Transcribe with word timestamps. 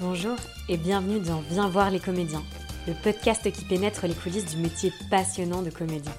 Bonjour 0.00 0.36
et 0.70 0.78
bienvenue 0.78 1.20
dans 1.20 1.42
Viens 1.50 1.68
voir 1.68 1.90
les 1.90 2.00
comédiens, 2.00 2.42
le 2.88 2.94
podcast 2.94 3.52
qui 3.52 3.66
pénètre 3.66 4.06
les 4.06 4.14
coulisses 4.14 4.46
du 4.46 4.56
métier 4.56 4.94
passionnant 5.10 5.60
de 5.60 5.68
comédien. 5.68 6.14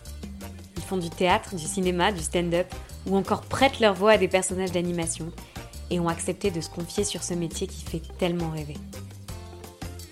Ils 0.77 0.83
font 0.83 0.97
du 0.97 1.09
théâtre, 1.09 1.55
du 1.55 1.65
cinéma, 1.65 2.11
du 2.11 2.19
stand-up 2.19 2.67
ou 3.07 3.17
encore 3.17 3.41
prêtent 3.41 3.79
leur 3.79 3.95
voix 3.95 4.11
à 4.11 4.17
des 4.19 4.27
personnages 4.27 4.71
d'animation 4.71 5.31
et 5.89 5.99
ont 5.99 6.09
accepté 6.09 6.51
de 6.51 6.61
se 6.61 6.69
confier 6.69 7.03
sur 7.03 7.23
ce 7.23 7.33
métier 7.33 7.65
qui 7.65 7.83
fait 7.83 8.03
tellement 8.19 8.51
rêver. 8.51 8.77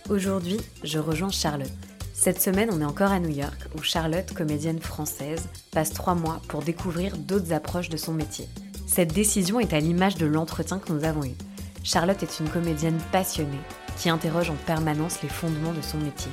Aujourd'hui, 0.10 0.58
je 0.84 0.98
rejoins 0.98 1.30
Charlotte. 1.30 1.70
Cette 2.16 2.42
semaine, 2.42 2.70
on 2.72 2.82
est 2.82 2.86
encore 2.86 3.12
à 3.12 3.20
New 3.20 3.30
York 3.30 3.68
où 3.78 3.84
Charlotte, 3.84 4.34
comédienne 4.34 4.80
française, 4.80 5.48
passe 5.70 5.94
trois 5.94 6.16
mois 6.16 6.42
pour 6.48 6.64
découvrir 6.64 7.16
d'autres 7.18 7.54
approches 7.54 7.90
de 7.90 7.98
son 7.98 8.14
métier. 8.14 8.48
Cette 8.88 9.14
décision 9.14 9.60
est 9.60 9.74
à 9.74 9.80
l'image 9.80 10.16
de 10.16 10.26
l'entretien 10.26 10.80
que 10.80 10.92
nous 10.92 11.04
avons 11.04 11.24
eu. 11.24 11.36
Charlotte 11.84 12.22
est 12.24 12.40
une 12.40 12.50
comédienne 12.50 13.00
passionnée 13.12 13.62
qui 13.98 14.10
interroge 14.10 14.50
en 14.50 14.56
permanence 14.56 15.22
les 15.24 15.30
fondements 15.30 15.74
de 15.74 15.82
son 15.82 15.98
métier. 15.98 16.32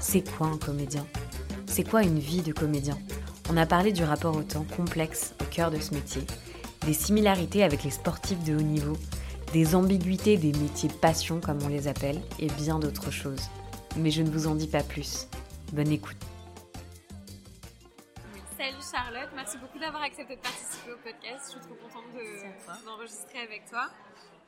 C'est 0.00 0.28
quoi 0.36 0.46
un 0.48 0.58
comédien? 0.58 1.06
C'est 1.66 1.88
quoi 1.88 2.02
une 2.02 2.18
vie 2.18 2.42
de 2.42 2.52
comédien? 2.52 2.98
On 3.50 3.56
a 3.56 3.66
parlé 3.66 3.92
du 3.92 4.04
rapport 4.04 4.36
au 4.36 4.42
temps 4.42 4.66
complexe 4.76 5.34
au 5.40 5.44
cœur 5.44 5.70
de 5.70 5.78
ce 5.78 5.94
métier, 5.94 6.22
des 6.86 6.94
similarités 6.94 7.62
avec 7.62 7.84
les 7.84 7.90
sportifs 7.90 8.42
de 8.44 8.56
haut 8.56 8.62
niveau, 8.62 8.96
des 9.52 9.74
ambiguïtés 9.74 10.36
des 10.36 10.52
métiers 10.58 10.88
passion 10.88 11.40
comme 11.40 11.62
on 11.62 11.68
les 11.68 11.86
appelle, 11.86 12.20
et 12.38 12.46
bien 12.46 12.78
d'autres 12.78 13.10
choses. 13.10 13.48
Mais 13.96 14.10
je 14.10 14.22
ne 14.22 14.30
vous 14.30 14.46
en 14.46 14.54
dis 14.54 14.68
pas 14.68 14.82
plus. 14.82 15.26
Bonne 15.72 15.92
écoute. 15.92 16.16
Salut 18.56 18.76
Charlotte, 18.90 19.30
merci 19.34 19.56
beaucoup 19.58 19.78
d'avoir 19.78 20.02
accepté 20.02 20.36
de 20.36 20.40
participer 20.40 20.92
au 20.92 20.96
podcast. 20.96 21.44
Je 21.46 21.50
suis 21.50 21.60
trop 21.60 21.74
contente 21.74 22.04
d'enregistrer 22.84 23.38
avec 23.40 23.68
toi. 23.68 23.88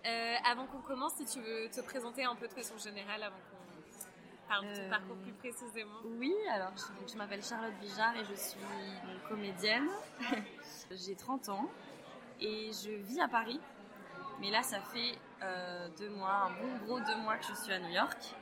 Euh, 0.05 0.35
avant 0.51 0.67
qu'on 0.67 0.81
commence, 0.81 1.15
si 1.15 1.25
tu 1.27 1.41
veux 1.41 1.69
te 1.71 1.81
présenter 1.81 2.25
un 2.25 2.35
peu 2.35 2.49
de 2.49 2.53
façon 2.53 2.77
générale 2.77 3.23
avant 3.23 3.37
qu'on 3.37 4.49
parle 4.49 4.67
de 4.69 4.75
ton 4.75 4.83
Euh, 4.83 4.91
parcours 4.91 5.17
plus 5.19 5.33
précisément. 5.33 5.99
Oui, 6.05 6.35
alors 6.53 6.73
je, 6.77 7.13
je 7.13 7.17
m'appelle 7.17 7.43
Charlotte 7.43 7.75
Bijard 7.81 8.17
et 8.17 8.25
je 8.25 8.35
suis 8.35 8.59
donc 8.61 9.29
comédienne. 9.29 9.89
J'ai 10.91 11.15
30 11.15 11.49
ans 11.51 11.71
et 12.41 12.71
je 12.73 12.91
vis 12.91 13.21
à 13.21 13.29
Paris. 13.29 13.61
Mais 14.41 14.51
là, 14.51 14.63
ça 14.63 14.81
fait 14.81 15.17
euh, 15.43 15.89
deux 15.99 16.11
mois, 16.11 16.49
un 16.49 16.51
bon 16.61 16.77
gros 16.85 17.01
deux 17.01 17.17
mois 17.19 17.37
que 17.37 17.47
je 17.47 17.55
suis 17.55 17.73
à 17.73 17.79
New 17.79 17.91
York. 17.91 18.35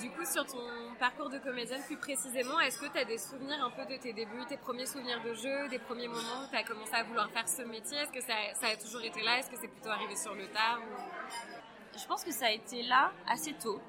Du 0.00 0.10
coup, 0.10 0.24
sur 0.26 0.44
ton 0.44 0.60
parcours 0.98 1.30
de 1.30 1.38
comédienne 1.38 1.82
plus 1.86 1.96
précisément, 1.96 2.60
est-ce 2.60 2.78
que 2.78 2.86
tu 2.86 2.98
as 2.98 3.04
des 3.04 3.16
souvenirs 3.18 3.64
un 3.64 3.70
peu 3.70 3.86
de 3.90 3.96
tes 3.98 4.12
débuts, 4.12 4.44
tes 4.46 4.58
premiers 4.58 4.84
souvenirs 4.86 5.22
de 5.22 5.32
jeu, 5.32 5.68
des 5.68 5.78
premiers 5.78 6.08
moments 6.08 6.44
où 6.44 6.50
tu 6.50 6.56
as 6.56 6.64
commencé 6.64 6.94
à 6.94 7.02
vouloir 7.02 7.30
faire 7.30 7.48
ce 7.48 7.62
métier? 7.62 7.96
Est-ce 7.98 8.12
que 8.12 8.20
ça, 8.20 8.34
ça 8.54 8.66
a 8.68 8.76
toujours 8.76 9.02
été 9.02 9.22
là? 9.22 9.38
Est-ce 9.38 9.50
que 9.50 9.56
c'est 9.56 9.68
plutôt 9.68 9.88
arrivé 9.88 10.14
sur 10.14 10.34
le 10.34 10.46
tard 10.48 10.80
ou- 10.80 11.98
Je 11.98 12.06
pense 12.06 12.24
que 12.24 12.30
ça 12.30 12.46
a 12.46 12.50
été 12.50 12.82
là 12.82 13.10
assez 13.26 13.54
tôt 13.54 13.80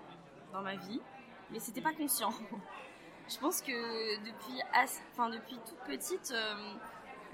dans 0.53 0.61
ma 0.61 0.75
vie, 0.75 1.01
mais 1.51 1.59
c'était 1.59 1.81
pas 1.81 1.93
conscient. 1.93 2.31
Je 3.29 3.37
pense 3.39 3.61
que 3.61 4.17
depuis, 4.25 4.61
enfin, 5.13 5.29
depuis 5.29 5.57
toute 5.67 5.79
petite, 5.79 6.31
euh, 6.31 6.53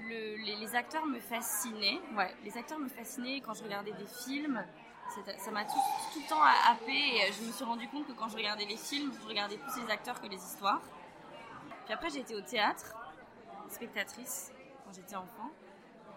le- 0.00 0.36
les, 0.44 0.56
les 0.56 0.74
acteurs 0.74 1.06
me 1.06 1.20
fascinaient. 1.20 2.00
Ouais, 2.16 2.34
les 2.42 2.56
acteurs 2.58 2.80
me 2.80 2.88
fascinaient 2.88 3.40
quand 3.40 3.54
je 3.54 3.62
regardais 3.62 3.92
des 3.92 4.06
films. 4.26 4.64
Ça 5.38 5.50
m'a 5.50 5.64
tout, 5.64 5.78
le 6.16 6.28
temps 6.28 6.42
happé 6.42 6.92
et 6.92 7.32
je 7.32 7.44
me 7.44 7.52
suis 7.52 7.64
rendu 7.64 7.88
compte 7.88 8.06
que 8.06 8.12
quand 8.12 8.28
je 8.28 8.36
regardais 8.36 8.64
les 8.64 8.76
films, 8.76 9.12
je 9.22 9.28
regardais 9.28 9.56
plus 9.56 9.82
les 9.82 9.90
acteurs 9.90 10.20
que 10.20 10.26
les 10.26 10.36
histoires. 10.36 10.80
Puis 11.84 11.94
après, 11.94 12.10
j'ai 12.10 12.20
été 12.20 12.34
au 12.34 12.40
théâtre, 12.40 12.96
spectatrice, 13.68 14.52
quand 14.84 14.92
j'étais 14.92 15.16
enfant. 15.16 15.50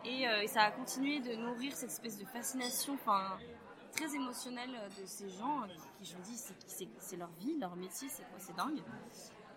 Et, 0.06 0.28
euh, 0.28 0.48
ça 0.48 0.64
a 0.64 0.72
continué 0.72 1.20
de 1.20 1.36
nourrir 1.36 1.76
cette 1.76 1.92
espèce 1.92 2.18
de 2.18 2.26
fascination, 2.26 2.98
très 3.92 4.16
émotionnelle 4.16 4.72
de 5.00 5.06
ces 5.06 5.30
gens 5.30 5.64
qui, 5.98 6.06
je 6.06 6.16
me 6.16 6.22
dis, 6.22 6.42
c'est 7.00 7.18
leur 7.18 7.30
vie, 7.40 7.58
leur 7.60 7.76
métier, 7.76 8.08
c'est 8.10 8.24
quoi, 8.24 8.40
c'est 8.40 8.56
dingue. 8.56 8.82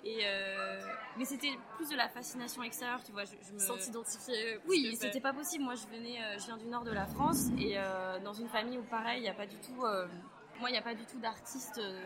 Et 0.05 0.21
euh, 0.25 0.81
mais 1.19 1.25
c'était 1.27 1.53
plus 1.77 1.88
de 1.91 1.97
la 1.97 2.09
fascination 2.09 2.62
extérieure, 2.62 3.03
tu 3.05 3.12
vois. 3.12 3.25
Je, 3.25 3.33
je 3.47 3.53
me... 3.53 3.59
sans 3.59 3.77
t'identifier 3.77 4.59
plus 4.61 4.69
Oui, 4.71 4.97
c'était 4.99 5.21
pas 5.21 5.33
possible. 5.34 5.65
Moi, 5.65 5.75
je 5.75 5.87
venais, 5.87 6.19
euh, 6.22 6.38
je 6.38 6.47
viens 6.47 6.56
du 6.56 6.66
nord 6.66 6.84
de 6.84 6.93
la 6.93 7.06
France 7.06 7.49
et 7.59 7.75
euh, 7.77 8.19
dans 8.21 8.33
une 8.33 8.49
famille 8.49 8.78
où 8.78 8.83
pareil, 8.84 9.19
il 9.19 9.22
n'y 9.22 9.28
a 9.28 9.34
pas 9.34 9.47
du 9.47 9.56
tout, 9.59 9.84
euh, 9.84 10.06
moi, 10.59 10.71
il 10.71 10.72
n'y 10.72 10.78
a 10.78 10.83
pas 10.83 10.94
du 10.94 11.05
tout 11.05 11.19
d'artistes 11.19 11.78
euh, 11.78 12.00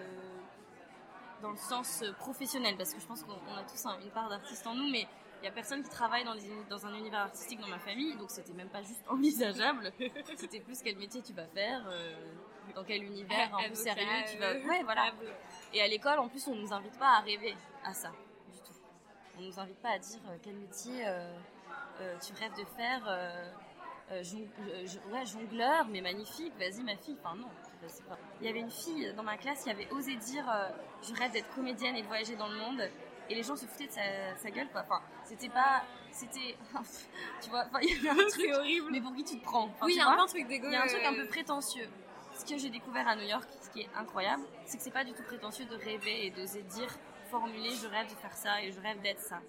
dans 1.42 1.50
le 1.50 1.56
sens 1.56 2.02
euh, 2.02 2.12
professionnel, 2.14 2.76
parce 2.76 2.92
que 2.94 3.00
je 3.00 3.06
pense 3.06 3.22
qu'on 3.22 3.32
on 3.32 3.56
a 3.56 3.62
tous 3.64 3.84
un- 3.86 4.00
une 4.00 4.10
part 4.10 4.28
d'artiste 4.28 4.66
en 4.66 4.74
nous, 4.74 4.88
mais 4.90 5.06
il 5.38 5.42
n'y 5.42 5.48
a 5.48 5.52
personne 5.52 5.82
qui 5.82 5.90
travaille 5.90 6.24
dans, 6.24 6.34
des 6.34 6.42
dans 6.70 6.86
un 6.86 6.94
univers 6.94 7.20
artistique 7.20 7.60
dans 7.60 7.68
ma 7.68 7.78
famille, 7.78 8.16
donc 8.16 8.30
c'était 8.30 8.54
même 8.54 8.70
pas 8.70 8.82
juste 8.82 9.04
envisageable. 9.08 9.92
c'était 10.36 10.60
plus 10.60 10.80
quel 10.82 10.96
métier 10.96 11.22
tu 11.22 11.32
vas 11.32 11.46
faire, 11.46 11.84
euh, 11.88 12.14
dans 12.74 12.84
quel 12.84 13.02
univers 13.04 13.54
un 13.56 13.68
peu 13.68 13.74
sérieux 13.74 14.06
tu 14.30 14.38
vas. 14.38 14.46
euh, 14.46 14.66
Ouais, 14.68 14.82
voilà. 14.84 15.12
Et 15.72 15.80
à 15.82 15.88
l'école, 15.88 16.18
en 16.18 16.28
plus, 16.28 16.46
on 16.48 16.54
nous 16.54 16.72
invite 16.72 16.98
pas 16.98 17.18
à 17.18 17.20
rêver 17.20 17.56
à 17.84 17.92
ça, 17.94 18.10
du 18.52 18.60
tout. 18.60 18.72
On 19.38 19.42
nous 19.42 19.58
invite 19.58 19.78
pas 19.82 19.90
à 19.90 19.98
dire 19.98 20.20
euh, 20.28 20.36
quel 20.42 20.54
métier 20.54 21.06
euh, 21.06 21.36
euh, 22.00 22.16
tu 22.24 22.32
rêves 22.34 22.52
de 22.56 22.64
faire. 22.76 23.02
euh, 23.08 23.50
euh, 24.12 24.22
euh, 24.68 24.86
ouais, 25.12 25.24
jongleur, 25.26 25.86
mais 25.88 26.00
magnifique, 26.02 26.52
vas-y 26.58 26.82
ma 26.82 26.94
fille. 26.96 27.16
Enfin, 27.24 27.36
non. 27.36 27.48
pas- 28.08 28.18
Il 28.40 28.46
y 28.46 28.50
avait 28.50 28.60
une 28.60 28.70
fille 28.70 29.12
dans 29.16 29.22
ma 29.22 29.36
classe 29.38 29.64
qui 29.64 29.70
avait 29.70 29.90
osé 29.90 30.14
dire 30.16 30.44
euh, 30.48 30.68
Je 31.02 31.14
rêve 31.14 31.32
d'être 31.32 31.52
comédienne 31.54 31.96
et 31.96 32.02
de 32.02 32.06
voyager 32.06 32.36
dans 32.36 32.48
le 32.48 32.56
monde. 32.56 32.88
Et 33.30 33.34
les 33.34 33.42
gens 33.42 33.56
se 33.56 33.64
foutaient 33.64 33.86
de 33.86 33.92
sa, 33.92 34.36
sa 34.36 34.50
gueule, 34.50 34.68
quoi. 34.70 34.82
Enfin, 34.82 35.00
c'était 35.24 35.48
pas. 35.48 35.82
C'était. 36.12 36.56
tu 37.42 37.48
vois, 37.48 37.64
il 37.82 37.88
y 38.04 38.08
avait 38.08 38.20
un 38.22 38.26
truc. 38.28 38.50
Horrible. 38.54 38.88
Mais 38.90 39.00
pour 39.00 39.14
qui 39.14 39.24
tu 39.24 39.38
te 39.38 39.44
prends? 39.44 39.64
Enfin, 39.64 39.86
oui, 39.86 39.94
il 39.94 39.96
y 39.96 40.00
a 40.00 40.08
un 40.10 40.14
peu 40.16 40.20
un 40.22 40.26
truc 40.26 40.46
d'égo. 40.46 40.66
il 40.68 40.72
y 40.74 40.76
a 40.76 40.82
un 40.82 40.86
truc 40.86 41.02
un 41.02 41.14
peu 41.14 41.26
prétentieux. 41.26 41.88
Ce 42.36 42.44
que 42.44 42.58
j'ai 42.58 42.70
découvert 42.70 43.06
à 43.06 43.16
New 43.16 43.26
York, 43.26 43.48
ce 43.62 43.70
qui 43.70 43.82
est 43.82 43.88
incroyable, 43.96 44.42
c'est 44.66 44.76
que 44.76 44.82
c'est 44.82 44.90
pas 44.90 45.04
du 45.04 45.12
tout 45.12 45.22
prétentieux 45.22 45.64
de 45.66 45.76
rêver 45.76 46.26
et 46.26 46.30
d'oser 46.30 46.62
dire, 46.62 46.88
formuler, 47.30 47.70
je 47.70 47.86
rêve 47.86 48.08
de 48.10 48.16
faire 48.16 48.36
ça 48.36 48.62
et 48.62 48.72
je 48.72 48.80
rêve 48.80 49.00
d'être 49.02 49.20
ça. 49.20 49.40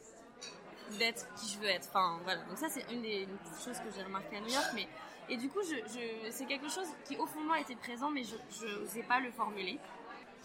D'être 1.00 1.26
qui 1.36 1.52
je 1.52 1.60
veux 1.60 1.68
être. 1.68 1.88
Enfin, 1.90 2.20
voilà. 2.24 2.44
Donc 2.44 2.58
ça, 2.58 2.70
c'est 2.70 2.86
une 2.92 3.02
des 3.02 3.28
choses 3.64 3.80
que 3.80 3.92
j'ai 3.96 4.04
remarqué 4.04 4.38
à 4.38 4.42
New 4.42 4.50
York. 4.50 4.68
Mais, 4.76 4.88
et 5.30 5.38
du 5.38 5.50
coup, 5.50 5.62
c'est 6.30 6.46
quelque 6.46 6.70
chose 6.70 6.88
qui 7.06 7.18
au 7.18 7.26
fond 7.26 7.42
de 7.42 7.48
moi 7.48 7.60
était 7.60 7.76
présent, 7.76 8.12
mais 8.12 8.24
je 8.24 8.68
n'osais 8.68 9.04
pas 9.04 9.20
le 9.20 9.32
formuler. 9.32 9.80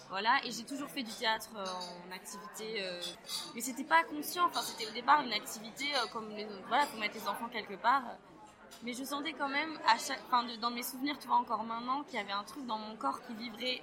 Voilà, 0.09 0.41
et 0.45 0.51
j'ai 0.51 0.65
toujours 0.65 0.89
fait 0.89 1.05
du 1.05 1.13
théâtre 1.13 1.51
euh, 1.57 1.65
en 1.65 2.13
activité, 2.13 2.83
euh, 2.83 3.01
mais 3.55 3.61
c'était 3.61 3.85
pas 3.85 4.03
conscient. 4.03 4.47
Enfin, 4.47 4.61
c'était 4.61 4.91
au 4.91 4.93
départ 4.93 5.23
une 5.23 5.33
activité 5.33 5.85
euh, 5.95 6.07
comme. 6.13 6.29
Voilà, 6.67 6.87
faut 6.87 6.99
mettre 6.99 7.15
les 7.15 7.29
enfants 7.29 7.49
quelque 7.49 7.75
part. 7.75 8.03
Mais 8.83 8.93
je 8.95 9.05
sentais 9.05 9.33
quand 9.33 9.49
même, 9.49 9.79
dans 10.61 10.71
mes 10.71 10.83
souvenirs, 10.83 11.19
tu 11.19 11.27
vois, 11.27 11.37
encore 11.37 11.65
maintenant, 11.65 12.03
qu'il 12.05 12.15
y 12.15 12.23
avait 12.23 12.33
un 12.33 12.45
truc 12.45 12.67
dans 12.67 12.79
mon 12.79 12.97
corps 12.97 13.21
qui 13.23 13.35
vibrait, 13.35 13.83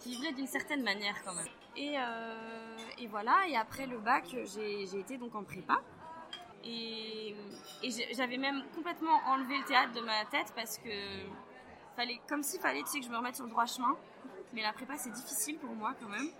qui 0.00 0.10
vibrait 0.10 0.32
d'une 0.32 0.46
certaine 0.46 0.82
manière 0.82 1.22
quand 1.24 1.34
même. 1.34 1.48
Et, 1.76 1.98
euh, 1.98 3.06
voilà, 3.08 3.46
et 3.48 3.56
après 3.56 3.86
le 3.86 3.98
bac, 3.98 4.24
j'ai 4.28 4.98
été 4.98 5.18
donc 5.18 5.34
en 5.34 5.44
prépa. 5.44 5.80
Et, 6.64 7.36
j'avais 8.12 8.38
même 8.38 8.64
complètement 8.74 9.20
enlevé 9.26 9.58
le 9.58 9.64
théâtre 9.64 9.92
de 9.92 10.00
ma 10.00 10.24
tête 10.24 10.52
parce 10.56 10.78
que 10.78 10.90
fallait, 11.94 12.20
comme 12.28 12.42
s'il 12.42 12.60
fallait, 12.60 12.82
tu 12.82 12.88
sais, 12.88 13.00
que 13.00 13.06
je 13.06 13.10
me 13.10 13.16
remette 13.16 13.36
sur 13.36 13.44
le 13.44 13.50
droit 13.50 13.66
chemin. 13.66 13.96
Mais 14.52 14.62
la 14.62 14.72
prépa, 14.72 14.96
c'est 14.96 15.10
difficile 15.10 15.58
pour 15.58 15.70
moi 15.74 15.94
quand 16.00 16.08
même. 16.08 16.30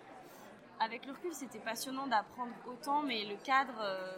Avec 0.80 1.06
le 1.06 1.12
recul, 1.12 1.32
c'était 1.34 1.58
passionnant 1.58 2.06
d'apprendre 2.06 2.52
autant, 2.66 3.02
mais 3.02 3.24
le 3.24 3.36
cadre 3.36 3.78
euh, 3.80 4.16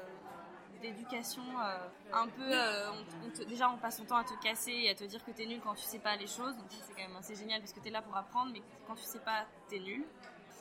d'éducation, 0.80 1.42
euh, 1.42 1.78
un 2.12 2.26
peu, 2.28 2.42
euh, 2.52 2.90
on- 2.92 3.26
on 3.26 3.30
te- 3.30 3.42
déjà 3.44 3.68
on 3.70 3.76
passe 3.78 3.96
son 3.98 4.04
temps 4.04 4.16
à 4.16 4.24
te 4.24 4.34
casser 4.42 4.72
et 4.72 4.90
à 4.90 4.94
te 4.94 5.04
dire 5.04 5.24
que 5.24 5.30
t'es 5.32 5.46
nul 5.46 5.60
quand 5.62 5.74
tu 5.74 5.82
sais 5.84 5.98
pas 5.98 6.16
les 6.16 6.26
choses. 6.26 6.56
Donc 6.56 6.66
c'est 6.70 6.94
quand 6.94 7.06
même 7.08 7.16
assez 7.16 7.34
génial 7.34 7.60
parce 7.60 7.72
que 7.72 7.80
t'es 7.80 7.90
là 7.90 8.02
pour 8.02 8.16
apprendre, 8.16 8.50
mais 8.52 8.62
quand 8.86 8.94
tu 8.94 9.02
sais 9.04 9.18
pas, 9.20 9.44
t'es 9.68 9.78
nul. 9.78 10.04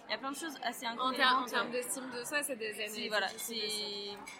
Il 0.07 0.11
y 0.11 0.13
a 0.13 0.17
plein 0.17 0.31
de 0.31 0.37
choses 0.37 0.57
assez 0.63 0.85
ter- 1.11 1.27
en 1.37 1.45
termes 1.45 1.71
d'estime 1.71 2.09
de 2.11 2.23
soi, 2.23 2.41
c'est 2.41 2.55
des 2.55 2.71
années. 2.73 3.09
voilà, 3.09 3.27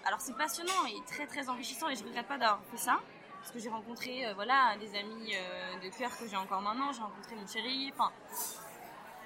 alors 0.05 0.21
c'est 0.21 0.35
passionnant 0.37 0.85
et 0.87 1.03
très 1.05 1.27
très 1.27 1.49
enrichissant 1.49 1.89
et 1.89 1.95
je 1.95 2.03
regrette 2.05 2.27
pas 2.27 2.37
d'avoir 2.37 2.63
fait 2.71 2.77
ça 2.77 2.99
parce 3.39 3.51
que 3.51 3.59
j'ai 3.59 3.69
rencontré 3.69 4.25
euh, 4.25 4.33
voilà 4.33 4.75
des 4.79 4.95
amis 4.97 5.33
euh, 5.35 5.79
de 5.79 5.89
cœur 5.95 6.17
que 6.17 6.25
j'ai 6.27 6.37
encore 6.37 6.61
maintenant, 6.61 6.91
j'ai 6.93 7.01
rencontré 7.01 7.35
mon 7.35 7.45
chéri, 7.47 7.91
enfin 7.93 8.11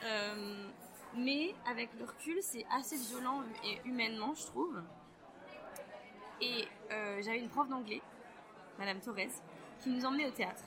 euh, 0.04 0.68
mais 1.14 1.54
avec 1.68 1.90
le 2.00 2.06
recul 2.06 2.40
c'est 2.42 2.66
assez 2.72 2.98
violent 2.98 3.44
et 3.64 3.80
humainement 3.86 4.34
je 4.34 4.46
trouve. 4.48 4.82
Et 6.42 6.68
euh, 6.92 7.22
j'avais 7.22 7.40
une 7.40 7.50
prof 7.50 7.68
d'anglais, 7.68 8.02
Madame 8.80 9.00
Torres, 9.00 9.16
qui 9.80 9.90
nous 9.90 10.04
emmenait 10.06 10.28
au 10.28 10.32
théâtre, 10.32 10.64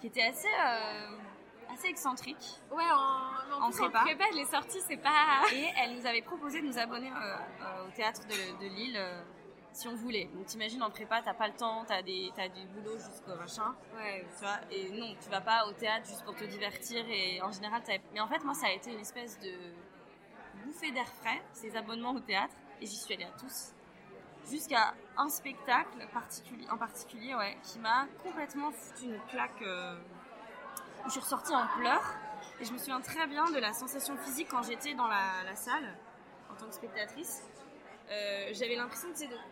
qui 0.00 0.06
était 0.06 0.22
assez 0.22 0.48
euh, 0.48 1.16
assez 1.72 1.88
excentrique. 1.88 2.60
Ouais, 2.70 2.84
en, 2.90 3.54
en, 3.62 3.66
En 3.66 3.70
prépa. 3.70 4.00
prépa, 4.00 4.24
les 4.34 4.44
sorties, 4.46 4.80
c'est 4.86 4.96
pas. 4.96 5.42
Et 5.52 5.68
elle 5.78 5.94
nous 5.96 6.06
avait 6.06 6.22
proposé 6.22 6.60
de 6.62 6.66
nous 6.66 6.78
abonner 6.78 7.10
euh, 7.10 7.86
au 7.86 7.90
théâtre 7.90 8.22
de, 8.26 8.58
de 8.62 8.74
Lille 8.74 8.98
si 9.72 9.86
on 9.86 9.94
voulait. 9.94 10.24
Donc 10.34 10.46
t'imagines 10.46 10.82
en 10.82 10.90
prépa, 10.90 11.20
t'as 11.22 11.34
pas 11.34 11.46
le 11.46 11.54
temps, 11.54 11.84
t'as 11.86 12.02
des, 12.02 12.32
du 12.54 12.66
boulot 12.74 12.98
jusqu'au 12.98 13.36
machin, 13.36 13.74
Ouais. 13.96 14.26
tu 14.36 14.40
vois. 14.44 14.58
Et 14.70 14.90
non, 14.90 15.14
tu 15.22 15.28
vas 15.30 15.40
pas 15.42 15.66
au 15.68 15.72
théâtre 15.72 16.06
juste 16.08 16.24
pour 16.24 16.34
te 16.34 16.42
divertir. 16.44 17.04
Et 17.08 17.40
en 17.42 17.52
général, 17.52 17.80
mais 18.12 18.20
en 18.20 18.26
fait, 18.26 18.42
moi, 18.42 18.54
ça 18.54 18.66
a 18.66 18.72
été 18.72 18.90
une 18.92 18.98
espèce 19.00 19.38
de 19.38 19.52
bouffée 20.64 20.90
d'air 20.90 21.06
frais, 21.06 21.40
ces 21.52 21.76
abonnements 21.76 22.12
au 22.12 22.20
théâtre. 22.20 22.54
Et 22.80 22.86
j'y 22.86 22.96
suis 22.96 23.14
allée 23.14 23.24
à 23.24 23.38
tous. 23.38 23.72
Jusqu'à 24.50 24.94
un 25.16 25.28
spectacle 25.28 25.98
en 26.70 26.76
particulier, 26.76 27.34
ouais, 27.34 27.56
qui 27.62 27.78
m'a 27.78 28.06
complètement 28.22 28.70
foutu 28.72 29.04
une 29.04 29.20
claque. 29.30 29.62
euh, 29.62 29.96
où 31.04 31.06
je 31.06 31.12
suis 31.12 31.20
ressortie 31.20 31.54
en 31.54 31.66
pleurs. 31.78 32.14
Et 32.60 32.64
je 32.64 32.72
me 32.72 32.78
souviens 32.78 33.00
très 33.00 33.26
bien 33.26 33.50
de 33.50 33.58
la 33.58 33.72
sensation 33.72 34.16
physique 34.18 34.48
quand 34.50 34.62
j'étais 34.62 34.94
dans 34.94 35.06
la, 35.06 35.54
salle, 35.54 35.96
en 36.50 36.54
tant 36.54 36.66
que 36.66 36.74
spectatrice. 36.74 37.42
Euh, 38.10 38.48
j'avais 38.52 38.76
l'impression 38.76 39.08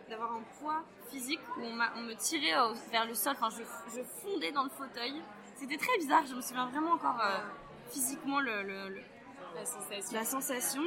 d'avoir 0.09 0.33
un 0.33 0.41
poids 0.59 0.83
physique 1.09 1.39
où 1.57 1.61
on, 1.61 2.01
me 2.01 2.13
tirait 2.13 2.55
euh, 2.55 2.73
vers 2.91 3.05
le 3.05 3.13
sol, 3.13 3.33
enfin 3.39 3.49
je, 3.49 4.01
fondais 4.21 4.51
dans 4.51 4.63
le 4.63 4.69
fauteuil. 4.69 5.21
C'était 5.55 5.77
très 5.77 5.97
bizarre, 5.97 6.25
je 6.27 6.35
me 6.35 6.41
souviens 6.41 6.67
vraiment 6.67 6.91
encore 6.91 7.19
euh, 7.21 7.39
physiquement 7.89 8.39
le- 8.41 9.01
la 10.13 10.25
sensation. 10.25 10.83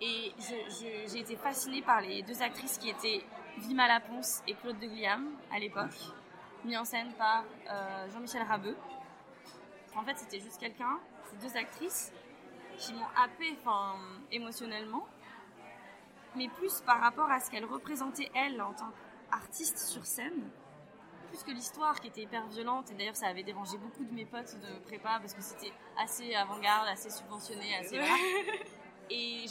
Et 0.00 0.32
j'ai 0.40 1.18
été 1.18 1.36
fascinée 1.36 1.82
par 1.82 2.00
les 2.00 2.22
deux 2.22 2.40
actrices 2.42 2.78
qui 2.78 2.90
étaient 2.90 3.24
Vima 3.58 3.88
Laponce 3.88 4.42
et 4.46 4.54
Claude 4.54 4.78
de 4.78 4.86
Gliam 4.86 5.28
à 5.50 5.58
l'époque, 5.58 5.96
mis 6.64 6.76
en 6.76 6.84
scène 6.84 7.12
par 7.14 7.44
euh, 7.68 8.08
Jean-Michel 8.10 8.42
Rabeux. 8.42 8.76
En 9.96 10.04
fait, 10.04 10.16
c'était 10.16 10.38
juste 10.38 10.60
quelqu'un, 10.60 11.00
ces 11.30 11.36
deux 11.44 11.56
actrices, 11.56 12.12
qui 12.76 12.92
m'ont 12.94 13.06
happée 13.16 13.58
émotionnellement, 14.30 15.06
mais 16.36 16.48
plus 16.48 16.80
par 16.82 17.00
rapport 17.00 17.28
à 17.30 17.40
ce 17.40 17.50
qu'elles 17.50 17.64
représentaient 17.64 18.30
elles 18.34 18.62
en 18.62 18.72
tant 18.72 18.92
qu'artistes 19.30 19.78
sur 19.78 20.06
scène, 20.06 20.48
plus 21.28 21.42
que 21.42 21.50
l'histoire 21.50 21.98
qui 22.00 22.06
était 22.06 22.22
hyper 22.22 22.46
violente. 22.46 22.92
Et 22.92 22.94
d'ailleurs, 22.94 23.16
ça 23.16 23.26
avait 23.26 23.42
dérangé 23.42 23.76
beaucoup 23.78 24.04
de 24.04 24.14
mes 24.14 24.24
potes 24.24 24.56
de 24.60 24.78
prépa 24.86 25.18
parce 25.18 25.34
que 25.34 25.42
c'était 25.42 25.72
assez 25.98 26.34
avant-garde, 26.34 26.86
assez 26.88 27.10
subventionné, 27.10 27.76
assez 27.76 27.98
voilà. 27.98 28.14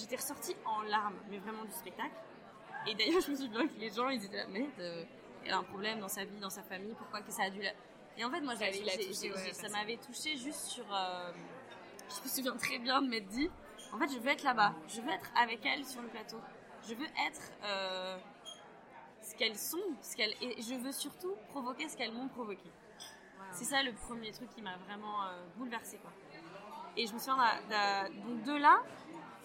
J'étais 0.09 0.21
ressortie 0.21 0.56
en 0.65 0.83
larmes, 0.83 1.18
mais 1.30 1.38
vraiment 1.38 1.65
du 1.65 1.71
spectacle. 1.74 2.15
Et 2.88 2.95
d'ailleurs, 2.95 3.19
je 3.25 3.31
me 3.31 3.36
souviens 3.36 3.68
que 3.68 3.77
les 3.77 3.89
gens, 3.89 4.07
ils 4.07 4.24
étaient 4.24 4.38
là, 4.38 4.45
mais 4.50 4.69
euh, 4.80 5.04
elle 5.44 5.51
a 5.51 5.57
un 5.57 5.63
problème 5.63 6.00
dans 6.00 6.07
sa 6.07 6.24
vie, 6.24 6.39
dans 6.39 6.50
sa 6.50 6.63
famille, 6.63 6.94
pourquoi 6.98 7.21
que 7.21 7.31
ça 7.31 7.44
a 7.44 7.50
dû 7.50 7.62
la... 7.62 7.71
Et 8.18 8.24
en 8.24 8.31
fait, 8.31 8.39
moi, 8.39 8.54
touché, 8.56 9.31
ouais, 9.31 9.54
ça 9.54 9.62
parce- 9.63 9.74
m'avait 9.74 9.98
touché 9.98 10.38
juste 10.38 10.65
sur... 10.68 10.86
euh, 10.94 11.31
je 12.09 12.24
me 12.24 12.27
souviens 12.30 12.56
très 12.56 12.80
bien 12.80 13.01
de 13.01 13.09
m'être 13.09 13.27
dit, 13.27 13.50
en 13.92 13.98
fait, 13.98 14.07
je 14.07 14.18
veux 14.19 14.30
être 14.30 14.44
là-bas, 14.44 14.74
je 14.88 15.01
veux 15.01 15.09
être 15.12 15.30
avec 15.36 15.65
elles 15.65 15.86
sur 15.86 16.01
le 16.01 16.07
plateau. 16.07 16.39
Je 16.88 16.94
veux 16.94 17.06
être 17.06 17.51
euh, 17.65 18.18
ce 19.21 19.36
qu'elles 19.36 19.57
sont, 19.57 19.77
ce 20.01 20.15
qu'elles... 20.15 20.33
et 20.42 20.62
je 20.62 20.75
veux 20.75 20.94
surtout 20.94 21.36
provoquer 21.50 21.89
ce 21.89 21.98
qu'elles 21.98 22.13
m'ont 22.13 22.30
provoqué. 22.30 22.71
C'est 23.51 23.65
ça 23.65 23.83
le 23.83 23.92
premier 23.94 24.31
truc 24.31 24.50
qui 24.51 24.62
m'a 24.62 24.77
vraiment 24.77 25.24
euh, 25.24 25.44
bouleversée. 25.57 25.98
Quoi. 25.98 26.12
Et 26.95 27.06
je 27.06 27.13
me 27.13 27.19
souviens, 27.19 27.38
donc 28.25 28.44
de 28.44 28.56
là, 28.57 28.81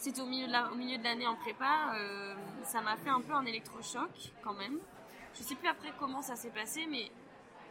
c'était 0.03 0.21
au 0.21 0.27
milieu 0.27 0.47
de 0.49 0.53
la- 0.53 0.71
au 0.73 0.75
milieu 0.75 0.99
de 0.99 1.05
l'année 1.05 1.27
en 1.27 1.37
prépa, 1.37 1.95
euh, 1.95 2.35
ça 2.65 2.81
m'a 2.81 2.97
fait 2.97 3.09
un 3.11 3.21
peu 3.21 3.33
un 3.33 3.45
électrochoc 3.45 4.11
quand 4.43 4.55
même. 4.55 4.79
Je 5.35 5.43
sais 5.43 5.55
plus 5.55 5.69
après 5.69 5.93
comment 5.99 6.23
ça 6.23 6.35
s'est 6.37 6.51
passé, 6.51 6.87
mais 6.91 7.11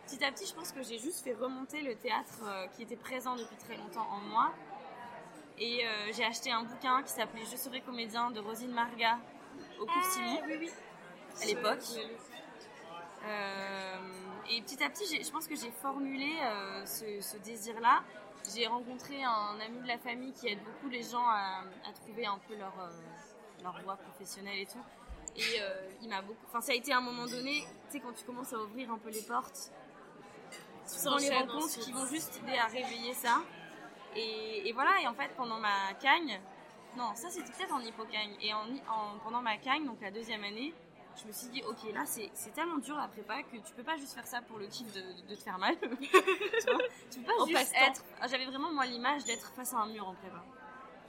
petit 0.05 0.23
à 0.23 0.31
petit, 0.31 0.45
je 0.45 0.53
pense 0.53 0.71
que 0.71 0.81
j'ai 0.81 0.97
juste 0.97 1.23
fait 1.23 1.33
remonter 1.33 1.81
le 1.81 1.95
théâtre 1.95 2.39
euh, 2.43 2.67
qui 2.67 2.83
était 2.83 2.95
présent 2.95 3.35
depuis 3.35 3.57
très 3.57 3.75
longtemps 3.75 4.07
en 4.09 4.19
moi. 4.21 4.51
Et 5.57 5.85
euh, 5.85 6.11
j'ai 6.13 6.23
acheté 6.23 6.51
un 6.51 6.63
bouquin 6.63 7.03
qui 7.03 7.09
s'appelait 7.11 7.45
Je 7.51 7.57
serai 7.57 7.81
comédien 7.81 8.31
de 8.31 8.39
Rosine 8.39 8.71
Marga 8.71 9.19
au 9.79 9.85
Courtini 9.85 10.39
oui, 10.47 10.55
oui. 10.61 10.69
à 11.41 11.45
l'époque. 11.45 11.83
Et 14.49 14.61
petit 14.61 14.83
à 14.83 14.89
petit, 14.89 15.21
je 15.23 15.29
pense 15.31 15.47
que 15.47 15.55
j'ai 15.55 15.69
formulé 15.69 16.31
ce, 16.85 17.21
ce 17.21 17.37
désir-là. 17.37 18.01
J'ai 18.53 18.67
rencontré 18.67 19.23
un 19.23 19.59
ami 19.59 19.79
de 19.81 19.88
la 19.88 19.97
famille 19.97 20.33
qui 20.33 20.47
aide 20.47 20.59
beaucoup 20.63 20.89
les 20.89 21.03
gens 21.03 21.25
à, 21.27 21.61
à 21.88 21.93
trouver 21.93 22.25
un 22.25 22.38
peu 22.47 22.55
leur, 22.55 22.73
euh, 22.79 22.89
leur 23.63 23.79
voie 23.83 23.95
professionnelle 23.95 24.59
et 24.59 24.65
tout. 24.65 24.83
Et 25.35 25.61
euh, 25.61 25.89
il 26.01 26.09
m'a 26.09 26.21
beaucoup. 26.21 26.45
Enfin, 26.47 26.59
ça 26.61 26.71
a 26.73 26.75
été 26.75 26.91
à 26.91 26.97
un 26.97 27.01
moment 27.01 27.25
donné, 27.25 27.61
tu 27.85 27.93
sais, 27.93 27.99
quand 27.99 28.11
tu 28.13 28.25
commences 28.25 28.51
à 28.51 28.57
ouvrir 28.59 28.91
un 28.91 28.97
peu 28.97 29.09
les 29.09 29.21
portes, 29.21 29.71
tu 30.91 30.99
prends 31.05 31.17
les 31.17 31.29
rencontres 31.38 31.79
qui 31.79 31.91
vont 31.93 32.05
juste 32.07 32.41
aider 32.43 32.57
à 32.57 32.65
réveiller 32.65 33.13
ça. 33.13 33.41
Et, 34.15 34.67
et 34.67 34.73
voilà, 34.73 34.99
et 35.01 35.07
en 35.07 35.13
fait, 35.13 35.29
pendant 35.38 35.57
ma 35.59 35.93
cagne, 36.01 36.41
non, 36.97 37.15
ça 37.15 37.29
c'était 37.29 37.49
peut-être 37.53 37.73
en 37.73 37.79
hippocagne. 37.79 38.35
Et 38.41 38.53
en, 38.53 38.65
en- 38.89 39.17
pendant 39.23 39.41
ma 39.41 39.57
cagne, 39.57 39.85
donc 39.85 40.01
la 40.01 40.11
deuxième 40.11 40.43
année, 40.43 40.73
je 41.21 41.27
me 41.27 41.31
suis 41.31 41.47
dit, 41.47 41.61
ok, 41.67 41.93
là 41.93 42.03
c'est 42.05 42.29
tellement 42.53 42.77
dur 42.77 42.95
la 42.95 43.07
prépa 43.07 43.43
que 43.43 43.57
tu 43.57 43.73
peux 43.75 43.83
pas 43.83 43.97
juste 43.97 44.13
faire 44.13 44.25
ça 44.27 44.41
pour 44.41 44.57
le 44.57 44.67
kiff 44.67 44.91
de, 44.93 45.01
de 45.29 45.35
te 45.35 45.41
faire 45.43 45.57
mal. 45.57 45.75
tu 45.79 45.87
vois 46.71 46.81
Tu 47.11 47.19
peux 47.19 47.25
pas 47.25 47.41
En 47.41 47.45
juste 47.45 47.73
être. 47.75 48.03
Ah, 48.21 48.27
J'avais 48.27 48.45
vraiment 48.45 48.71
moi 48.71 48.85
l'image 48.85 49.23
d'être 49.25 49.51
face 49.53 49.73
à 49.73 49.77
un 49.77 49.87
mur 49.87 50.07
en 50.07 50.13
prépa. 50.15 50.43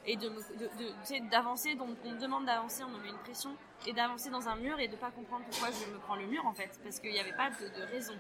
Et 0.04 0.16
de, 0.16 0.28
me- 0.28 0.40
de, 0.40 1.30
d'avancer, 1.30 1.76
donc 1.76 1.96
on 2.04 2.10
me 2.10 2.18
demande 2.18 2.44
d'avancer, 2.44 2.82
on 2.82 2.88
me 2.88 2.98
met 2.98 3.10
une 3.10 3.18
pression, 3.18 3.56
et 3.86 3.92
d'avancer 3.92 4.30
dans 4.30 4.48
un 4.48 4.56
mur 4.56 4.80
et 4.80 4.88
de 4.88 4.96
pas 4.96 5.12
comprendre 5.12 5.44
pourquoi 5.48 5.68
je 5.70 5.92
me 5.92 5.98
prends 6.00 6.16
le 6.16 6.26
mur 6.26 6.44
en 6.44 6.52
fait, 6.52 6.70
parce 6.82 6.98
qu'il 6.98 7.12
n'y 7.12 7.20
avait 7.20 7.32
pas 7.36 7.50
de, 7.50 7.82
raison. 7.88 8.14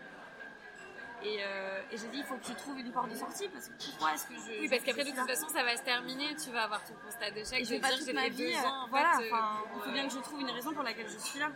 Et, 1.24 1.38
euh, 1.40 1.82
et 1.92 1.96
j'ai 1.96 2.08
dit, 2.08 2.18
il 2.18 2.24
faut 2.24 2.36
que 2.36 2.46
je 2.46 2.52
trouve 2.52 2.78
une 2.78 2.90
porte 2.92 3.08
de 3.08 3.14
sortie, 3.16 3.48
parce 3.48 3.68
que 3.68 3.74
pourquoi 3.90 4.14
est-ce 4.14 4.26
que 4.26 4.34
je. 4.34 4.60
Oui, 4.60 4.68
parce 4.68 4.82
qu'après, 4.82 5.04
de 5.04 5.10
toute 5.10 5.26
façon, 5.28 5.48
ça 5.48 5.62
va 5.62 5.76
se 5.76 5.82
terminer. 5.82 6.34
Tu 6.36 6.50
vas 6.50 6.64
avoir 6.64 6.84
ton 6.84 6.94
constat 7.04 7.30
d'échec. 7.30 7.64
je 7.64 7.70
vais 7.70 7.80
pas 7.80 7.88
dire, 7.90 7.98
toute 7.98 8.12
ma 8.14 8.28
vie. 8.28 8.56
ans, 8.56 8.84
en 8.84 8.88
voilà, 8.88 9.18
fait, 9.18 9.32
euh, 9.32 9.36
il 9.76 9.82
faut 9.82 9.90
bien 9.92 10.06
que 10.08 10.12
je 10.14 10.18
trouve 10.18 10.40
une 10.40 10.50
raison 10.50 10.72
pour 10.74 10.82
laquelle 10.82 11.08
je 11.08 11.18
suis 11.18 11.38
là. 11.38 11.50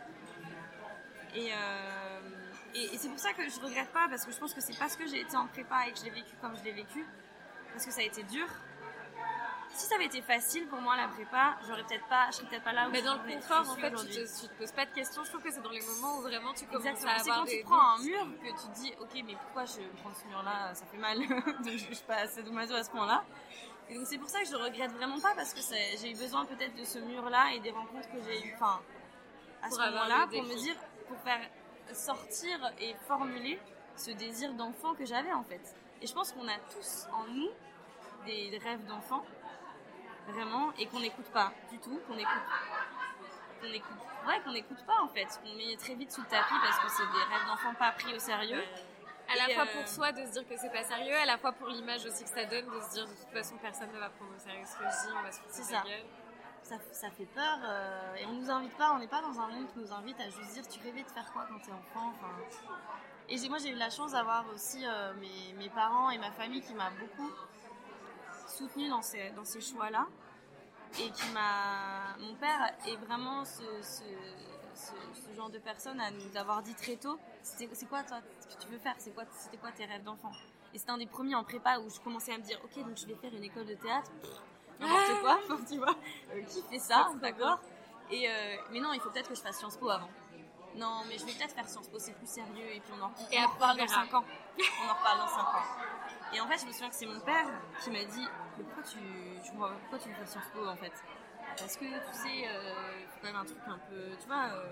Et, 1.36 1.52
euh, 1.52 2.20
et, 2.74 2.94
et 2.94 2.98
c'est 2.98 3.08
pour 3.08 3.18
ça 3.18 3.32
que 3.32 3.42
je 3.48 3.60
regrette 3.60 3.90
pas, 3.92 4.08
parce 4.08 4.24
que 4.24 4.32
je 4.32 4.38
pense 4.38 4.54
que 4.54 4.60
c'est 4.60 4.76
parce 4.78 4.96
que 4.96 5.06
j'ai 5.06 5.20
été 5.20 5.36
en 5.36 5.46
prépa 5.46 5.86
et 5.86 5.92
que 5.92 5.98
je 5.98 6.04
l'ai 6.04 6.10
vécu 6.10 6.34
comme 6.40 6.56
je 6.56 6.64
l'ai 6.64 6.72
vécu, 6.72 7.06
parce 7.72 7.84
que 7.84 7.92
ça 7.92 8.00
a 8.00 8.04
été 8.04 8.22
dur. 8.24 8.46
Si 9.74 9.86
ça 9.86 9.96
avait 9.96 10.06
été 10.06 10.22
facile 10.22 10.66
pour 10.68 10.80
moi 10.80 10.96
la 10.96 11.08
prépa, 11.08 11.58
j'aurais 11.66 11.82
peut-être 11.84 12.06
pas, 12.08 12.28
je 12.30 12.36
serais 12.36 12.48
peut-être 12.48 12.64
pas 12.64 12.72
là 12.72 12.88
où 12.88 12.90
Mais 12.90 13.00
je 13.00 13.04
dans 13.04 13.22
le 13.22 13.34
confort, 13.34 13.68
en 13.68 13.74
fait, 13.74 13.90
tu 13.90 14.06
te, 14.06 14.40
tu 14.40 14.48
te 14.48 14.54
poses 14.58 14.72
pas 14.72 14.86
de 14.86 14.92
questions. 14.92 15.22
Je 15.22 15.28
trouve 15.28 15.42
que 15.42 15.50
c'est 15.50 15.60
dans 15.60 15.70
les 15.70 15.82
moments 15.82 16.16
où 16.16 16.22
vraiment 16.22 16.54
tu 16.54 16.64
commences 16.64 16.86
Exactement. 16.86 17.12
à 17.12 17.18
C'est 17.18 17.30
avoir 17.30 17.38
quand 17.40 17.44
des 17.44 17.58
tu 17.58 17.64
prends 17.64 17.90
un 17.90 17.98
mur 17.98 18.26
que 18.42 18.48
tu 18.48 18.68
te 18.68 18.74
dis, 18.80 18.92
ok, 18.98 19.22
mais 19.26 19.34
pourquoi 19.34 19.66
je 19.66 19.82
prends 20.00 20.14
ce 20.14 20.26
mur-là? 20.28 20.74
Ça 20.74 20.86
fait 20.86 20.96
mal. 20.96 21.18
donc 21.28 21.72
je 21.72 21.76
suis 21.94 22.04
pas 22.06 22.16
assez 22.16 22.42
dommage 22.42 22.70
à 22.70 22.82
ce 22.82 22.90
point-là. 22.90 23.22
Et 23.90 23.94
donc 23.96 24.06
c'est 24.06 24.18
pour 24.18 24.30
ça 24.30 24.40
que 24.40 24.46
je 24.48 24.56
regrette 24.56 24.92
vraiment 24.92 25.20
pas 25.20 25.34
parce 25.34 25.52
que 25.52 25.60
j'ai 25.60 26.10
eu 26.10 26.16
besoin 26.16 26.46
peut-être 26.46 26.74
de 26.74 26.84
ce 26.84 26.98
mur-là 26.98 27.52
et 27.54 27.60
des 27.60 27.70
rencontres 27.70 28.10
que 28.10 28.22
j'ai 28.24 28.46
eues, 28.46 28.54
enfin, 28.54 28.80
à 29.62 29.68
Pour 29.68 29.76
ce 29.76 29.82
moment-là, 29.82 30.26
le 30.30 30.38
pour 30.38 30.42
me 30.48 30.56
dire, 30.56 30.74
pour 31.08 31.18
faire 31.18 31.40
sortir 31.92 32.72
et 32.80 32.94
formuler 33.06 33.58
ce 33.96 34.10
désir 34.10 34.52
d'enfant 34.54 34.94
que 34.94 35.04
j'avais 35.04 35.32
en 35.32 35.44
fait. 35.44 35.74
Et 36.02 36.06
je 36.06 36.12
pense 36.12 36.32
qu'on 36.32 36.46
a 36.46 36.58
tous 36.70 37.06
en 37.12 37.26
nous 37.28 37.50
des, 38.26 38.58
rêves 38.58 38.84
d'enfant, 38.86 39.24
vraiment, 40.28 40.72
et 40.78 40.86
qu'on 40.86 41.00
n'écoute 41.00 41.26
pas 41.26 41.52
du 41.70 41.78
tout, 41.78 42.00
qu'on 42.06 42.18
écoute 42.18 42.42
qu'on 43.60 43.72
écoute, 43.72 43.96
ouais, 44.28 44.40
qu'on 44.44 44.52
n'écoute 44.52 44.84
pas 44.86 45.00
en 45.02 45.08
fait, 45.08 45.26
qu'on 45.42 45.54
met 45.56 45.76
très 45.76 45.94
vite 45.94 46.12
sous 46.12 46.20
le 46.20 46.26
tapis 46.26 46.54
parce 46.62 46.78
que 46.78 46.90
c'est 46.90 47.06
des 47.06 47.34
rêves 47.34 47.46
d'enfants 47.46 47.74
pas 47.74 47.92
pris 47.92 48.14
au 48.14 48.18
sérieux. 48.18 48.62
À 49.28 49.36
la 49.36 49.50
Et, 49.50 49.54
fois 49.54 49.64
euh, 49.64 49.80
pour 49.80 49.88
soi 49.88 50.12
de 50.12 50.24
se 50.26 50.32
dire 50.32 50.46
que 50.46 50.56
c'est 50.56 50.70
pas 50.70 50.84
sérieux, 50.84 51.16
à 51.16 51.24
la 51.24 51.38
fois 51.38 51.52
pour 51.52 51.68
l'image 51.68 52.04
aussi 52.04 52.22
que 52.24 52.30
ça 52.30 52.44
donne 52.44 52.66
de 52.66 52.80
se 52.80 52.90
dire 52.90 53.06
de 53.06 53.14
toute 53.14 53.32
façon 53.32 53.56
personne 53.56 53.90
ne 53.92 53.98
va 53.98 54.10
prendre 54.10 54.32
au 54.36 54.38
sérieux 54.38 54.64
ce 54.66 54.76
que 54.76 54.84
je 54.84 55.08
dis, 55.08 55.14
on 55.18 55.22
va 55.22 55.32
se 55.32 55.40
foutre 55.40 55.84
de 55.84 56.25
ça. 56.92 57.10
fait 57.10 57.26
peur 57.26 57.58
euh, 57.64 58.14
et 58.16 58.26
on 58.26 58.32
nous 58.32 58.50
invite 58.50 58.76
pas, 58.76 58.92
on 58.92 58.98
n'est 58.98 59.06
pas 59.06 59.22
dans 59.22 59.38
un 59.40 59.48
monde 59.48 59.66
qui 59.72 59.78
nous 59.78 59.92
invite 59.92 60.18
à 60.20 60.28
juste 60.28 60.52
dire 60.54 60.66
tu 60.68 60.80
rêvais 60.80 61.02
de 61.02 61.08
faire 61.08 61.30
quoi 61.32 61.46
quand 61.48 61.58
t'es 61.60 61.72
enfant. 61.72 62.12
Et 63.28 63.48
moi 63.48 63.58
j'ai 63.58 63.70
eu 63.70 63.76
la 63.76 63.90
chance 63.90 64.12
d'avoir 64.12 64.44
aussi 64.54 64.84
euh, 64.84 65.12
mes, 65.58 65.68
parents 65.70 66.10
et 66.10 66.18
ma 66.18 66.30
famille 66.32 66.62
qui 66.62 66.74
m'a 66.74 66.90
beaucoup 66.90 67.30
soutenue 68.46 68.88
dans 68.88 69.02
ces, 69.02 69.30
dans 69.30 69.44
ces 69.44 69.60
choix-là 69.60 70.06
et 71.00 71.10
qui 71.10 71.30
m'a. 71.32 72.16
Mon 72.18 72.34
père 72.34 72.72
est 72.86 72.96
vraiment 72.96 73.44
ce, 73.44 73.64
ce, 73.82 74.04
ce, 74.74 75.36
genre 75.36 75.50
de 75.50 75.58
personne 75.58 76.00
à 76.00 76.10
nous 76.10 76.36
avoir 76.36 76.62
dit 76.62 76.74
très 76.74 76.96
tôt 76.96 77.18
c'est 77.42 77.66
quoi 77.88 78.02
toi 78.02 78.18
ce 78.40 78.54
que 78.54 78.62
tu 78.62 78.68
veux 78.68 78.78
faire 78.78 78.94
C'est 78.98 79.12
quoi 79.12 79.24
C'était 79.36 79.56
quoi 79.56 79.70
tes 79.72 79.84
rêves 79.84 80.04
d'enfant? 80.04 80.32
Et 80.74 80.78
c'était 80.78 80.90
un 80.90 80.98
des 80.98 81.06
premiers 81.06 81.34
en 81.34 81.44
prépa 81.44 81.78
où 81.78 81.88
je 81.90 82.00
commençais 82.00 82.32
à 82.32 82.38
me 82.38 82.42
dire 82.42 82.60
ok 82.64 82.84
donc 82.84 82.96
je 82.96 83.06
vais 83.06 83.14
faire 83.14 83.34
une 83.34 83.44
école 83.44 83.66
de 83.66 83.74
théâtre. 83.74 84.10
N'importe 84.80 85.20
quoi, 85.20 85.38
enfin, 85.50 85.58
tu 85.70 85.78
vois. 85.78 85.94
Euh, 86.34 86.42
qui 86.42 86.62
fait 86.62 86.78
ça, 86.78 87.10
d'accord 87.20 87.58
Et 88.10 88.28
euh, 88.28 88.56
mais 88.70 88.80
non, 88.80 88.92
il 88.92 89.00
faut 89.00 89.10
peut-être 89.10 89.28
que 89.28 89.34
je 89.34 89.40
fasse 89.40 89.56
Sciences 89.58 89.76
Po 89.76 89.88
avant. 89.90 90.10
Non, 90.74 91.02
mais 91.08 91.16
je 91.16 91.24
vais 91.24 91.32
peut-être 91.32 91.54
faire 91.54 91.68
Sciences 91.68 91.88
Po, 91.88 91.98
c'est 91.98 92.12
plus 92.12 92.28
sérieux 92.28 92.70
et 92.74 92.80
puis 92.80 92.92
on 92.98 93.02
en, 93.02 93.10
on 93.10 93.52
reparle 93.52 93.78
dans 93.78 93.86
verra. 93.86 94.04
5 94.04 94.14
ans. 94.14 94.24
On 94.58 94.90
en 94.90 94.94
reparle 94.94 95.18
dans 95.20 95.28
5 95.28 95.38
ans. 95.40 95.62
Et 96.34 96.40
en 96.40 96.46
fait, 96.46 96.58
je 96.60 96.66
me 96.66 96.72
souviens 96.72 96.88
que 96.90 96.94
c'est 96.94 97.06
mon 97.06 97.20
père 97.20 97.46
qui 97.82 97.90
m'a 97.90 98.04
dit 98.04 98.26
Mais 98.58 98.64
pourquoi 98.64 98.82
tu, 98.82 98.98
je 98.98 99.58
pas, 99.58 99.70
pourquoi 99.80 99.98
tu 99.98 100.08
veux 100.10 100.14
faire 100.14 100.28
Sciences 100.28 100.50
Po 100.52 100.66
en 100.66 100.76
fait? 100.76 100.92
Parce 101.58 101.76
que 101.76 101.84
tu 101.84 102.12
sais, 102.12 102.48
euh, 102.48 102.74
faut 103.08 103.20
quand 103.22 103.28
même 103.28 103.36
un 103.36 103.44
truc 103.44 103.58
un 103.66 103.78
peu, 103.88 104.10
tu 104.20 104.26
vois, 104.26 104.44
euh, 104.52 104.66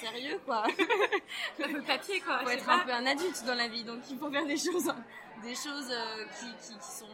sérieux 0.00 0.40
quoi. 0.44 0.64
Un 1.64 1.72
peu 1.72 1.82
papier 1.82 2.20
quoi, 2.20 2.40
faut 2.40 2.48
être 2.48 2.64
pas. 2.64 2.74
un 2.74 2.78
peu 2.80 2.92
un 2.92 3.06
adulte 3.06 3.44
dans 3.44 3.54
la 3.54 3.68
vie, 3.68 3.84
donc 3.84 4.00
il 4.10 4.18
faut 4.18 4.30
faire 4.30 4.44
des 4.44 4.56
choses, 4.56 4.92
des 5.42 5.54
choses 5.54 5.90
euh, 5.90 6.24
qui, 6.38 6.46
qui, 6.56 6.76
qui 6.76 6.90
sont, 6.90 7.06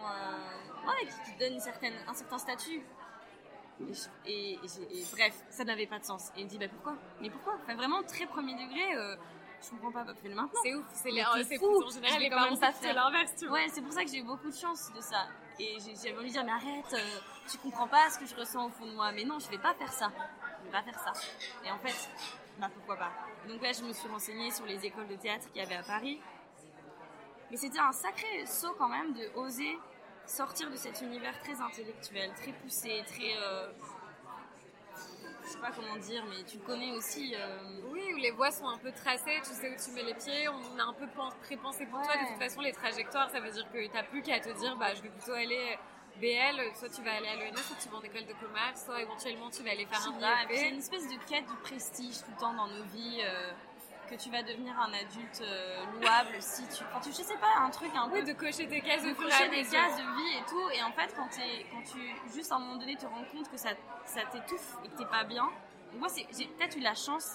euh, 0.84 1.04
ouais, 1.04 1.08
qui, 1.38 1.54
une 1.54 1.60
certaine, 1.60 1.94
un 2.06 2.14
certain 2.14 2.38
statut. 2.38 2.82
Et, 3.80 3.92
et- 4.32 4.52
et 4.54 5.00
et 5.00 5.04
bref, 5.12 5.34
ça 5.50 5.64
n'avait 5.64 5.86
pas 5.86 5.98
de 5.98 6.04
sens. 6.04 6.30
Et 6.36 6.40
il 6.40 6.44
me 6.44 6.50
dit, 6.50 6.58
bah 6.58 6.68
pourquoi? 6.68 6.94
Mais 7.20 7.30
pourquoi? 7.30 7.54
Enfin, 7.62 7.74
vraiment, 7.74 8.02
très 8.04 8.26
premier 8.26 8.54
degré, 8.54 8.94
euh, 8.96 9.16
je 9.62 9.70
comprends 9.70 9.90
pas, 9.90 10.04
bah 10.04 10.14
fais-le 10.14 10.34
maintenant. 10.34 10.60
C'est 10.62 10.74
ouf, 10.74 10.84
c'est 10.92 11.10
c'est 11.44 11.58
fou. 11.58 11.82
en 11.82 11.90
général 11.90 12.20
les 12.20 12.30
parents 12.30 12.56
faire. 12.56 12.94
l'inverse, 12.94 13.34
tu 13.36 13.46
vois. 13.46 13.58
Ouais, 13.58 13.66
c'est 13.68 13.82
pour 13.82 13.92
ça 13.92 14.04
que 14.04 14.10
j'ai 14.10 14.18
eu 14.18 14.22
beaucoup 14.22 14.48
de 14.50 14.54
chance 14.56 14.92
de 14.94 15.00
ça. 15.00 15.26
Et 15.58 15.76
j'avais 15.80 16.16
envie 16.16 16.28
de 16.28 16.32
dire, 16.32 16.44
mais 16.44 16.52
arrête, 16.52 16.92
euh, 16.94 17.18
tu 17.50 17.58
comprends 17.58 17.88
pas 17.88 18.10
ce 18.10 18.18
que 18.18 18.26
je 18.26 18.34
ressens 18.36 18.66
au 18.66 18.70
fond 18.70 18.86
de 18.86 18.92
moi. 18.94 19.10
Mais 19.12 19.24
non, 19.24 19.38
je 19.40 19.48
vais 19.48 19.58
pas 19.58 19.74
faire 19.74 19.92
ça. 19.92 20.10
Je 20.60 20.66
vais 20.66 20.70
pas 20.72 20.82
faire 20.82 20.98
ça. 21.00 21.12
Et 21.64 21.70
en 21.70 21.78
fait, 21.78 22.08
bah 22.58 22.68
pourquoi 22.74 22.96
pas? 22.96 23.10
Donc 23.48 23.60
là, 23.60 23.72
je 23.72 23.82
me 23.82 23.92
suis 23.92 24.08
renseignée 24.08 24.50
sur 24.52 24.66
les 24.66 24.84
écoles 24.86 25.08
de 25.08 25.16
théâtre 25.16 25.46
qu'il 25.52 25.60
y 25.62 25.64
avait 25.64 25.76
à 25.76 25.82
Paris. 25.82 26.20
Mais 27.50 27.56
c'était 27.56 27.78
un 27.80 27.92
sacré 27.92 28.46
saut 28.46 28.74
quand 28.78 28.88
même 28.88 29.12
de 29.12 29.30
oser 29.36 29.78
sortir 30.26 30.70
de 30.70 30.76
cet 30.76 31.00
univers 31.02 31.38
très 31.40 31.60
intellectuel, 31.60 32.30
très 32.34 32.52
poussé, 32.52 33.02
très. 33.06 33.36
Euh, 33.36 33.68
je 35.42 35.48
sais 35.50 35.58
pas 35.58 35.70
comment 35.72 35.96
dire, 35.96 36.24
mais 36.30 36.42
tu 36.44 36.58
connais 36.58 36.92
aussi. 36.92 37.34
Euh, 37.36 37.80
oui, 37.90 38.12
où 38.14 38.16
les 38.16 38.30
voies 38.30 38.50
sont 38.50 38.66
un 38.66 38.78
peu 38.78 38.92
tracées, 38.92 39.40
tu 39.42 39.50
sais 39.50 39.70
où 39.70 39.76
tu 39.76 39.90
mets 39.94 40.04
les 40.04 40.14
pieds, 40.14 40.48
on 40.48 40.78
a 40.78 40.84
un 40.84 40.94
peu 40.94 41.06
pré-pensé 41.42 41.86
pour 41.86 42.00
toi. 42.02 42.14
De 42.14 42.28
toute 42.28 42.42
façon, 42.42 42.62
les 42.62 42.72
trajectoires, 42.72 43.30
ça 43.30 43.40
veut 43.40 43.50
dire 43.50 43.70
que 43.70 43.86
t'as 43.92 44.04
plus 44.04 44.22
qu'à 44.22 44.40
te 44.40 44.50
dire, 44.58 44.76
bah, 44.76 44.94
je 44.94 45.02
vais 45.02 45.10
plutôt 45.10 45.32
aller 45.32 45.78
BL, 46.20 46.60
soit 46.76 46.88
tu 46.88 47.02
vas 47.02 47.14
aller 47.14 47.28
à 47.28 47.36
l'ENS, 47.36 47.56
soit 47.56 47.76
tu 47.82 47.88
vas 47.88 47.96
en 47.96 48.02
école 48.02 48.26
de 48.26 48.34
commerce, 48.34 48.84
soit 48.84 49.02
éventuellement 49.02 49.50
tu 49.50 49.62
vas 49.62 49.70
aller 49.72 49.86
faire 49.86 50.06
un 50.06 50.46
C'est 50.48 50.68
une 50.68 50.78
espèce 50.78 51.08
de 51.08 51.16
quête 51.28 51.46
du 51.46 51.56
prestige 51.62 52.18
tout 52.18 52.30
le 52.30 52.40
temps 52.40 52.54
dans 52.54 52.68
nos 52.68 52.84
vies. 52.84 53.20
Euh, 53.24 53.52
que 54.06 54.14
tu 54.14 54.30
vas 54.30 54.42
devenir 54.42 54.78
un 54.78 54.92
adulte 54.92 55.42
euh, 55.42 55.84
louable 55.94 56.36
si 56.40 56.62
tu. 56.68 56.84
Enfin, 56.84 57.00
tu, 57.00 57.10
je 57.10 57.22
sais 57.22 57.36
pas, 57.36 57.60
un 57.60 57.70
truc 57.70 57.90
un 57.94 58.08
peu. 58.08 58.20
Oui, 58.20 58.24
de 58.24 58.32
cocher 58.32 58.68
tes 58.68 58.80
cases 58.80 59.02
de, 59.02 59.12
cocher 59.12 59.48
des 59.48 59.62
cases 59.62 59.96
de 59.96 60.02
vie 60.02 60.38
et 60.38 60.44
tout. 60.48 60.70
Et 60.70 60.82
en 60.82 60.92
fait, 60.92 61.14
quand, 61.16 61.28
es, 61.38 61.66
quand 61.70 61.82
tu, 61.82 61.98
juste 62.34 62.52
à 62.52 62.56
un 62.56 62.58
moment 62.58 62.76
donné, 62.76 62.96
te 62.96 63.06
rends 63.06 63.24
compte 63.32 63.50
que 63.50 63.56
ça, 63.56 63.70
ça 64.04 64.22
t'étouffe 64.32 64.76
et 64.84 64.88
que 64.88 64.96
t'es 64.96 65.06
pas 65.06 65.24
bien. 65.24 65.48
moi, 65.98 66.08
j'ai 66.14 66.46
peut-être 66.46 66.76
eu 66.76 66.80
la 66.80 66.94
chance 66.94 67.34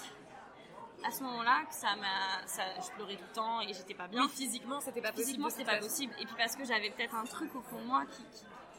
à 1.06 1.12
ce 1.12 1.24
moment-là 1.24 1.64
que 1.68 1.74
ça 1.74 1.96
m'a. 1.96 2.46
Je 2.46 2.92
pleurais 2.92 3.16
tout 3.16 3.26
le 3.28 3.36
temps 3.36 3.62
et 3.62 3.74
j'étais 3.74 3.94
pas 3.94 4.08
bien. 4.08 4.24
Mais 4.24 4.30
physiquement, 4.30 4.80
c'était 4.80 5.02
pas 5.02 5.12
possible. 5.12 5.26
Physiquement, 5.26 5.50
c'était 5.50 5.66
pas 5.66 5.78
possible. 5.78 6.14
Et 6.20 6.26
puis 6.26 6.36
parce 6.38 6.56
que 6.56 6.66
j'avais 6.66 6.90
peut-être 6.90 7.16
un 7.16 7.26
truc 7.26 7.56
au 7.56 7.62
fond 7.62 7.80
de 7.80 7.86
moi 7.86 8.06
qui 8.06 8.24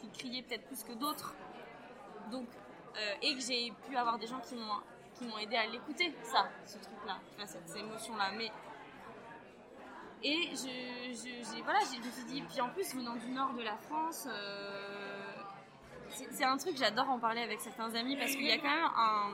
qui 0.01 0.09
criaient 0.09 0.41
peut-être 0.41 0.65
plus 0.65 0.83
que 0.83 0.93
d'autres. 0.93 1.35
Donc, 2.31 2.47
euh, 2.97 3.13
et 3.21 3.35
que 3.35 3.41
j'ai 3.41 3.71
pu 3.87 3.95
avoir 3.95 4.17
des 4.17 4.27
gens 4.27 4.39
qui 4.39 4.55
m'ont 4.55 4.81
qui 5.21 5.27
m'ont 5.27 5.37
aidé 5.37 5.55
à 5.55 5.67
l'écouter, 5.67 6.13
ça, 6.23 6.49
ce 6.65 6.77
truc-là, 6.77 7.19
cette, 7.45 7.67
ces 7.67 7.79
émotions-là. 7.79 8.31
Mais 8.37 8.51
et 10.23 10.49
je, 10.51 11.13
je, 11.13 11.63
voilà, 11.63 11.79
je 11.79 11.97
me 11.97 12.11
suis 12.11 12.23
dit, 12.25 12.41
puis 12.41 12.61
en 12.61 12.69
plus 12.69 12.93
venant 12.95 13.15
du 13.15 13.29
nord 13.29 13.53
de 13.53 13.63
la 13.63 13.75
France, 13.77 14.27
euh, 14.29 15.33
c'est 16.09 16.43
un 16.43 16.57
truc 16.57 16.77
j'adore 16.77 17.09
en 17.09 17.19
parler 17.19 17.41
avec 17.41 17.59
certains 17.59 17.93
amis 17.95 18.17
parce 18.17 18.31
qu'il 18.31 18.45
y 18.45 18.51
a 18.51 18.57
quand 18.57 18.69
même 18.69 18.89
un 18.95 19.31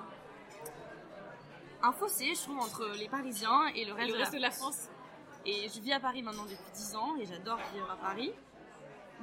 un 1.83 1.91
fossé, 1.91 2.33
je 2.33 2.41
trouve, 2.41 2.57
entre 2.57 2.87
les 2.97 3.07
Parisiens 3.07 3.67
et 3.75 3.85
le 3.85 3.93
reste, 3.93 4.11
de, 4.11 4.17
la 4.17 4.29
de, 4.29 4.37
la 4.37 4.51
France. 4.51 4.89
Et 5.45 5.69
je 5.69 5.79
vis 5.79 5.93
à 5.93 5.99
Paris 5.99 6.23
maintenant 6.23 6.43
depuis 6.43 6.71
10 6.73 6.95
ans 6.95 7.15
et 7.17 7.25
j'adore 7.25 7.59
vivre 7.71 7.91
à 7.91 7.97
Paris 7.97 8.33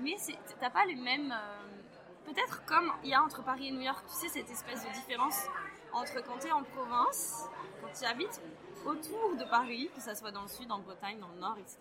mais 0.00 0.16
t'as 0.61 0.71
pas 0.71 0.85
les 0.87 0.94
mêmes. 0.94 1.33
Euh, 1.33 2.33
peut-être 2.33 2.64
comme 2.66 2.92
il 3.02 3.11
y 3.11 3.14
a 3.14 3.23
entre 3.23 3.42
Paris 3.44 3.68
et 3.68 3.73
New 3.73 3.80
York, 3.83 4.04
tu 4.09 4.14
sais, 4.14 4.28
cette 4.28 4.50
espèce 4.50 4.85
de 4.85 4.92
différence 4.92 5.47
entre 5.95 6.23
quand 6.25 6.39
tu 6.39 6.49
es 6.49 6.53
en 6.53 6.63
province, 6.63 7.49
quand 7.81 7.93
tu 7.99 8.05
habites 8.05 8.41
autour 8.85 9.37
de 9.37 9.45
Paris, 9.45 9.91
que 9.95 10.01
ça 10.01 10.15
soit 10.15 10.31
dans 10.31 10.43
le 10.43 10.49
sud, 10.49 10.71
en 10.71 10.81
Bretagne, 10.81 11.19
dans 11.19 11.29
le 11.29 11.41
nord, 11.41 11.57
etc. 11.59 11.79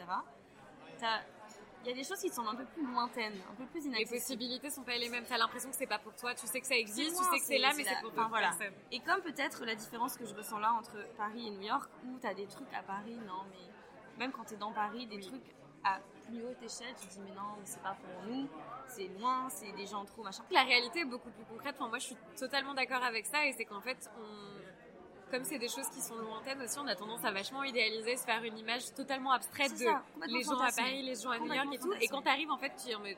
Il 1.86 1.90
y 1.90 1.92
a 1.92 1.96
des 1.96 2.04
choses 2.06 2.20
qui 2.20 2.30
sont 2.30 2.48
un 2.48 2.56
peu 2.56 2.64
plus 2.64 2.86
lointaines, 2.86 3.38
un 3.52 3.56
peu 3.56 3.66
plus 3.66 3.84
inaccessibles. 3.84 4.14
Les 4.14 4.20
possibilités 4.20 4.70
sont 4.70 4.84
pas 4.84 4.98
les 4.98 5.10
mêmes. 5.10 5.26
T'as 5.28 5.38
l'impression 5.38 5.70
que 5.70 5.76
c'est 5.76 5.86
pas 5.86 6.00
pour 6.00 6.16
toi. 6.16 6.34
Tu 6.34 6.48
sais 6.48 6.62
que 6.62 6.68
ça 6.68 6.78
existe, 6.78 7.18
tu 7.18 7.24
sais 7.26 7.40
que 7.40 7.46
c'est 7.46 7.58
là, 7.58 7.74
mais 7.76 7.84
c'est 7.84 8.00
pour 8.00 8.12
enfin, 8.12 8.30
voilà. 8.30 8.52
Et 8.90 9.02
comme 9.02 9.20
peut-être 9.22 9.66
la 9.66 9.76
différence 9.76 10.16
que 10.16 10.26
je 10.26 10.34
ressens 10.34 10.60
là 10.60 10.72
entre 10.72 10.96
Paris 11.18 11.48
et 11.48 11.50
New 11.50 11.62
York, 11.62 11.92
où 12.06 12.18
t'as 12.20 12.34
des 12.34 12.48
trucs 12.48 12.74
à 12.74 12.84
Paris, 12.84 13.20
non, 13.28 13.44
mais 13.50 13.70
même 14.18 14.32
quand 14.32 14.46
t'es 14.46 14.56
dans 14.56 14.72
Paris, 14.72 15.08
des 15.08 15.20
trucs 15.20 15.44
à 15.84 16.00
plus 16.28 16.44
haute 16.44 16.62
échelle, 16.62 16.94
tu 17.00 17.08
te 17.08 17.14
dis 17.14 17.20
mais 17.22 17.36
non, 17.36 17.56
mais 17.58 17.66
c'est 17.66 17.82
pas 17.82 17.96
pour 18.02 18.28
nous, 18.28 18.48
c'est 18.88 19.08
loin, 19.20 19.48
c'est 19.50 19.72
des 19.74 19.86
gens 19.86 20.04
trop 20.06 20.24
machin. 20.24 20.44
La 20.52 20.64
réalité 20.64 21.02
est 21.02 21.06
beaucoup 21.06 21.30
plus 21.32 21.46
concrète. 21.46 21.76
Enfin, 21.78 21.88
moi, 21.88 22.00
je 22.00 22.06
suis 22.06 22.18
totalement 22.38 22.74
d'accord 22.74 23.04
avec 23.04 23.26
ça, 23.26 23.46
et 23.46 23.54
c'est 23.54 23.66
qu'en 23.66 23.82
fait, 23.82 24.10
on... 24.18 25.32
comme 25.32 25.44
c'est 25.44 25.60
des 25.60 25.70
choses 25.70 25.90
qui 25.90 26.02
sont 26.02 26.16
lointaines 26.16 26.62
aussi, 26.62 26.78
on 26.80 26.88
a 26.88 26.96
tendance 26.96 27.24
à 27.24 27.32
vachement 27.32 27.64
idéaliser, 27.64 28.18
se 28.18 28.26
faire 28.26 28.44
une 28.44 28.58
image 28.58 28.94
totalement 28.94 29.32
abstraite 29.32 29.74
de 29.78 29.86
les 30.28 30.44
gens 30.44 30.60
à 30.60 30.72
Paris, 30.72 31.02
les 31.02 31.16
gens 31.16 31.32
à 31.32 31.40
New 31.40 31.54
York 31.54 31.68
et 31.74 31.80
tout. 31.80 31.94
Et 31.94 32.08
quand 32.08 32.22
t'arrives, 32.22 32.52
en 32.52 32.58
fait, 32.58 32.74
tu 32.76 32.88
dis 32.88 32.96
mais 33.04 33.18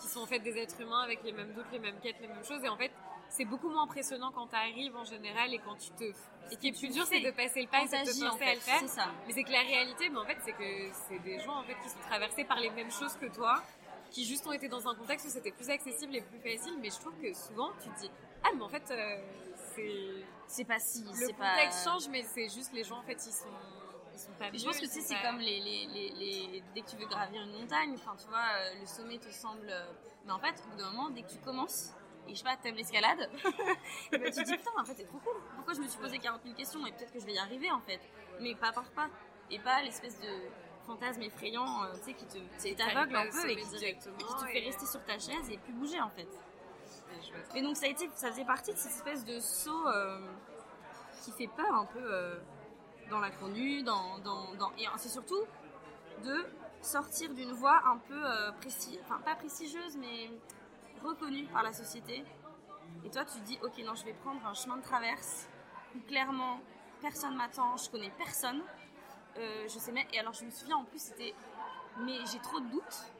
qui 0.00 0.06
sont 0.06 0.20
en 0.20 0.26
fait 0.26 0.40
des 0.40 0.58
êtres 0.58 0.78
humains 0.82 1.00
avec 1.00 1.22
les 1.24 1.32
mêmes 1.32 1.54
doutes, 1.54 1.70
les 1.72 1.78
mêmes 1.78 1.98
quêtes, 2.00 2.20
les 2.20 2.28
mêmes 2.28 2.44
choses, 2.44 2.62
et 2.62 2.68
en 2.68 2.76
fait 2.76 2.92
c'est 3.32 3.46
beaucoup 3.46 3.70
moins 3.70 3.84
impressionnant 3.84 4.30
quand 4.30 4.46
tu 4.46 4.56
arrives 4.56 4.94
en 4.94 5.04
général 5.04 5.52
et 5.54 5.58
quand 5.58 5.76
tu 5.76 5.90
te. 5.90 6.04
Et 6.04 6.14
ce 6.50 6.56
qui 6.56 6.68
est 6.68 6.78
plus 6.78 6.92
dur, 6.92 7.06
c'est 7.06 7.20
de 7.20 7.30
passer 7.30 7.62
le 7.62 7.68
pas 7.68 7.80
et 7.80 7.84
de 7.84 7.88
te 7.88 8.30
penser 8.30 8.44
à 8.44 8.54
le 8.54 8.60
faire. 8.60 8.88
Ça. 8.88 9.06
Mais 9.26 9.32
c'est 9.32 9.42
que 9.42 9.52
la 9.52 9.62
réalité, 9.62 10.10
mais 10.10 10.18
en 10.18 10.24
fait, 10.26 10.36
c'est 10.44 10.52
que 10.52 10.92
c'est 11.08 11.18
des 11.20 11.38
gens 11.40 11.56
en 11.56 11.62
fait 11.62 11.74
qui 11.82 11.88
sont 11.88 12.00
traversés 12.08 12.44
par 12.44 12.60
les 12.60 12.70
mêmes 12.70 12.90
choses 12.90 13.16
que 13.16 13.26
toi, 13.26 13.62
qui 14.10 14.26
juste 14.26 14.46
ont 14.46 14.52
été 14.52 14.68
dans 14.68 14.86
un 14.86 14.94
contexte 14.94 15.26
où 15.26 15.30
c'était 15.30 15.50
plus 15.50 15.70
accessible 15.70 16.14
et 16.14 16.20
plus 16.20 16.38
facile. 16.38 16.74
Mais 16.80 16.90
je 16.90 16.98
trouve 17.00 17.14
que 17.20 17.32
souvent, 17.32 17.70
tu 17.82 17.88
te 17.88 18.00
dis 18.00 18.10
ah 18.44 18.50
mais 18.54 18.62
en 18.62 18.68
fait 18.68 18.90
euh, 18.90 19.16
c'est 19.74 20.24
c'est 20.46 20.64
pas 20.64 20.78
si 20.78 21.02
le 21.02 21.32
contexte 21.32 21.84
change, 21.84 22.08
mais 22.08 22.22
c'est 22.34 22.48
juste 22.50 22.72
les 22.74 22.84
gens 22.84 22.98
en 22.98 23.02
fait 23.02 23.14
ils 23.14 23.32
sont 23.32 23.46
ils 24.12 24.18
sont 24.18 24.32
pas 24.38 24.50
je 24.52 24.62
pense 24.64 24.76
que 24.76 24.84
tu 24.84 24.90
sais, 24.90 25.00
c'est 25.00 25.22
comme 25.22 25.38
les, 25.38 25.58
les, 25.60 25.86
les, 25.86 26.62
dès 26.74 26.82
que 26.82 26.90
tu 26.90 26.96
veux 26.96 27.06
gravir 27.06 27.40
une 27.42 27.52
montagne, 27.52 27.94
enfin, 27.94 28.14
tu 28.20 28.28
vois, 28.28 28.44
euh, 28.56 28.80
le 28.80 28.86
sommet 28.86 29.16
te 29.18 29.30
semble. 29.30 29.70
Euh, 29.70 29.90
mais 30.26 30.32
en 30.32 30.38
fait, 30.38 30.54
au 30.66 30.70
bout 30.70 30.76
d'un 30.76 30.90
moment, 30.90 31.08
dès 31.08 31.22
que 31.22 31.30
tu 31.30 31.38
commences, 31.38 31.94
et 32.28 32.34
je 32.34 32.38
sais 32.38 32.44
pas, 32.44 32.56
t'aimes 32.56 32.76
l'escalade, 32.76 33.28
et 34.12 34.18
ben, 34.18 34.30
tu 34.30 34.42
te 34.42 34.44
dis 34.44 34.56
putain, 34.56 34.70
en 34.78 34.84
fait, 34.84 34.94
c'est 34.96 35.04
trop 35.06 35.18
cool. 35.18 35.40
Pourquoi 35.56 35.74
je 35.74 35.80
me 35.80 35.88
suis 35.88 35.98
posé 35.98 36.18
40 36.18 36.42
000 36.44 36.54
questions 36.54 36.86
et 36.86 36.92
peut-être 36.92 37.12
que 37.12 37.20
je 37.20 37.26
vais 37.26 37.34
y 37.34 37.38
arriver 37.38 37.70
en 37.70 37.80
fait, 37.80 38.00
mais 38.40 38.54
pas 38.54 38.72
par 38.72 38.88
pas. 38.90 39.08
Et 39.50 39.58
pas 39.58 39.82
l'espèce 39.82 40.18
de 40.20 40.48
fantasme 40.86 41.22
effrayant, 41.22 41.84
euh, 41.84 41.92
tu 41.94 42.04
sais, 42.04 42.14
qui 42.14 42.26
te 42.26 42.74
t'aveugle 42.74 43.16
un 43.16 43.30
peu 43.30 43.50
et 43.50 43.56
qui 43.56 43.66
te, 43.68 44.46
fait 44.46 44.60
rester 44.60 44.86
sur 44.86 45.04
ta 45.04 45.18
chaise 45.18 45.50
et 45.50 45.58
plus 45.58 45.72
bouger 45.72 46.00
en 46.00 46.10
fait. 46.10 46.28
Et 47.54 47.62
donc 47.62 47.76
ça 47.76 47.86
a 47.86 47.88
été, 47.88 48.08
ça 48.14 48.30
faisait 48.30 48.44
partie 48.44 48.72
de 48.72 48.78
cette 48.78 48.92
espèce 48.92 49.24
de 49.24 49.38
saut 49.38 49.88
euh, 49.88 50.18
qui 51.22 51.32
fait 51.32 51.48
peur 51.48 51.74
un 51.74 51.84
peu 51.84 52.00
euh, 52.00 52.38
dans 53.10 53.20
l'inconnu, 53.20 53.82
dans, 53.82 54.18
dans, 54.18 54.54
dans, 54.54 54.72
et 54.78 54.86
c'est 54.96 55.08
surtout 55.08 55.42
de 56.24 56.46
sortir 56.80 57.32
d'une 57.34 57.52
voie 57.52 57.80
un 57.86 57.98
peu 57.98 58.22
précis, 58.60 58.98
enfin 59.04 59.18
pas 59.18 59.34
prestigieuse, 59.36 59.96
mais 59.98 60.30
reconnu 61.02 61.44
par 61.46 61.62
la 61.62 61.72
société. 61.72 62.24
Et 63.04 63.10
toi, 63.10 63.24
tu 63.24 63.40
te 63.40 63.44
dis, 63.44 63.58
ok, 63.62 63.78
non, 63.84 63.94
je 63.94 64.04
vais 64.04 64.12
prendre 64.14 64.44
un 64.46 64.54
chemin 64.54 64.76
de 64.76 64.82
traverse 64.82 65.48
où 65.94 66.00
clairement 66.00 66.60
personne 67.00 67.36
m'attend, 67.36 67.76
je 67.76 67.90
connais 67.90 68.10
personne. 68.16 68.62
Euh, 69.36 69.64
je 69.64 69.78
sais 69.78 69.92
même. 69.92 70.06
Et 70.12 70.18
alors, 70.18 70.32
je 70.34 70.44
me 70.44 70.50
souviens 70.50 70.76
en 70.76 70.84
plus, 70.84 71.00
c'était. 71.00 71.34
Mais 71.98 72.18
j'ai 72.30 72.38
trop 72.38 72.60
de 72.60 72.68
doutes. 72.68 73.12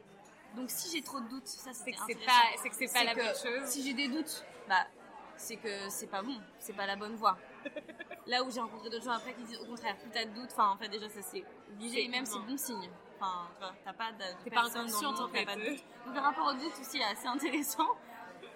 Donc, 0.54 0.70
si 0.70 0.90
j'ai 0.94 1.02
trop 1.02 1.20
de 1.20 1.28
doutes, 1.28 1.46
ça 1.46 1.72
c'est 1.72 1.92
que 1.92 1.98
c'est 2.06 2.26
pas, 2.26 2.42
c'est 2.62 2.68
que 2.68 2.74
c'est 2.74 2.92
pas 2.92 3.04
la 3.04 3.14
bonne 3.14 3.34
chose. 3.34 3.66
Si 3.66 3.82
j'ai 3.82 3.94
des 3.94 4.08
doutes, 4.08 4.44
bah, 4.68 4.86
c'est 5.36 5.56
que 5.56 5.88
c'est 5.88 6.06
pas 6.06 6.22
bon, 6.22 6.38
c'est 6.58 6.74
pas 6.74 6.86
la 6.86 6.96
bonne 6.96 7.14
voie. 7.16 7.38
Là 8.26 8.42
où 8.44 8.50
j'ai 8.50 8.60
rencontré 8.60 8.88
d'autres 8.88 9.04
gens 9.04 9.12
après 9.12 9.34
qui 9.34 9.42
disent 9.42 9.60
au 9.60 9.66
contraire, 9.66 9.96
plus 9.98 10.10
t'as 10.10 10.24
de 10.24 10.30
doutes, 10.30 10.50
enfin, 10.52 10.70
en 10.70 10.76
fait, 10.76 10.88
déjà, 10.88 11.08
ça 11.08 11.22
c'est 11.22 11.44
obligé 11.70 12.04
et 12.04 12.08
même 12.08 12.24
c'est 12.24 12.38
bon 12.38 12.56
signe. 12.56 12.88
Enfin, 13.20 13.48
t'as 13.84 13.92
pas 13.92 14.12
de, 14.12 14.24
T'es 14.44 14.50
pas 14.50 14.64
inconsciente 14.66 15.20
en 15.20 15.28
fait. 15.28 15.44
Donc 15.44 16.14
le 16.14 16.20
rapport 16.20 16.46
au 16.48 16.52
doute 16.54 16.72
aussi 16.80 16.98
est 16.98 17.04
assez 17.04 17.26
intéressant. 17.26 17.88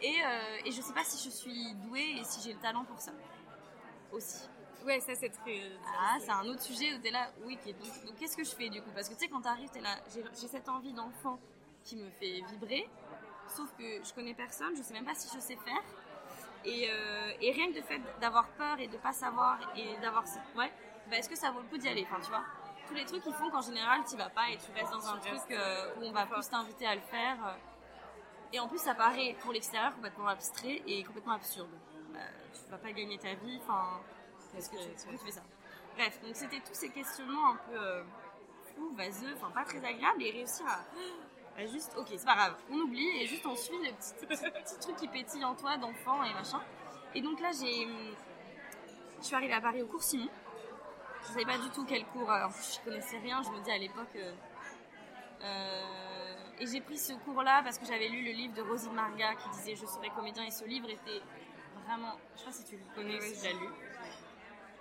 Et, 0.03 0.15
euh, 0.25 0.65
et 0.65 0.71
je 0.71 0.81
sais 0.81 0.93
pas 0.93 1.05
si 1.05 1.25
je 1.25 1.35
suis 1.35 1.75
douée 1.77 2.17
et 2.19 2.25
si 2.25 2.43
j'ai 2.43 2.53
le 2.53 2.61
talent 2.61 2.85
pour 2.85 3.01
ça. 3.01 3.13
Aussi. 4.13 4.49
Ouais, 4.85 5.01
ça 5.01 5.15
c'est 5.15 5.31
très. 5.31 5.61
Ah, 5.99 6.17
c'est 6.21 6.31
un 6.31 6.45
autre 6.47 6.63
sujet 6.63 6.95
où 6.95 6.99
t'es 6.99 7.11
là, 7.11 7.31
oui, 7.45 7.59
donc, 7.67 8.07
donc 8.07 8.17
qu'est-ce 8.17 8.37
que 8.37 8.45
je 8.45 8.51
fais 8.51 8.69
du 8.69 8.81
coup? 8.83 8.91
Parce 8.95 9.09
que 9.09 9.15
tu 9.15 9.21
sais, 9.21 9.29
quand 9.29 9.41
t'arrives, 9.41 9.71
t'es 9.71 9.81
là, 9.81 9.97
j'ai 10.15 10.49
cette 10.49 10.69
envie 10.69 10.93
d'enfant 10.93 11.41
qui 11.83 11.97
me 11.97 12.09
fait 12.11 12.41
vibrer, 12.51 12.89
sauf 13.49 13.69
que 13.77 14.05
je 14.05 14.13
connais 14.15 14.35
personne, 14.35 14.77
je 14.77 14.83
sais 14.83 14.93
même 14.95 15.05
pas 15.05 15.15
si 15.15 15.29
je 15.35 15.41
sais 15.41 15.57
faire. 15.57 15.83
Et, 16.67 16.91
euh, 16.91 17.31
et 17.41 17.53
rien 17.53 17.71
que 17.71 17.77
le 17.77 17.83
fait 17.83 18.01
d'avoir 18.21 18.49
peur 18.49 18.79
et 18.81 18.89
de 18.89 18.97
pas 18.97 19.13
savoir 19.13 19.59
et 19.77 19.97
d'avoir. 20.03 20.25
Ouais, 20.57 20.73
bah 21.09 21.17
est-ce 21.17 21.29
que 21.29 21.37
ça 21.37 21.53
vaut 21.53 21.61
le 21.61 21.67
coup 21.69 21.79
d'y 21.79 21.89
aller 21.89 22.07
Enfin, 22.11 22.21
tu 22.21 22.29
vois? 22.29 22.43
Tous 22.89 22.95
les 22.95 23.05
trucs 23.05 23.23
qui 23.23 23.33
font 23.33 23.51
qu'en 23.51 23.61
général 23.63 24.01
tu 24.09 24.17
vas 24.17 24.29
pas 24.29 24.51
et 24.51 24.59
tu 24.59 24.71
restes 24.73 24.93
dans 24.93 25.09
un 25.09 25.19
truc 25.19 25.41
euh, 25.51 25.95
où 25.97 26.05
on 26.05 26.13
va 26.13 26.27
plus 26.27 26.49
t'inviter 26.49 26.87
à 26.87 26.97
le 26.97 27.01
faire. 27.03 27.37
Euh. 27.47 27.55
Et 28.53 28.61
en 28.61 28.69
plus 28.69 28.79
ça 28.79 28.95
paraît 28.95 29.37
pour 29.41 29.53
l'extérieur 29.53 29.95
complètement 29.95 30.27
abstrait 30.27 30.83
et 30.87 31.05
complètement 31.05 31.35
absurde. 31.35 31.71
Bah, 32.13 32.21
tu 32.53 32.71
vas 32.71 32.79
pas 32.79 32.93
gagner 32.93 33.19
ta 33.19 33.35
vie, 33.35 33.61
enfin, 33.63 34.01
parce 34.53 34.69
que 34.69 34.77
tu, 34.77 35.19
fais 35.25 35.31
ça. 35.31 35.43
Bref, 35.95 36.21
donc 36.23 36.35
c'était 36.35 36.61
tous 36.61 36.75
ces 36.75 36.91
questionnements 36.91 37.53
un 37.53 37.57
peu 37.57 37.77
euh, 37.77 38.03
fous, 38.75 38.95
vaseux, 38.97 39.35
enfin 39.37 39.51
pas 39.51 39.65
très 39.65 39.79
agréables 39.79 40.23
et 40.23 40.31
réussir 40.31 40.67
à, 40.67 40.81
juste, 41.65 41.95
ok, 41.97 42.07
c'est 42.09 42.27
pas 42.27 42.35
grave, 42.35 42.57
on 42.71 42.77
oublie 42.77 43.09
et 43.21 43.27
juste 43.27 43.47
on 43.47 43.57
suit 43.57 43.79
le 43.79 43.93
petit, 43.93 44.27
petit, 44.27 44.79
truc 44.79 44.97
qui 44.97 45.09
pétille 45.09 45.45
en 45.45 45.55
toi 45.55 45.77
d'enfant 45.79 46.23
et 46.25 46.33
machin. 46.35 46.61
Et 47.15 47.23
donc 47.23 47.41
là 47.41 47.51
j'ai, 47.53 47.87
je 49.21 49.25
suis 49.25 49.35
arrivée 49.35 49.55
à 49.55 49.61
Paris 49.61 49.83
au 49.83 49.87
cours 49.87 50.03
Simon 50.03 50.29
je 51.27 51.33
savais 51.33 51.45
pas 51.45 51.59
du 51.59 51.71
tout 51.71 51.85
quel 51.85 52.05
cours. 52.07 52.31
En 52.31 52.51
plus, 52.51 52.79
je 52.79 52.89
connaissais 52.89 53.19
rien. 53.19 53.43
Je 53.43 53.51
me 53.51 53.63
dis 53.63 53.71
à 53.71 53.79
l'époque. 53.79 54.15
Euh, 54.17 54.33
euh, 55.43 56.61
et 56.61 56.67
j'ai 56.67 56.81
pris 56.81 56.97
ce 56.97 57.13
cours-là 57.13 57.63
parce 57.63 57.79
que 57.79 57.87
j'avais 57.87 58.09
lu 58.09 58.25
le 58.25 58.33
livre 58.33 58.55
de 58.55 58.63
Rosie 58.63 58.91
Marga 58.91 59.35
qui 59.35 59.49
disait 59.51 59.75
Je 59.75 59.87
serai 59.87 60.11
comédien. 60.11 60.45
Et 60.45 60.51
ce 60.51 60.65
livre 60.65 60.89
était 60.89 61.21
vraiment. 61.85 62.17
Je 62.35 62.41
sais 62.41 62.47
pas 62.47 62.53
si 62.53 62.65
tu 62.65 62.77
le 62.77 62.95
connais, 62.95 63.21
si 63.21 63.41
tu 63.41 63.45
l'as 63.45 63.53
lu. 63.53 63.69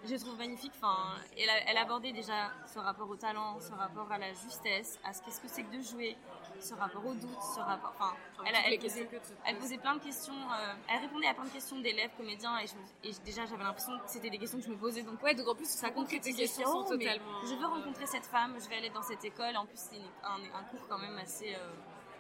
Je 0.08 0.16
trouve 0.16 0.38
magnifique. 0.38 0.72
Enfin, 0.76 1.16
elle, 1.38 1.78
abordait 1.78 2.12
déjà 2.12 2.52
ce 2.72 2.80
rapport 2.80 3.10
au 3.10 3.16
talent, 3.16 3.60
ce 3.60 3.72
rapport 3.74 4.12
à 4.12 4.18
la 4.18 4.34
justesse, 4.34 5.00
à 5.04 5.14
ce 5.14 5.22
qu'est-ce 5.22 5.40
que 5.42 5.48
c'est 5.48 5.64
que 5.64 5.76
de 5.76 5.82
jouer, 5.82 6.18
ce 6.60 6.74
rapport 6.74 7.06
au 7.06 7.14
doute, 7.14 7.42
ce 7.56 7.60
rapport. 7.60 7.94
Enfin, 7.98 8.14
elle, 8.46 8.80
posait, 8.80 9.10
elle 9.46 9.58
plein 9.80 9.96
de 9.96 10.00
questions. 10.04 10.34
euh, 10.34 10.74
elle 10.90 11.00
répondait 11.02 11.28
à 11.28 11.34
plein 11.34 11.46
de 11.46 11.50
questions 11.50 11.80
d'élèves, 11.80 12.12
comédiens, 12.18 12.58
et, 12.60 12.68
je, 12.68 12.74
me- 12.76 13.10
et 13.10 13.14
déjà 13.26 13.46
j'avais 13.46 13.64
l'impression 13.64 13.98
que 14.00 14.04
c'était 14.10 14.30
des 14.30 14.38
questions 14.38 14.60
que 14.60 14.66
je 14.66 14.70
me 14.72 14.78
posais. 14.78 15.02
Donc 15.04 15.22
Ouais, 15.24 15.34
donc 15.36 15.48
en 15.48 15.56
plus, 15.56 15.66
ça 15.68 15.88
que 15.90 15.94
tes 15.94 16.00
concrétisait. 16.00 16.44
questions 16.44 16.66
sont 16.66 16.98
mais 16.98 17.06
totalement. 17.06 17.42
Je 17.44 17.56
veux 17.56 17.66
rencontrer 17.66 18.06
cette 18.06 18.26
femme, 18.26 18.56
je 18.64 18.70
vais 18.70 18.78
aller 18.78 18.90
dans 18.90 19.04
cette 19.04 19.24
école. 19.26 19.56
En 19.58 19.66
plus, 19.66 19.78
c'est 19.80 20.02
un 20.24 20.64
cours 20.66 20.88
quand 20.88 20.98
même 21.00 21.18
assez 21.18 21.56
euh, 21.56 21.74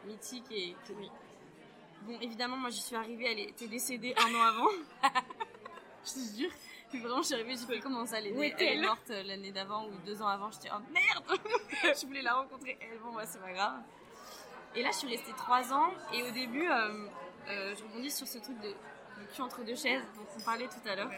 mythique 0.06 0.46
et 0.52 0.76
Oui. 0.98 1.10
Bon, 2.04 2.20
évidemment, 2.22 2.58
moi 2.58 2.70
j'y 2.70 2.82
suis 2.82 2.96
arrivée, 2.96 3.32
elle 3.32 3.40
était 3.40 3.68
décédée 3.68 4.14
un 4.18 4.36
an 4.36 4.44
avant. 4.44 4.68
je 6.06 6.12
te 6.14 6.38
jure. 6.38 6.52
Puis 6.96 7.04
vraiment, 7.04 7.22
je 7.22 7.26
suis 7.28 7.34
arrivée, 7.36 7.56
j'ai 7.58 7.66
fait 7.66 7.80
comment 7.82 8.06
ça, 8.06 8.20
elle 8.20 8.28
est, 8.28 8.56
elle 8.58 8.80
est 8.80 8.82
morte 8.82 9.10
euh, 9.10 9.24
l'année 9.24 9.52
d'avant 9.52 9.86
ou 9.86 9.92
deux 10.06 10.22
ans 10.22 10.28
avant. 10.28 10.50
J'étais, 10.50 10.70
oh 10.74 10.80
merde 10.94 11.40
Je 12.02 12.06
voulais 12.06 12.22
la 12.22 12.36
rencontrer, 12.36 12.78
elle, 12.80 12.98
bon, 13.00 13.12
bah 13.14 13.26
c'est 13.26 13.42
pas 13.42 13.52
grave. 13.52 13.82
Et 14.76 14.82
là, 14.82 14.92
je 14.94 14.98
suis 15.00 15.10
restée 15.10 15.34
trois 15.34 15.74
ans, 15.74 15.92
et 16.14 16.24
au 16.24 16.32
début, 16.32 16.70
euh, 16.70 17.08
euh, 17.50 17.76
je 17.76 17.84
rebondis 17.84 18.12
sur 18.12 18.26
ce 18.26 18.38
truc 18.38 18.58
de, 18.62 18.74
cul 19.34 19.42
entre 19.42 19.66
deux 19.66 19.76
chaises 19.76 20.04
dont 20.16 20.26
on 20.38 20.42
parlait 20.42 20.68
tout 20.70 20.88
à 20.88 20.96
l'heure. 20.96 21.12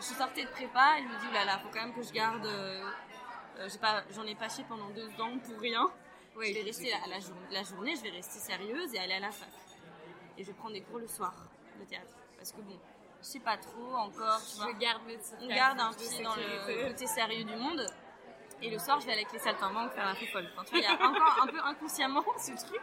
Je 0.00 0.04
suis 0.04 0.14
sortie 0.16 0.44
de 0.44 0.50
prépa, 0.50 0.96
elle 0.98 1.04
me 1.04 1.18
dit, 1.18 1.32
là 1.32 1.46
là, 1.46 1.58
faut 1.60 1.68
quand 1.72 1.80
même 1.80 1.94
que 1.94 2.02
je 2.02 2.12
garde. 2.12 2.44
euh, 2.44 2.82
j'en 4.10 4.24
ai 4.24 4.34
pas 4.34 4.50
chié 4.50 4.66
pendant 4.68 4.90
deux 4.90 5.08
ans 5.18 5.38
pour 5.38 5.60
rien. 5.60 5.90
Ouais, 6.36 6.48
je 6.48 6.58
vais 6.58 6.62
rester 6.64 6.92
à 6.92 7.06
la, 7.08 7.20
jour- 7.20 7.36
la 7.50 7.62
journée, 7.62 7.94
je 7.96 8.02
vais 8.02 8.10
rester 8.10 8.38
sérieuse 8.38 8.92
et 8.92 8.98
aller 8.98 9.14
à 9.14 9.20
la 9.20 9.30
fac. 9.30 9.48
Et 10.36 10.42
je 10.42 10.48
vais 10.48 10.54
prendre 10.54 10.74
des 10.74 10.82
cours 10.82 10.98
le 10.98 11.06
soir 11.06 11.32
de 11.80 11.84
théâtre. 11.86 12.12
Parce 12.36 12.52
que 12.52 12.60
bon, 12.60 12.78
je 13.24 13.28
sais 13.30 13.40
pas 13.40 13.56
trop 13.56 13.94
encore, 13.96 14.40
tu 14.50 14.56
vois. 14.56 14.66
Je 14.72 14.78
garde 14.78 15.02
petits 15.04 15.32
On 15.40 15.46
garde 15.48 15.80
un 15.80 15.92
pied 15.92 16.22
dans 16.22 16.34
le 16.36 16.88
côté 16.88 17.06
sérieux 17.06 17.44
du 17.44 17.56
monde. 17.56 17.86
Et 18.62 18.70
le 18.70 18.78
soir, 18.78 19.00
je 19.00 19.06
vais 19.06 19.12
aller 19.12 19.22
avec 19.22 19.32
les 19.32 19.38
saltimbanques 19.40 19.92
faire 19.92 20.06
la 20.06 20.14
folle. 20.14 20.48
Enfin, 20.54 20.64
tu 20.64 20.70
vois, 20.70 20.78
il 20.80 20.84
y 20.84 20.86
a 20.86 20.94
encore 21.08 21.42
un 21.42 21.46
peu 21.46 21.60
inconsciemment 21.60 22.22
ce 22.38 22.52
truc 22.66 22.82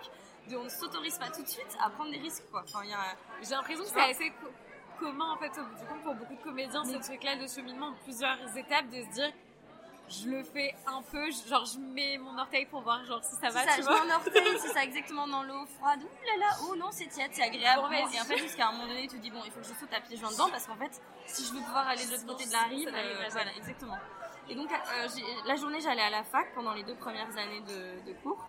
de 0.50 0.58
on 0.58 0.64
ne 0.66 0.70
s'autorise 0.70 1.18
pas 1.18 1.30
tout 1.30 1.42
de 1.44 1.48
suite 1.48 1.78
à 1.82 1.90
prendre 1.92 2.12
des 2.12 2.18
risques, 2.18 2.44
quoi. 2.52 2.64
Enfin, 2.68 2.82
il 2.84 2.90
y 2.90 2.94
a... 2.94 3.16
J'ai 3.42 3.52
l'impression 3.52 3.84
que 3.84 3.90
c'est 3.90 4.02
assez 4.12 4.30
co- 4.32 4.52
commun 5.00 5.32
en 5.32 5.38
fait 5.38 5.50
du 5.52 5.86
compte 5.88 6.02
pour 6.04 6.16
beaucoup 6.16 6.36
de 6.36 6.42
comédiens 6.44 6.84
Mais- 6.86 6.94
ce 7.02 7.08
truc-là 7.08 7.36
de 7.38 7.48
cheminement 7.48 7.92
de 7.92 7.96
plusieurs 8.04 8.58
étapes 8.58 8.90
de 8.90 9.02
se 9.04 9.10
dire 9.14 9.32
je 10.12 10.30
le 10.30 10.44
fais 10.44 10.76
un 10.86 11.02
peu 11.02 11.30
genre 11.48 11.66
je 11.66 11.80
mets 11.80 12.18
mon 12.18 12.38
orteil 12.38 12.66
pour 12.66 12.82
voir 12.82 13.04
genre 13.06 13.24
si 13.24 13.36
ça 13.36 13.50
va 13.50 13.62
C'est 13.62 13.70
ça, 13.70 13.76
tu 13.76 13.82
je 13.82 13.88
vois 13.88 14.06
mets 14.06 14.12
un 14.12 14.16
orteil, 14.16 14.60
c'est 14.60 14.74
ça 14.74 14.84
exactement 14.84 15.28
dans 15.28 15.44
l'eau 15.44 15.66
froide. 15.78 16.02
Ouh 16.04 16.26
là 16.26 16.48
là, 16.48 16.56
oh 16.70 16.76
non, 16.76 16.88
c'est 16.92 17.08
tiède, 17.08 17.32
c'est 17.34 17.44
agréable. 17.44 17.84
Bon, 17.84 17.92
et 17.92 18.20
en 18.20 18.26
fait, 18.26 18.38
jusqu'à 18.38 18.68
un 18.68 18.72
moment 18.74 18.88
donné, 18.88 19.08
tu 19.08 19.18
te 19.18 19.22
dis, 19.22 19.32
bon, 19.32 19.42
il 19.46 19.52
faut 19.52 19.60
que 19.60 19.66
je 19.68 19.74
saute 19.74 19.94
à 19.94 20.02
pieds 20.02 20.18
joints 20.18 20.32
dedans 20.32 20.50
parce 20.50 20.68
qu'en 20.68 20.76
fait, 20.76 21.02
si 21.26 21.46
je 21.46 21.54
veux 21.54 21.62
pouvoir 21.62 21.88
aller 21.88 22.06
de 22.06 22.12
l'autre 22.12 22.26
côté 22.26 22.46
de 22.46 22.52
la 22.52 22.64
rive, 22.64 22.90
euh, 22.94 23.28
voilà, 23.32 23.56
exactement. 23.56 23.98
Et 24.50 24.56
donc, 24.56 24.72
euh, 24.72 25.08
la 25.46 25.56
journée, 25.56 25.80
j'allais 25.80 26.02
à 26.02 26.10
la 26.10 26.24
fac 26.24 26.54
pendant 26.54 26.74
les 26.74 26.84
deux 26.84 26.96
premières 26.96 27.30
années 27.38 27.62
de, 27.62 28.12
de 28.12 28.14
cours. 28.22 28.48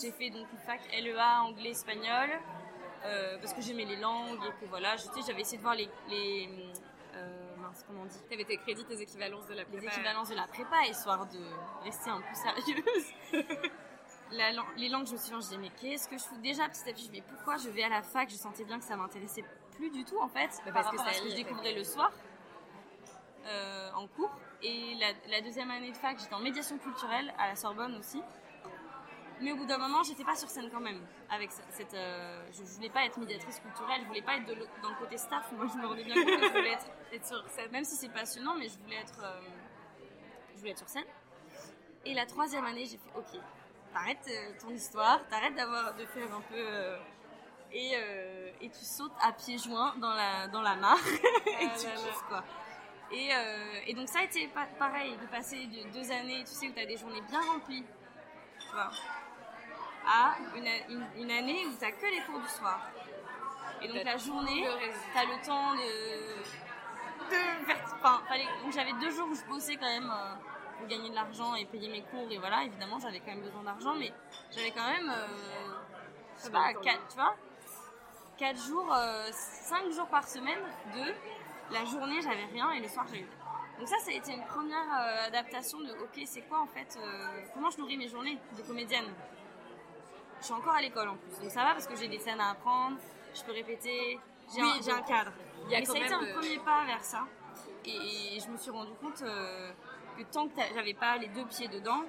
J'ai 0.00 0.12
fait 0.12 0.30
donc 0.30 0.46
une 0.52 0.58
fac 0.60 0.80
LEA, 0.92 1.42
anglais, 1.42 1.70
espagnol, 1.70 2.30
euh, 3.04 3.38
parce 3.38 3.52
que 3.52 3.60
j'aimais 3.60 3.84
les 3.84 3.96
langues 3.96 4.38
et 4.44 4.64
que 4.64 4.68
voilà, 4.68 4.96
j'avais 5.26 5.40
essayé 5.42 5.58
de 5.58 5.62
voir 5.62 5.74
les. 5.74 5.88
les 6.08 6.48
euh, 7.70 7.72
mince, 7.72 7.84
comment 7.86 8.02
on 8.02 8.06
dit 8.06 8.18
T'avais 8.28 8.44
tes 8.44 8.56
crédits, 8.58 8.84
tes 8.84 9.00
équivalences 9.00 9.46
de 9.46 9.54
la 9.54 9.62
les 9.62 9.64
prépa. 9.66 9.92
équivalences 9.92 10.28
de 10.30 10.34
la 10.34 10.46
prépa, 10.46 10.82
histoire 10.88 11.26
de 11.26 11.38
rester 11.84 12.10
un 12.10 12.20
peu 12.20 12.34
sérieuse. 12.34 13.12
La 14.32 14.50
les 14.76 14.88
langues, 14.88 15.08
je 15.08 15.14
me 15.14 15.18
je 15.18 15.36
disais, 15.38 15.56
mais 15.56 15.70
qu'est-ce 15.70 16.08
que 16.08 16.16
je 16.16 16.22
fous 16.22 16.36
Déjà, 16.40 16.68
petit 16.68 16.88
à 16.88 16.92
petit, 16.92 17.02
je 17.02 17.08
me 17.08 17.14
dis, 17.14 17.20
mais 17.20 17.34
pourquoi 17.34 17.56
je 17.56 17.68
vais 17.68 17.82
à 17.82 17.88
la 17.88 18.00
fac? 18.00 18.30
Je 18.30 18.36
sentais 18.36 18.62
bien 18.64 18.78
que 18.78 18.84
ça 18.84 18.94
m'intéressait 18.96 19.44
plus 19.72 19.90
du 19.90 20.04
tout, 20.04 20.18
en 20.20 20.28
fait, 20.28 20.50
Bah, 20.64 20.70
par 20.72 20.84
parce 20.84 20.90
que 20.92 20.98
ça 20.98 21.12
ce 21.14 21.22
que 21.24 21.30
je 21.30 21.34
découvrais 21.34 21.72
le 21.74 21.82
soir, 21.82 22.12
euh, 23.46 23.90
en 23.96 24.06
cours. 24.06 24.30
Et 24.62 24.94
la, 25.00 25.08
la 25.28 25.40
deuxième 25.40 25.70
année 25.72 25.90
de 25.90 25.96
fac, 25.96 26.16
j'étais 26.20 26.34
en 26.34 26.38
médiation 26.38 26.78
culturelle, 26.78 27.34
à 27.38 27.48
la 27.48 27.56
Sorbonne 27.56 27.96
aussi. 27.96 28.22
Mais 29.40 29.52
au 29.52 29.56
bout 29.56 29.64
d'un 29.66 29.78
moment, 29.78 30.02
j'étais 30.02 30.24
pas 30.24 30.34
sur 30.36 30.48
scène 30.50 30.68
quand 30.70 30.80
même. 30.80 31.00
Avec 31.30 31.50
ce- 31.50 31.62
cette, 31.70 31.94
euh, 31.94 32.44
je 32.52 32.62
voulais 32.62 32.90
pas 32.90 33.04
être 33.06 33.18
médiatrice 33.18 33.58
culturelle, 33.60 34.00
je 34.02 34.06
voulais 34.06 34.22
pas 34.22 34.36
être 34.36 34.44
de 34.46 34.54
dans 34.82 34.90
le 34.90 34.96
côté 34.96 35.16
staff. 35.16 35.50
Moi, 35.52 35.66
je 35.72 35.78
me 35.78 35.86
rendais 35.86 36.04
bien 36.04 36.14
compte 36.14 36.26
que 36.40 36.46
je 36.46 36.52
voulais 36.52 36.72
être 36.72 36.86
être 37.12 37.26
sur 37.26 37.48
scène. 37.48 37.70
même 37.70 37.84
si 37.84 37.96
c'est 37.96 38.10
passionnant, 38.12 38.54
mais 38.56 38.68
je 38.68 38.78
voulais 38.78 38.96
être, 38.96 39.18
euh, 39.22 39.40
je 40.54 40.58
voulais 40.58 40.72
être 40.72 40.78
sur 40.78 40.88
scène. 40.88 41.04
Et 42.04 42.12
la 42.14 42.26
troisième 42.26 42.64
année, 42.66 42.84
j'ai 42.86 42.98
fait 42.98 43.10
OK, 43.16 43.40
t'arrêtes 43.94 44.28
euh, 44.28 44.52
ton 44.60 44.70
histoire, 44.70 45.26
t'arrêtes 45.28 45.54
d'avoir 45.54 45.94
de 45.94 46.04
faire 46.06 46.34
un 46.34 46.40
peu 46.42 46.96
et 47.72 47.92
et 48.62 48.68
tu 48.68 48.84
sautes 48.84 49.12
à 49.22 49.32
pieds 49.32 49.56
joints 49.58 49.94
dans 49.98 50.12
la 50.12 50.48
dans 50.48 50.60
la 50.60 50.74
mare 50.76 50.98
et 51.46 51.66
Ah 51.66 51.78
tu 51.78 51.86
là 51.86 51.94
kiffes 51.94 52.24
quoi. 52.28 52.44
Et, 53.12 53.30
et 53.86 53.94
donc 53.94 54.08
ça 54.08 54.20
a 54.20 54.22
été 54.24 54.48
pa- 54.48 54.66
pareil 54.78 55.16
de 55.16 55.26
passer 55.26 55.66
de 55.66 55.88
deux 55.92 56.10
années, 56.12 56.40
tu 56.44 56.52
sais 56.52 56.68
où 56.68 56.72
t'as 56.72 56.84
des 56.86 56.96
journées 56.96 57.20
bien 57.22 57.40
remplies, 57.40 57.84
tu 58.60 58.66
vois, 58.72 58.90
à 60.06 60.34
une, 60.56 60.66
une, 60.88 61.06
une 61.16 61.30
année 61.30 61.66
où 61.66 61.72
t'as 61.78 61.90
que 61.92 62.06
les 62.06 62.20
cours 62.22 62.40
du 62.40 62.48
soir. 62.48 62.80
Et 63.82 63.88
donc 63.88 64.04
la 64.04 64.16
journée, 64.16 64.68
reste. 64.68 64.98
t'as 65.14 65.24
le 65.24 65.46
temps 65.46 65.74
de, 65.74 67.30
enfin, 67.94 68.20
fallait- 68.28 68.44
donc 68.62 68.72
j'avais 68.72 68.92
deux 68.94 69.10
jours 69.10 69.28
où 69.30 69.34
je 69.34 69.44
bossais 69.44 69.76
quand 69.76 69.86
même 69.86 70.10
euh, 70.10 70.34
pour 70.78 70.86
gagner 70.86 71.10
de 71.10 71.14
l'argent 71.14 71.54
et 71.54 71.64
payer 71.64 71.88
mes 71.88 72.02
cours 72.02 72.26
et 72.30 72.38
voilà 72.38 72.64
évidemment 72.64 72.98
j'avais 72.98 73.20
quand 73.20 73.28
même 73.32 73.42
besoin 73.42 73.62
d'argent 73.62 73.94
mais 73.94 74.12
j'avais 74.50 74.70
quand 74.72 74.86
même 74.86 75.08
euh, 75.08 75.26
je 76.36 76.42
sais 76.42 76.50
pas 76.50 76.58
donne 76.58 76.68
le 76.68 76.74
temps. 76.74 76.80
quatre, 76.82 77.08
tu 77.08 77.14
vois 77.16 77.34
quatre 78.36 78.60
jours 78.66 78.92
euh, 78.94 79.28
cinq 79.32 79.90
jours 79.92 80.08
par 80.08 80.26
semaine 80.26 80.58
de 80.94 81.14
la 81.74 81.84
journée 81.84 82.20
j'avais 82.22 82.46
rien 82.52 82.70
et 82.72 82.80
le 82.80 82.88
soir 82.88 83.06
j'avais 83.08 83.26
donc 83.78 83.88
ça 83.88 83.98
ça 83.98 84.10
a 84.10 84.14
été 84.14 84.32
une 84.32 84.44
première 84.46 84.92
euh, 84.98 85.26
adaptation 85.28 85.78
de 85.80 85.90
ok 86.02 86.20
c'est 86.26 86.42
quoi 86.42 86.60
en 86.60 86.66
fait 86.66 86.98
euh, 87.00 87.42
comment 87.54 87.70
je 87.70 87.78
nourris 87.78 87.96
mes 87.96 88.08
journées 88.08 88.38
de 88.58 88.62
comédienne? 88.62 89.06
Je 90.40 90.44
suis 90.44 90.54
encore 90.54 90.74
à 90.74 90.80
l'école 90.82 91.08
en 91.08 91.16
plus 91.16 91.40
donc 91.40 91.50
ça 91.50 91.64
va 91.64 91.72
parce 91.72 91.86
que 91.86 91.96
j'ai 91.96 92.08
des 92.08 92.18
scènes 92.18 92.40
à 92.40 92.50
apprendre 92.50 92.96
je 93.34 93.42
peux 93.42 93.52
répéter 93.52 94.18
j'ai 94.54 94.62
Oui, 94.62 94.90
un, 94.90 95.02
cadre 95.02 95.32
y 95.68 95.76
a 95.76 95.78
mais 95.80 95.84
ça 95.84 95.92
a 95.92 95.98
été 95.98 96.12
un 96.12 96.22
euh, 96.22 96.34
premier 96.34 96.58
pas 96.58 96.84
vers 96.84 97.04
ça. 97.04 97.24
Et, 97.84 98.40
je 98.40 98.48
me 98.50 98.56
suis 98.56 98.70
rendu 98.70 98.92
compte 99.00 99.22
euh, 99.22 99.70
que 100.18 100.22
tant 100.24 100.48
que 100.48 100.54
j'avais 100.74 100.94
pas 100.94 101.16
les 101.18 101.28
deux 101.28 101.44
pieds 101.46 101.68
dedans, 101.68 102.02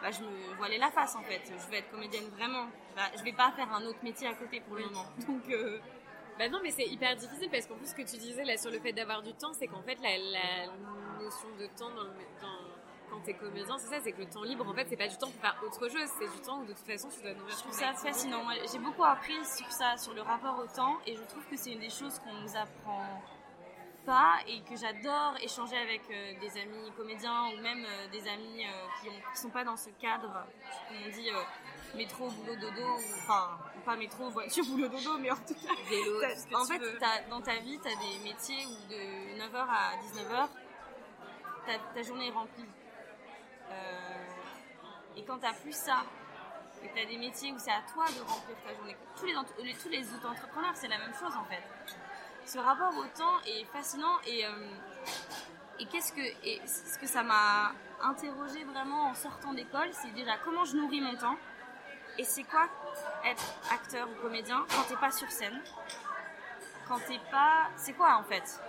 bah, 0.00 0.10
je 0.10 0.20
me 0.20 0.54
voilais 0.56 0.78
la 0.78 0.90
face 0.90 1.16
en 1.16 1.22
fait. 1.22 1.42
Je 1.46 1.70
vais 1.70 1.78
être 1.78 1.90
comédienne 1.90 2.28
vraiment. 2.36 2.66
Bah, 2.94 3.02
je 3.16 3.22
vais 3.24 3.32
pas 3.32 3.50
faire 3.52 3.72
un 3.72 3.84
autre 3.86 3.98
métier 4.02 4.28
à 4.28 4.34
côté 4.34 4.60
pour 4.60 4.76
le 4.76 4.84
moment. 4.86 5.04
Donc, 5.26 5.42
euh, 5.50 5.78
Bah 6.38 6.48
non, 6.48 6.60
mais 6.62 6.70
c'est 6.70 6.86
hyper 6.86 7.16
difficile 7.16 7.50
parce 7.50 7.66
qu'en 7.66 7.74
plus, 7.76 7.88
ce 7.88 7.94
que 7.94 8.02
tu 8.02 8.16
disais 8.18 8.44
là 8.44 8.56
sur 8.56 8.70
le 8.70 8.78
fait 8.80 8.92
d'avoir 8.92 9.22
du 9.22 9.32
temps, 9.34 9.52
c'est 9.52 9.66
qu'en 9.66 9.82
fait, 9.82 9.98
la, 10.00 10.16
la 10.16 10.66
notion 11.22 11.48
de 11.58 11.66
temps 11.76 11.90
dans 11.90 12.04
le, 12.04 12.10
dans- 12.40 12.73
quand 13.14 13.20
t'es 13.24 13.34
comédien, 13.34 13.78
c'est 13.78 13.88
ça, 13.88 14.00
c'est 14.02 14.12
que 14.12 14.20
le 14.20 14.28
temps 14.28 14.42
libre, 14.42 14.68
en 14.68 14.74
fait, 14.74 14.86
c'est 14.88 14.96
pas 14.96 15.08
du 15.08 15.16
temps 15.16 15.30
pour 15.30 15.40
faire 15.40 15.56
autre 15.64 15.88
chose, 15.88 16.08
c'est 16.18 16.30
du 16.30 16.40
temps 16.44 16.60
où 16.60 16.64
de 16.64 16.72
toute 16.72 16.86
façon, 16.86 17.08
tu 17.08 17.22
dois 17.22 17.32
nourrir 17.34 17.54
je 17.54 17.62
trouve 17.62 17.72
ça 17.72 17.92
fascinant. 17.94 18.42
J'ai 18.70 18.78
beaucoup 18.78 19.04
appris 19.04 19.44
sur 19.44 19.70
ça, 19.70 19.96
sur 19.96 20.14
le 20.14 20.22
rapport 20.22 20.58
au 20.58 20.66
temps, 20.66 20.98
et 21.06 21.14
je 21.14 21.22
trouve 21.22 21.44
que 21.46 21.56
c'est 21.56 21.72
une 21.72 21.80
des 21.80 21.90
choses 21.90 22.18
qu'on 22.18 22.32
nous 22.32 22.56
apprend 22.56 23.22
pas 24.04 24.34
et 24.46 24.60
que 24.60 24.76
j'adore 24.76 25.34
échanger 25.40 25.76
avec 25.78 26.02
euh, 26.10 26.34
des 26.38 26.60
amis 26.60 26.92
comédiens 26.94 27.46
ou 27.46 27.62
même 27.62 27.86
euh, 27.86 28.08
des 28.08 28.28
amis 28.28 28.62
euh, 28.62 28.86
qui, 29.00 29.08
ont, 29.08 29.32
qui 29.32 29.40
sont 29.40 29.48
pas 29.48 29.64
dans 29.64 29.78
ce 29.78 29.88
cadre, 29.98 30.44
comme 30.88 30.98
on 31.06 31.08
dit 31.08 31.30
métro, 31.96 32.28
boulot, 32.28 32.54
dodo, 32.56 32.82
ou, 32.82 33.14
enfin 33.22 33.58
pas 33.84 33.96
métro, 33.96 34.28
voiture, 34.28 34.62
boulot, 34.68 34.88
dodo, 34.88 35.16
mais 35.18 35.30
en 35.30 35.36
tout 35.36 35.54
cas 35.54 35.72
Vélo, 35.88 36.20
tout 36.20 36.54
en 36.54 36.64
fait, 36.66 36.80
dans 37.30 37.40
ta 37.40 37.56
vie, 37.60 37.78
tu 37.80 37.88
as 37.88 37.96
des 37.96 38.24
métiers 38.24 38.66
où 38.66 38.90
de 38.90 39.40
9h 39.40 39.56
à 39.56 39.96
19h, 39.96 40.48
ta, 41.66 41.78
ta 41.94 42.02
journée 42.02 42.28
est 42.28 42.32
remplie. 42.32 42.66
Euh, 43.70 45.16
et 45.16 45.24
quand 45.24 45.38
tu 45.38 45.62
plus 45.62 45.74
ça, 45.74 46.02
que 46.82 46.94
tu 46.94 47.00
as 47.00 47.06
des 47.06 47.16
métiers 47.16 47.52
où 47.52 47.58
c'est 47.58 47.70
à 47.70 47.82
toi 47.92 48.04
de 48.06 48.20
remplir 48.20 48.56
ta 48.66 48.74
journée, 48.74 48.96
tous 49.18 49.26
les, 49.26 49.74
tous 49.74 49.88
les 49.88 50.14
auto-entrepreneurs, 50.14 50.72
c'est 50.74 50.88
la 50.88 50.98
même 50.98 51.14
chose 51.14 51.34
en 51.36 51.44
fait. 51.44 51.62
Ce 52.44 52.58
rapport 52.58 52.92
au 52.96 53.04
temps 53.16 53.40
est 53.46 53.64
fascinant 53.66 54.18
et, 54.26 54.44
euh, 54.44 54.50
et 55.78 55.86
qu'est-ce 55.86 56.12
que, 56.12 56.20
et 56.20 56.60
ce 56.66 56.98
que 56.98 57.06
ça 57.06 57.22
m'a 57.22 57.72
interrogé 58.02 58.64
vraiment 58.64 59.06
en 59.06 59.14
sortant 59.14 59.54
d'école, 59.54 59.88
c'est 59.92 60.12
déjà 60.12 60.36
comment 60.44 60.64
je 60.64 60.76
nourris 60.76 61.00
mon 61.00 61.16
temps 61.16 61.36
et 62.18 62.24
c'est 62.24 62.44
quoi 62.44 62.68
être 63.24 63.54
acteur 63.72 64.08
ou 64.08 64.22
comédien 64.22 64.64
quand 64.70 64.82
t'es 64.82 64.96
pas 64.96 65.10
sur 65.10 65.30
scène 65.30 65.60
Quand 66.86 66.98
t'es 67.08 67.18
pas. 67.30 67.70
C'est 67.76 67.94
quoi 67.94 68.16
en 68.16 68.24
fait? 68.24 68.60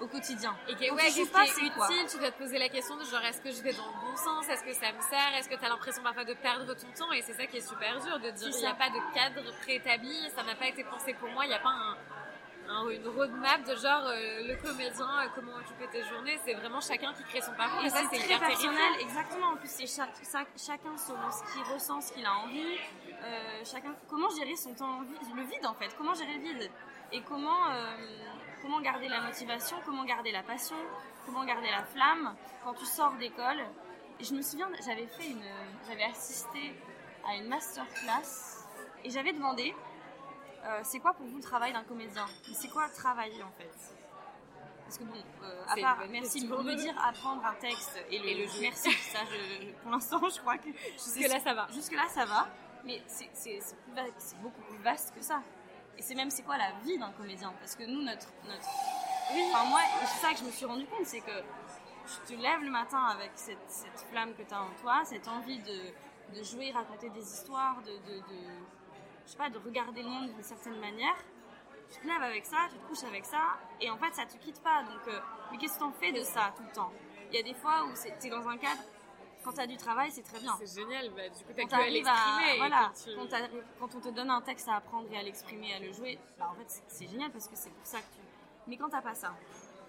Au 0.00 0.06
quotidien. 0.06 0.56
Et 0.68 0.74
que, 0.74 0.94
ouais, 0.94 1.02
qu'est-ce 1.02 1.30
pas, 1.30 1.44
qui 1.44 1.66
est 1.66 1.70
quoi. 1.70 1.86
utile 1.90 2.06
Tu 2.08 2.18
dois 2.18 2.30
te 2.30 2.38
poser 2.38 2.58
la 2.58 2.68
question 2.68 2.96
de 2.96 3.04
genre, 3.04 3.24
est-ce 3.24 3.40
que 3.40 3.50
je 3.50 3.60
vais 3.62 3.72
dans 3.72 3.86
le 3.86 4.10
bon 4.10 4.16
sens? 4.16 4.48
Est-ce 4.48 4.62
que 4.62 4.72
ça 4.72 4.92
me 4.92 5.00
sert? 5.00 5.34
Est-ce 5.36 5.48
que 5.48 5.56
tu 5.56 5.64
as 5.64 5.68
l'impression 5.68 6.02
parfois 6.02 6.24
de 6.24 6.34
perdre 6.34 6.72
ton 6.74 6.86
temps? 6.96 7.10
Et 7.12 7.22
c'est 7.22 7.34
ça 7.34 7.46
qui 7.46 7.56
est 7.56 7.68
super 7.68 7.98
dur, 8.00 8.18
de 8.20 8.30
dire, 8.30 8.48
il 8.48 8.60
n'y 8.60 8.66
a 8.66 8.74
pas 8.74 8.90
de 8.90 9.00
cadre 9.14 9.42
préétabli, 9.62 10.30
ça 10.34 10.42
n'a 10.44 10.54
pas 10.54 10.66
été 10.68 10.84
pensé 10.84 11.14
pour 11.14 11.28
moi, 11.30 11.44
il 11.44 11.48
n'y 11.48 11.54
a 11.54 11.58
pas 11.58 11.70
un, 11.70 11.96
un- 12.70 12.88
une 12.90 13.08
roadmap 13.08 13.64
de 13.64 13.74
genre, 13.76 14.04
euh, 14.06 14.46
le 14.46 14.54
comédien, 14.62 15.08
euh, 15.22 15.26
comment 15.34 15.56
occuper 15.56 15.88
tes 15.90 16.04
journées, 16.04 16.38
c'est 16.44 16.54
vraiment 16.54 16.80
chacun 16.80 17.12
qui 17.14 17.24
crée 17.24 17.40
son 17.40 17.52
parcours. 17.54 17.82
Et, 17.82 17.86
Et 17.86 17.90
ça, 17.90 17.98
c'est 18.10 18.16
c'est 18.18 18.24
très 18.24 18.34
hyper 18.36 18.46
personnel, 18.46 18.92
exactement. 19.00 19.46
En 19.52 19.56
plus, 19.56 19.70
c'est 19.70 19.86
chaque, 19.86 20.14
chaque- 20.30 20.48
chacun 20.56 20.96
selon 20.96 21.30
ce 21.30 21.52
qu'il 21.52 21.62
ressent, 21.72 22.00
ce 22.00 22.12
qu'il 22.12 22.24
a 22.26 22.34
envie. 22.34 22.76
Euh, 23.22 23.62
chacun, 23.64 23.94
comment 24.08 24.28
gérer 24.30 24.54
son 24.54 24.74
temps, 24.74 25.00
le 25.34 25.42
vide 25.42 25.66
en 25.66 25.74
fait? 25.74 25.88
Comment 25.96 26.14
gérer 26.14 26.34
le 26.34 26.40
vide? 26.40 26.70
Et 27.10 27.22
comment 27.22 27.70
euh, 27.70 27.96
comment 28.62 28.80
garder 28.80 29.08
la 29.08 29.20
motivation, 29.20 29.76
comment 29.84 30.04
garder 30.04 30.32
la 30.32 30.42
passion. 30.42 30.76
comment 31.26 31.44
garder 31.44 31.70
la 31.70 31.84
flamme 31.84 32.34
quand 32.64 32.72
tu 32.74 32.86
sors 32.86 33.12
d'école. 33.14 33.60
Et 34.20 34.24
je 34.24 34.34
me 34.34 34.40
souviens, 34.42 34.68
j'avais 34.84 35.06
fait 35.06 35.28
une, 35.28 35.44
j'avais 35.86 36.04
assisté 36.04 36.74
à 37.28 37.34
une 37.36 37.48
masterclass 37.48 38.64
et 39.04 39.10
j'avais 39.10 39.32
demandé, 39.32 39.74
euh, 40.64 40.80
c'est 40.82 40.98
quoi 41.00 41.12
pour 41.12 41.26
vous 41.26 41.36
le 41.36 41.42
travail 41.42 41.72
d'un 41.74 41.84
comédien? 41.84 42.26
C'est 42.54 42.68
quoi 42.68 42.88
travailler 42.88 43.42
en 43.42 43.50
fait? 43.58 43.70
Parce 44.84 44.96
que 44.98 45.04
bon, 45.04 45.22
euh, 45.42 45.64
à 45.68 45.76
part, 45.76 45.98
merci, 46.08 46.40
question. 46.40 46.62
me 46.62 46.74
dire 46.74 46.94
apprendre 47.06 47.44
un 47.44 47.54
texte 47.54 48.02
et 48.10 48.18
le, 48.18 48.26
Et 48.26 48.34
le 48.36 48.46
jouer. 48.48 48.60
merci, 48.62 48.90
ça, 48.92 49.18
je- 49.30 49.72
pour 49.82 49.90
l'instant, 49.90 50.20
je 50.28 50.40
crois 50.40 50.56
que 50.56 50.70
Jusque 50.92 51.28
là, 51.28 51.38
ça 51.40 51.52
va. 51.52 51.68
Jusque 51.70 51.92
là, 51.92 52.08
ça 52.08 52.24
va, 52.24 52.48
mais 52.84 53.02
c'est 53.06 53.28
beaucoup 54.40 54.62
plus 54.62 54.78
vaste 54.78 55.14
que 55.14 55.20
ça. 55.22 55.42
Et 55.98 56.02
c'est 56.02 56.14
même 56.14 56.30
c'est 56.30 56.42
quoi 56.42 56.56
la 56.56 56.70
vie 56.84 56.96
d'un 56.98 57.10
comédien? 57.12 57.52
Parce 57.58 57.74
que 57.74 57.82
nous, 57.84 58.02
notre, 58.02 58.28
notre 58.46 58.68
Enfin, 59.30 59.64
moi, 59.68 59.80
c'est 60.06 60.26
ça 60.26 60.32
que 60.32 60.38
je 60.38 60.44
me 60.44 60.50
suis 60.50 60.64
rendu 60.64 60.86
compte, 60.86 61.04
c'est 61.04 61.20
que 61.20 61.42
tu 62.26 62.34
te 62.34 62.40
lèves 62.40 62.62
le 62.62 62.70
matin 62.70 63.04
avec 63.08 63.32
cette, 63.34 63.58
cette 63.68 64.00
flamme 64.10 64.32
que 64.34 64.42
tu 64.42 64.54
as 64.54 64.62
en 64.62 64.70
toi, 64.80 65.02
cette 65.04 65.28
envie 65.28 65.58
de, 65.58 66.38
de 66.38 66.42
jouer, 66.42 66.70
raconter 66.70 67.10
des 67.10 67.20
histoires, 67.20 67.76
de, 67.82 67.90
de, 68.10 68.20
de- 68.20 68.64
je 69.26 69.32
sais 69.32 69.36
pas, 69.36 69.50
de 69.50 69.58
regarder 69.58 70.02
le 70.02 70.08
monde 70.08 70.32
d'une 70.32 70.42
certaine 70.42 70.80
manière. 70.80 71.14
Tu 71.92 72.00
te 72.00 72.06
lèves 72.06 72.22
avec 72.22 72.46
ça, 72.46 72.56
tu 72.72 72.78
te 72.78 72.86
couches 72.86 73.04
avec 73.06 73.26
ça, 73.26 73.58
et 73.82 73.90
en 73.90 73.98
fait, 73.98 74.14
ça 74.14 74.24
te 74.24 74.36
quitte 74.38 74.62
pas. 74.62 74.82
Donc, 74.84 75.06
euh, 75.08 75.20
mais 75.50 75.58
qu'est-ce 75.58 75.74
que 75.74 75.80
t'en 75.80 75.92
fais 75.92 76.12
de 76.12 76.22
ça 76.22 76.52
tout 76.56 76.62
le 76.62 76.72
temps? 76.72 76.92
Il 77.30 77.36
y 77.36 77.40
a 77.40 77.42
des 77.42 77.54
fois 77.54 77.84
où 77.84 77.92
tu 77.92 78.26
es 78.26 78.30
dans 78.30 78.48
un 78.48 78.56
cadre, 78.56 78.80
quand 79.44 79.52
tu 79.52 79.60
as 79.60 79.66
du 79.66 79.76
travail, 79.76 80.10
c'est 80.10 80.22
très 80.22 80.40
bien. 80.40 80.54
C'est 80.64 80.80
génial, 80.80 81.10
bah, 81.10 81.28
du 81.28 81.44
coup, 81.44 81.52
t'arrives 81.68 81.72
à- 81.74 81.90
l'exprimer. 81.90 82.56
voilà, 82.58 82.92
tu- 83.04 83.14
quand, 83.16 83.28
quand 83.80 83.94
on 83.96 84.00
te 84.00 84.08
donne 84.10 84.30
un 84.30 84.40
texte 84.42 84.68
à 84.68 84.76
apprendre 84.76 85.08
et 85.12 85.16
à 85.18 85.22
l'exprimer, 85.22 85.74
à 85.74 85.78
le 85.80 85.92
jouer, 85.92 86.18
bah, 86.38 86.50
en 86.50 86.54
fait 86.54 86.82
c'est- 86.88 87.08
génial 87.08 87.30
parce 87.30 87.48
que 87.48 87.56
c'est 87.56 87.70
pour 87.70 87.86
ça 87.86 87.98
que 87.98 88.04
tu. 88.14 88.20
Mais 88.66 88.76
quand 88.76 88.88
t'as 88.90 89.00
pas 89.02 89.14
ça, 89.14 89.34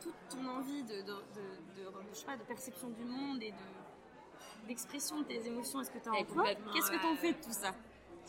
toute 0.01 0.13
ton 0.29 0.45
envie 0.47 0.83
de, 0.83 1.01
de, 1.01 1.01
de, 1.01 1.13
de- 1.75 1.83
de- 1.83 1.93
je 2.13 2.17
sais 2.19 2.25
pas, 2.25 2.37
de 2.37 2.43
perception 2.43 2.89
du 2.89 3.03
monde 3.03 3.41
et 3.43 3.51
de 3.51 4.67
d'expression 4.67 5.19
de 5.19 5.23
tes 5.23 5.45
émotions, 5.47 5.81
est-ce 5.81 5.91
que 5.91 5.97
t'as 5.97 6.13
Et 6.13 6.21
en 6.21 6.25
toi 6.25 6.43
Qu'est-ce 6.73 6.91
que 6.91 6.95
ouais. 6.95 7.01
t'en 7.01 7.15
fais 7.15 7.33
de 7.33 7.41
tout 7.43 7.51
ça? 7.51 7.73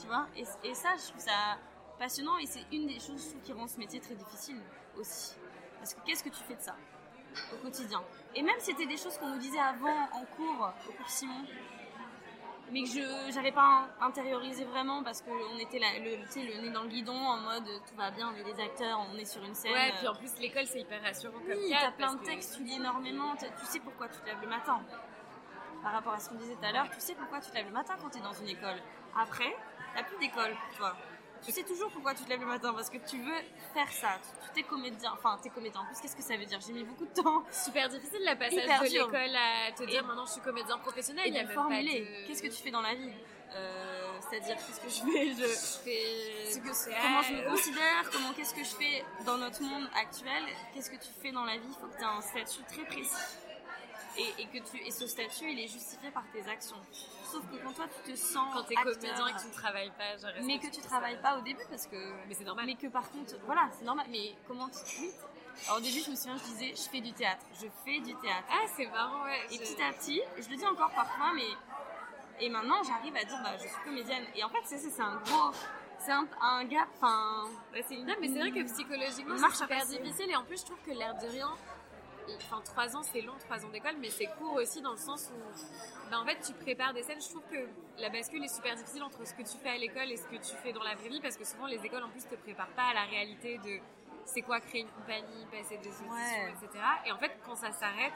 Tu 0.00 0.06
vois? 0.06 0.26
Et, 0.37 0.44
et 0.64 0.74
ça, 0.74 0.90
je 0.96 1.09
trouve 1.11 1.20
ça 1.20 1.59
passionnant 1.98 2.38
et 2.38 2.46
c'est 2.46 2.64
une 2.72 2.87
des 2.87 2.98
choses 2.98 3.35
qui 3.44 3.52
rend 3.52 3.66
ce 3.66 3.76
métier 3.78 4.00
très 4.00 4.14
difficile 4.14 4.56
aussi. 4.96 5.35
Parce 5.78 5.92
que 5.94 6.00
qu'est-ce 6.06 6.24
que 6.24 6.28
tu 6.30 6.42
fais 6.42 6.54
de 6.54 6.61
ça? 6.62 6.74
Au 7.53 7.57
quotidien 7.57 8.03
Et 8.35 8.43
même 8.43 8.57
c'était 8.59 8.87
des 8.87 8.97
choses 8.97 9.16
qu'on 9.19 9.29
nous 9.29 9.38
disait 9.38 9.59
avant 9.61 10.09
en 10.12 10.25
cours, 10.37 10.73
au 10.88 10.93
cours 10.93 11.09
Simon, 11.09 11.45
mais 12.73 12.83
que 12.83 12.88
je 12.88 13.33
j'avais 13.33 13.51
pas 13.53 13.88
intériorisé 14.01 14.64
vraiment 14.64 15.03
parce 15.03 15.23
qu'on 15.23 15.59
était 15.59 15.79
là, 15.81 15.88
le, 15.99 16.16
le 16.16 16.61
nez 16.62 16.71
dans 16.71 16.83
le 16.83 16.88
guidon 16.88 17.16
en 17.16 17.38
mode 17.38 17.64
tout 17.88 17.97
va 17.97 18.11
bien, 18.12 18.33
on 18.33 18.37
est 18.37 18.45
des 18.45 18.62
acteurs, 18.62 19.01
on 19.12 19.16
est 19.19 19.25
sur 19.25 19.43
une 19.45 19.55
scène. 19.55 19.73
Ouais, 19.73 19.93
puis 19.99 20.07
en 20.07 20.14
plus, 20.14 20.38
l'école, 20.38 20.66
c'est 20.66 20.81
hyper 20.81 21.03
rassurant 21.03 21.33
comme 21.40 21.49
oui, 21.59 21.71
t'as 21.81 21.90
plein 21.90 22.14
de 22.14 22.21
que- 22.21 22.27
textes, 22.27 22.57
tu 22.57 22.62
lis 22.62 22.77
énormément, 22.77 23.35
tu 23.37 23.47
tu 23.59 23.66
sais 23.66 23.81
pourquoi 23.81 24.09
tu 24.09 24.21
te 24.21 24.27
lèves 24.27 24.40
le 24.40 24.49
matin. 24.49 24.81
Par 25.83 25.93
rapport 25.93 26.12
à 26.12 26.21
ce 26.21 26.29
qu'on 26.29 26.37
disait 26.37 26.55
tout 26.55 26.64
à 26.64 26.73
l'heure, 26.73 26.88
tu 26.90 27.01
sais 27.01 27.14
pourquoi 27.14 27.40
tu 27.40 27.51
te 27.51 27.55
lèves 27.57 27.66
le 27.66 27.73
matin 27.73 27.95
quand 28.01 28.11
tu 28.11 28.19
es 28.19 28.23
dans 28.23 28.35
une 28.35 28.49
école? 28.49 28.79
Après, 29.19 29.57
t'as 29.97 30.05
plus 30.05 30.19
d'école, 30.19 30.55
tu 30.73 30.79
vois. 30.79 30.95
Tu 31.44 31.53
sais 31.53 31.62
toujours 31.62 31.90
pourquoi 31.90 32.14
tu 32.14 32.22
te 32.24 32.29
lèves 32.29 32.40
le 32.40 32.46
matin 32.46 32.72
parce 32.74 32.90
que 32.90 32.98
tu 32.98 33.18
veux 33.18 33.40
faire 33.74 33.90
ça. 33.90 34.18
Tu, 34.46 34.53
t'es 34.55 34.62
comédien, 34.68 35.12
enfin 35.12 35.38
t'es 35.42 35.48
comédien. 35.48 35.81
En 35.81 35.87
plus, 35.87 36.00
qu'est-ce 36.00 36.14
que 36.16 36.22
ça 36.22 36.37
veut 36.37 36.44
dire? 36.44 36.61
J'ai 36.64 36.72
mis 36.72 36.85
beaucoup 36.85 37.07
de 37.07 37.12
temps. 37.22 37.42
Super 37.50 37.88
difficile 37.88 38.20
le 38.20 38.38
passage 38.38 38.64
Hyper 38.64 38.81
de 38.83 38.87
l'école 38.88 39.37
à 39.37 39.72
te 39.72 39.85
dire 39.85 40.03
Et- 40.03 40.07
maintenant 40.07 40.26
je 40.26 40.33
suis 40.33 40.40
comédien 40.42 40.79
professionnel. 40.79 41.26
Et 41.26 41.29
il 41.31 41.35
y 41.35 41.38
a 41.38 41.44
même 41.44 41.53
formuler. 41.55 42.00
de... 42.00 42.26
Qu'est-ce 42.26 42.42
que 42.42 42.48
tu 42.48 42.62
fais 42.62 42.70
dans 42.70 42.83
la 42.83 42.94
vie? 42.94 43.11
Euh, 43.55 44.18
C'est-à-dire 44.31 44.57
qu'est-ce 44.57 44.81
que 44.81 44.88
je 44.88 45.12
fais? 45.12 45.31
Je, 45.33 45.42
Je 45.42 46.55
fais 46.55 46.61
que- 46.61 47.03
comment 47.03 47.22
je 47.22 47.33
me 47.33 47.48
considère, 47.50 48.11
comment 48.12 48.33
qu'est-ce 48.35 48.55
que 48.55 48.62
je 48.62 48.76
fais 48.76 49.05
dans 49.24 49.38
notre 49.38 49.62
monde 49.62 49.88
actuel, 50.00 50.44
qu'est-ce 50.74 50.90
que 50.90 50.96
tu 50.96 51.11
fais 51.20 51.33
dans 51.33 51.44
la 51.44 51.57
vie, 51.57 51.66
il 51.68 51.74
faut 51.81 51.87
que 51.88 51.96
tu 51.96 52.03
aies 52.03 52.05
un 52.05 52.20
statut 52.20 52.62
très 52.68 52.85
précis. 52.85 53.11
Et, 54.18 54.42
et 54.42 54.46
que 54.46 54.59
tu, 54.59 54.77
et 54.79 54.90
ce 54.90 55.07
statut, 55.07 55.51
il 55.51 55.59
est 55.61 55.68
justifié 55.68 56.11
par 56.11 56.25
tes 56.33 56.46
actions. 56.49 56.81
Sauf 57.25 57.42
que 57.51 57.57
quand 57.62 57.73
toi, 57.73 57.87
tu 58.05 58.12
te 58.12 58.16
sens 58.18 58.49
Quand 58.53 58.64
t'es 58.64 58.75
comédien 58.75 59.27
et 59.29 59.33
que 59.33 59.40
tu 59.40 59.46
ne 59.46 59.53
travailles 59.53 59.92
pas, 59.96 60.16
genre, 60.16 60.31
mais 60.44 60.59
que 60.59 60.66
que 60.66 60.73
tu 60.75 60.81
travailles 60.83 61.16
ça 61.16 61.23
pas 61.23 61.38
au 61.38 61.42
début 61.42 61.64
parce 61.70 61.87
que... 61.87 61.96
Mais 62.27 62.35
c'est 62.35 62.44
normal. 62.44 62.66
Mais 62.66 62.75
que 62.75 62.88
par 62.88 63.09
contre, 63.11 63.35
voilà, 63.46 63.68
c'est 63.79 63.85
normal. 63.85 64.07
Mais 64.11 64.35
comment 64.49 64.68
tu... 64.68 64.79
Oui. 65.01 65.11
Alors 65.66 65.79
au 65.79 65.81
début, 65.81 66.01
je 66.01 66.11
me 66.11 66.16
souviens, 66.16 66.37
je 66.38 66.42
disais, 66.44 66.75
je 66.75 66.88
fais 66.90 67.01
du 67.01 67.12
théâtre. 67.12 67.44
Je 67.55 67.66
fais 67.85 68.01
du 68.01 68.14
théâtre. 68.16 68.49
Ah, 68.51 68.66
c'est 68.77 68.87
marrant, 68.87 69.25
ouais. 69.25 69.46
Et 69.51 69.55
je- 69.55 69.61
petit 69.61 69.83
à 69.83 69.92
petit, 69.92 70.20
je 70.38 70.49
le 70.49 70.57
dis 70.57 70.66
encore 70.66 70.90
parfois, 70.90 71.33
mais. 71.35 71.49
Et 72.40 72.49
maintenant, 72.49 72.83
j'arrive 72.83 73.14
à 73.16 73.25
dire, 73.25 73.38
bah, 73.44 73.57
je 73.59 73.68
suis 73.68 73.83
comédienne. 73.85 74.25
Et 74.35 74.42
en 74.42 74.49
fait, 74.49 74.61
c'est 74.64 74.79
c'est 74.79 75.03
un 75.03 75.16
gros. 75.16 75.51
C'est 75.99 76.12
un, 76.12 76.27
un 76.40 76.64
gap, 76.64 76.88
enfin. 76.96 77.44
bah, 77.73 77.79
c'est 77.87 77.94
une. 77.94 78.07
Non, 78.07 78.14
mais 78.20 78.29
c'est 78.29 78.38
vrai 78.38 78.51
que 78.51 78.62
psychologiquement, 78.73 79.37
c'est 79.37 79.57
super 79.57 79.85
difficile. 79.87 80.31
Et 80.31 80.37
en 80.37 80.44
plus, 80.44 80.59
je 80.61 80.64
trouve 80.64 80.79
que 80.87 80.92
l'air 80.92 81.14
de 81.18 81.27
rien, 81.29 81.51
enfin, 82.37 82.61
trois 82.64 82.97
ans, 82.97 83.03
c'est 83.03 83.21
long, 83.21 83.35
trois 83.38 83.64
ans 83.64 83.69
d'école, 83.71 83.97
mais 84.01 84.11
c'est 84.11 84.27
court 84.38 84.55
aussi 84.55 84.81
dans 84.83 84.93
le 84.93 84.97
sens 84.99 85.31
où, 85.35 86.11
ben, 86.11 86.19
en 86.21 86.25
fait, 86.27 86.38
tu 86.47 86.53
prépares 86.53 86.93
des 86.93 87.03
scènes. 87.03 87.21
Je 87.21 87.29
trouve 87.29 87.43
que 87.51 87.69
la 87.99 88.09
bascule 88.11 88.45
est 88.45 88.55
super 88.55 88.75
difficile 88.77 89.03
entre 89.03 89.25
ce 89.27 89.35
que 89.35 89.43
tu 89.43 89.57
fais 89.62 89.71
à 89.71 89.77
l'école 89.79 90.11
et 90.11 90.16
ce 90.16 90.25
que 90.25 90.37
tu 90.37 90.55
fais 90.62 90.73
dans 90.73 90.83
la 90.83 90.95
vraie 90.95 91.09
vie, 91.09 91.21
parce 91.21 91.37
que 91.37 91.45
souvent, 91.45 91.66
les 91.66 91.85
écoles, 91.85 92.03
en 92.03 92.09
plus, 92.11 92.27
te 92.27 92.35
préparent 92.35 92.75
pas 92.77 92.85
à 92.90 92.95
la 92.95 93.05
réalité 93.05 93.59
de 93.59 93.79
c'est 94.25 94.43
quoi 94.43 94.61
créer 94.61 94.83
une 94.83 94.90
compagnie, 94.90 95.47
passer 95.51 95.77
des 95.79 95.88
auditions, 95.88 96.11
Ouais. 96.12 96.53
etc. 96.62 96.85
Et 97.07 97.12
en 97.12 97.19
fait, 97.19 97.33
quand 97.45 97.57
ça 97.57 97.73
s'arrête, 97.73 98.14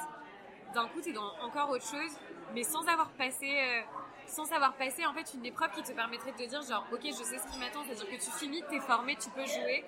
d'un 0.74 0.86
coup, 0.88 1.00
t'es 1.00 1.12
dans 1.12 1.32
encore 1.40 1.70
autre 1.70 1.86
chose, 1.86 2.12
mais 2.54 2.62
sans 2.62 2.86
avoir 2.88 3.08
passé, 3.10 3.48
euh, 3.58 3.82
sans 4.26 4.50
avoir 4.52 4.74
passé 4.74 5.04
en 5.06 5.12
fait 5.12 5.34
une 5.34 5.44
épreuve 5.46 5.70
qui 5.72 5.82
te 5.82 5.92
permettrait 5.92 6.32
de 6.32 6.36
te 6.36 6.42
dire 6.48 6.62
genre, 6.62 6.84
ok, 6.92 7.00
je 7.04 7.12
sais 7.22 7.38
ce 7.38 7.46
qui 7.48 7.58
m'attend, 7.58 7.84
c'est-à-dire 7.84 8.06
que 8.08 8.24
tu 8.24 8.30
finis, 8.32 8.62
t'es 8.70 8.80
formé, 8.80 9.16
tu 9.16 9.28
peux 9.30 9.44
jouer, 9.46 9.84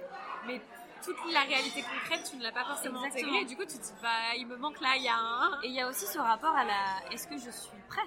mais 0.46 0.60
toute 1.04 1.16
la 1.32 1.42
réalité 1.42 1.82
concrète, 1.82 2.28
tu 2.30 2.36
ne 2.36 2.42
l'as 2.42 2.52
pas 2.52 2.64
forcément 2.64 3.04
Exactement. 3.04 3.32
intégrée. 3.32 3.42
Et 3.42 3.44
du 3.44 3.56
coup, 3.56 3.62
tu 3.64 3.78
te 3.78 3.82
dis, 3.82 3.92
bah, 4.02 4.34
il 4.36 4.46
me 4.46 4.56
manque 4.56 4.80
là, 4.80 4.94
il 4.96 5.02
y 5.02 5.08
a 5.08 5.16
un. 5.16 5.60
Et 5.62 5.68
il 5.68 5.74
y 5.74 5.80
a 5.80 5.88
aussi 5.88 6.06
ce 6.06 6.18
rapport 6.18 6.54
à 6.56 6.64
la. 6.64 7.12
Est-ce 7.12 7.26
que 7.28 7.38
je 7.38 7.50
suis 7.50 7.78
prêt? 7.88 8.02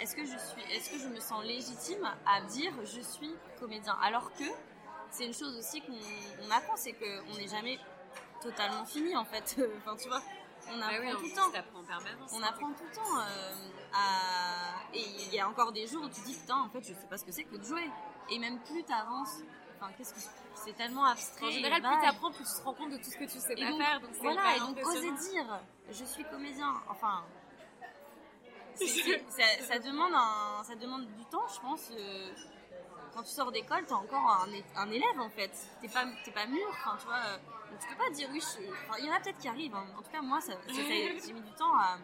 Est-ce 0.00 0.14
que 0.14 0.24
je 0.24 0.36
suis. 0.38 0.62
Est-ce 0.74 0.90
que 0.90 0.98
je 0.98 1.08
me 1.08 1.20
sens 1.20 1.42
légitime 1.44 2.08
à 2.26 2.40
dire 2.42 2.72
je 2.84 3.00
suis 3.00 3.34
comédien? 3.58 3.96
Alors 4.02 4.30
que 4.34 4.44
c'est 5.10 5.24
une 5.26 5.34
chose 5.34 5.56
aussi 5.56 5.80
qu'on 5.80 5.94
on 6.46 6.50
apprend, 6.50 6.76
c'est 6.76 6.92
qu'on 6.92 7.34
n'est 7.38 7.48
jamais 7.48 7.78
totalement 8.42 8.84
fini 8.84 9.16
en 9.16 9.24
fait. 9.24 9.56
enfin, 9.78 9.96
tu 9.96 10.08
vois, 10.08 10.20
on 10.70 10.78
Bah 10.78 10.86
apprend 10.88 11.00
oui, 11.00 11.12
tout 11.16 11.24
le 11.24 11.34
temps. 11.34 11.50
t'apprends 11.50 11.80
en 11.80 11.84
permanence. 11.84 12.30
On 12.34 12.42
apprend 12.42 12.72
tout 12.72 12.84
le 12.84 12.94
temps 12.94 13.18
euh, 13.18 13.54
à... 13.94 14.94
Et 14.94 15.00
il 15.00 15.32
y 15.34 15.40
a 15.40 15.48
encore 15.48 15.72
des 15.72 15.86
jours 15.86 16.04
où 16.04 16.08
tu 16.10 16.20
dis, 16.22 16.34
putain, 16.34 16.56
en 16.58 16.68
fait, 16.68 16.80
je 16.82 16.88
sais 16.92 17.06
pas 17.08 17.16
ce 17.16 17.24
que 17.24 17.32
c'est 17.32 17.44
que 17.44 17.56
de 17.56 17.64
jouer. 17.64 17.88
Et 18.30 18.38
même 18.38 18.58
plus 18.64 18.82
t'avances, 18.84 19.38
enfin, 19.86 19.94
qu'est-ce 19.96 20.14
que 20.14 20.20
c'est 20.54 20.72
tellement 20.76 21.04
abstrait. 21.04 21.46
En 21.46 21.50
général, 21.50 21.80
plus 21.80 21.90
vague. 21.90 22.02
t'apprends, 22.02 22.30
plus 22.32 22.44
tu 22.44 22.58
te 22.60 22.62
rends 22.64 22.74
compte 22.74 22.90
de 22.90 22.96
tout 22.96 23.10
ce 23.10 23.16
que 23.16 23.24
tu 23.24 23.38
sais 23.38 23.52
Et 23.56 23.62
pas 23.64 23.70
donc, 23.70 23.80
faire. 23.82 24.00
Donc 24.00 24.10
voilà, 24.20 24.56
et 24.56 24.60
donc 24.60 24.78
oser 24.84 25.12
dire, 25.12 25.60
je 25.90 26.04
suis 26.04 26.24
comédien, 26.24 26.74
enfin... 26.88 27.24
ça, 28.76 29.44
ça 29.62 29.78
demande 29.78 30.12
un, 30.14 30.62
ça 30.64 30.74
demande 30.74 31.06
du 31.06 31.24
temps, 31.26 31.46
je 31.54 31.60
pense. 31.60 31.90
euh, 31.92 32.30
quand 33.14 33.22
tu 33.22 33.30
sors 33.30 33.50
d'école, 33.50 33.86
t'es 33.86 33.94
encore 33.94 34.46
un, 34.76 34.90
élève 34.90 35.18
en 35.20 35.30
fait. 35.30 35.50
T'es 35.80 35.88
pas, 35.88 36.04
t'es 36.24 36.30
pas 36.30 36.46
mûr, 36.46 36.66
enfin 36.70 36.96
tu 37.00 37.06
vois. 37.06 37.16
euh, 37.16 37.36
donc 37.70 37.78
tu 37.80 37.88
peux 37.88 37.96
pas 37.96 38.10
dire 38.10 38.28
oui. 38.30 38.40
je- 38.40 38.70
enfin, 38.70 38.98
il 38.98 39.06
y 39.06 39.10
en 39.10 39.14
a 39.14 39.20
peut-être 39.20 39.38
qui 39.38 39.48
arrivent. 39.48 39.74
hein. 39.74 39.86
En 39.98 40.02
tout 40.02 40.10
cas, 40.10 40.20
moi, 40.20 40.40
ça, 40.42 40.52
j'ai 40.68 41.32
mis 41.32 41.40
du 41.40 41.52
temps 41.52 41.74
à, 41.74 41.96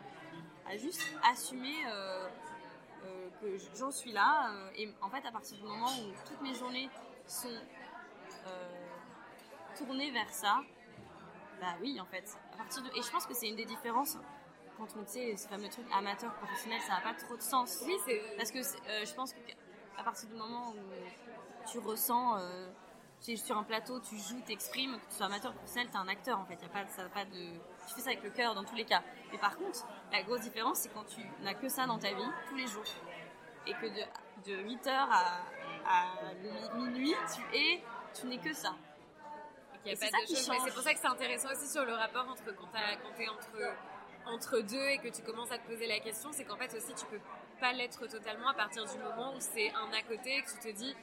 à 0.66 0.77
juste 0.79 1.03
assumer 1.23 1.75
euh, 1.88 2.27
que 3.42 3.59
j'en 3.77 3.90
suis 3.90 4.12
là. 4.12 4.51
et 4.75 4.90
en 5.03 5.11
fait, 5.11 5.27
à 5.27 5.31
partir 5.33 5.59
du 5.59 5.64
moment 5.64 5.88
où 5.90 6.12
toutes 6.27 6.40
mes 6.40 6.55
journées 6.55 6.88
sont 7.33 7.49
euh, 8.47 8.88
tournées 9.77 10.11
vers 10.11 10.33
ça, 10.33 10.61
bah 11.61 11.75
oui, 11.81 12.01
en 12.01 12.07
fait. 12.07 12.37
À 12.55 12.57
partir 12.59 12.83
de... 12.83 12.88
Et 12.97 13.03
je 13.03 13.11
pense 13.11 13.27
que 13.27 13.35
c'est 13.35 13.49
une 13.49 13.57
des 13.57 13.64
différences 13.64 14.18
quand 14.79 15.01
on 15.01 15.07
sait 15.07 15.37
ce 15.37 15.49
fameux 15.49 15.68
truc 15.68 15.87
amateur 15.92 16.33
professionnel, 16.35 16.81
ça 16.81 16.95
n'a 16.95 17.01
pas 17.01 17.14
trop 17.14 17.37
de 17.37 17.42
sens. 17.42 17.83
Oui, 17.87 17.95
c'est. 18.05 18.21
Parce 18.37 18.51
que 18.51 18.59
euh, 18.59 19.05
je 19.05 19.14
pense 19.14 19.33
qu'à 19.33 20.03
partir 20.03 20.29
du 20.29 20.35
moment 20.35 20.71
où 20.71 21.68
tu 21.71 21.79
ressens, 21.79 22.38
euh, 22.38 22.68
tu 23.23 23.33
es 23.33 23.37
sur 23.37 23.57
un 23.57 23.62
plateau, 23.62 24.01
tu 24.01 24.18
joues, 24.18 24.40
t'exprimes, 24.47 24.99
que 24.99 25.11
tu 25.11 25.16
sois 25.16 25.27
amateur 25.27 25.53
ou 25.53 25.55
professionnel, 25.55 25.90
t'es 25.90 25.99
un 25.99 26.09
acteur 26.09 26.38
en 26.38 26.45
fait. 26.45 26.61
Y 26.61 26.64
a 26.64 26.68
pas, 26.68 26.87
ça 26.88 27.03
a 27.03 27.09
pas 27.09 27.25
de, 27.25 27.53
tu 27.87 27.95
fais 27.95 28.01
ça 28.01 28.11
avec 28.11 28.23
le 28.25 28.31
cœur 28.31 28.55
dans 28.55 28.64
tous 28.64 28.75
les 28.75 28.85
cas. 28.85 29.03
Mais 29.31 29.38
par 29.38 29.57
contre, 29.57 29.87
la 30.11 30.23
grosse 30.23 30.40
différence, 30.40 30.79
c'est 30.79 30.92
quand 30.92 31.05
tu 31.05 31.21
n'as 31.42 31.55
que 31.55 31.68
ça 31.68 31.87
dans 31.87 31.99
ta 31.99 32.12
vie 32.12 32.31
tous 32.49 32.57
les 32.57 32.66
jours 32.66 32.83
et 33.66 33.75
que 33.75 33.87
de, 33.87 34.51
de 34.51 34.62
8h 34.68 34.88
à, 34.88 35.40
à 35.87 36.33
mi- 36.42 36.83
minuit, 36.85 37.14
tu 37.35 37.57
es, 37.57 37.83
tu 38.14 38.27
n'es 38.27 38.38
que 38.38 38.53
ça. 38.53 38.75
Et 39.85 39.97
c'est 39.97 40.11
pour 40.73 40.83
ça 40.83 40.92
que 40.95 41.01
c'est 41.01 41.07
intéressant 41.07 41.51
aussi 41.51 41.68
sur 41.68 41.85
le 41.85 41.95
rapport 41.95 42.29
entre 42.29 42.45
quand 42.55 42.68
t'es 43.16 43.29
entre 43.29 43.75
entre 44.25 44.61
deux 44.61 44.87
et 44.88 44.99
que 44.99 45.09
tu 45.09 45.21
commences 45.23 45.51
à 45.51 45.59
te 45.59 45.66
poser 45.66 45.88
la 45.88 45.99
question, 45.99 46.31
c'est 46.33 46.45
qu'en 46.45 46.57
fait 46.57 46.73
aussi 46.77 46.95
tu 46.95 47.05
peux 47.07 47.18
pas 47.59 47.73
l'être 47.73 48.07
totalement 48.07 48.51
à 48.51 48.55
partir 48.55 48.85
du 48.85 48.97
moment 48.99 49.35
où 49.35 49.40
c'est 49.40 49.73
un 49.73 49.92
à 49.92 50.03
côté 50.03 50.37
et 50.37 50.42
que 50.42 50.51
tu 50.53 50.59
te 50.61 50.68
dis 50.79 50.95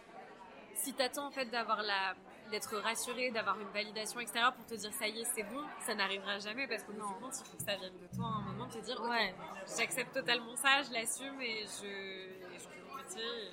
si 0.75 0.93
t'attends 0.93 1.27
en 1.27 1.31
fait 1.31 1.45
d'avoir 1.47 1.83
la 1.83 2.13
d'être 2.49 2.77
rassuré, 2.77 3.29
d'avoir 3.31 3.59
une 3.59 3.67
validation 3.71 4.21
etc 4.21 4.45
pour 4.55 4.65
te 4.65 4.75
dire 4.75 4.93
ça 4.93 5.07
y 5.09 5.19
est 5.19 5.25
c'est 5.35 5.43
bon, 5.43 5.61
ça 5.85 5.93
n'arrivera 5.95 6.39
jamais 6.39 6.65
parce 6.69 6.83
qu'au 6.83 6.93
bout 6.93 7.05
du 7.05 7.13
compte 7.15 7.33
il 7.41 7.45
faut 7.51 7.57
que 7.57 7.63
ça 7.63 7.75
vienne 7.75 7.97
de 7.99 8.15
toi 8.15 8.25
à 8.27 8.37
un 8.37 8.41
moment 8.53 8.65
de 8.67 8.71
te 8.73 8.79
dire 8.79 9.01
Ouais. 9.01 9.35
j'accepte 9.77 10.13
totalement 10.13 10.55
ça, 10.55 10.81
je 10.83 10.93
l'assume 10.93 11.41
et 11.41 11.65
je, 11.65 11.85
et 11.85 12.53
je 12.53 12.59
fais 12.69 12.81
mon 12.87 12.95
métier. 12.95 13.21
et- 13.21 13.51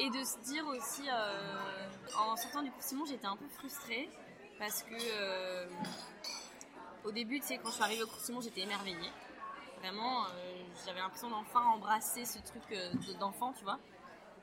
Et 0.00 0.10
de 0.10 0.24
se 0.24 0.38
dire 0.40 0.66
aussi, 0.66 1.08
euh, 1.08 1.88
en 2.18 2.36
sortant 2.36 2.62
du 2.62 2.70
cours 2.70 2.82
Simon, 2.82 3.04
j'étais 3.04 3.26
un 3.26 3.36
peu 3.36 3.48
frustrée 3.48 4.08
parce 4.58 4.82
que, 4.82 4.94
euh, 4.94 5.66
Au 7.04 7.10
début, 7.10 7.40
tu 7.40 7.46
sais, 7.46 7.58
quand 7.58 7.68
je 7.68 7.74
suis 7.74 7.82
arrivée 7.82 8.02
au 8.04 8.06
cours 8.06 8.20
Simon, 8.20 8.40
j'étais 8.40 8.60
émerveillée. 8.60 9.10
Vraiment, 9.80 10.24
euh, 10.26 10.28
j'avais 10.86 11.00
l'impression 11.00 11.28
d'enfin 11.30 11.60
embrasser 11.60 12.24
ce 12.24 12.38
truc 12.38 12.62
de- 12.70 13.12
d'enfant, 13.18 13.52
tu 13.52 13.64
vois. 13.64 13.78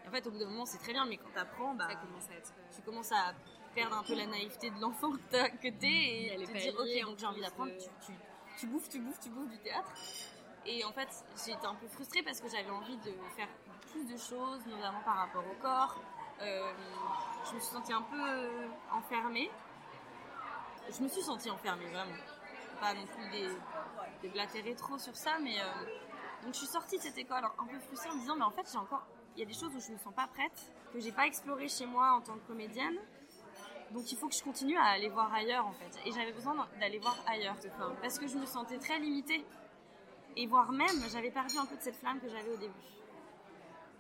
En 0.08 0.12
fait, 0.12 0.26
au 0.28 0.32
bout 0.32 0.40
d'un 0.40 0.50
moment, 0.50 0.66
c'est 0.66 0.78
très 0.80 0.92
bien, 0.92 1.06
mais 1.06 1.16
quand 1.18 1.30
t'apprends, 1.34 1.74
bah, 1.74 1.88
Ça 1.90 1.96
commence 1.96 2.30
à 2.30 2.34
être. 2.34 2.54
tu 2.76 2.82
commences 2.82 3.12
à 3.14 3.34
perdre 3.74 3.98
un 3.98 4.04
peu 4.04 4.16
la 4.16 4.26
naïveté 4.26 4.72
de 4.72 4.80
l'enfant 4.82 5.12
que 5.12 5.70
t'es 5.70 6.34
et 6.34 6.46
te 6.46 6.52
dire, 6.52 6.74
ok, 6.78 7.06
donc 7.10 7.18
j'ai 7.20 7.26
envie 7.26 7.42
d'apprendre. 7.42 7.72
Tu, 7.78 7.88
tu, 8.08 8.14
tu 8.60 8.68
bouffes, 8.68 8.90
tu 8.90 9.00
bouffes, 9.00 9.20
tu 9.22 9.30
bouffes 9.30 9.50
du 9.50 9.60
théâtre. 9.60 9.92
Et 10.66 10.84
en 10.84 10.92
fait, 10.92 11.08
j'étais 11.46 11.66
un 11.66 11.76
peu 11.76 11.88
frustrée 11.88 12.24
parce 12.24 12.42
que 12.42 12.50
j'avais 12.50 12.70
envie 12.72 12.98
de 12.98 13.14
faire 13.38 13.48
plus 13.92 14.06
de 14.06 14.18
choses, 14.18 14.66
notamment 14.68 15.02
par 15.04 15.16
rapport 15.16 15.44
au 15.44 15.62
corps. 15.62 15.96
Euh, 16.42 16.72
je 17.50 17.56
me 17.56 17.60
suis 17.60 17.74
sentie 17.74 17.94
un 17.94 18.02
peu 18.02 18.50
enfermée. 18.92 19.50
Je 20.92 21.04
me 21.04 21.08
suis 21.08 21.22
sentie 21.22 21.50
enfermée, 21.50 21.88
vraiment. 21.90 22.16
Pas 22.80 22.94
non 22.94 23.06
plus 23.06 23.30
des, 24.22 24.30
blatérés 24.30 24.76
trop 24.76 24.98
sur 24.98 25.16
ça, 25.16 25.38
mais. 25.42 25.60
euh, 25.60 25.64
donc 26.44 26.54
je 26.54 26.60
suis 26.60 26.68
sortie 26.68 26.98
de 26.98 27.02
cette 27.04 27.18
école 27.18 27.44
un 27.44 27.66
peu 27.66 27.78
frustrée 27.80 28.10
en 28.10 28.16
me 28.16 28.22
disant, 28.22 28.36
mais 28.36 28.46
en 28.46 28.52
fait, 28.52 28.68
j'ai 28.72 28.78
encore. 28.78 29.06
Il 29.36 29.40
y 29.40 29.44
a 29.44 29.46
des 29.46 29.54
choses 29.54 29.76
où 29.76 29.80
je 29.80 29.92
me 29.92 29.98
sens 29.98 30.14
pas 30.14 30.28
prête, 30.28 30.74
que 30.94 31.00
j'ai 31.00 31.12
pas 31.12 31.26
exploré 31.28 31.68
chez 31.68 31.86
moi 31.86 32.12
en 32.14 32.22
tant 32.22 32.34
que 32.34 32.48
comédienne. 32.48 32.98
Donc 33.92 34.12
il 34.12 34.18
faut 34.18 34.28
que 34.28 34.36
je 34.36 34.44
continue 34.44 34.78
à 34.78 34.84
aller 34.84 35.10
voir 35.10 35.34
ailleurs 35.34 35.66
en 35.66 35.72
fait. 35.72 35.92
Et 36.06 36.12
j'avais 36.12 36.32
besoin 36.32 36.68
d'aller 36.80 37.00
voir 37.00 37.16
ailleurs. 37.28 37.56
Parce 38.02 38.20
que 38.20 38.28
je 38.28 38.38
me 38.38 38.46
sentais 38.46 38.78
très 38.78 39.00
limitée. 39.00 39.46
Et 40.36 40.46
voire 40.48 40.72
même, 40.72 40.88
j'avais 41.12 41.32
perdu 41.32 41.58
un 41.58 41.66
peu 41.66 41.76
de 41.76 41.82
cette 41.82 41.96
flamme 41.96 42.20
que 42.20 42.30
j'avais 42.30 42.52
au 42.52 42.58
début. 42.58 42.74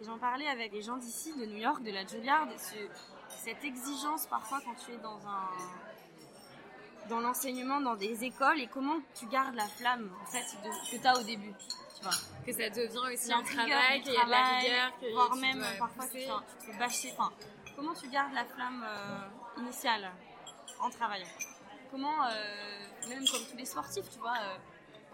J'en 0.06 0.18
parlais 0.18 0.48
avec 0.48 0.72
les 0.72 0.82
gens 0.82 0.98
d'ici, 0.98 1.34
de 1.38 1.46
New 1.46 1.58
York, 1.58 1.84
de 1.84 1.92
la 1.92 2.06
Juilliard, 2.06 2.48
ce- 2.58 2.88
cette 3.44 3.64
exigence 3.64 4.26
parfois 4.28 4.60
quand 4.64 4.76
tu 4.86 4.92
es 4.94 4.98
dans 4.98 5.20
un 5.28 5.50
dans 7.10 7.22
l'enseignement, 7.22 7.82
dans 7.82 7.96
des 7.96 8.24
écoles, 8.24 8.60
et 8.62 8.68
comment 8.68 8.98
tu 9.20 9.26
gardes 9.26 9.56
la 9.56 9.66
flamme 9.66 10.12
en 10.22 10.26
fait 10.28 10.46
de- 10.64 10.92
que 10.96 11.02
tu 11.02 11.08
as 11.08 11.18
au 11.18 11.24
début. 11.24 11.54
Tu 11.98 12.04
vois. 12.04 12.14
Que 12.46 12.52
ça 12.54 12.70
devient 12.70 13.14
aussi 13.14 13.34
un 13.34 13.42
travail, 13.42 14.04
qu'il 14.04 14.14
y 14.14 14.18
a 14.18 14.26
de 14.26 14.30
la 14.30 14.44
rigueur, 14.60 15.00
que 15.02 15.12
voire 15.14 15.32
tu 15.34 15.40
même 15.40 15.66
parfois 15.80 16.06
tu 16.06 16.12
pousser. 16.12 16.28
te, 16.28 16.66
tu 16.66 16.72
te 16.72 16.78
bâcher. 16.80 17.12
Enfin, 17.18 17.32
comment 17.76 17.94
tu 17.96 18.08
gardes 18.10 18.34
la 18.34 18.46
flamme 18.46 18.86
euh, 18.88 19.60
initiale 19.62 20.12
en 20.80 20.90
travaillant? 20.92 21.26
Comment, 21.90 22.26
euh, 22.26 23.10
même 23.10 23.26
comme 23.28 23.42
tous 23.50 23.58
les 23.58 23.66
sportifs, 23.66 24.08
tu 24.12 24.20
vois, 24.20 24.38
euh, 24.38 24.58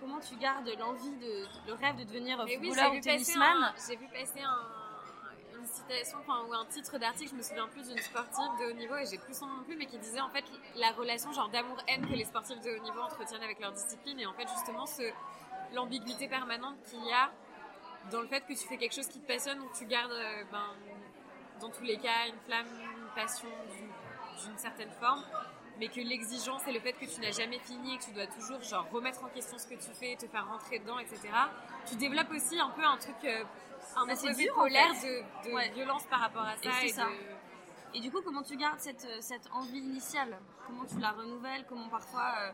comment 0.01 0.19
tu 0.19 0.35
gardes 0.35 0.67
l'envie, 0.77 1.15
de, 1.15 1.45
le 1.67 1.73
rêve 1.75 1.95
de 1.95 2.03
devenir 2.03 2.37
oui, 2.45 2.55
footballeur 2.55 2.91
j'ai 2.91 2.99
ou 2.99 3.01
tennisman? 3.01 3.73
j'ai 3.87 3.95
vu 3.95 4.07
passer 4.09 4.41
un- 4.41 4.67
citation 5.75 6.17
ou 6.47 6.53
un 6.53 6.65
titre 6.65 6.97
d'article, 6.97 7.31
je 7.31 7.35
me 7.35 7.41
souviens 7.43 7.67
plus 7.67 7.87
d'une 7.87 7.97
sportive 7.99 8.51
de 8.59 8.65
haut 8.71 8.75
niveau 8.75 8.95
et 8.95 9.05
j'ai 9.05 9.17
plus 9.17 9.37
son 9.37 9.45
nom 9.47 9.57
non 9.57 9.63
plus, 9.63 9.75
mais 9.75 9.85
qui 9.85 9.97
disait 9.97 10.21
en 10.21 10.29
fait 10.29 10.45
la 10.75 10.91
relation 10.91 11.31
genre 11.33 11.49
d'amour-haine 11.49 12.05
que 12.07 12.13
les 12.13 12.25
sportifs 12.25 12.59
de 12.61 12.71
haut 12.77 12.83
niveau 12.83 13.01
entretiennent 13.01 13.43
avec 13.43 13.59
leur 13.59 13.71
discipline 13.71 14.19
et 14.19 14.25
en 14.25 14.33
fait 14.33 14.47
justement 14.47 14.85
l'ambiguïté 15.73 16.27
permanente 16.27 16.75
qu'il 16.89 17.03
y 17.05 17.11
a 17.11 17.31
dans 18.11 18.21
le 18.21 18.27
fait 18.27 18.41
que 18.41 18.53
tu 18.53 18.67
fais 18.67 18.77
quelque 18.77 18.93
chose 18.95 19.07
qui 19.07 19.19
te 19.19 19.27
passionne, 19.27 19.57
donc 19.59 19.73
tu 19.73 19.85
gardes 19.85 20.11
euh, 20.11 20.43
ben, 20.51 20.63
dans 21.59 21.69
tous 21.69 21.83
les 21.83 21.97
cas 21.97 22.27
une 22.27 22.39
flamme, 22.45 22.67
une 22.67 23.07
passion 23.15 23.49
d'une- 23.75 24.45
d'une 24.49 24.57
certaine 24.57 24.91
forme, 24.99 25.23
mais 25.79 25.87
que 25.87 25.99
l'exigence 26.01 26.61
et 26.67 26.71
le 26.71 26.79
fait 26.79 26.93
que 26.93 27.05
tu 27.05 27.19
n'as 27.19 27.31
jamais 27.31 27.59
fini 27.59 27.95
et 27.95 27.97
que 27.97 28.03
tu 28.03 28.11
dois 28.11 28.27
toujours 28.27 28.61
genre 28.61 28.85
remettre 28.91 29.23
en 29.23 29.27
question 29.29 29.57
ce 29.57 29.65
que 29.65 29.73
tu 29.75 29.89
fais, 29.99 30.15
te 30.17 30.27
faire 30.27 30.47
rentrer 30.47 30.79
dedans, 30.79 30.99
etc. 30.99 31.19
Tu 31.87 31.95
développes 31.95 32.31
aussi 32.31 32.59
un 32.59 32.69
peu 32.69 32.83
un 32.83 32.97
truc, 32.97 33.15
euh, 33.25 33.43
un 33.97 34.15
c'est 34.15 34.27
opposé 34.27 34.49
en 34.51 34.55
polaire 34.55 34.95
fait. 34.95 35.23
de, 35.43 35.49
de 35.49 35.55
Ouais. 35.55 35.69
violence 35.69 36.03
par 36.05 36.19
rapport 36.19 36.43
à 36.43 36.55
ça. 36.57 36.83
Et 36.83 36.89
ça. 36.89 37.05
de- 37.05 37.97
Et 37.97 37.99
du 38.01 38.11
coup, 38.11 38.21
comment 38.21 38.41
tu 38.43 38.55
gardes 38.57 38.79
cette, 38.79 39.05
euh, 39.05 39.17
cette 39.21 39.47
envie 39.51 39.79
initiale? 39.79 40.37
Comment 40.67 40.85
tu 40.85 40.99
la 40.99 41.11
renouvelles? 41.11 41.65
Comment 41.67 41.87
parfois. 41.89 42.33
euh, 42.41 42.51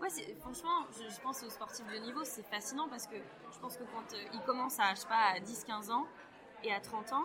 Ouais, 0.00 0.08
franchement, 0.40 0.84
je, 0.98 1.08
je 1.14 1.20
pense 1.20 1.44
aux 1.44 1.50
sportifs 1.50 1.86
de 1.86 1.96
niveau, 1.98 2.24
c'est 2.24 2.42
fascinant 2.42 2.88
parce 2.88 3.06
que 3.06 3.14
je 3.52 3.58
pense 3.60 3.76
que 3.76 3.84
quand 3.84 4.12
euh, 4.14 4.24
ils 4.32 4.40
commencent 4.40 4.80
à, 4.80 4.94
je 4.94 5.00
sais 5.00 5.06
pas, 5.06 5.34
à 5.36 5.38
10-15 5.38 5.92
ans 5.92 6.06
et 6.64 6.72
à 6.74 6.80
30 6.80 7.12
ans, 7.12 7.24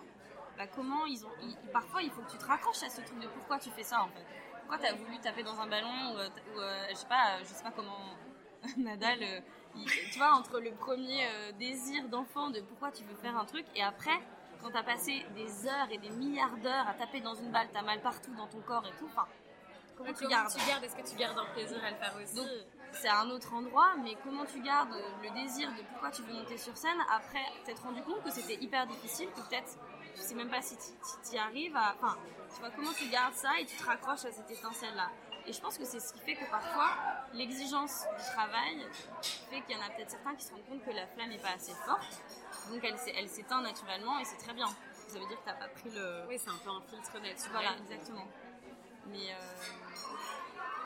bah, 0.60 0.68
comment 0.68 1.06
ils 1.08 1.26
ont. 1.26 1.32
ils- 1.42 1.58
parfois, 1.72 2.04
il 2.04 2.12
faut 2.12 2.22
que 2.22 2.30
tu 2.32 2.38
te 2.38 2.46
raccroches 2.46 2.84
à 2.84 2.90
ce 2.90 3.02
truc 3.02 3.18
de 3.20 3.28
pourquoi 3.30 3.58
tu 3.58 3.72
fais 3.72 3.82
ça 3.84 4.04
en 4.04 4.08
fait. 4.10 4.24
Pourquoi 4.60 4.78
tu 4.78 4.86
as 4.86 4.96
voulu 4.96 5.18
taper 5.20 5.42
dans 5.42 5.60
un 5.60 5.66
ballon 5.68 6.14
ou, 6.14 6.18
euh, 6.20 6.30
je 6.92 6.96
sais 6.96 7.08
pas, 7.08 7.40
je 7.40 7.46
sais 7.46 7.64
pas 7.64 7.72
comment 7.72 8.14
Nadal. 8.78 9.20
Tu 9.86 10.18
vois, 10.18 10.34
entre 10.34 10.60
le 10.60 10.72
premier 10.72 11.26
euh, 11.26 11.52
désir 11.54 12.08
d'enfant 12.10 12.50
de 12.50 12.62
pourquoi 12.62 12.92
tu 12.92 13.04
veux 13.04 13.16
faire 13.16 13.38
un 13.38 13.46
truc 13.46 13.66
et 13.76 13.84
après, 13.84 14.20
quand 14.62 14.72
t'as 14.72 14.84
passé 14.84 15.26
des 15.36 15.68
heures 15.68 15.88
et 15.92 15.98
des 15.98 16.10
milliards 16.10 16.58
d'heures 16.58 16.88
à 16.88 16.94
taper 16.94 17.22
dans 17.22 17.36
une 17.36 17.52
balle, 17.52 17.68
t'as 17.74 17.84
mal 17.84 18.02
partout 18.02 18.34
dans 18.36 18.48
ton 18.48 18.60
corps 18.62 18.86
et 18.86 18.98
tout, 18.98 19.06
enfin, 19.06 19.28
comment 19.98 20.14
tu 20.14 20.24
Comment 20.24 20.30
gardes 20.30 20.52
tu 20.52 20.68
gardes 20.68 20.84
Est-ce 20.84 20.96
que 20.96 21.10
tu 21.10 21.16
gardes 21.16 21.38
un 21.38 21.46
plaisir 21.54 21.84
à 21.84 21.92
le 21.92 21.96
faire 21.98 22.14
aussi 22.22 22.36
Donc, 22.36 22.48
c'est 22.94 23.10
un 23.10 23.30
autre 23.30 23.54
endroit, 23.54 23.94
mais 24.04 24.16
comment 24.24 24.46
tu 24.46 24.60
gardes 24.62 24.94
le 25.22 25.30
désir 25.42 25.70
de 25.74 25.82
pourquoi 25.92 26.10
tu 26.10 26.24
veux 26.24 26.34
monter 26.34 26.58
sur 26.58 26.76
scène 26.76 26.98
après 27.14 27.44
t'être 27.66 27.84
rendu 27.84 28.02
compte 28.02 28.24
que 28.24 28.32
c'était 28.32 28.56
hyper 28.56 28.88
difficile, 28.88 29.28
que 29.30 29.42
peut-être 29.48 29.78
tu 30.16 30.22
sais 30.22 30.36
même 30.36 30.50
pas 30.50 30.62
si 30.62 30.76
tu 30.78 31.36
y 31.36 31.38
arrives 31.38 31.76
à. 31.76 31.96
Enfin, 32.02 32.18
tu 32.54 32.60
vois, 32.60 32.72
comment 32.72 32.92
tu 32.94 33.08
gardes 33.10 33.36
ça 33.36 33.60
et 33.60 33.66
tu 33.66 33.76
te 33.76 33.84
raccroches 33.84 34.26
à 34.26 34.32
cette 34.32 34.50
étincelle-là? 34.50 35.12
Et 35.48 35.54
je 35.54 35.62
pense 35.62 35.78
que 35.78 35.86
c'est 35.86 36.00
ce 36.02 36.12
qui 36.14 36.20
fait 36.20 36.36
que 36.36 36.44
parfois, 36.52 36.90
l'exigence 37.34 38.04
du 38.18 38.24
travail 38.36 38.86
fait 39.50 39.62
qu'il 39.62 39.78
y 39.78 39.80
en 39.80 39.86
a 39.86 39.90
peut-être 39.92 40.10
certains 40.12 40.36
qui 40.36 40.44
se 40.46 40.52
rendent 40.52 40.66
compte 40.68 40.84
que 40.84 40.92
la 40.92 41.08
flamme 41.08 41.30
n'est 41.30 41.38
pas 41.38 41.52
assez 41.56 41.72
forte, 41.86 42.22
donc 42.70 42.84
elle, 42.84 42.98
s'é- 43.00 43.14
elle 43.18 43.30
s'éteint 43.30 43.62
naturellement 43.62 44.20
et 44.20 44.26
c'est 44.26 44.36
très 44.38 44.54
bien. 44.54 44.68
Ça 45.08 45.20
veut 45.20 45.26
dire 45.28 45.40
que 45.40 45.46
t'as 45.46 45.54
pas 45.54 45.70
pris 45.70 45.90
le. 45.90 46.26
Oui, 46.28 46.38
c'est 46.38 46.50
un 46.50 46.58
peu 46.58 46.70
un 46.70 46.82
filtre 46.82 47.14
naturel. 47.20 47.52
Voilà, 47.54 47.78
exactement. 47.78 48.28
Mais. 49.08 49.32
Euh... 49.32 49.40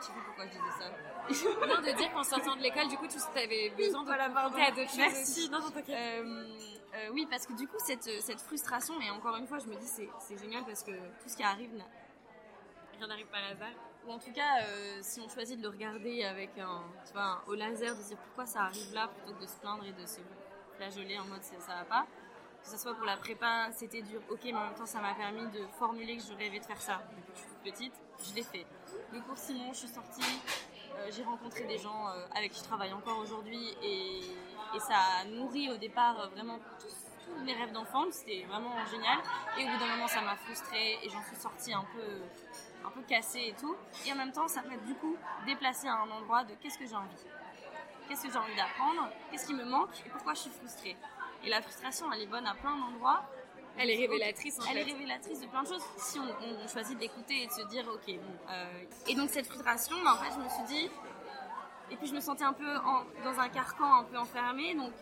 Je 0.00 0.06
sais 0.06 0.12
plus 0.12 0.22
pourquoi 0.22 0.44
je 0.46 0.50
disais 0.50 0.78
ça? 0.78 1.66
Non, 1.66 1.80
de 1.80 1.96
dire 1.96 2.12
qu'en 2.12 2.22
sortant 2.24 2.56
de 2.56 2.62
l'école, 2.62 2.88
du 2.88 2.96
coup, 2.96 3.06
tu 3.08 3.18
avais 3.38 3.70
besoin 3.70 4.02
de 4.02 4.06
Voilà, 4.06 4.30
pardon. 4.30 4.56
d'autres 4.56 4.96
Merci. 4.96 5.48
Non, 5.50 5.60
non, 5.60 5.70
t'inquiète. 5.70 5.96
Euh, 5.96 6.44
euh, 6.94 7.08
oui, 7.12 7.26
parce 7.30 7.46
que 7.46 7.52
du 7.52 7.66
coup, 7.68 7.76
cette, 7.78 8.08
cette 8.20 8.40
frustration, 8.40 9.00
et 9.00 9.10
encore 9.10 9.36
une 9.36 9.46
fois, 9.46 9.58
je 9.58 9.66
me 9.66 9.74
dis, 9.76 9.86
c'est 9.88 10.38
génial 10.38 10.64
parce 10.64 10.82
que 10.84 10.90
tout 10.92 11.28
ce 11.28 11.36
qui 11.36 11.42
arrive, 11.42 11.70
Rien 12.98 13.06
n'arrive 13.08 13.26
par 13.26 13.42
hasard. 13.44 13.74
Ou 14.06 14.12
en 14.12 14.18
tout 14.18 14.32
cas, 14.32 14.62
euh, 14.62 14.98
si 15.00 15.20
on 15.20 15.28
choisit 15.28 15.58
de 15.58 15.62
le 15.62 15.68
regarder 15.68 16.24
avec 16.24 16.58
un, 16.58 16.82
tu 17.06 17.12
vois, 17.12 17.42
au 17.46 17.54
laser, 17.54 17.94
de 17.96 18.02
dire 18.02 18.16
pourquoi 18.18 18.46
ça 18.46 18.62
arrive 18.62 18.92
là, 18.94 19.08
plutôt 19.08 19.34
que 19.38 19.42
de 19.42 19.46
se 19.46 19.56
plaindre 19.56 19.84
et 19.84 19.92
de 19.92 20.06
se 20.06 20.20
flageoler 20.76 21.18
en 21.18 21.24
mode 21.26 21.42
ça, 21.42 21.74
va 21.74 21.84
pas. 21.84 22.06
Que 22.62 22.68
ce 22.68 22.76
soit 22.76 22.94
pour 22.94 23.04
la 23.04 23.16
prépa, 23.16 23.70
c'était 23.72 24.02
dur, 24.02 24.20
ok, 24.30 24.40
mais 24.44 24.54
en 24.54 24.64
même 24.66 24.74
temps, 24.74 24.86
ça 24.86 25.00
m'a 25.00 25.14
permis 25.14 25.46
de 25.50 25.66
formuler 25.78 26.16
que 26.16 26.22
je 26.22 26.32
rêvais 26.34 26.60
de 26.60 26.64
faire 26.64 26.80
ça 26.80 27.02
depuis 27.16 27.32
que 27.32 27.38
je 27.38 27.42
suis 27.42 27.48
toute 27.48 27.72
petite. 27.72 27.94
Je 28.24 28.34
l'ai 28.34 28.42
fait. 28.42 28.66
Le 29.12 29.20
cours 29.20 29.36
Simon, 29.36 29.72
je 29.72 29.78
suis 29.78 29.88
sortie, 29.88 30.22
euh, 30.96 31.08
j'ai 31.10 31.24
rencontré 31.24 31.64
des 31.64 31.78
gens 31.78 32.08
euh, 32.08 32.26
avec 32.36 32.52
qui 32.52 32.60
je 32.60 32.64
travaille 32.64 32.92
encore 32.92 33.18
aujourd'hui 33.18 33.74
et, 33.82 34.20
et 34.74 34.80
ça 34.80 34.94
a 35.20 35.24
nourri 35.24 35.70
au 35.70 35.76
départ 35.76 36.30
vraiment 36.30 36.58
tous, 36.78 36.94
tous 37.26 37.44
mes 37.44 37.54
rêves 37.54 37.72
d'enfant. 37.72 38.04
C'était 38.12 38.44
vraiment 38.44 38.74
génial. 38.86 39.18
Et 39.58 39.64
au 39.64 39.68
bout 39.68 39.78
d'un 39.78 39.88
moment, 39.88 40.08
ça 40.08 40.20
m'a 40.20 40.36
frustrée 40.36 40.98
et 41.02 41.08
j'en 41.08 41.22
suis 41.24 41.36
sortie 41.36 41.72
un 41.72 41.84
peu, 41.92 42.22
un 42.84 42.90
peu 42.90 43.02
cassée 43.02 43.46
et 43.48 43.54
tout. 43.60 43.76
Et 44.06 44.12
en 44.12 44.16
même 44.16 44.32
temps, 44.32 44.48
ça 44.48 44.62
m'a 44.62 44.76
du 44.76 44.94
coup 44.94 45.16
déplacée 45.46 45.88
à 45.88 45.94
un 45.94 46.10
endroit 46.10 46.44
de 46.44 46.54
qu'est-ce 46.54 46.78
que 46.78 46.86
j'ai 46.86 46.94
envie 46.96 47.08
Qu'est-ce 48.08 48.24
que 48.26 48.32
j'ai 48.32 48.38
envie 48.38 48.56
d'apprendre? 48.56 49.08
Qu'est-ce 49.30 49.46
qui 49.46 49.54
me 49.54 49.64
manque? 49.64 49.90
Et 50.04 50.08
pourquoi 50.10 50.34
je 50.34 50.40
suis 50.40 50.50
frustrée? 50.50 50.96
Et 51.44 51.48
la 51.48 51.62
frustration, 51.62 52.12
elle 52.12 52.22
est 52.22 52.26
bonne 52.26 52.46
à 52.46 52.54
plein 52.54 52.76
d'endroits. 52.76 53.22
Elle 53.78 53.88
est 53.90 53.96
révélatrice, 53.96 54.60
en 54.60 54.64
Elle 54.70 54.78
est 54.78 54.82
révélatrice 54.82 55.40
de 55.40 55.46
plein 55.46 55.62
de 55.62 55.68
choses 55.68 55.82
si 55.96 56.18
on, 56.18 56.24
on 56.44 56.68
choisit 56.68 56.94
de 56.96 57.00
l'écouter 57.00 57.42
et 57.42 57.46
de 57.46 57.52
se 57.52 57.62
dire 57.68 57.88
ok 57.88 58.04
bon. 58.06 58.36
euh, 58.50 58.84
Et 59.06 59.14
donc 59.14 59.30
cette 59.30 59.46
frustration, 59.46 59.96
bah, 60.04 60.12
en 60.14 60.22
fait, 60.22 60.30
je 60.34 60.40
me 60.44 60.48
suis 60.48 60.64
dit. 60.64 60.90
Et 61.90 61.96
puis 61.96 62.06
je 62.06 62.14
me 62.14 62.20
sentais 62.20 62.44
un 62.44 62.52
peu 62.52 62.76
en- 62.78 63.04
dans 63.24 63.38
un 63.40 63.48
carcan 63.48 63.94
un 64.00 64.04
peu 64.04 64.18
enfermé. 64.18 64.74
Donc 64.74 64.92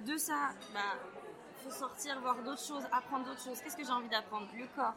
de 0.00 0.16
ça, 0.16 0.50
bah, 0.72 0.80
faut 1.62 1.70
sortir, 1.70 2.18
voir 2.20 2.36
d'autres 2.36 2.64
choses, 2.64 2.84
apprendre 2.92 3.26
d'autres 3.26 3.42
choses. 3.42 3.60
Qu'est-ce 3.60 3.76
que 3.76 3.84
j'ai 3.84 3.92
envie 3.92 4.08
d'apprendre? 4.08 4.46
Le 4.56 4.66
corps. 4.74 4.94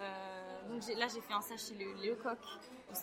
Euh, 0.00 0.37
donc 0.68 0.82
là 0.98 1.06
j'ai 1.08 1.20
fait 1.20 1.32
un 1.32 1.40
stage 1.40 1.60
chez 1.60 1.74
le 1.74 1.92
Lecoq, 2.10 2.38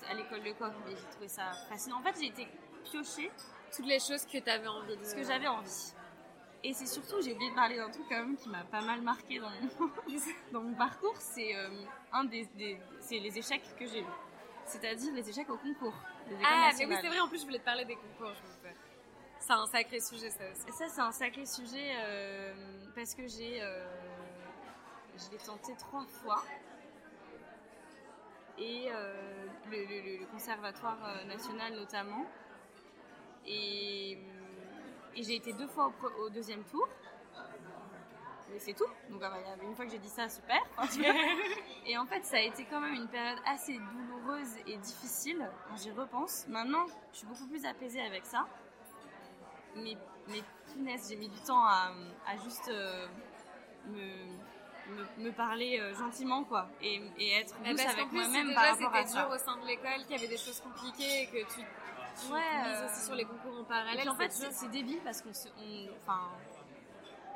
à 0.10 0.13
l'école 0.13 0.41
Lecoq, 0.43 0.71
et 0.88 0.95
j'ai 0.95 1.10
trouvé 1.12 1.28
ça 1.28 1.51
fascinant. 1.69 1.97
En 1.99 2.01
fait 2.04 2.15
j'ai 2.19 2.28
été 2.28 2.47
piochée 2.84 3.32
Toutes 3.75 3.86
les 3.88 3.99
choses 3.99 4.25
que 4.25 4.38
tu 4.38 4.49
avais 4.49 4.67
envie 4.67 4.95
de. 4.97 5.04
ce 5.04 5.15
que 5.15 5.23
j'avais 5.23 5.47
envie. 5.47 5.93
Et 6.63 6.73
c'est 6.73 6.88
surtout, 6.88 7.21
j'ai 7.21 7.34
oublié 7.34 7.51
de 7.51 7.56
parler 7.56 7.75
d'un 7.78 7.91
truc 7.91 8.06
quand 8.10 8.15
même 8.17 8.36
qui 8.38 8.49
m'a 8.49 8.63
pas 8.63 8.82
mal 8.82 8.99
marqué 9.01 9.38
dans 9.39 9.49
mon, 9.51 9.91
dans 10.51 10.62
mon 10.62 10.73
parcours, 10.73 11.15
c'est 11.19 11.56
euh, 11.56 11.69
un 12.12 12.23
des, 12.23 12.45
des- 12.56 12.80
c'est 12.99 13.19
les 13.19 13.38
échecs 13.38 13.62
que 13.78 13.86
j'ai 13.86 13.99
eus. 14.01 14.06
C'est-à-dire 14.65 15.13
les 15.13 15.30
échecs 15.30 15.47
au 15.51 15.58
concours. 15.58 15.93
Ah, 16.43 16.71
mais 16.75 16.86
oui, 16.88 16.95
c'est 17.01 17.08
vrai, 17.08 17.19
en 17.19 17.28
plus, 17.28 17.39
je 17.41 17.45
voulais 17.45 17.60
te 17.60 17.65
parler 17.65 17.86
des 17.86 17.95
concours, 17.95 18.34
je 18.34 18.41
me 18.41 18.56
fais. 18.63 18.75
C'est 19.39 19.54
un 19.54 19.65
sacré 19.67 19.99
sujet, 19.99 20.32
ça 20.32 20.43
aussi. 20.51 20.75
Ça, 20.75 20.88
c'est 20.89 21.01
un 21.01 21.12
sacré 21.12 21.45
sujet 21.45 21.91
euh, 21.99 22.56
parce 22.95 23.13
que 23.13 23.28
j'ai, 23.28 23.62
euh, 23.62 23.86
je 25.15 25.30
l'ai 25.30 25.38
tenté 25.38 25.75
trois 25.78 26.06
fois. 26.08 26.41
Et 28.58 28.88
euh, 28.89 29.46
le, 29.70 29.78
le- 29.86 30.02
le- 30.02 30.18
le 30.20 30.26
conservatoire 30.28 30.98
euh, 31.06 31.24
national 31.26 31.74
notamment. 31.76 32.26
Et, 33.46 34.13
et 35.15 35.24
j'ai 35.24 35.36
été 35.36 35.54
deux 35.54 35.68
fois 35.68 35.91
au, 36.20 36.30
deuxième 36.30 36.63
tour. 36.63 36.88
mais 38.50 38.60
c'est 38.60 38.74
tout. 38.74 38.88
Donc 39.10 39.22
ah 39.24 39.30
bah, 39.30 39.38
une 39.63 39.76
fois 39.76 39.86
que 39.86 39.91
j'ai 39.91 40.00
dit 40.00 40.10
ça, 40.10 40.30
super. 40.30 40.62
et 41.86 41.98
en 41.98 42.06
fait, 42.06 42.24
ça 42.26 42.38
a 42.38 42.41
été 42.41 42.65
quand 42.65 42.80
même 42.80 42.94
une 42.96 43.08
période 43.08 43.39
assez 43.46 43.78
douloureuse 43.78 44.56
et 44.68 44.78
difficile 44.78 45.50
quand 45.68 45.76
j'y 45.78 45.91
repense. 45.91 46.48
Maintenant, 46.48 46.86
je 47.12 47.18
suis 47.20 47.28
beaucoup 47.28 47.48
plus 47.48 47.65
apaisée 47.65 48.02
avec 48.02 48.26
ça. 48.26 48.48
Mais, 49.76 49.98
mais 50.30 50.41
punaise, 50.74 51.08
j'ai 51.10 51.18
mis 51.18 51.28
du 51.30 51.39
temps 51.41 51.63
à, 51.65 51.91
à 52.26 52.38
juste 52.38 52.70
euh, 52.70 53.08
me, 53.88 54.26
me, 54.89 55.24
me 55.26 55.32
parler 55.32 55.80
euh, 55.80 55.93
gentiment, 55.95 56.43
quoi. 56.43 56.67
Et, 56.82 57.02
et 57.17 57.32
être 57.39 57.56
Mais 57.62 57.71
douce 57.71 57.84
parce 57.84 57.93
avec 57.95 58.12
moi-même 58.12 58.54
par 58.54 58.63
rapport 58.69 58.93
à 58.93 58.98
c'était 59.04 59.08
ça. 59.13 59.21
dur 59.26 59.32
au 59.34 59.38
sein 59.38 59.58
de 59.58 59.65
l'école, 59.65 60.02
qu'il 60.04 60.12
y 60.12 60.15
avait 60.15 60.28
des 60.28 60.38
choses 60.38 60.60
compliquées 60.62 61.24
et 61.24 61.28
que 61.28 61.38
tu, 61.54 61.62
tu 61.62 62.32
Ouais, 62.32 62.39
mises 62.63 62.67
euh, 62.82 62.86
aussi 62.86 63.06
sur 63.06 63.15
les 63.15 63.26
concours 63.26 63.58
en 63.58 63.62
Et 63.63 63.65
parallèle. 63.65 64.00
puis 64.00 64.10
en 64.10 64.15
fait, 64.15 64.32
c'est 64.32 64.69
débile 64.69 65.00
parce 65.04 65.21
qu'on 65.21 65.34
se. 65.34 65.48
on- 65.58 65.88
Enfin. 66.02 66.30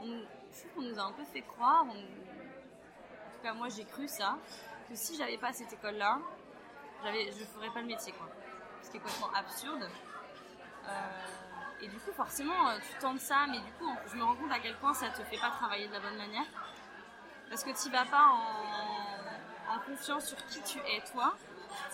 on- 0.02 0.06
je 0.52 0.60
trouve 0.60 0.72
qu'on 0.76 0.82
nous 0.90 1.00
a 1.00 1.04
un 1.04 1.12
peu 1.12 1.24
fait 1.26 1.42
croire, 1.42 1.86
on- 1.86 1.90
en 1.92 3.32
tout 3.36 3.44
cas 3.44 3.54
moi 3.54 3.68
j'ai 3.70 3.86
cru 3.86 4.08
ça, 4.08 4.38
que 4.90 4.96
si 4.96 5.16
j'avais 5.18 5.38
pas 5.38 5.52
cette 5.54 5.72
école-là, 5.74 6.20
j'avais- 7.04 7.32
je 7.32 7.44
ferais 7.46 7.70
pas 7.70 7.82
le 7.82 7.88
métier 7.88 8.14
quoi. 8.14 8.28
Ce 8.82 8.90
qui 8.90 8.98
est 8.98 9.00
complètement 9.02 9.32
absurde. 9.34 9.90
Euh, 10.88 10.92
et 11.82 11.88
du 11.88 11.98
coup, 11.98 12.12
forcément, 12.14 12.54
tu 12.80 12.98
tentes 13.00 13.20
ça, 13.20 13.46
mais 13.50 13.60
du 13.60 13.72
coup, 13.74 13.90
je 14.12 14.16
me 14.16 14.24
rends 14.24 14.36
compte 14.36 14.52
à 14.52 14.60
quel 14.60 14.76
point 14.78 14.94
ça 14.94 15.10
te 15.10 15.22
fait 15.24 15.38
pas 15.38 15.50
travailler 15.52 15.88
de 15.88 15.94
la 15.94 16.00
bonne 16.00 16.18
manière. 16.18 16.46
Parce 17.50 17.64
que 17.64 17.72
tu 17.84 17.90
vas 17.92 18.06
pas 18.06 18.28
en, 18.28 19.76
en 19.76 19.80
confiance 19.80 20.26
sur 20.28 20.38
qui 20.46 20.62
tu 20.62 20.78
es 20.80 21.02
toi, 21.12 21.36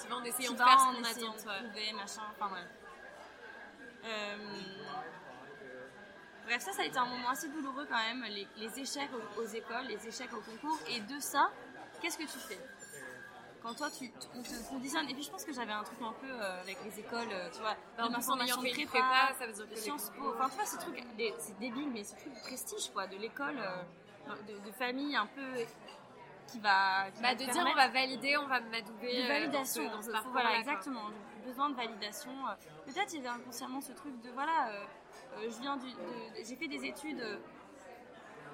Tu 0.02 0.08
vas 0.10 0.16
en 0.18 0.24
essayant 0.24 0.52
de 0.54 0.58
faire 0.58 0.80
ce 0.80 0.86
qu'on 0.86 1.04
attend 1.04 1.34
de 1.34 1.38
trouver, 1.40 1.94
machin, 1.94 2.22
enfin 2.36 2.50
bref. 2.50 2.68
Euh, 4.06 4.38
Bref, 6.46 6.62
ça, 6.62 6.72
ça 6.74 6.84
a 6.84 6.86
été 6.86 6.98
un 7.00 7.06
moment 7.06 7.30
assez 7.30 7.50
douloureux 7.50 7.88
quand 7.90 7.98
même, 7.98 8.24
les, 8.26 8.48
les 8.58 8.80
échecs 8.80 9.10
aux, 9.16 9.42
aux 9.42 9.46
écoles, 9.48 9.86
les 9.88 10.08
échecs 10.08 10.32
au 10.32 10.42
concours, 10.42 10.78
et 10.88 11.00
de 11.00 11.20
ça, 11.20 11.50
qu'est-ce 12.00 12.20
que 12.20 12.24
tu 12.24 12.38
fais? 12.38 12.60
Quand 13.64 13.74
toi, 13.74 13.90
tu, 13.90 14.12
on 14.36 14.44
te 14.44 14.70
conditionne, 14.70 15.10
et 15.10 15.14
puis 15.16 15.24
je 15.24 15.32
pense 15.32 15.44
que 15.44 15.52
j'avais 15.52 15.72
un 15.72 15.82
truc 15.84 15.98
un 16.04 16.12
peu 16.12 16.30
euh, 16.30 16.62
avec 16.62 16.78
les 16.84 17.00
écoles, 17.00 17.30
euh, 17.32 17.50
tu 17.52 17.62
vois, 17.62 17.74
Bah, 17.98 18.04
de 18.04 18.10
de 18.10 18.68
une 18.68 18.74
prépa, 18.74 18.92
prépa, 18.92 19.34
ça 19.40 19.48
veut 19.48 19.54
dire 19.54 19.68
que 19.68 19.76
Sciences 19.76 20.12
Po, 20.12 20.36
enfin 20.36 20.50
tu 20.50 20.56
vois, 20.56 20.66
ces 20.66 20.78
trucs, 20.78 21.04
c'est 21.40 21.58
débile, 21.58 21.90
mais 21.90 22.04
ces 22.04 22.16
trucs 22.16 22.36
de 22.36 22.40
prestige, 22.42 22.92
quoi, 22.94 23.08
de 23.08 23.16
l'école, 23.16 23.58
euh, 23.58 23.82
de, 24.48 24.66
de 24.66 24.72
famille 24.72 25.16
un 25.16 25.28
peu 25.28 25.42
qui 26.48 26.60
va... 26.60 27.10
qui 27.12 27.22
Bah, 27.22 27.30
va 27.30 27.36
de 27.36 27.44
dire 27.52 27.66
on 27.66 27.76
va 27.76 27.88
valider, 27.90 28.38
on 28.38 28.48
va 28.48 28.60
m'adouber. 28.62 29.18
de 29.18 29.24
euh, 29.24 29.28
validation. 29.28 29.90
dans 29.90 30.02
ce, 30.02 30.12
dans 30.12 30.22
ce 30.24 30.28
voilà, 30.30 30.50
quoi. 30.50 30.58
exactement. 30.60 31.10
Besoin 31.46 31.70
de 31.70 31.76
validation. 31.76 32.32
Euh, 32.32 32.54
Peut-être 32.86 33.14
il 33.14 33.24
y 33.24 33.28
avait 33.28 33.40
inconsciemment 33.40 33.82
ce 33.82 33.92
truc 33.94 34.20
de 34.22 34.30
voilà, 34.32 34.70
euh, 34.70 34.86
je 35.50 35.62
viens 35.62 35.78
du, 35.78 35.88
de- 35.92 36.44
j'ai 36.46 36.56
fait 36.56 36.68
des 36.68 36.86
études 36.86 37.24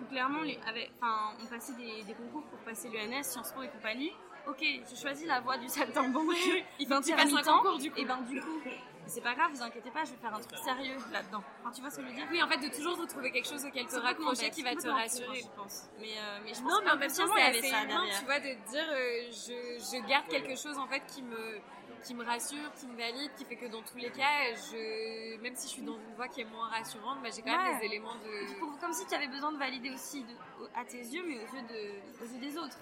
où 0.02 0.06
clairement, 0.06 0.42
les, 0.42 0.60
avec, 0.68 0.92
enfin, 1.02 1.36
on 1.42 1.46
passait 1.48 1.74
des, 1.74 2.04
des 2.04 2.14
concours 2.14 2.44
pour 2.44 2.60
passer 2.60 2.90
l'ENS, 2.90 3.24
Sciences 3.24 3.52
Po 3.54 3.62
et 3.64 3.70
compagnie. 3.70 4.12
Ok, 4.48 4.64
je 4.90 4.96
choisis 5.00 5.28
la 5.28 5.40
voie 5.42 5.58
du 5.58 5.68
saltimbanque. 5.70 6.26
Il 6.80 6.88
faut 6.88 6.94
un 6.96 7.44
concours, 7.44 7.78
du 7.78 7.92
coup. 7.92 8.00
Et 8.00 8.06
ben 8.06 8.18
du 8.22 8.42
coup, 8.42 8.60
c'est 9.08 9.22
pas 9.22 9.34
grave, 9.36 9.52
vous 9.54 9.62
inquiétez 9.62 9.92
pas, 9.92 10.04
je 10.06 10.12
vais 10.12 10.18
faire 10.18 10.34
un 10.36 10.40
truc 10.40 10.58
sérieux 10.58 10.98
là-dedans. 11.12 11.44
Enfin, 11.62 11.72
tu 11.72 11.82
vois 11.82 11.90
ce 11.90 11.98
que 11.98 12.02
je 12.04 12.08
veux 12.08 12.14
dire? 12.14 12.28
Oui, 12.32 12.42
en 12.42 12.48
fait, 12.48 12.58
de 12.58 12.74
toujours 12.74 12.98
retrouver 12.98 13.32
quelque 13.32 13.48
chose 13.48 13.66
auquel 13.66 13.86
te 13.88 13.96
raccrocher 13.98 14.50
qui 14.50 14.64
va 14.64 14.76
te 14.76 14.88
rassurer. 14.88 15.42
je 15.42 15.48
pense. 15.62 15.84
Mais, 16.00 16.14
euh, 16.18 16.40
mais 16.44 16.54
je 16.54 16.62
pense 16.62 16.72
Non, 16.72 16.80
mais 16.86 16.92
en 16.92 16.98
même 16.98 17.12
temps, 17.12 17.28
c'est 17.36 17.42
assez 17.42 17.70
humain, 17.70 18.06
tu 18.18 18.26
vois, 18.26 18.40
de 18.40 18.54
dire, 18.72 18.88
euh, 18.90 19.32
je, 19.32 19.98
je 19.98 20.08
garde 20.08 20.28
quelque 20.28 20.56
chose 20.56 20.78
en 20.78 20.88
fait 20.88 21.02
qui 21.08 21.22
me, 21.24 21.60
qui 22.04 22.14
me 22.16 22.24
rassure, 22.26 22.72
qui 22.80 22.88
me 22.88 22.98
valide, 22.98 23.32
qui 23.38 23.46
fait 23.46 23.58
que 23.58 23.68
dans 23.68 23.82
tous 23.84 23.98
les 23.98 24.10
cas, 24.12 24.54
je, 24.56 25.38
même 25.42 25.56
si 25.56 25.68
je 25.68 25.74
suis 25.74 25.82
dans 25.84 25.98
une 26.00 26.16
voie 26.16 26.28
qui 26.28 26.42
est 26.42 26.46
moins 26.46 26.68
rassurante, 26.70 27.20
bah, 27.22 27.30
j'ai 27.36 27.42
quand 27.42 27.52
même 27.58 27.74
Ouais. 27.76 27.80
des 27.80 27.86
éléments 27.86 28.16
de. 28.16 28.60
Pour- 28.60 28.78
comme 28.80 28.94
si 28.94 29.06
tu 29.06 29.14
avais 29.14 29.28
besoin 29.28 29.52
de 29.52 29.58
valider 29.58 29.92
aussi 29.92 30.24
de- 30.24 30.70
à 30.76 30.84
tes 30.86 30.98
yeux, 30.98 31.24
mais 31.28 31.36
aux 31.36 31.56
yeux, 31.56 31.62
de, 31.70 32.24
aux 32.24 32.28
yeux 32.34 32.40
des 32.40 32.58
autres. 32.58 32.78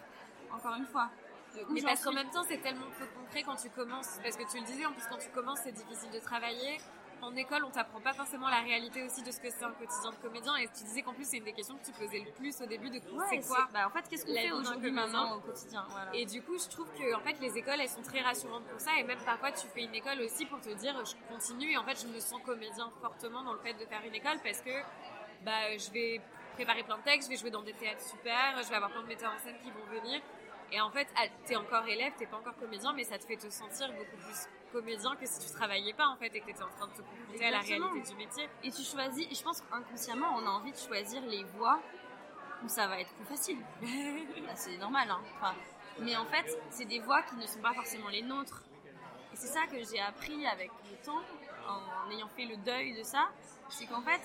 Encore 0.51 0.75
une 0.75 0.85
fois. 0.85 1.09
Mais 1.69 1.81
parce 1.81 2.03
qu'en 2.03 2.13
même 2.13 2.29
temps, 2.29 2.43
c'est 2.47 2.61
tellement 2.61 2.87
peu 2.97 3.05
concret 3.19 3.43
quand 3.43 3.55
tu 3.55 3.69
commences. 3.69 4.19
Parce 4.23 4.37
que 4.37 4.49
tu 4.49 4.59
le 4.59 4.65
disais, 4.65 4.85
en 4.85 4.91
plus, 4.91 5.03
quand 5.09 5.17
tu 5.17 5.29
commences, 5.29 5.59
c'est 5.63 5.71
difficile 5.71 6.11
de 6.11 6.19
travailler. 6.19 6.79
En 7.21 7.35
école, 7.35 7.65
on 7.65 7.69
t'apprend 7.69 7.99
pas 7.99 8.13
forcément 8.13 8.47
la 8.47 8.61
réalité 8.61 9.03
aussi 9.03 9.21
de 9.21 9.31
ce 9.31 9.41
que 9.41 9.49
c'est 9.49 9.65
un 9.65 9.71
quotidien 9.71 10.11
de 10.11 10.15
comédien. 10.15 10.55
Et 10.55 10.67
tu 10.67 10.85
disais 10.85 11.01
qu'en 11.01 11.13
plus, 11.13 11.25
c'est 11.27 11.37
une 11.37 11.43
des 11.43 11.51
questions 11.51 11.75
que 11.77 11.85
tu 11.85 11.91
posais 11.91 12.19
le 12.19 12.31
plus 12.31 12.61
au 12.61 12.65
début 12.65 12.89
de 12.89 12.95
Ouais, 12.95 13.25
c'est 13.29 13.47
quoi 13.47 13.67
bah, 13.73 13.87
En 13.87 13.89
fait, 13.89 14.07
qu'est-ce 14.07 14.25
qu'on 14.25 14.33
fait 14.33 14.51
aujourd'hui 14.51 14.91
maintenant 14.91 15.35
au 15.35 15.39
quotidien 15.41 15.85
voilà. 15.89 16.15
Et 16.15 16.25
du 16.25 16.41
coup, 16.41 16.57
je 16.57 16.69
trouve 16.69 16.87
que 16.93 17.13
en 17.13 17.19
fait, 17.19 17.35
les 17.41 17.57
écoles, 17.57 17.81
elles 17.81 17.89
sont 17.89 18.01
très 18.01 18.21
rassurantes 18.21 18.63
pour 18.63 18.79
ça. 18.79 18.91
Et 18.99 19.03
même 19.03 19.19
parfois, 19.25 19.51
tu 19.51 19.67
fais 19.67 19.83
une 19.83 19.95
école 19.95 20.21
aussi 20.21 20.45
pour 20.45 20.61
te 20.61 20.69
dire, 20.69 20.95
je 21.03 21.15
continue. 21.33 21.71
Et 21.71 21.77
en 21.77 21.83
fait, 21.83 22.01
je 22.01 22.07
me 22.07 22.19
sens 22.21 22.39
comédien 22.45 22.89
fortement 23.01 23.43
dans 23.43 23.53
le 23.53 23.59
fait 23.59 23.73
de 23.73 23.85
faire 23.85 24.01
une 24.05 24.15
école 24.15 24.39
parce 24.41 24.61
que 24.61 24.71
bah, 25.43 25.77
je 25.77 25.91
vais 25.91 26.21
préparer 26.53 26.83
plein 26.83 26.97
de 26.97 27.03
textes, 27.03 27.29
je 27.29 27.33
vais 27.33 27.39
jouer 27.39 27.51
dans 27.51 27.63
des 27.63 27.73
théâtres 27.73 28.03
super, 28.03 28.61
je 28.63 28.69
vais 28.69 28.75
avoir 28.75 28.91
plein 28.91 29.01
de 29.01 29.07
metteurs 29.07 29.31
en 29.33 29.39
scène 29.39 29.55
qui 29.63 29.71
vont 29.71 29.85
venir. 29.89 30.21
Et 30.71 30.81
en 30.81 30.89
fait, 30.91 31.07
t'es 31.45 31.55
encore 31.55 31.87
élève, 31.87 32.13
t'es 32.17 32.27
pas 32.27 32.37
encore 32.37 32.55
comédien, 32.57 32.93
mais 32.93 33.03
ça 33.03 33.17
te 33.17 33.25
fait 33.25 33.37
te 33.37 33.49
sentir 33.49 33.91
beaucoup 33.93 34.17
plus 34.17 34.47
comédien 34.71 35.15
que 35.15 35.25
si 35.25 35.47
tu 35.47 35.51
travaillais 35.53 35.93
pas 35.93 36.07
en 36.07 36.15
fait 36.15 36.27
et 36.27 36.41
que 36.41 36.45
t'étais 36.45 36.61
en 36.61 36.69
train 36.69 36.87
de 36.87 36.93
te 36.93 37.01
confronter 37.01 37.45
à 37.45 37.51
la 37.51 37.59
réalité 37.59 38.11
du 38.11 38.15
métier. 38.15 38.49
Et 38.63 38.71
tu 38.71 38.83
choisis, 38.83 39.27
et 39.29 39.33
je 39.33 39.43
pense 39.43 39.61
qu'inconsciemment, 39.61 40.27
on 40.37 40.45
a 40.45 40.49
envie 40.49 40.71
de 40.71 40.77
choisir 40.77 41.21
les 41.23 41.43
voies 41.43 41.79
où 42.63 42.67
ça 42.67 42.87
va 42.87 42.99
être 42.99 43.13
plus 43.13 43.25
facile. 43.25 43.57
Bah, 44.45 44.55
c'est 44.55 44.77
normal, 44.77 45.09
hein. 45.09 45.21
Enfin, 45.35 45.55
mais 45.99 46.15
en 46.15 46.25
fait, 46.25 46.57
c'est 46.69 46.85
des 46.85 46.99
voies 46.99 47.21
qui 47.23 47.35
ne 47.35 47.45
sont 47.45 47.59
pas 47.61 47.73
forcément 47.73 48.09
les 48.09 48.21
nôtres. 48.21 48.63
Et 49.33 49.35
c'est 49.35 49.47
ça 49.47 49.65
que 49.67 49.77
j'ai 49.83 49.99
appris 49.99 50.45
avec 50.47 50.71
le 50.89 51.05
temps, 51.05 51.21
en 51.67 52.11
ayant 52.11 52.29
fait 52.29 52.45
le 52.45 52.57
deuil 52.57 52.97
de 52.97 53.03
ça, 53.03 53.29
c'est 53.69 53.85
qu'en 53.85 54.01
fait, 54.01 54.21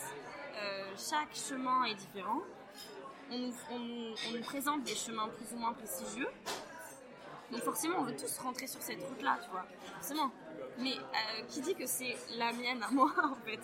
euh, 0.56 0.92
chaque 0.96 1.34
chemin 1.34 1.84
est 1.84 1.94
différent. 1.94 2.40
On 3.30 3.78
nous, 3.78 4.42
présente 4.42 4.82
des 4.84 4.94
chemins 4.94 5.28
plus 5.28 5.54
ou 5.54 5.58
moins 5.58 5.72
prestigieux. 5.72 6.28
Donc 7.50 7.62
forcément, 7.62 7.98
on 7.98 8.02
veut 8.04 8.16
tous 8.16 8.38
rentrer 8.38 8.66
sur 8.66 8.82
cette 8.82 9.02
route-là, 9.02 9.38
tu 9.42 9.50
vois. 9.50 9.64
Forcément. 9.96 10.30
Mais 10.78 10.94
euh, 10.94 11.44
qui 11.48 11.60
dit 11.60 11.74
que 11.74 11.86
c'est 11.86 12.16
la 12.36 12.52
mienne 12.52 12.82
à 12.82 12.90
moi, 12.90 13.10
en 13.24 13.34
fait? 13.46 13.60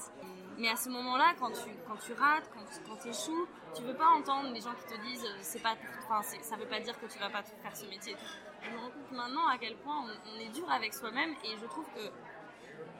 Mais 0.59 0.69
à 0.69 0.77
ce 0.77 0.89
moment-là, 0.91 1.35
quand 1.39 1.51
tu, 1.51 1.71
quand 1.89 1.97
tu 1.97 2.13
rates, 2.13 2.49
quand, 2.53 2.65
quand 2.87 2.97
tu 2.97 3.09
échoues, 3.09 3.47
tu 3.75 3.83
veux 3.83 3.95
pas 3.95 4.09
entendre 4.09 4.53
les 4.53 4.61
gens 4.61 4.75
qui 4.75 4.95
te 4.95 5.01
disent 5.01 5.25
euh, 5.25 5.39
c'est 5.41 5.63
pas, 5.63 5.75
enfin, 5.99 6.23
ça 6.23 6.57
veut 6.57 6.67
pas 6.67 6.81
dire 6.81 6.99
que 7.01 7.07
tu 7.07 7.19
vas 7.19 7.31
pas 7.31 7.43
faire 7.43 7.77
ce 7.77 7.87
métier. 7.87 8.15
Je 8.63 8.71
me 8.71 8.77
rends 8.79 8.91
compte 8.91 9.13
maintenant 9.13 9.49
à 9.49 9.57
quel 9.59 9.77
point 9.77 10.05
on, 10.05 10.31
on 10.31 10.41
est 10.41 10.51
dur 10.51 10.71
avec 10.71 10.93
soi-même 10.93 11.31
et 11.45 11.57
je 11.59 11.67
trouve 11.67 11.87
que 11.95 12.11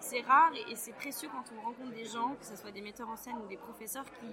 c'est 0.01 0.23
rare 0.23 0.51
et, 0.55 0.73
et 0.73 0.77
c'est 0.77 0.93
précieux 0.93 1.29
quand 1.31 1.45
on 1.57 1.61
rencontre 1.61 1.93
des 1.93 2.07
gens, 2.07 2.35
que 2.35 2.47
ce 2.47 2.57
soit 2.57 2.71
des 2.71 2.81
metteurs 2.81 3.09
en 3.09 3.17
scène 3.17 3.37
ou 3.45 3.47
des 3.47 3.59
professeurs 3.59 4.07
qui, 4.07 4.27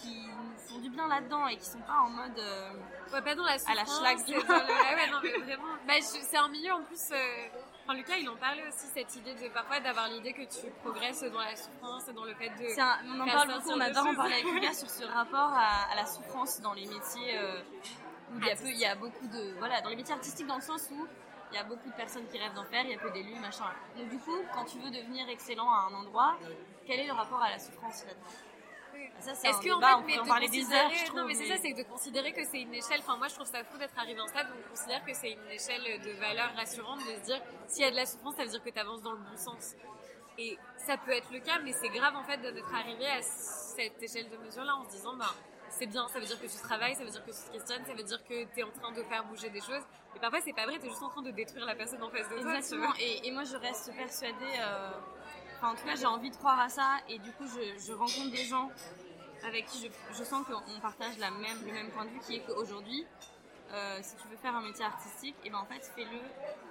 qui 0.00 0.26
nous 0.26 0.58
font 0.68 0.78
du 0.80 0.90
bien 0.90 1.06
là-dedans 1.08 1.46
et 1.48 1.56
qui 1.56 1.64
sont 1.66 1.80
pas 1.80 2.00
en 2.04 2.10
mode. 2.10 2.38
euh, 2.38 2.70
Ouais, 3.12 3.22
pas 3.22 3.34
dans 3.34 3.44
la 3.44 3.52
À 3.52 3.74
la 3.74 3.84
schlag. 3.84 4.18
le- 4.28 4.34
ouais, 4.36 4.94
ouais, 4.94 5.10
non, 5.10 5.18
mais 5.22 5.32
vraiment. 5.44 5.74
Bah, 5.86 5.94
c'est 6.00 6.36
un 6.36 6.48
milieu 6.48 6.72
en 6.72 6.82
plus. 6.82 7.00
euh, 7.12 7.48
Enfin, 7.84 7.94
Lucas, 7.98 8.16
il 8.16 8.28
en 8.28 8.34
parlait 8.36 8.66
aussi, 8.66 8.86
cette 8.92 9.14
idée 9.14 9.34
de 9.34 9.48
parfois 9.48 9.78
d'avoir 9.78 10.08
l'idée 10.08 10.32
que 10.32 10.42
tu 10.42 10.68
progresses 10.82 11.22
dans 11.22 11.38
la 11.38 11.54
souffrance 11.54 12.08
et 12.08 12.12
dans 12.12 12.24
le 12.24 12.34
fait 12.34 12.48
de. 12.50 12.66
C'est 12.68 12.80
un- 12.80 12.98
on 13.14 13.20
en 13.20 13.26
parle 13.26 13.52
beaucoup, 13.54 13.70
on 13.70 13.80
adore 13.80 14.06
en 14.08 14.14
parler 14.16 14.34
avec 14.34 14.44
Lucas 14.52 14.74
sur 14.74 14.90
ce 14.90 15.04
rapport 15.18 15.52
à, 15.54 15.92
à 15.92 15.94
la 15.94 16.04
souffrance 16.04 16.60
dans 16.60 16.72
les 16.72 16.86
métiers 16.86 17.38
euh, 17.38 17.60
où 18.32 18.38
il 18.40 18.46
y, 18.46 18.50
a 18.50 18.56
peu, 18.56 18.66
il 18.68 18.78
y 18.78 18.84
a 18.86 18.96
beaucoup 18.96 19.26
de. 19.28 19.54
Voilà, 19.58 19.80
dans 19.82 19.90
les 19.90 19.94
métiers 19.96 20.14
artistiques, 20.14 20.48
dans 20.48 20.56
le 20.56 20.62
sens 20.62 20.88
où 20.90 21.06
il 21.52 21.54
y 21.54 21.58
a 21.58 21.62
beaucoup 21.62 21.88
de 21.88 21.94
personnes 21.94 22.26
qui 22.26 22.38
rêvent 22.38 22.54
d'en 22.54 22.64
faire, 22.64 22.82
il 22.82 22.90
y 22.90 22.94
a 22.94 22.98
peu 22.98 23.10
d'élus, 23.12 23.38
machin. 23.38 23.66
Donc, 23.96 24.08
du 24.08 24.18
coup, 24.18 24.36
quand 24.52 24.64
tu 24.64 24.78
veux 24.80 24.90
devenir 24.90 25.28
excellent 25.28 25.70
à 25.70 25.86
un 25.88 25.94
endroit, 25.94 26.36
quel 26.88 26.98
est 26.98 27.06
le 27.06 27.12
rapport 27.12 27.40
à 27.40 27.50
la 27.50 27.58
souffrance 27.60 28.04
là-dedans? 28.04 28.26
Est-ce 29.18 29.30
un 29.30 29.52
que 29.60 29.70
en 29.72 29.80
fait, 29.80 29.94
on 29.94 30.00
mais 30.02 30.18
en 30.18 30.22
de 30.24 30.28
parler 30.28 30.48
des 30.48 30.62
heures, 30.72 30.84
considérer- 30.84 30.96
je 30.96 31.04
trouve. 31.06 31.20
Non, 31.20 31.26
mais 31.26 31.34
c'est 31.34 31.46
ça, 31.46 31.56
c'est 31.60 31.72
de 31.72 31.82
considérer 31.82 32.32
que 32.32 32.44
c'est 32.44 32.60
une 32.60 32.74
échelle. 32.74 33.00
Enfin, 33.00 33.16
moi, 33.16 33.28
je 33.28 33.34
trouve 33.34 33.46
ça 33.46 33.64
fou 33.64 33.76
d'être 33.78 33.98
arrivé 33.98 34.20
un 34.20 34.26
stade 34.28 34.46
où 34.50 34.54
on 34.64 34.68
considère 34.70 35.04
que 35.04 35.12
c'est 35.14 35.32
une 35.32 35.50
échelle 35.50 36.00
de 36.02 36.10
valeur 36.12 36.54
rassurante 36.54 37.00
de 37.00 37.14
se 37.16 37.20
dire 37.26 37.40
s'il 37.66 37.82
y 37.82 37.86
a 37.86 37.90
de 37.90 37.96
la 37.96 38.06
souffrance, 38.06 38.36
ça 38.36 38.44
veut 38.44 38.50
dire 38.50 38.62
que 38.62 38.70
tu 38.70 38.78
avances 38.78 39.02
dans 39.02 39.12
le 39.12 39.18
bon 39.18 39.36
sens. 39.36 39.74
Et 40.38 40.58
ça 40.76 40.96
peut 40.98 41.12
être 41.12 41.30
le 41.32 41.40
cas, 41.40 41.58
mais 41.64 41.72
c'est 41.72 41.88
grave 41.88 42.14
en 42.14 42.22
fait 42.24 42.36
d'être 42.38 42.74
arrivé 42.74 43.06
à 43.06 43.22
cette 43.22 44.02
échelle 44.02 44.28
de 44.28 44.36
mesure-là 44.36 44.76
en 44.76 44.84
se 44.84 44.90
disant, 44.90 45.16
ben, 45.16 45.24
c'est 45.70 45.86
bien, 45.86 46.06
ça 46.08 46.20
veut 46.20 46.26
dire 46.26 46.40
que 46.40 46.46
tu 46.46 46.56
travailles, 46.58 46.94
ça 46.94 47.04
veut 47.04 47.10
dire 47.10 47.24
que 47.24 47.30
tu 47.30 47.36
te 47.48 47.52
questionnes, 47.52 47.84
ça 47.86 47.94
veut 47.94 48.02
dire 48.02 48.22
que 48.24 48.44
tu 48.44 48.60
es 48.60 48.62
en 48.62 48.70
train 48.70 48.92
de 48.92 49.02
faire 49.02 49.24
bouger 49.24 49.48
des 49.50 49.60
choses. 49.60 49.82
Et 50.14 50.18
parfois, 50.20 50.40
c'est 50.42 50.52
pas 50.52 50.64
vrai, 50.66 50.78
tu 50.78 50.86
es 50.86 50.90
juste 50.90 51.02
en 51.02 51.08
train 51.08 51.22
de 51.22 51.30
détruire 51.30 51.64
la 51.66 51.74
personne 51.74 52.02
en 52.02 52.10
face 52.10 52.28
de 52.28 52.34
toi. 52.38 52.50
Exactement, 52.54 52.92
et 52.98 53.30
moi 53.32 53.44
je 53.44 53.56
reste 53.56 53.94
persuadée, 53.96 54.34
euh, 54.60 54.90
en 55.62 55.74
tout 55.74 55.84
cas 55.84 55.96
j'ai 55.96 56.06
envie 56.06 56.30
de 56.30 56.36
croire 56.36 56.58
à 56.60 56.68
ça, 56.68 56.98
et 57.08 57.18
du 57.18 57.32
coup 57.32 57.44
je, 57.46 57.92
rencontre 57.92 58.30
des 58.30 58.44
gens 58.44 58.70
avec 59.46 59.66
qui 59.66 59.90
je, 60.12 60.24
sens 60.24 60.44
qu'on 60.46 60.80
partage 60.80 61.14
le 61.18 61.72
même 61.72 61.90
point 61.90 62.04
de 62.04 62.10
vue 62.10 62.20
qui 62.20 62.36
est 62.36 62.40
qu'aujourd'hui, 62.40 63.06
euh, 63.72 63.98
si 64.00 64.16
tu 64.16 64.28
veux 64.28 64.36
faire 64.36 64.54
un 64.54 64.62
métier 64.62 64.84
artistique, 64.84 65.34
et 65.44 65.50
ben 65.50 65.58
en 65.58 65.64
fait 65.64 65.84
fais-le 65.94 66.18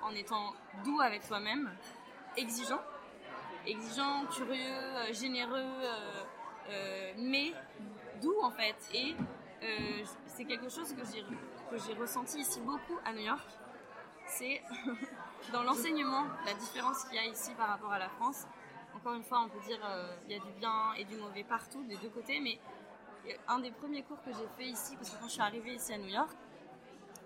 en 0.01 0.11
étant 0.11 0.53
doux 0.83 0.99
avec 1.01 1.27
toi-même, 1.27 1.71
exigeant, 2.37 2.81
exigeant, 3.65 4.25
curieux, 4.27 4.61
euh, 4.61 5.13
généreux, 5.13 5.65
euh, 6.69 7.13
mais 7.17 7.53
doux 8.21 8.37
en 8.41 8.51
fait, 8.51 8.75
et 8.93 9.15
c'est 10.27 10.45
quelque 10.45 10.69
chose 10.69 10.93
que 10.93 11.77
j'ai 11.77 11.93
ressenti 11.93 12.39
ici 12.39 12.61
beaucoup 12.61 12.97
à 13.03 13.13
New 13.13 13.25
York, 13.25 13.47
c'est 14.27 14.61
dans 15.53 15.63
l'enseignement, 15.63 16.25
la 16.45 16.53
différence 16.53 17.03
qu'il 17.05 17.15
y 17.15 17.19
a 17.19 17.25
ici 17.25 17.51
par 17.55 17.67
rapport 17.67 17.91
à 17.91 17.99
la 17.99 18.09
France. 18.09 18.45
Encore 18.95 19.13
une 19.13 19.23
fois, 19.23 19.41
on 19.41 19.49
peut 19.49 19.59
dire 19.67 19.79
euh, 19.85 20.15
il 20.25 20.35
y 20.35 20.39
a 20.39 20.43
du 20.43 20.51
bien 20.53 20.93
et 20.97 21.03
du 21.03 21.15
mauvais 21.17 21.43
partout, 21.43 21.83
des 21.83 21.97
deux 21.97 22.09
côtés, 22.09 22.39
mais 22.39 22.59
un 23.47 23.59
des 23.59 23.71
premiers 23.71 24.03
cours 24.03 24.21
que 24.23 24.31
j'ai 24.31 24.47
fait 24.57 24.69
ici, 24.69 24.95
parce 24.95 25.09
que 25.09 25.19
quand 25.19 25.27
je 25.27 25.33
suis 25.33 25.41
arrivée 25.41 25.75
ici 25.75 25.93
à 25.93 25.97
New 25.97 26.07
York, 26.07 26.29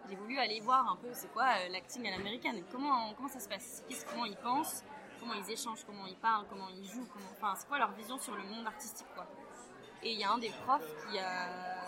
j'ai 0.09 0.15
voulu 0.15 0.37
aller 0.39 0.59
voir 0.61 0.91
un 0.91 0.95
peu 0.95 1.09
c'est 1.13 1.31
quoi 1.31 1.43
euh, 1.43 1.69
l'acting 1.69 2.07
à 2.07 2.11
l'américaine, 2.11 2.63
comment, 2.71 3.13
comment 3.13 3.29
ça 3.29 3.39
se 3.39 3.47
passe, 3.47 3.83
comment 4.09 4.25
ils 4.25 4.35
pensent, 4.37 4.83
comment 5.19 5.33
ils 5.33 5.51
échangent, 5.51 5.83
comment 5.85 6.07
ils 6.07 6.15
parlent, 6.15 6.45
comment 6.49 6.67
ils 6.69 6.85
jouent, 6.85 7.07
comment, 7.13 7.29
enfin 7.37 7.53
c'est 7.57 7.67
quoi 7.67 7.77
leur 7.77 7.91
vision 7.91 8.17
sur 8.17 8.35
le 8.35 8.43
monde 8.43 8.65
artistique 8.65 9.07
quoi? 9.13 9.27
Et 10.01 10.13
il 10.13 10.19
y 10.19 10.23
a 10.23 10.31
un 10.31 10.37
des 10.37 10.51
profs 10.65 10.95
qui, 11.05 11.19
a, 11.19 11.85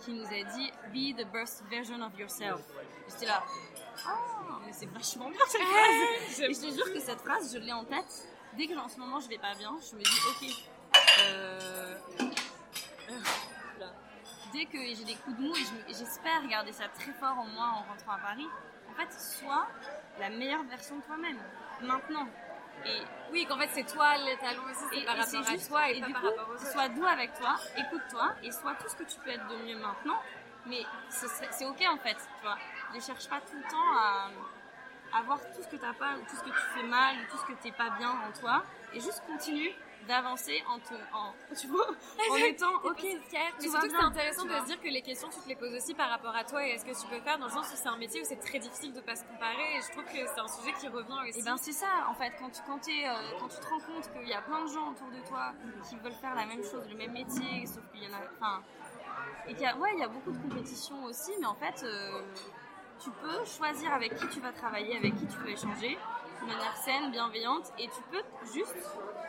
qui 0.00 0.12
nous 0.12 0.26
a 0.26 0.42
dit 0.54 0.72
Be 0.88 1.16
the 1.16 1.30
best 1.30 1.62
version 1.70 2.00
of 2.00 2.18
yourself. 2.18 2.62
J'étais 3.08 3.26
là, 3.26 3.44
oh, 4.08 4.54
mais 4.64 4.72
c'est 4.72 4.86
vachement 4.86 5.28
bien 5.28 5.40
cette 5.46 5.60
phrase. 5.60 6.40
Et 6.40 6.54
je 6.54 6.60
te 6.60 6.74
jure 6.74 6.92
que 6.92 7.00
cette 7.00 7.20
phrase, 7.20 7.52
je 7.52 7.58
l'ai 7.58 7.72
en 7.72 7.84
tête. 7.84 8.26
Dès 8.56 8.66
que 8.66 8.78
en 8.78 8.88
ce 8.88 8.98
moment 8.98 9.20
je 9.20 9.28
vais 9.28 9.38
pas 9.38 9.54
bien, 9.54 9.74
je 9.90 9.96
me 9.96 10.02
dis 10.02 10.20
ok. 10.30 10.72
Euh, 11.20 11.98
dès 14.52 14.66
que 14.66 14.78
j'ai 14.78 15.04
des 15.04 15.14
coups 15.16 15.36
de 15.36 15.42
mou, 15.42 15.54
et 15.54 15.94
j'espère 15.94 16.46
garder 16.48 16.72
ça 16.72 16.88
très 16.88 17.12
fort 17.12 17.38
en 17.38 17.46
moi 17.46 17.66
en 17.66 17.82
rentrant 17.90 18.12
à 18.12 18.18
Paris, 18.18 18.46
en 18.90 18.94
fait, 18.94 19.12
sois 19.12 19.66
la 20.20 20.28
meilleure 20.30 20.64
version 20.64 20.96
de 20.96 21.02
toi-même, 21.02 21.38
maintenant. 21.80 22.28
Et 22.84 23.02
oui, 23.30 23.46
qu'en 23.46 23.58
fait, 23.58 23.70
c'est 23.72 23.86
toi 23.86 24.16
l'étalon 24.18 24.62
aussi, 24.70 24.84
c'est 24.92 25.04
par 25.04 25.16
rapport 25.16 25.48
à 25.48 25.58
toi 25.58 25.90
et, 25.90 26.00
pas 26.00 26.06
par 26.10 26.22
rapport 26.22 26.48
aux 26.50 26.54
autres. 26.54 26.72
Sois 26.72 26.88
doux 26.88 27.06
avec 27.06 27.32
toi, 27.34 27.56
écoute-toi, 27.76 28.34
et 28.42 28.50
sois 28.50 28.74
tout 28.74 28.88
ce 28.88 28.96
que 28.96 29.04
tu 29.04 29.18
peux 29.20 29.30
être 29.30 29.46
de 29.48 29.56
mieux 29.64 29.78
maintenant. 29.78 30.20
Mais 30.66 30.84
c'est 31.08 31.64
ok 31.64 31.82
en 31.90 31.98
fait, 31.98 32.14
tu 32.14 32.42
vois. 32.42 32.58
Ne 32.94 33.00
cherche 33.00 33.28
pas 33.28 33.40
tout 33.40 33.56
le 33.56 33.70
temps 33.70 33.96
à, 33.96 34.28
à 35.12 35.22
voir 35.22 35.38
tout 35.54 35.62
ce 35.62 35.68
que 35.68 35.76
tu 35.76 35.82
n'as 35.82 35.94
pas, 35.94 36.16
ou 36.16 36.20
tout 36.28 36.36
ce 36.36 36.42
que 36.42 36.50
tu 36.50 36.64
fais 36.74 36.86
mal, 36.86 37.16
ou 37.16 37.30
tout 37.30 37.38
ce 37.38 37.44
que 37.44 37.58
tu 37.60 37.68
n'es 37.68 37.72
pas 37.72 37.90
bien 37.98 38.10
en 38.10 38.32
toi, 38.38 38.64
et 38.92 39.00
juste 39.00 39.22
continue 39.26 39.72
d'avancer 40.06 40.62
en, 40.68 40.78
te, 40.78 40.94
en, 41.12 41.32
tu 41.60 41.66
vois, 41.68 41.86
en 42.30 42.36
étant 42.36 42.74
ok. 42.84 43.02
Mais 43.02 43.68
surtout 43.68 43.86
que 43.86 43.90
c'est 43.90 44.04
intéressant 44.04 44.44
de 44.44 44.50
se 44.50 44.64
dire 44.64 44.80
que 44.80 44.88
les 44.88 45.02
questions 45.02 45.28
tu 45.28 45.40
te 45.40 45.48
les 45.48 45.56
poses 45.56 45.74
aussi 45.74 45.94
par 45.94 46.10
rapport 46.10 46.34
à 46.34 46.44
toi 46.44 46.66
et 46.66 46.74
à 46.74 46.78
ce 46.78 46.84
que 46.84 46.90
tu 46.90 47.06
peux 47.06 47.20
faire 47.20 47.38
dans 47.38 47.46
le 47.46 47.52
sens 47.52 47.66
où 47.72 47.76
c'est 47.76 47.88
un 47.88 47.96
métier 47.96 48.20
où 48.20 48.24
c'est 48.24 48.40
très 48.40 48.58
difficile 48.58 48.92
de 48.92 49.00
pas 49.00 49.16
se 49.16 49.24
comparer 49.24 49.76
et 49.76 49.80
je 49.80 49.92
trouve 49.92 50.04
que 50.04 50.26
c'est 50.26 50.40
un 50.40 50.48
sujet 50.48 50.72
qui 50.80 50.88
revient 50.88 51.28
aussi. 51.28 51.40
Et 51.40 51.42
ben 51.42 51.56
c'est 51.56 51.72
ça 51.72 52.08
en 52.08 52.14
fait. 52.14 52.32
Quand 52.38 52.50
tu 52.50 52.60
quand, 52.66 52.80
euh, 52.88 53.38
quand 53.38 53.48
tu 53.48 53.56
te 53.58 53.66
rends 53.66 53.80
compte 53.80 54.10
qu'il 54.12 54.28
y 54.28 54.34
a 54.34 54.42
plein 54.42 54.64
de 54.64 54.68
gens 54.68 54.90
autour 54.90 55.08
de 55.08 55.20
toi 55.28 55.52
qui 55.88 55.96
veulent 55.96 56.12
faire 56.20 56.34
la 56.34 56.46
même 56.46 56.62
chose, 56.62 56.88
le 56.88 56.96
même 56.96 57.12
métier, 57.12 57.66
sauf 57.66 57.82
qu'il 57.92 58.02
y 58.02 58.06
en 58.08 58.14
a, 58.14 58.22
enfin, 58.40 58.62
et 59.46 59.54
qu'il 59.54 59.62
y 59.62 59.66
a 59.66 59.76
ouais 59.76 59.90
il 59.94 60.00
y 60.00 60.04
a 60.04 60.08
beaucoup 60.08 60.32
de 60.32 60.38
compétition 60.38 61.04
aussi, 61.04 61.32
mais 61.40 61.46
en 61.46 61.54
fait 61.54 61.82
euh, 61.84 62.22
tu 63.02 63.10
peux 63.10 63.44
choisir 63.44 63.92
avec 63.92 64.14
qui 64.16 64.28
tu 64.28 64.40
vas 64.40 64.52
travailler, 64.52 64.96
avec 64.96 65.16
qui 65.16 65.26
tu 65.26 65.36
veux 65.38 65.50
échanger 65.50 65.98
de 66.40 66.46
manière 66.46 66.76
saine, 66.76 67.10
bienveillante, 67.10 67.72
et 67.78 67.88
tu 67.88 68.02
peux 68.10 68.22
juste 68.52 68.76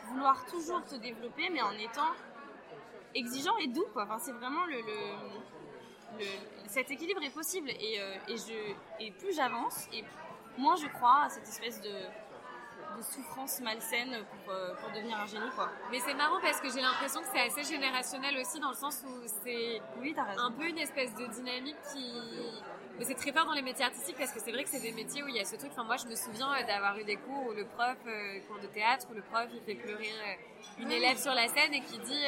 vouloir 0.07 0.45
toujours 0.45 0.83
te 0.83 0.95
développer, 0.95 1.49
mais 1.49 1.61
en 1.61 1.71
étant 1.71 2.11
exigeant 3.15 3.55
et 3.57 3.67
doux. 3.67 3.85
Quoi. 3.93 4.03
Enfin, 4.03 4.17
c'est 4.19 4.31
vraiment 4.31 4.65
le, 4.65 4.77
le, 4.77 6.25
cet 6.67 6.89
équilibre 6.91 7.21
est 7.23 7.33
possible. 7.33 7.69
Et, 7.69 7.99
euh, 7.99 8.15
et, 8.27 8.37
je, 8.37 8.73
et 8.99 9.11
plus 9.11 9.35
j'avance, 9.35 9.87
et 9.93 10.03
moins 10.57 10.75
je 10.75 10.87
crois 10.87 11.23
à 11.25 11.29
cette 11.29 11.47
espèce 11.47 11.81
de, 11.81 11.89
de 12.97 13.01
souffrance 13.01 13.61
malsaine 13.61 14.23
pour, 14.25 14.53
euh, 14.53 14.73
pour, 14.75 14.89
devenir 14.91 15.19
un 15.19 15.27
génie. 15.27 15.49
Quoi. 15.55 15.69
Mais 15.91 15.99
c'est 15.99 16.13
marrant 16.15 16.39
parce 16.41 16.59
que 16.61 16.69
j'ai 16.69 16.81
l'impression 16.81 17.21
que 17.21 17.27
c'est 17.27 17.41
assez 17.41 17.63
générationnel 17.63 18.37
aussi, 18.37 18.59
dans 18.59 18.69
le 18.69 18.75
sens 18.75 19.03
où 19.05 19.21
c'est 19.43 19.81
oui, 19.99 20.15
un 20.17 20.51
peu 20.51 20.67
une 20.67 20.79
espèce 20.79 21.13
de 21.15 21.25
dynamique 21.27 21.77
qui 21.91 22.11
mais 22.97 23.05
c'est 23.05 23.15
très 23.15 23.31
fort 23.31 23.45
dans 23.45 23.53
les 23.53 23.61
métiers 23.61 23.85
artistiques 23.85 24.17
parce 24.17 24.31
que 24.31 24.39
c'est 24.39 24.51
vrai 24.51 24.63
que 24.63 24.69
c'est 24.69 24.81
des 24.81 24.91
métiers 24.91 25.23
où 25.23 25.27
il 25.27 25.35
y 25.35 25.39
a 25.39 25.45
ce 25.45 25.55
truc. 25.55 25.71
Enfin, 25.71 25.83
moi, 25.83 25.97
je 25.97 26.05
me 26.05 26.15
souviens 26.15 26.53
euh, 26.53 26.65
d'avoir 26.65 26.97
eu 26.99 27.03
des 27.03 27.15
cours 27.15 27.47
où 27.47 27.51
le 27.51 27.65
prof, 27.65 27.97
euh, 28.05 28.39
cours 28.47 28.59
de 28.59 28.67
théâtre, 28.67 29.07
où 29.11 29.15
le 29.15 29.23
prof, 29.23 29.47
il 29.53 29.61
fait 29.61 29.75
pleurer 29.75 30.11
euh, 30.11 30.81
une 30.83 30.91
élève 30.91 31.17
sur 31.17 31.33
la 31.33 31.47
scène 31.47 31.73
et 31.73 31.81
qui 31.81 31.97
dit 31.99 32.23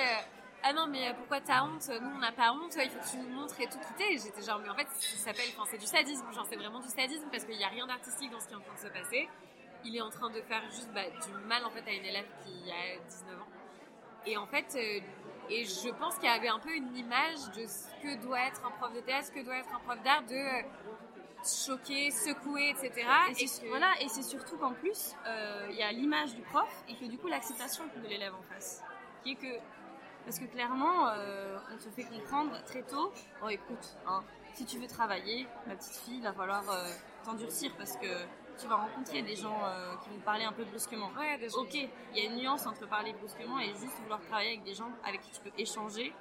Ah 0.63 0.74
non, 0.74 0.88
mais 0.88 1.13
pourquoi 1.18 1.39
t'as 1.41 1.63
honte? 1.63 1.88
Nous, 1.89 2.09
on 2.16 2.20
n'a 2.20 2.32
pas 2.32 2.51
honte, 2.51 2.76
il 2.84 2.89
faut 2.89 2.99
que 2.99 3.11
tu 3.11 3.18
nous 3.18 3.30
montres 3.30 3.59
et 3.61 3.68
tout 3.68 3.78
quitter. 3.80 4.13
Et 4.13 4.18
j'étais 4.18 4.41
genre, 4.41 4.59
mais 4.59 4.70
en 4.70 4.76
fait, 4.76 4.88
ça 4.99 5.26
s'appelle, 5.26 5.49
enfin, 5.55 5.70
c'est 5.70 5.78
du 5.78 5.86
sadisme. 5.86 6.26
Genre, 6.34 6.45
c'est 6.49 6.55
vraiment 6.55 6.80
du 6.80 6.89
sadisme 6.89 7.28
parce 7.32 7.45
qu'il 7.45 7.57
n'y 7.57 7.63
a 7.63 7.70
rien 7.70 7.86
d'artistique 7.86 8.32
dans 8.32 8.39
ce 8.39 8.47
qui 8.47 8.53
est 8.53 8.57
en 8.57 8.61
train 8.61 8.74
de 8.74 8.80
se 8.80 8.88
passer. 8.88 9.30
Il 9.84 9.95
est 9.95 10.01
en 10.01 10.09
train 10.09 10.32
de 10.32 10.41
faire 10.41 10.63
juste 10.72 10.89
bah, 10.95 11.03
du 11.05 11.47
mal 11.47 11.63
en 11.63 11.70
fait 11.70 11.88
à 11.88 11.93
une 11.93 12.05
élève 12.05 12.26
qui 12.43 12.72
a 12.72 12.97
19 13.07 13.39
ans. 13.39 13.47
Et 14.26 14.36
en 14.36 14.47
fait, 14.47 14.76
et 15.49 15.65
je 15.65 15.89
pense 15.89 16.15
qu'il 16.15 16.25
y 16.25 16.31
avait 16.31 16.47
un 16.47 16.59
peu 16.59 16.73
une 16.73 16.95
image 16.95 17.51
de 17.55 17.65
ce 17.65 17.87
que 18.01 18.21
doit 18.21 18.47
être 18.47 18.65
un 18.65 18.71
prof 18.71 18.93
de 18.93 18.99
théâtre, 19.01 19.27
ce 19.27 19.31
que 19.31 19.43
doit 19.43 19.57
être 19.57 19.73
un 19.73 19.79
prof 19.79 20.01
d'art, 20.03 20.23
de 20.23 20.33
euh, 20.33 20.63
choquer, 21.43 22.11
secouer, 22.11 22.69
etc. 22.69 23.07
Et, 23.39 23.67
voilà, 23.67 23.93
et 24.01 24.07
c'est 24.07 24.23
surtout 24.23 24.57
qu'en 24.57 24.73
plus, 24.73 25.15
euh, 25.27 25.67
il 25.69 25.75
y 25.75 25.83
a 25.83 25.91
l'image 25.91 26.35
du 26.35 26.41
prof 26.41 26.69
et 26.87 26.95
que 26.95 27.05
du 27.05 27.17
coup 27.17 27.27
l'acceptation 27.27 27.83
de 28.03 28.07
l'élève 28.07 28.33
en 28.33 28.53
face. 28.53 28.83
Qui 29.23 29.31
est 29.31 29.35
que, 29.35 29.59
parce 30.25 30.39
que 30.39 30.45
clairement, 30.45 31.09
euh, 31.09 31.57
on 31.73 31.77
te 31.77 31.89
fait 31.89 32.03
comprendre 32.03 32.51
très 32.65 32.83
tôt, 32.83 33.11
oh 33.43 33.49
écoute, 33.49 33.97
hein, 34.07 34.23
si 34.53 34.65
tu 34.65 34.79
veux 34.79 34.87
travailler, 34.87 35.47
ma 35.67 35.75
petite 35.75 35.95
fille, 35.97 36.17
il 36.17 36.23
va 36.23 36.33
falloir 36.33 36.63
t'endurcir 37.23 37.71
parce 37.77 37.97
que 37.97 38.07
tu 38.57 38.67
vas 38.67 38.75
rencontrer 38.75 39.21
des 39.21 39.35
gens 39.35 39.59
euh, 39.63 39.95
qui 40.03 40.09
vont 40.09 40.19
parler 40.19 40.45
un 40.45 40.51
peu 40.51 40.63
brusquement. 40.65 41.09
ok, 41.55 41.73
il 41.73 41.89
y 42.15 42.21
a 42.21 42.29
une 42.29 42.37
nuance 42.37 42.65
entre 42.65 42.87
parler 42.87 43.13
brusquement 43.13 43.59
et 43.59 43.67
juste 43.69 43.99
vouloir 44.01 44.21
travailler 44.21 44.49
avec 44.49 44.63
des 44.63 44.73
gens 44.73 44.89
avec 45.05 45.21
qui 45.21 45.31
tu 45.31 45.41
peux 45.41 45.51
échanger. 45.57 46.13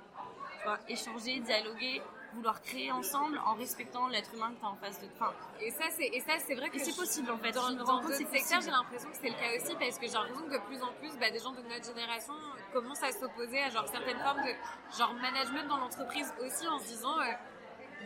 Tu 0.59 0.65
vois, 0.65 0.79
échanger, 0.89 1.41
dialoguer, 1.41 2.01
vouloir 2.35 2.61
créer 2.63 2.91
ensemble 2.91 3.39
en 3.45 3.55
respectant 3.55 4.09
l'être 4.09 4.35
humain 4.35 4.53
que 4.53 4.61
tu 4.61 4.65
as 4.65 4.69
en 4.69 4.77
face 4.77 5.01
de 5.01 5.07
toi. 5.19 5.35
Et 5.61 5.71
ça, 5.71 5.85
c'est, 5.91 6.07
et 6.07 6.21
ça, 6.21 6.33
c'est 6.39 6.55
vrai 6.55 6.71
que 6.71 6.79
c'est 6.79 6.97
possible 6.97 7.31
en 7.31 7.39
fait. 7.39 7.53
Dans, 7.53 7.71
dans 7.73 8.01
d'autres 8.01 8.15
secteurs, 8.15 8.61
j'ai 8.61 8.71
l'impression 8.71 9.11
que 9.11 9.17
c'est 9.17 9.29
le 9.29 9.35
cas 9.35 9.55
aussi 9.57 9.77
parce 9.77 9.99
que 9.99 10.07
j'ai 10.07 10.13
l'impression 10.13 10.47
que 10.47 10.55
de 10.55 10.61
plus 10.67 10.83
en 10.83 10.93
plus, 11.01 11.17
bah, 11.19 11.31
des 11.31 11.39
gens 11.39 11.53
de 11.53 11.63
notre 11.63 11.85
génération 11.85 12.35
commencent 12.73 13.03
à 13.03 13.13
s'opposer 13.13 13.61
à 13.61 13.71
genre 13.71 13.87
certaines 13.89 14.19
formes 14.19 14.43
de 14.43 14.97
genre 14.97 15.15
management 15.15 15.69
dans 15.69 15.77
l'entreprise 15.77 16.33
aussi 16.41 16.67
en 16.67 16.79
se 16.79 16.87
disant, 16.87 17.19
euh, 17.21 17.33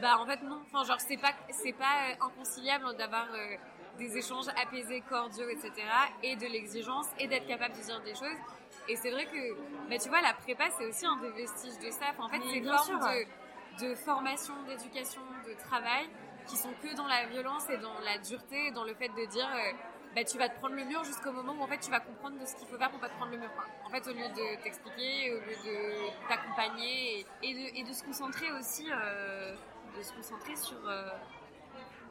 bah 0.01 0.19
en 0.19 0.27
fait 0.27 0.43
non, 0.43 0.61
enfin 0.67 0.85
genre 0.85 1.01
c'est 1.01 1.17
pas, 1.17 1.33
c'est 1.51 1.73
pas 1.73 2.11
euh, 2.11 2.27
inconciliable 2.27 2.97
d'avoir 2.97 3.27
des 3.99 4.17
échanges 4.17 4.49
apaisés, 4.57 5.03
cordiaux, 5.09 5.49
etc. 5.49 5.73
Et 6.23 6.37
de 6.37 6.47
l'exigence 6.47 7.07
et 7.19 7.27
d'être 7.27 7.47
capable 7.47 7.75
de 7.77 7.83
dire 7.83 8.01
des 8.03 8.15
choses. 8.15 8.39
Et 8.89 8.97
c'est 8.97 9.11
vrai 9.11 9.27
que, 9.27 9.55
bah, 9.91 9.99
tu 9.99 10.09
vois, 10.09 10.23
la 10.23 10.35
prépa, 10.35 10.65
c'est 10.79 10.87
aussi 10.87 11.05
un 11.05 11.17
des 11.17 11.31
vestiges 11.31 11.79
de 11.79 11.91
ça. 11.91 12.07
en 12.19 12.29
fait, 12.29 12.41
c'est 12.49 12.59
une 12.59 12.65
forme 12.65 13.01
de, 13.01 13.91
de, 13.91 13.95
formation, 13.95 14.55
d'éducation, 14.67 15.21
de 15.47 15.53
travail 15.55 16.09
qui 16.47 16.57
sont 16.57 16.73
que 16.83 16.97
dans 16.97 17.07
la 17.07 17.27
violence 17.27 17.69
et 17.69 17.77
dans 17.77 17.99
la 18.01 18.17
dureté, 18.19 18.71
dans 18.71 18.85
le 18.85 18.95
fait 18.95 19.09
de 19.09 19.27
dire, 19.27 19.49
euh, 19.55 19.73
bah, 20.15 20.25
tu 20.25 20.39
vas 20.39 20.49
te 20.49 20.59
prendre 20.59 20.75
le 20.75 20.85
mur 20.85 21.05
jusqu'au 21.05 21.33
moment 21.33 21.53
où 21.53 21.63
en 21.63 21.67
fait 21.67 21.79
tu 21.79 21.91
vas 21.91 22.01
comprendre 22.01 22.39
de 22.41 22.47
ce 22.47 22.57
qu'il 22.57 22.67
faut 22.67 22.79
faire 22.79 22.91
pour 22.91 22.99
pas 22.99 23.09
te 23.09 23.17
prendre 23.17 23.33
le 23.33 23.39
mur. 23.39 23.51
En 23.85 23.91
fait, 23.91 24.07
au 24.09 24.13
lieu 24.15 24.29
de 24.29 24.63
t'expliquer, 24.63 25.35
au 25.35 25.41
lieu 25.41 25.57
de 25.65 26.29
t'accompagner 26.29 27.27
et... 27.43 27.55
de, 27.55 27.79
et, 27.79 27.85
de, 27.85 27.93
se 27.93 28.03
concentrer 28.03 28.51
aussi, 28.53 28.87
euh, 28.91 29.55
de 29.97 30.03
se 30.03 30.13
concentrer 30.15 30.57
sur. 30.57 30.79
Euh, 30.89 31.11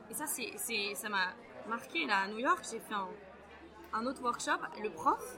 et 0.10 0.14
ça, 0.14 0.26
c'est, 0.28 0.94
ça 0.94 1.10
m'a 1.10 1.34
marqué 1.68 2.06
là 2.06 2.22
à 2.22 2.28
New 2.28 2.40
York, 2.40 2.64
j'ai 2.72 2.80
fait 2.80 2.96
un, 3.94 4.06
autre 4.06 4.22
workshop. 4.22 4.60
Le 4.82 4.90
prof, 4.90 5.38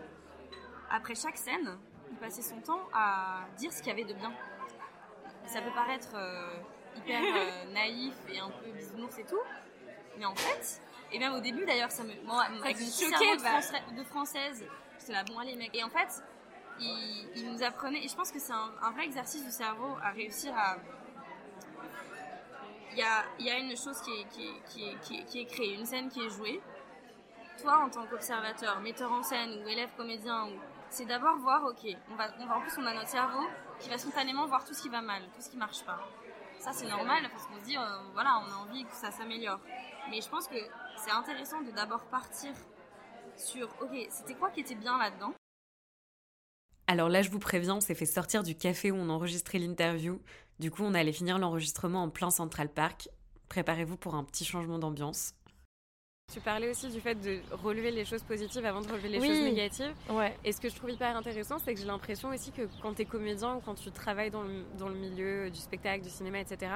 après 0.89 1.15
chaque 1.15 1.38
scène, 1.38 1.77
il 2.11 2.17
passait 2.17 2.41
son 2.41 2.59
temps 2.61 2.88
à 2.93 3.45
dire 3.57 3.71
ce 3.71 3.80
qu'il 3.80 3.88
y 3.88 3.91
avait 3.91 4.11
de 4.11 4.13
bien. 4.13 4.34
Ça 5.45 5.61
peut 5.61 5.71
paraître 5.73 6.11
euh, 6.15 6.53
hyper 6.95 7.21
euh, 7.21 7.65
naïf 7.73 8.15
et 8.30 8.39
un 8.39 8.49
peu 8.49 8.71
bisounours 8.71 9.17
et 9.17 9.25
tout, 9.25 9.41
mais 10.17 10.25
en 10.25 10.36
fait, 10.36 10.82
et 11.11 11.19
même 11.19 11.34
au 11.34 11.39
début 11.39 11.65
d'ailleurs, 11.65 11.91
ça 11.91 12.03
me. 12.03 12.13
Moi, 12.23 12.43
avec 12.43 12.80
une 12.80 12.86
choquée 12.86 13.36
de, 13.38 13.97
de 13.97 14.03
française, 14.03 14.63
j'étais 14.99 15.13
là, 15.13 15.23
bon, 15.23 15.39
allez, 15.39 15.55
mec. 15.55 15.71
Et 15.73 15.84
en 15.84 15.89
fait, 15.89 16.23
il, 16.80 17.51
nous 17.51 17.63
apprenait, 17.63 18.03
et 18.03 18.07
je 18.07 18.15
pense 18.15 18.32
que 18.32 18.39
c'est 18.39 18.53
un, 18.53 18.71
un 18.82 18.91
vrai 18.91 19.05
exercice 19.05 19.43
du 19.43 19.51
cerveau 19.51 19.97
à 20.03 20.11
réussir 20.11 20.53
à 20.55 20.77
il 22.92 22.98
y 23.46 23.50
a, 23.50 23.58
une 23.58 23.76
chose 23.78 24.02
qui 24.02 25.40
est, 25.40 25.46
créée, 25.46 25.74
une 25.76 25.86
scène 25.86 26.10
qui 26.10 26.22
est 26.22 26.30
jouée. 26.30 26.60
Toi, 27.62 27.84
en 27.86 27.90
tant 27.90 28.06
qu'observateur, 28.06 28.80
metteur 28.80 29.12
en 29.12 29.22
scène 29.22 29.64
ou 29.64 29.68
élève 29.68 29.90
comédien, 29.98 30.48
c'est 30.90 31.06
d'abord 31.06 31.38
voir, 31.38 31.64
ok, 31.66 31.96
on 32.12 32.16
va, 32.16 32.30
en 32.56 32.62
plus 32.62 32.78
on 32.78 32.86
a 32.86 32.94
notre 32.94 33.10
cerveau 33.10 33.46
qui 33.80 33.90
va 33.90 33.98
spontanément 33.98 34.48
voir 34.48 34.66
tout 34.66 34.74
ce 34.74 34.82
qui 34.82 34.90
va 34.90 35.02
mal, 35.02 35.22
tout 35.36 35.42
ce 35.42 35.50
qui 35.50 35.58
marche 35.58 35.84
pas. 35.84 36.00
Ça 36.58 36.74
c'est 36.74 36.88
normal 36.88 37.30
parce 37.32 37.46
qu'on 37.48 37.58
se 37.60 37.64
dit, 37.64 37.78
euh, 37.78 37.82
voilà, 38.14 38.42
on 38.46 38.52
a 38.52 38.56
envie 38.56 38.86
que 38.86 38.94
ça 38.94 39.12
s'améliore. 39.12 39.60
Mais 40.10 40.22
je 40.22 40.30
pense 40.30 40.48
que 40.48 40.58
c'est 40.98 41.12
intéressant 41.12 41.62
de 41.62 41.72
d'abord 41.72 42.04
partir 42.06 42.52
sur, 43.38 43.68
ok, 43.82 44.08
c'était 44.10 44.34
quoi 44.34 44.50
qui 44.50 44.62
était 44.62 44.76
bien 44.76 44.98
là-dedans? 44.98 45.34
Alors 46.88 47.08
là, 47.08 47.22
je 47.22 47.30
vous 47.30 47.40
préviens, 47.40 47.76
on 47.76 47.82
s'est 47.82 47.94
fait 47.94 48.08
sortir 48.08 48.42
du 48.42 48.56
café 48.56 48.92
où 48.92 48.96
on 48.96 49.10
enregistrait 49.10 49.60
l'interview. 49.60 50.20
Du 50.60 50.72
coup, 50.72 50.84
on 50.84 50.93
allait 50.93 51.14
finir 51.14 51.39
l'enregistrement 51.39 52.03
en 52.03 52.10
plein 52.10 52.32
Central 52.32 52.68
Park. 52.68 53.07
Préparez-vous 53.47 53.95
pour 53.95 54.16
un 54.16 54.26
petit 54.26 54.43
changement 54.43 54.78
d'ambiance. 54.78 55.34
Tu 56.34 56.41
parlais 56.41 56.70
aussi 56.70 56.89
du 56.89 56.99
fait 56.99 57.16
de 57.16 57.39
relever 57.64 57.89
les 57.89 58.05
choses 58.05 58.22
positives 58.22 58.64
avant 58.66 58.82
de 58.82 58.88
relever 58.88 59.10
les 59.10 59.20
choses 59.20 59.41
négatives. 59.41 59.93
Ouais. 60.10 60.38
Et 60.43 60.51
ce 60.51 60.62
que 60.62 60.70
je 60.70 60.76
trouve 60.76 60.91
hyper 60.91 61.16
intéressant, 61.16 61.57
c'est 61.57 61.74
que 61.74 61.80
j'ai 61.80 61.88
l'impression 61.88 62.30
aussi 62.30 62.51
que 62.51 62.64
quand 62.82 62.93
tu 62.93 63.01
es 63.01 63.05
comédien 63.05 63.55
ou 63.55 63.62
quand 63.62 63.74
tu 63.74 63.89
travailles 63.89 64.30
dans 64.30 64.43
le, 64.43 64.64
dans 64.78 64.89
le, 64.89 64.95
milieu 64.95 65.49
du 65.49 65.60
spectacle, 65.60 66.03
du 66.03 66.10
cinéma, 66.10 66.39
etc., 66.39 66.72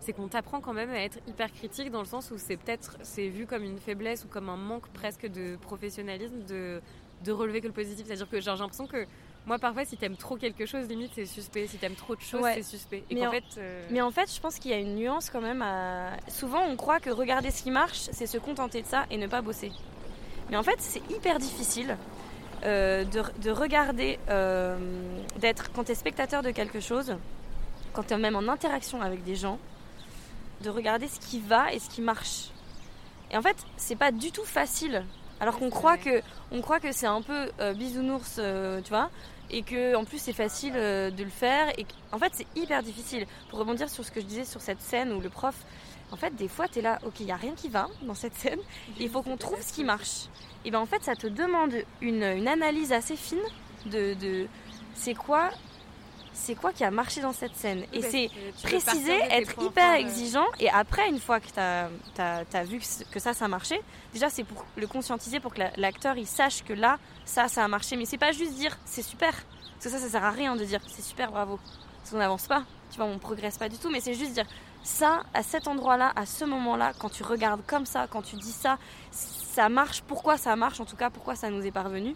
c'est 0.00 0.14
qu'on 0.14 0.28
t'apprend 0.28 0.60
quand 0.60 0.72
même 0.72 0.90
à 0.90 1.00
être 1.00 1.18
hyper 1.26 1.52
critique 1.52 1.90
dans 1.90 2.00
le 2.00 2.06
sens 2.06 2.30
où 2.30 2.38
c'est 2.38 2.56
peut-être 2.56 2.96
c'est 3.02 3.28
vu 3.28 3.46
comme 3.46 3.64
une 3.64 3.78
faiblesse 3.78 4.24
ou 4.24 4.28
comme 4.28 4.48
un 4.48 4.56
manque 4.56 4.88
presque 4.90 5.26
de 5.26 5.56
professionnalisme 5.56 6.44
de, 6.44 6.80
de 7.24 7.32
relever 7.32 7.60
que 7.60 7.66
le 7.66 7.74
positif. 7.74 8.06
C'est-à-dire 8.06 8.28
que 8.28 8.40
j'ai 8.40 8.50
l'impression 8.50 8.86
que 8.86 9.06
Moi, 9.46 9.58
parfois, 9.58 9.84
si 9.84 9.96
t'aimes 9.98 10.16
trop 10.16 10.36
quelque 10.36 10.64
chose, 10.64 10.88
limite, 10.88 11.10
c'est 11.14 11.26
suspect. 11.26 11.66
Si 11.66 11.76
t'aimes 11.76 11.94
trop 11.96 12.16
de 12.16 12.20
choses, 12.22 12.40
Ouais. 12.40 12.54
c'est 12.54 12.62
suspect. 12.62 13.04
Et 13.10 13.14
Mais 13.14 13.26
en- 13.26 13.30
fait. 13.30 13.44
euh, 13.58 13.84
Mais 13.90 14.00
en 14.00 14.10
fait, 14.10 14.32
je 14.34 14.40
pense 14.40 14.58
qu'il 14.58 14.70
y 14.70 14.74
a 14.74 14.78
une 14.78 14.94
nuance 14.96 15.28
quand 15.28 15.42
même 15.42 15.60
à. 15.60 16.12
Souvent, 16.28 16.62
on 16.62 16.76
croit 16.76 16.98
que 16.98 17.10
regarder 17.10 17.50
ce 17.50 17.62
qui 17.62 17.70
marche, 17.70 18.08
c'est 18.12 18.26
se 18.26 18.38
contenter 18.38 18.80
de 18.80 18.86
ça 18.86 19.04
et 19.10 19.18
ne 19.18 19.26
pas 19.26 19.42
bosser. 19.42 19.70
Mais 20.50 20.56
en 20.56 20.62
fait, 20.62 20.76
c'est 20.78 21.02
hyper 21.10 21.38
difficile 21.38 21.98
euh, 22.64 23.04
de, 23.04 23.22
de 23.42 23.50
regarder, 23.50 24.18
euh, 24.30 24.78
d'être, 25.38 25.70
quand 25.72 25.84
tu 25.84 25.92
es 25.92 25.94
spectateur 25.94 26.42
de 26.42 26.50
quelque 26.50 26.80
chose, 26.80 27.14
quand 27.92 28.04
tu 28.04 28.14
es 28.14 28.18
même 28.18 28.36
en 28.36 28.48
interaction 28.48 29.02
avec 29.02 29.22
des 29.24 29.34
gens, 29.36 29.58
de 30.62 30.70
regarder 30.70 31.06
ce 31.08 31.20
qui 31.20 31.40
va 31.40 31.70
et 31.74 31.78
ce 31.78 31.90
qui 31.90 32.00
marche. 32.00 32.48
Et 33.30 33.36
en 33.36 33.42
fait, 33.42 33.56
c'est 33.76 33.96
pas 33.96 34.10
du 34.12 34.32
tout 34.32 34.44
facile. 34.44 35.04
Alors 35.44 35.58
qu'on 35.58 35.68
croit 35.68 35.98
que, 35.98 36.22
on 36.52 36.62
croit 36.62 36.80
que 36.80 36.90
c'est 36.90 37.04
un 37.06 37.20
peu 37.20 37.50
euh, 37.60 37.74
bisounours, 37.74 38.36
euh, 38.38 38.80
tu 38.80 38.88
vois, 38.88 39.10
et 39.50 39.60
que 39.62 39.94
en 39.94 40.04
plus 40.06 40.16
c'est 40.16 40.32
facile 40.32 40.72
euh, 40.74 41.10
de 41.10 41.22
le 41.22 41.28
faire. 41.28 41.68
Et 41.78 41.84
que- 41.84 41.92
en 42.12 42.18
fait, 42.18 42.32
c'est 42.32 42.46
hyper 42.56 42.82
difficile. 42.82 43.26
Pour 43.50 43.58
rebondir 43.58 43.90
sur 43.90 44.02
ce 44.06 44.10
que 44.10 44.22
je 44.22 44.24
disais 44.24 44.46
sur 44.46 44.62
cette 44.62 44.80
scène 44.80 45.12
où 45.12 45.20
le 45.20 45.28
prof, 45.28 45.54
en 46.12 46.16
fait, 46.16 46.34
des 46.34 46.48
fois, 46.48 46.66
tu 46.66 46.78
es 46.78 46.82
là, 46.82 46.98
ok, 47.04 47.20
il 47.20 47.26
y 47.26 47.30
a 47.30 47.36
rien 47.36 47.52
qui 47.54 47.68
va 47.68 47.88
dans 48.04 48.14
cette 48.14 48.34
scène. 48.36 48.58
Il 48.98 49.10
faut 49.10 49.20
qu'on 49.20 49.36
trouve 49.36 49.60
ce 49.60 49.74
qui 49.74 49.84
marche. 49.84 50.28
Et 50.64 50.70
bien 50.70 50.80
en 50.80 50.86
fait, 50.86 51.04
ça 51.04 51.14
te 51.14 51.26
demande 51.26 51.74
une, 52.00 52.22
une 52.22 52.48
analyse 52.48 52.90
assez 52.94 53.14
fine 53.16 53.44
de, 53.84 54.14
de 54.14 54.46
c'est 54.94 55.12
quoi, 55.14 55.50
c'est 56.34 56.54
quoi 56.54 56.72
qui 56.72 56.84
a 56.84 56.90
marché 56.90 57.20
dans 57.22 57.32
cette 57.32 57.54
scène. 57.56 57.84
Et 57.92 58.02
c'est 58.02 58.28
préciser, 58.62 59.12
être 59.30 59.62
hyper 59.62 59.94
exigeant. 59.94 60.44
Et 60.60 60.68
après, 60.68 61.08
une 61.08 61.20
fois 61.20 61.40
que 61.40 61.46
tu 61.46 61.60
as, 62.20 62.64
vu 62.64 62.80
que, 63.10 63.18
ça, 63.20 63.32
ça 63.32 63.48
marchait, 63.48 63.80
déjà, 64.12 64.28
c'est 64.28 64.44
pour 64.44 64.64
le 64.76 64.86
conscientiser, 64.86 65.40
pour 65.40 65.54
que 65.54 65.60
la- 65.60 65.70
l'acteur 65.76 66.16
il 66.18 66.26
sache 66.26 66.62
que 66.64 66.72
là, 66.72 66.98
ça, 67.24 67.48
ça 67.48 67.64
a 67.64 67.68
marché. 67.68 67.96
Mais 67.96 68.04
c'est 68.04 68.18
pas 68.18 68.32
juste 68.32 68.54
dire 68.54 68.76
c'est 68.84 69.02
super. 69.02 69.32
Parce 69.32 69.84
que 69.84 69.90
ça, 69.90 69.98
ça 69.98 70.08
sert 70.08 70.24
à 70.24 70.30
rien 70.30 70.56
de 70.56 70.64
dire 70.64 70.80
c'est 70.88 71.02
super, 71.02 71.30
bravo. 71.30 71.58
Parce 71.98 72.10
qu'on 72.10 72.18
n'avance 72.18 72.46
pas. 72.46 72.64
Tu 72.90 72.96
vois, 72.98 73.06
on 73.06 73.18
progresse 73.18 73.56
pas 73.58 73.68
du 73.68 73.78
tout. 73.78 73.90
Mais 73.90 74.00
c'est 74.00 74.14
juste 74.14 74.32
dire 74.32 74.46
ça, 74.82 75.22
à 75.32 75.42
cet 75.42 75.66
endroit-là, 75.68 76.12
à 76.16 76.26
ce 76.26 76.44
moment-là, 76.44 76.92
quand 76.98 77.08
tu 77.10 77.22
regardes 77.22 77.64
comme 77.66 77.86
ça, 77.86 78.06
quand 78.10 78.22
tu 78.22 78.36
dis 78.36 78.52
ça, 78.52 78.76
ça 79.10 79.68
marche. 79.68 80.02
Pourquoi 80.02 80.36
ça 80.36 80.54
marche? 80.56 80.80
En 80.80 80.84
tout 80.84 80.96
cas, 80.96 81.10
pourquoi 81.10 81.36
ça 81.36 81.48
nous 81.48 81.64
est 81.64 81.70
parvenu? 81.70 82.14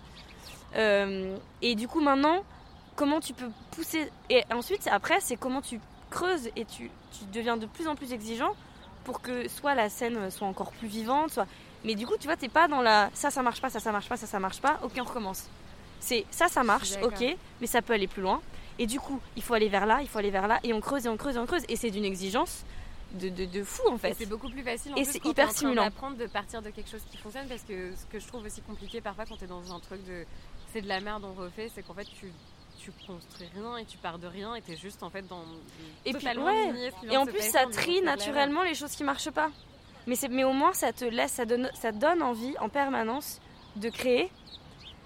Euh, 0.77 1.37
Et 1.63 1.75
du 1.75 1.89
coup, 1.89 2.01
maintenant, 2.01 2.43
comment 2.99 3.21
tu 3.21 3.33
peux 3.33 3.49
pousser 3.71 4.11
Et 4.29 4.43
ensuite, 4.53 4.89
après, 4.91 5.21
c'est 5.21 5.37
comment 5.37 5.63
tu 5.63 5.81
creuses 6.11 6.51
et 6.57 6.65
tu, 6.65 6.91
tu 7.13 7.25
deviens 7.33 7.57
de 7.57 7.67
plus 7.67 7.87
en 7.87 7.95
plus 7.95 8.13
exigeant 8.13 8.55
pour 9.05 9.23
que 9.23 9.47
soit 9.49 9.75
la 9.77 9.89
scène 9.89 10.31
soit 10.31 10.49
encore 10.49 10.73
plus 10.73 10.89
vivante, 10.89 11.31
soit. 11.31 11.47
Mais 11.85 11.95
du 11.95 12.07
coup, 12.07 12.17
tu 12.19 12.27
vois, 12.27 12.37
t'es 12.37 12.49
pas 12.49 12.67
dans 12.67 12.83
la 12.83 13.09
ça, 13.15 13.31
ça 13.31 13.41
marche 13.43 13.61
pas, 13.61 13.71
ça, 13.71 13.79
ça 13.79 13.93
marche 13.93 14.09
pas, 14.09 14.17
ça, 14.17 14.27
ça 14.27 14.41
marche 14.41 14.61
pas. 14.61 14.81
Ok, 14.83 14.93
on 14.99 15.05
recommence. 15.05 15.49
C'est 16.01 16.27
ça, 16.31 16.49
ça 16.49 16.65
marche, 16.65 16.95
ok, 17.03 17.37
mais 17.61 17.67
ça 17.69 17.83
peut 17.83 17.93
aller 17.93 18.09
plus 18.09 18.23
loin. 18.23 18.43
Et 18.81 18.87
du 18.87 18.99
coup, 18.99 19.21
il 19.37 19.43
faut 19.43 19.55
aller 19.55 19.69
vers 19.69 19.87
là, 19.87 20.01
il 20.03 20.09
faut 20.09 20.19
aller 20.19 20.31
vers 20.31 20.49
là, 20.49 20.59
et 20.65 20.73
on 20.73 20.81
creuse 20.81 21.07
et 21.07 21.09
on 21.09 21.17
creuse 21.17 21.37
et 21.37 21.39
on 21.39 21.47
creuse. 21.47 21.63
Et 21.69 21.77
c'est 21.77 21.91
d'une 21.91 22.05
exigence 22.05 22.65
de, 23.13 23.29
de, 23.29 23.45
de 23.45 23.65
fou 23.65 23.83
en 23.91 23.97
fait. 23.99 24.15
c'est 24.19 24.27
beaucoup 24.27 24.51
plus 24.51 24.63
facile 24.63 24.93
en 24.93 24.97
Et 24.97 25.05
c'est 25.05 25.25
hyper 25.25 25.51
stimulant. 25.51 25.85
d'apprendre 25.85 26.17
de 26.17 26.27
partir 26.27 26.63
de 26.63 26.71
quelque 26.71 26.91
chose 26.91 27.03
qui 27.11 27.17
fonctionne 27.17 27.49
parce 27.49 27.63
que 27.63 27.95
ce 27.97 28.05
que 28.13 28.19
je 28.19 28.27
trouve 28.27 28.45
aussi 28.45 28.61
compliqué 28.61 29.01
parfois 29.01 29.25
quand 29.25 29.37
t'es 29.37 29.47
dans 29.47 29.73
un 29.75 29.81
truc 29.81 30.05
de 30.05 30.27
c'est 30.73 30.83
de 30.83 30.89
la 30.89 31.01
merde 31.01 31.25
on 31.25 31.33
refait 31.33 31.71
c'est 31.75 31.83
qu'en 31.83 31.95
fait 31.95 32.05
tu 32.05 32.31
tu 32.79 32.93
construis 33.07 33.49
rien 33.55 33.77
et 33.79 33.85
tu 33.85 33.99
pars 33.99 34.19
de 34.19 34.27
rien 34.27 34.55
et 34.55 34.63
t'es 34.63 34.77
juste 34.77 35.03
en 35.03 35.11
fait 35.11 35.27
dans 35.27 35.43
Et 36.07 36.13
puis, 36.19 36.27
ouais. 36.45 36.69
Et 37.13 37.17
en 37.17 37.25
plus, 37.27 37.39
ça 37.51 37.65
trie 37.73 38.01
naturellement 38.03 38.63
les 38.63 38.75
choses 38.75 38.93
qui 38.93 39.05
marchent 39.05 39.31
pas. 39.31 39.51
Mais, 40.07 40.15
c'est- 40.15 40.29
mais 40.29 40.45
au 40.45 40.53
moins, 40.53 40.73
ça 40.73 40.93
te 40.93 41.05
laisse, 41.05 41.33
ça 41.33 41.45
donne, 41.45 41.71
ça 41.75 41.93
donne 41.93 42.23
envie 42.23 42.55
en 42.61 42.69
permanence 42.69 43.41
de 43.77 43.91
créer, 43.91 44.31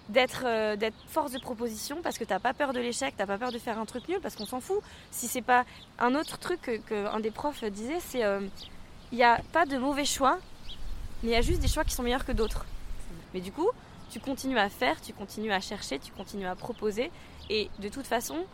d'être, 0.09 0.43
euh, 0.45 0.77
d'être 0.77 0.97
force 1.09 1.33
de 1.33 1.39
proposition 1.39 2.03
parce 2.03 2.19
que 2.19 2.25
t'as 2.25 2.39
pas 2.39 2.53
peur 2.55 2.73
de 2.73 2.81
l'échec, 2.81 3.15
t'as 3.17 3.27
pas 3.27 3.39
peur 3.39 3.51
de 3.53 3.59
faire 3.59 3.79
un 3.79 3.85
truc 3.87 4.09
nul 4.09 4.21
parce 4.21 4.37
qu'on 4.37 4.47
s'en 4.47 4.61
fout. 4.61 4.81
Si 5.11 5.27
c'est 5.29 5.43
pas 5.43 5.65
un 5.99 6.15
autre 6.15 6.39
truc 6.39 6.61
que, 6.63 6.77
que 6.79 7.07
un 7.07 7.21
des 7.21 7.31
profs 7.31 7.65
disait, 7.65 8.01
c'est 8.01 8.23
euh, 8.25 8.41
il 9.11 9.17
n'y 9.17 9.25
a 9.25 9.41
pas 9.53 9.67
de 9.67 9.77
mauvais 9.79 10.05
choix, 10.05 10.39
mais 11.23 11.31
il 11.31 11.33
y 11.33 11.37
a 11.37 11.41
juste 11.43 11.61
des 11.61 11.69
choix 11.69 11.85
qui 11.85 11.95
sont 11.95 12.03
meilleurs 12.03 12.25
que 12.25 12.33
d'autres. 12.33 12.65
Mais 13.35 13.41
du 13.41 13.51
coup, 13.53 13.69
tu 14.11 14.21
continues 14.21 14.59
à 14.59 14.69
faire, 14.69 15.01
tu 15.01 15.13
continues 15.13 15.53
à 15.53 15.61
chercher, 15.61 15.99
tu 15.99 16.13
continues 16.13 16.47
à 16.47 16.55
proposer, 16.55 17.11
et 17.51 17.71
de 17.79 17.89
toute 17.89 18.07
façon, 18.07 18.45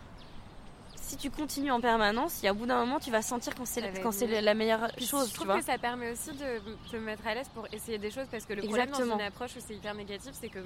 si 0.96 1.16
tu 1.16 1.30
continues 1.30 1.70
en 1.70 1.80
permanence, 1.80 2.42
il 2.42 2.46
y 2.46 2.48
a 2.48 2.52
au 2.52 2.54
bout 2.54 2.66
d'un 2.66 2.80
moment, 2.80 2.98
tu 3.00 3.10
vas 3.10 3.22
sentir 3.22 3.54
quand 3.54 3.66
c'est 3.66 4.00
quand 4.02 4.12
c'est 4.12 4.26
mieux. 4.26 4.40
la 4.40 4.54
meilleure 4.54 4.88
chose, 4.98 5.26
je 5.26 5.30
tu 5.30 5.34
trouve 5.36 5.46
vois. 5.46 5.58
que 5.58 5.64
ça 5.64 5.78
permet 5.78 6.10
aussi 6.12 6.32
de 6.32 6.60
te 6.90 6.96
mettre 6.96 7.26
à 7.26 7.34
l'aise 7.34 7.48
pour 7.54 7.66
essayer 7.72 7.98
des 7.98 8.10
choses 8.10 8.26
parce 8.30 8.44
que 8.44 8.52
le 8.52 8.62
problème 8.62 8.88
Exactement. 8.88 9.16
dans 9.16 9.20
une 9.20 9.26
approche 9.26 9.56
où 9.56 9.60
c'est 9.66 9.74
hyper 9.74 9.94
négatif, 9.94 10.32
c'est 10.38 10.48
que 10.48 10.58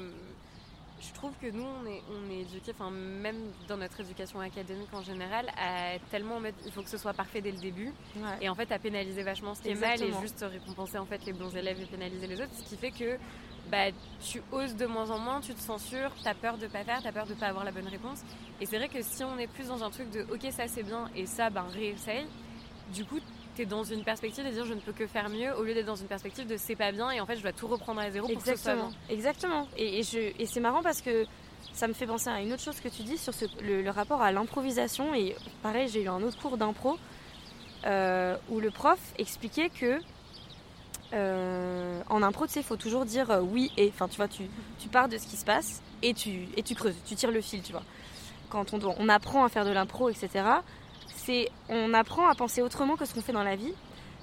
je 1.02 1.12
trouve 1.14 1.32
que 1.42 1.50
nous 1.50 1.64
on 1.64 1.86
est, 1.86 2.00
on 2.10 2.30
est 2.30 2.40
éduqués, 2.42 2.72
enfin 2.78 2.90
même 2.90 3.50
dans 3.68 3.76
notre 3.76 4.00
éducation 4.00 4.40
académique 4.40 4.92
en 4.94 5.02
général, 5.02 5.46
à 5.58 5.98
tellement 6.10 6.36
en 6.36 6.40
mode 6.40 6.54
il 6.64 6.70
faut 6.72 6.82
que 6.82 6.88
ce 6.90 6.98
soit 6.98 7.12
parfait 7.12 7.40
dès 7.40 7.50
le 7.50 7.58
début 7.58 7.92
Ouais. 8.16 8.38
et 8.40 8.48
en 8.48 8.54
fait 8.54 8.70
à 8.70 8.78
pénaliser 8.78 9.22
vachement 9.22 9.54
ce 9.54 9.62
qui 9.62 9.70
est 9.70 9.74
mal 9.74 10.00
et 10.02 10.12
juste 10.20 10.44
récompenser 10.48 10.98
en 10.98 11.06
fait 11.06 11.24
les 11.26 11.32
bons 11.32 11.54
élèves 11.56 11.80
et 11.80 11.86
pénaliser 11.86 12.26
les 12.26 12.40
autres, 12.40 12.54
ce 12.54 12.62
qui 12.62 12.76
fait 12.76 12.90
que 12.92 13.18
bah, 13.70 13.90
tu 14.20 14.42
oses 14.52 14.74
de 14.76 14.86
moins 14.86 15.10
en 15.10 15.18
moins, 15.18 15.40
tu 15.40 15.54
te 15.54 15.60
censures, 15.60 16.10
t'as 16.24 16.34
peur 16.34 16.58
de 16.58 16.66
pas 16.66 16.84
faire, 16.84 17.00
t'as 17.02 17.12
peur 17.12 17.26
de 17.26 17.34
pas 17.34 17.46
avoir 17.46 17.64
la 17.64 17.70
bonne 17.70 17.86
réponse. 17.88 18.20
Et 18.60 18.66
c'est 18.66 18.76
vrai 18.76 18.88
que 18.88 19.00
si 19.02 19.22
on 19.24 19.38
est 19.38 19.46
plus 19.46 19.68
dans 19.68 19.82
un 19.82 19.90
truc 19.90 20.10
de 20.10 20.22
ok 20.32 20.50
ça 20.52 20.68
c'est 20.68 20.82
bien 20.82 21.08
et 21.16 21.26
ça 21.26 21.48
ben 21.50 21.64
réessaye, 21.72 22.26
du 22.92 23.04
coup 23.04 23.18
t'es 23.56 23.66
dans 23.66 23.84
une 23.84 24.02
perspective 24.04 24.44
de 24.44 24.50
dire 24.50 24.64
je 24.64 24.74
ne 24.74 24.80
peux 24.80 24.92
que 24.92 25.06
faire 25.06 25.28
mieux 25.28 25.52
au 25.56 25.62
lieu 25.62 25.74
d'être 25.74 25.86
dans 25.86 25.96
une 25.96 26.06
perspective 26.06 26.46
de 26.46 26.56
c'est 26.56 26.76
pas 26.76 26.90
bien 26.92 27.10
et 27.10 27.20
en 27.20 27.26
fait 27.26 27.36
je 27.36 27.42
dois 27.42 27.52
tout 27.52 27.66
reprendre 27.66 28.00
à 28.00 28.10
zéro 28.10 28.26
pour 28.28 28.42
que 28.42 28.48
ce 28.48 28.56
soit 28.56 28.72
Exactement. 28.72 28.88
bien. 29.08 29.14
Exactement. 29.16 29.68
Et, 29.76 29.98
et 29.98 30.02
je, 30.02 30.18
et 30.40 30.46
c'est 30.46 30.60
marrant 30.60 30.82
parce 30.82 31.00
que 31.02 31.26
ça 31.72 31.86
me 31.88 31.92
fait 31.92 32.06
penser 32.06 32.28
à 32.28 32.40
une 32.40 32.52
autre 32.52 32.62
chose 32.62 32.80
que 32.80 32.88
tu 32.88 33.02
dis 33.02 33.18
sur 33.18 33.34
ce- 33.34 33.44
le, 33.62 33.82
le 33.82 33.90
rapport 33.90 34.20
à 34.22 34.32
l'improvisation. 34.32 35.14
Et 35.14 35.36
pareil, 35.62 35.88
j'ai 35.88 36.02
eu 36.02 36.08
un 36.08 36.22
autre 36.22 36.38
cours 36.38 36.56
d'impro 36.56 36.98
euh, 37.86 38.36
où 38.48 38.58
le 38.60 38.70
prof 38.70 38.98
expliquait 39.18 39.68
que 39.70 40.00
euh, 41.14 42.00
en 42.08 42.22
impro, 42.22 42.46
tu 42.46 42.52
sais, 42.54 42.60
il 42.60 42.66
faut 42.66 42.76
toujours 42.76 43.04
dire 43.04 43.30
euh, 43.30 43.40
oui 43.40 43.70
et. 43.76 43.88
Enfin, 43.94 44.08
tu 44.08 44.16
vois, 44.16 44.28
tu, 44.28 44.44
tu 44.78 44.88
pars 44.88 45.08
de 45.08 45.18
ce 45.18 45.26
qui 45.26 45.36
se 45.36 45.44
passe 45.44 45.82
et 46.02 46.14
tu, 46.14 46.48
et 46.56 46.62
tu 46.62 46.74
creuses, 46.74 46.96
tu 47.06 47.14
tires 47.14 47.30
le 47.30 47.40
fil, 47.40 47.62
tu 47.62 47.72
vois. 47.72 47.82
Quand 48.48 48.72
on, 48.72 48.78
on 48.98 49.08
apprend 49.08 49.44
à 49.44 49.48
faire 49.48 49.64
de 49.64 49.70
l'impro, 49.70 50.08
etc., 50.08 50.28
c'est 51.24 51.48
on 51.68 51.94
apprend 51.94 52.28
à 52.28 52.34
penser 52.34 52.62
autrement 52.62 52.96
que 52.96 53.04
ce 53.04 53.14
qu'on 53.14 53.22
fait 53.22 53.32
dans 53.32 53.44
la 53.44 53.56
vie. 53.56 53.74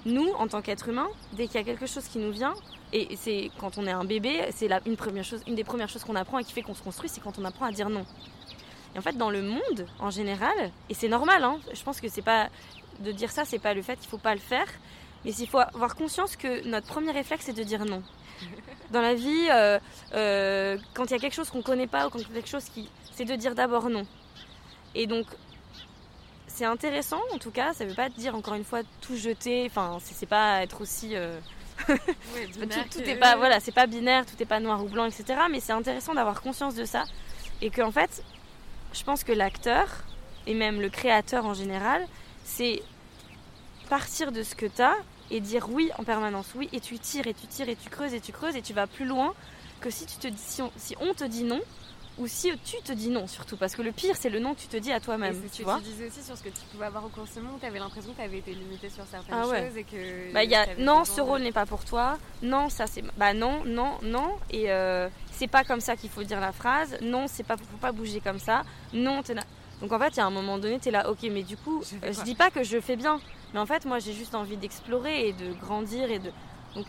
Nous, 0.06 0.28
en 0.38 0.48
tant 0.48 0.62
qu'être 0.62 0.88
humain, 0.88 1.08
dès 1.34 1.46
qu'il 1.46 1.56
y 1.56 1.58
a 1.58 1.64
quelque 1.64 1.86
chose 1.86 2.04
qui 2.04 2.18
nous 2.18 2.32
vient, 2.32 2.54
et 2.92 3.16
c'est 3.16 3.50
quand 3.58 3.76
on 3.76 3.86
est 3.86 3.92
un 3.92 4.04
bébé, 4.04 4.46
c'est 4.50 4.68
une, 4.86 4.96
première 4.96 5.24
chose, 5.24 5.42
une 5.46 5.54
des 5.54 5.64
premières 5.64 5.88
choses 5.88 6.04
qu'on 6.04 6.16
apprend 6.16 6.38
et 6.38 6.44
qui 6.44 6.52
fait 6.52 6.62
qu'on 6.62 6.74
se 6.74 6.82
construit, 6.82 7.08
c'est 7.08 7.20
quand 7.20 7.38
on 7.38 7.44
apprend 7.44 7.66
à 7.66 7.72
dire 7.72 7.90
non. 7.90 8.06
Et 8.94 8.98
en 8.98 9.02
fait, 9.02 9.16
dans 9.16 9.30
le 9.30 9.42
monde, 9.42 9.86
en 9.98 10.10
général, 10.10 10.70
et 10.88 10.94
c'est 10.94 11.08
normal, 11.08 11.44
hein, 11.44 11.58
je 11.72 11.82
pense 11.82 12.00
que 12.00 12.08
c'est 12.08 12.22
pas 12.22 12.48
de 13.00 13.12
dire 13.12 13.30
ça, 13.30 13.44
c'est 13.44 13.58
pas 13.58 13.74
le 13.74 13.82
fait 13.82 13.96
qu'il 13.96 14.08
faut 14.08 14.18
pas 14.18 14.34
le 14.34 14.40
faire, 14.40 14.66
mais 15.24 15.32
il 15.32 15.46
faut 15.46 15.58
avoir 15.58 15.94
conscience 15.94 16.34
que 16.34 16.66
notre 16.66 16.86
premier 16.86 17.12
réflexe, 17.12 17.44
c'est 17.46 17.52
de 17.52 17.62
dire 17.62 17.84
non. 17.84 18.02
Dans 18.90 19.02
la 19.02 19.14
vie, 19.14 19.48
euh, 19.50 19.78
euh, 20.14 20.78
quand 20.94 21.04
il 21.04 21.10
y 21.10 21.14
a 21.14 21.18
quelque 21.18 21.34
chose 21.34 21.50
qu'on 21.50 21.62
connaît 21.62 21.86
pas 21.86 22.06
ou 22.06 22.10
quand 22.10 22.18
il 22.18 22.26
y 22.26 22.30
a 22.30 22.34
quelque 22.34 22.48
chose 22.48 22.64
qui, 22.64 22.88
c'est 23.12 23.26
de 23.26 23.36
dire 23.36 23.54
d'abord 23.54 23.90
non. 23.90 24.06
Et 24.94 25.06
donc, 25.06 25.26
c'est 26.60 26.66
intéressant, 26.66 27.20
en 27.32 27.38
tout 27.38 27.50
cas. 27.50 27.72
Ça 27.72 27.86
veut 27.86 27.94
pas 27.94 28.10
dire 28.10 28.34
encore 28.34 28.52
une 28.52 28.64
fois 28.64 28.80
tout 29.00 29.16
jeter. 29.16 29.64
Enfin, 29.66 29.96
c'est 30.02 30.26
pas 30.28 30.62
être 30.62 30.82
aussi. 30.82 31.16
euh, 31.16 31.40
Ouais, 31.88 31.96
tout, 32.52 32.60
binaire 32.60 32.84
tout 32.90 32.98
que- 33.00 33.08
est 33.08 33.16
pas 33.16 33.36
voilà 33.36 33.58
c'est 33.60 33.72
pas 33.72 33.86
binaire 33.86 34.26
tout 34.26 34.36
est 34.42 34.44
pas 34.46 34.60
noir 34.60 34.84
ou 34.84 34.88
blanc 34.88 35.06
etc 35.06 35.24
mais 35.50 35.60
c'est 35.60 35.72
intéressant 35.72 36.12
d'avoir 36.14 36.42
conscience 36.42 36.74
de 36.74 36.84
ça 36.84 37.04
et 37.62 37.70
que 37.70 37.80
en 37.80 37.90
fait 37.90 38.22
je 38.92 39.02
pense 39.02 39.24
que 39.24 39.32
l'acteur 39.32 39.86
et 40.46 40.52
même 40.52 40.78
le 40.82 40.90
créateur 40.90 41.46
en 41.46 41.54
général 41.54 42.06
c'est 42.44 42.82
partir 43.88 44.30
de 44.30 44.42
ce 44.42 44.54
que 44.54 44.66
tu 44.66 44.82
as 44.82 44.94
et 45.30 45.40
dire 45.40 45.68
oui 45.70 45.90
en 45.98 46.04
permanence 46.04 46.48
oui 46.54 46.68
et 46.74 46.80
tu 46.80 46.98
tires 46.98 47.26
et 47.26 47.32
tu 47.34 47.46
tires 47.46 47.70
et 47.70 47.76
tu 47.76 47.88
creuses 47.88 48.12
et 48.12 48.20
tu 48.20 48.32
creuses 48.32 48.56
et 48.56 48.62
tu 48.62 48.74
vas 48.74 48.86
plus 48.86 49.06
loin 49.06 49.32
que 49.80 49.88
si 49.88 50.04
tu 50.04 50.16
te 50.16 50.28
dis 50.28 50.36
si 50.38 50.60
on, 50.60 50.70
si 50.76 50.94
on 51.00 51.14
te 51.14 51.24
dit 51.24 51.44
non 51.44 51.60
ou 52.18 52.26
si 52.26 52.50
tu 52.64 52.76
te 52.82 52.92
dis 52.92 53.08
non 53.08 53.26
surtout 53.26 53.56
parce 53.56 53.74
que 53.74 53.82
le 53.82 53.92
pire 53.92 54.16
c'est 54.16 54.28
le 54.30 54.40
non 54.40 54.54
que 54.54 54.60
tu 54.60 54.66
te 54.66 54.76
dis 54.76 54.92
à 54.92 55.00
toi-même 55.00 55.34
ce 55.34 55.54
tu 55.56 55.62
que 55.62 55.64
vois 55.64 55.78
tu 55.78 55.84
disais 55.84 56.08
aussi 56.08 56.22
sur 56.22 56.36
ce 56.36 56.42
que 56.42 56.48
tu 56.48 56.60
pouvais 56.72 56.86
avoir 56.86 57.04
au 57.04 57.08
cours 57.08 57.24
de 57.24 57.40
où 57.40 57.58
tu 57.58 57.66
avais 57.66 57.78
l'impression 57.78 58.10
que 58.12 58.16
tu 58.16 58.22
avais 58.22 58.38
été 58.38 58.52
limité 58.52 58.90
sur 58.90 59.04
certaines 59.06 59.34
Ah 59.34 59.46
ouais. 59.46 59.66
choses 59.66 59.76
et 59.76 59.84
que. 59.84 60.32
Bah, 60.32 60.44
il 60.44 60.50
y 60.50 60.54
a 60.54 60.66
non, 60.78 61.04
ce 61.04 61.20
rôle 61.20 61.42
n'est 61.42 61.52
pas 61.52 61.66
pour 61.66 61.84
toi. 61.84 62.18
Non, 62.42 62.68
ça 62.68 62.86
c'est. 62.86 63.02
Bah, 63.16 63.32
non, 63.34 63.64
non, 63.64 63.98
non. 64.02 64.36
Et 64.50 64.70
euh, 64.70 65.08
c'est 65.32 65.46
pas 65.46 65.64
comme 65.64 65.80
ça 65.80 65.96
qu'il 65.96 66.10
faut 66.10 66.22
dire 66.22 66.40
la 66.40 66.52
phrase. 66.52 66.96
Non, 67.00 67.26
c'est 67.26 67.42
pas. 67.42 67.56
Faut 67.56 67.76
pas 67.80 67.92
bouger 67.92 68.20
comme 68.20 68.38
ça. 68.38 68.62
Non, 68.92 69.22
t'es. 69.22 69.34
Donc 69.80 69.92
en 69.92 69.98
fait, 69.98 70.08
il 70.08 70.16
y 70.18 70.20
a 70.20 70.26
un 70.26 70.30
moment 70.30 70.58
donné, 70.58 70.78
t'es 70.78 70.90
là, 70.90 71.08
ok, 71.10 71.22
mais 71.30 71.42
du 71.42 71.56
coup, 71.56 71.82
Je 71.82 72.06
euh, 72.08 72.12
je 72.12 72.22
dis 72.22 72.34
pas 72.34 72.50
que 72.50 72.62
je 72.62 72.80
fais 72.80 72.96
bien. 72.96 73.20
Mais 73.54 73.60
en 73.60 73.66
fait, 73.66 73.84
moi, 73.86 73.98
j'ai 73.98 74.12
juste 74.12 74.34
envie 74.34 74.56
d'explorer 74.56 75.28
et 75.28 75.32
de 75.32 75.52
grandir 75.54 76.10
et 76.10 76.18
de. 76.18 76.30
Donc, 76.74 76.86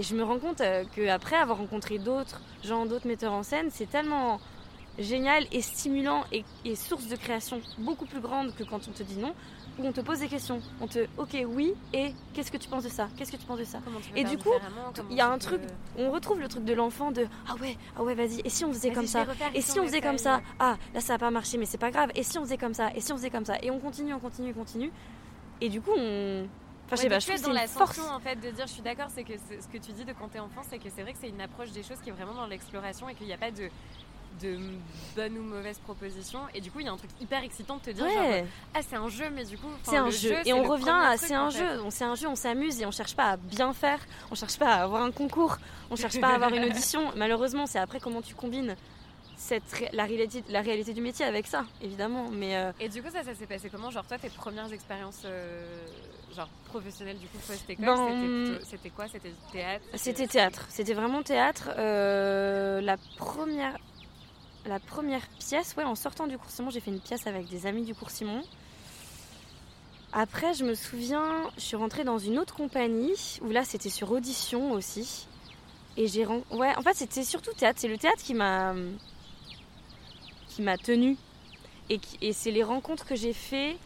et 0.00 0.02
je 0.02 0.14
me 0.16 0.24
rends 0.24 0.38
compte 0.38 0.62
euh, 0.62 0.84
que 0.96 1.06
après 1.08 1.36
avoir 1.36 1.58
rencontré 1.58 1.98
d'autres 1.98 2.40
gens, 2.64 2.86
d'autres 2.86 3.06
metteurs 3.06 3.34
en 3.34 3.42
scène, 3.42 3.68
c'est 3.70 3.88
tellement 3.90 4.40
génial 4.98 5.46
et 5.52 5.60
stimulant 5.60 6.24
et, 6.32 6.42
et 6.64 6.74
source 6.74 7.06
de 7.06 7.16
création 7.16 7.60
beaucoup 7.78 8.06
plus 8.06 8.20
grande 8.20 8.54
que 8.54 8.64
quand 8.64 8.80
on 8.88 8.92
te 8.92 9.02
dit 9.02 9.16
non, 9.18 9.34
où 9.78 9.86
on 9.86 9.92
te 9.92 10.00
pose 10.00 10.20
des 10.20 10.28
questions. 10.28 10.60
On 10.80 10.86
te, 10.86 11.06
ok, 11.18 11.44
oui, 11.54 11.72
et 11.92 12.12
qu'est-ce 12.34 12.50
que 12.50 12.56
tu 12.56 12.68
penses 12.68 12.84
de 12.84 12.88
ça? 12.88 13.08
Qu'est-ce 13.16 13.30
que 13.32 13.36
tu 13.36 13.44
penses 13.46 13.58
de 13.58 13.64
ça? 13.64 13.78
Et 14.16 14.24
du 14.24 14.38
coup, 14.38 14.50
Il 15.10 15.16
y 15.16 15.20
a 15.20 15.28
un 15.28 15.34
peux- 15.34 15.38
truc, 15.40 15.60
on 15.98 16.10
retrouve 16.10 16.40
le 16.40 16.48
truc 16.48 16.64
de 16.64 16.72
l'enfant 16.72 17.12
de 17.12 17.26
ah 17.46 17.54
ouais, 17.60 17.76
ah 17.96 18.02
ouais, 18.02 18.14
vas-y, 18.14 18.40
et 18.42 18.48
si 18.50 18.64
on 18.64 18.72
faisait 18.72 18.90
comme 18.92 19.06
ça? 19.06 19.26
Et 19.54 19.60
si 19.60 19.78
on 19.78 19.84
faisait 19.84 20.00
comme 20.00 20.18
ça? 20.18 20.40
Ah, 20.58 20.76
là 20.94 21.00
ça 21.00 21.14
a 21.14 21.18
pas 21.18 21.30
marché, 21.30 21.58
mais 21.58 21.66
c'est 21.66 21.78
pas 21.78 21.90
grave. 21.90 22.10
Et 22.14 22.22
si 22.22 22.38
on 22.38 22.42
faisait 22.42 22.56
comme 22.58 22.74
ça? 22.74 22.90
Et 22.94 23.00
si 23.02 23.12
on 23.12 23.16
faisait 23.16 23.30
comme 23.30 23.44
ça? 23.44 23.56
Et 23.62 23.70
on 23.70 23.78
continue, 23.78 24.14
on 24.14 24.18
continue, 24.18 24.50
on 24.56 24.58
continue. 24.60 24.90
Et 25.60 25.68
du 25.68 25.80
coup, 25.82 25.92
on. 25.96 26.46
Enfin, 26.92 26.96
je 26.96 27.02
sais 27.02 27.08
pas, 27.08 27.18
je 27.20 27.26
trouve 27.28 27.54
dans 27.54 27.60
une 27.60 27.68
force. 27.68 27.98
en 28.00 28.18
fait 28.20 28.36
de 28.36 28.50
dire 28.50 28.66
je 28.66 28.72
suis 28.72 28.82
d'accord 28.82 29.06
c'est 29.14 29.22
que 29.24 29.34
ce 29.34 29.68
que 29.68 29.78
tu 29.78 29.92
dis 29.92 30.04
de 30.04 30.12
quand 30.12 30.28
t'es 30.28 30.40
enfant 30.40 30.62
c'est 30.68 30.78
que 30.78 30.88
c'est 30.94 31.02
vrai 31.02 31.12
que 31.12 31.18
c'est 31.20 31.28
une 31.28 31.40
approche 31.40 31.70
des 31.70 31.82
choses 31.84 31.98
qui 32.02 32.08
est 32.10 32.12
vraiment 32.12 32.34
dans 32.34 32.46
l'exploration 32.46 33.08
et 33.08 33.14
qu'il 33.14 33.26
n'y 33.26 33.32
a 33.32 33.38
pas 33.38 33.50
de 33.52 33.68
de 34.40 34.58
bonne 35.16 35.36
ou 35.38 35.42
mauvaise 35.42 35.78
proposition 35.80 36.40
et 36.54 36.60
du 36.60 36.70
coup 36.70 36.80
il 36.80 36.86
y 36.86 36.88
a 36.88 36.92
un 36.92 36.96
truc 36.96 37.10
hyper 37.20 37.42
excitant 37.44 37.76
de 37.76 37.82
te 37.82 37.90
dire 37.90 38.08
genre, 38.08 38.16
Ouais, 38.28 38.44
ah 38.74 38.80
c'est 38.80 38.96
un 38.96 39.08
jeu 39.08 39.28
mais 39.30 39.44
du 39.44 39.58
coup 39.58 39.68
c'est 39.82 39.96
un 39.98 40.10
jeu. 40.10 40.34
Et 40.46 40.52
on 40.52 40.62
revient 40.64 40.88
à 40.90 41.16
c'est 41.16 41.34
un 41.34 41.50
jeu. 41.50 41.80
On 41.84 41.90
c'est 41.90 42.04
un 42.04 42.14
jeu, 42.14 42.26
on 42.28 42.36
s'amuse 42.36 42.80
et 42.80 42.86
on 42.86 42.90
cherche 42.90 43.14
pas 43.14 43.30
à 43.32 43.36
bien 43.36 43.72
faire. 43.72 43.98
On 44.30 44.34
cherche 44.34 44.58
pas 44.58 44.74
à 44.74 44.82
avoir 44.84 45.02
un 45.02 45.10
concours. 45.10 45.58
On 45.90 45.96
cherche 45.96 46.20
pas 46.20 46.28
à 46.28 46.34
avoir 46.34 46.52
une 46.54 46.64
audition. 46.70 47.12
Malheureusement, 47.16 47.66
c'est 47.66 47.78
après 47.78 48.00
comment 48.00 48.22
tu 48.22 48.34
combines 48.34 48.76
cette 49.36 49.90
la 49.92 50.04
réalité 50.04 50.44
la 50.48 50.60
réalité 50.60 50.92
du 50.94 51.00
métier 51.00 51.24
avec 51.24 51.46
ça, 51.46 51.64
évidemment. 51.82 52.28
Mais 52.30 52.56
euh, 52.56 52.72
Et 52.80 52.88
du 52.88 53.02
coup, 53.02 53.10
ça, 53.10 53.22
ça 53.24 53.34
s'est 53.34 53.46
passé 53.46 53.68
comment? 53.70 53.90
Genre, 53.90 54.06
toi, 54.06 54.18
tes 54.18 54.28
premières 54.30 54.72
expériences 54.72 55.22
euh, 55.24 55.86
genre 56.34 56.48
professionnelles, 56.66 57.18
du 57.18 57.26
coup, 57.26 57.38
post-école, 57.46 57.84
Ben, 57.84 57.96
c'était 57.96 58.26
plutôt- 58.54 58.66
c'était 58.70 58.90
quoi? 58.90 59.08
C'était 59.08 59.32
théâtre 59.52 59.84
C'était 59.94 60.26
théâtre, 60.26 60.66
c'était 60.68 60.94
vraiment 60.94 61.22
théâtre. 61.22 61.70
Euh, 61.78 62.80
la 62.80 62.96
première, 63.16 63.76
la 64.66 64.78
première 64.78 65.26
pièce, 65.38 65.74
ouais, 65.76 65.84
en 65.84 65.94
sortant 65.94 66.26
du 66.26 66.38
cours 66.38 66.50
Simon, 66.50 66.70
j'ai 66.70 66.80
fait 66.80 66.90
une 66.90 67.00
pièce 67.00 67.26
avec 67.26 67.48
des 67.48 67.66
amis 67.66 67.82
du 67.82 67.94
cours 67.94 68.10
Simon. 68.10 68.42
Après, 70.12 70.54
je 70.54 70.64
me 70.64 70.74
souviens, 70.74 71.50
je 71.56 71.60
suis 71.62 71.76
rentrée 71.76 72.02
dans 72.04 72.18
une 72.18 72.38
autre 72.38 72.54
compagnie 72.54 73.38
où 73.42 73.50
là, 73.50 73.64
c'était 73.64 73.90
sur 73.90 74.10
audition 74.10 74.72
aussi. 74.72 75.26
Et 75.96 76.08
j'ai, 76.08 76.26
ouais, 76.26 76.74
en 76.76 76.82
fait, 76.82 76.94
c'était 76.94 77.22
surtout 77.24 77.52
théâtre. 77.52 77.78
C'est 77.80 77.88
le 77.88 77.98
théâtre 77.98 78.22
qui 78.22 78.34
m'a, 78.34 78.74
qui 80.48 80.62
m'a 80.62 80.76
tenue. 80.78 81.16
Et, 81.88 81.98
qui- 81.98 82.18
et 82.20 82.32
c'est 82.32 82.50
les 82.50 82.62
rencontres 82.62 83.04
que 83.06 83.14
j'ai 83.16 83.32
fait. 83.32 83.76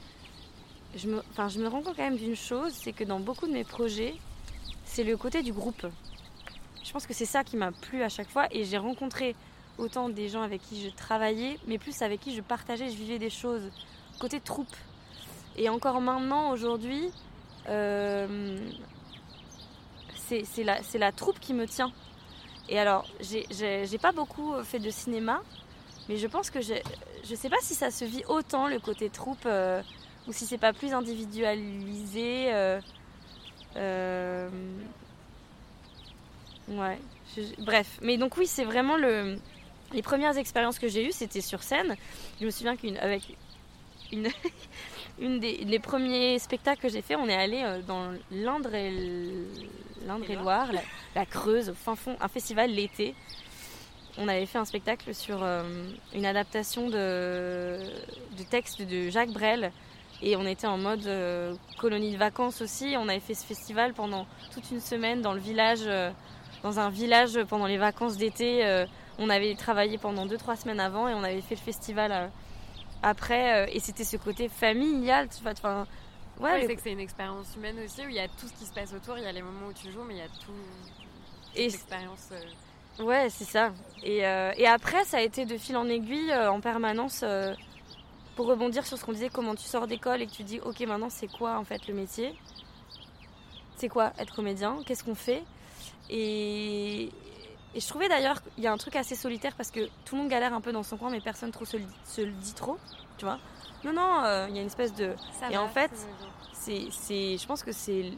Je 0.97 1.09
me, 1.09 1.22
enfin, 1.30 1.49
rends 1.68 1.82
compte 1.82 1.97
quand 1.97 2.05
même 2.05 2.16
d'une 2.16 2.36
chose, 2.36 2.72
c'est 2.72 2.92
que 2.92 3.05
dans 3.05 3.18
beaucoup 3.18 3.47
de 3.47 3.53
mes 3.53 3.64
projets, 3.64 4.14
c'est 4.84 5.05
le 5.05 5.16
côté 5.16 5.42
du 5.42 5.53
groupe. 5.53 5.86
Je 6.84 6.92
pense 6.92 7.07
que 7.07 7.14
c'est 7.14 7.24
ça 7.24 7.42
qui 7.42 7.57
m'a 7.57 7.72
plu 7.72 8.03
à 8.03 8.09
chaque 8.09 8.28
fois 8.28 8.47
et 8.53 8.64
j'ai 8.64 8.78
rencontré 8.78 9.34
autant 9.78 10.09
des 10.09 10.28
gens 10.28 10.42
avec 10.42 10.62
qui 10.62 10.80
je 10.82 10.90
travaillais, 10.90 11.59
mais 11.66 11.78
plus 11.78 12.03
avec 12.03 12.20
qui 12.20 12.34
je 12.34 12.40
partageais, 12.40 12.90
je 12.90 12.97
vivais 12.97 13.18
des 13.18 13.30
choses. 13.30 13.70
Côté 14.20 14.40
troupe. 14.40 14.76
Et 15.57 15.68
encore 15.68 16.01
maintenant, 16.01 16.51
aujourd'hui, 16.51 17.11
euh, 17.68 18.59
c'est 20.14 20.64
la, 20.99 21.12
troupe 21.12 21.40
qui 21.40 21.55
me 21.55 21.66
tient. 21.66 21.92
Et 22.68 22.78
alors, 22.78 23.07
j'ai- 23.20 23.99
pas 23.99 24.12
beaucoup 24.12 24.55
fait 24.62 24.78
de 24.78 24.90
cinéma, 24.90 25.42
mais 26.09 26.16
je 26.16 26.26
pense 26.26 26.51
que 26.51 26.61
je 26.61 27.34
sais 27.34 27.51
pas 27.51 27.61
si 27.62 27.74
ça 27.74 27.90
se 27.90 28.05
vit 28.05 28.24
autant 28.28 28.68
le 28.68 28.78
côté 28.78 29.11
troupe 29.11 29.47
euh, 29.47 29.82
ou 30.27 30.33
si 30.33 30.47
c'est 30.47 30.59
pas 30.59 30.72
plus 30.72 30.93
individualisé. 30.93 32.53
euh, 32.53 32.81
euh, 33.77 34.49
Ouais. 36.68 36.99
bref, 37.59 37.99
mais 38.01 38.16
donc 38.16 38.37
oui, 38.39 38.47
c'est 38.47 38.64
vraiment 38.64 38.97
le. 38.97 39.37
Les 39.93 40.03
premières 40.03 40.37
expériences 40.39 40.79
que 40.79 40.89
j'ai 40.89 41.07
eues, 41.07 41.12
c'était 41.12 41.43
sur 41.43 41.62
scène. 41.62 41.95
Je 42.41 42.47
me 42.47 42.51
souviens 42.51 42.75
qu'une 42.75 42.97
avec 42.97 43.22
une, 44.11 44.31
des 45.39 45.79
premiers 45.79 46.39
spectacles 46.39 46.81
que 46.81 46.89
j'ai 46.89 47.03
fait, 47.03 47.16
on 47.16 47.29
est 47.29 47.35
allé 47.35 47.62
euh, 47.62 47.81
dans 47.83 48.12
l'Indre 48.31 48.75
et 48.75 48.91
l'Indre 50.07 50.29
et 50.29 50.37
Loire, 50.37 50.68
la, 51.14 51.27
Creuse, 51.27 51.68
au 51.68 51.75
fin 51.75 51.95
fond, 51.97 52.16
un 52.20 52.29
festival 52.29 52.70
l'été. 52.70 53.14
On 54.16 54.27
avait 54.27 54.47
fait 54.47 54.59
un 54.59 54.64
spectacle 54.64 55.14
sur 55.14 55.45
une 56.14 56.25
adaptation 56.25 56.89
de, 56.89 57.79
de 58.39 58.43
texte 58.49 58.81
de 58.81 59.11
Jacques 59.11 59.33
Brel. 59.33 59.70
Et 60.27 60.37
on 60.37 60.47
était 60.47 60.66
en 60.66 60.79
mode 60.79 61.07
euh, 61.07 61.55
colonie 61.79 62.12
de 62.12 62.16
vacances 62.16 62.62
aussi. 62.62 62.95
On 62.99 63.09
avait 63.09 63.20
fait 63.20 63.35
ce 63.35 63.45
festival 63.45 63.93
pendant 63.93 64.27
toute 64.53 64.70
une 64.70 64.81
semaine 64.81 65.20
dans 65.20 65.35
le 65.35 65.39
village, 65.41 65.83
euh, 65.85 66.11
dans 66.62 66.81
un 66.81 66.89
village 66.89 67.39
pendant 67.45 67.66
les 67.66 67.77
vacances 67.77 68.16
d'été. 68.16 68.64
euh, 68.64 68.87
on 69.18 69.29
avait 69.31 69.55
travaillé 69.55 69.99
pendant 69.99 70.27
2-3 70.27 70.57
semaines 70.57 70.81
avant 70.81 71.09
et 71.09 71.14
on 71.14 71.22
avait 71.22 71.43
fait 71.43 71.55
le 71.57 71.61
festival 71.61 72.31
après. 73.03 73.68
et 73.72 73.81
c'était 73.81 74.03
ce 74.05 74.16
côté 74.16 74.49
familial. 74.49 75.29
tu 75.29 75.43
vois, 75.43 75.53
Enfin, 75.53 75.87
ouais, 76.41 76.51
Ouais, 76.53 76.61
le- 76.62 76.66
c'est 76.68 76.77
que 76.77 76.83
c'est 76.83 76.93
une 76.93 77.01
expérience 77.01 77.55
humaine 77.57 77.77
aussi 77.85 78.01
où 78.01 78.09
il 78.09 78.14
y 78.14 78.18
a 78.20 78.27
tout 78.29 78.49
ce 78.49 78.53
qui 78.55 78.64
se 78.64 78.72
passe 78.72 78.93
autour. 78.95 79.18
Il 79.18 79.25
y 79.25 79.27
a 79.27 79.33
les 79.33 79.43
moments 79.43 79.66
où 79.68 79.72
tu 79.75 79.93
joues, 79.93 80.03
mais 80.09 80.14
il 80.14 80.18
y 80.18 80.22
a 80.22 80.29
tout. 80.29 80.53
Et- 81.55 81.64
l'expérience. 81.68 82.31
euh, 82.33 83.05
Ouais, 83.05 83.29
c'est 83.29 83.45
ça. 83.45 83.72
Et, 84.03 84.18
et 84.18 84.66
après, 84.68 85.05
ça 85.05 85.18
a 85.18 85.20
été 85.20 85.45
de 85.47 85.59
fil 85.59 85.77
en 85.77 85.89
aiguille 85.89 86.33
en 86.33 86.61
permanence 86.61 87.25
pour 88.37 88.47
rebondir 88.47 88.87
sur 88.87 88.99
ce 88.99 89.05
qu'on 89.05 89.12
disait, 89.12 89.30
comment 89.30 89.55
tu 89.55 89.64
sors 89.64 89.87
d'école 89.87 90.22
et 90.22 90.26
que 90.26 90.32
tu 90.32 90.43
dis, 90.43 90.61
ok, 90.61 90.80
maintenant 90.80 91.11
c'est 91.11 91.28
quoi 91.28 91.59
en 91.59 91.64
fait 91.64 91.87
le 91.87 91.95
métier? 91.95 92.35
C'est 93.76 93.89
quoi 93.89 94.12
être 94.18 94.35
comédien? 94.35 94.78
Qu'est-ce 94.87 95.05
qu'on 95.05 95.14
fait? 95.14 95.43
Et, 96.11 97.05
et 97.74 97.80
je 97.80 97.89
trouvais 97.89 98.09
d'ailleurs 98.09 98.43
qu'il 98.43 98.62
y 98.64 98.66
a 98.66 98.72
un 98.72 98.76
truc 98.76 98.97
assez 98.97 99.14
solitaire 99.16 99.55
parce 99.57 99.70
que 99.70 99.89
tout 100.05 100.14
le 100.16 100.22
monde 100.22 100.30
galère 100.30 100.55
un 100.55 100.61
peu 100.61 100.72
dans 100.72 100.82
son 100.82 100.97
coin, 100.97 101.11
mais 101.11 101.20
personne 101.20 101.51
trop 101.51 101.64
se, 101.64 101.76
le- 101.76 101.85
se 102.05 102.20
le 102.20 102.32
dit 102.32 102.55
trop, 102.55 102.78
tu 103.18 103.24
vois? 103.24 103.39
Non, 103.85 103.93
non, 103.93 104.22
euh, 104.24 104.47
il 104.49 104.55
y 104.55 104.59
a 104.59 104.62
une 104.62 104.66
espèce 104.68 104.95
de 104.95 105.14
ça 105.39 105.51
Et 105.51 105.55
va, 105.55 105.62
en 105.62 105.68
fait, 105.68 105.91
c'est, 106.53 106.87
c'est, 106.91 107.37
je 107.37 107.47
pense 107.47 107.62
que 107.62 107.72
c'est, 107.72 108.12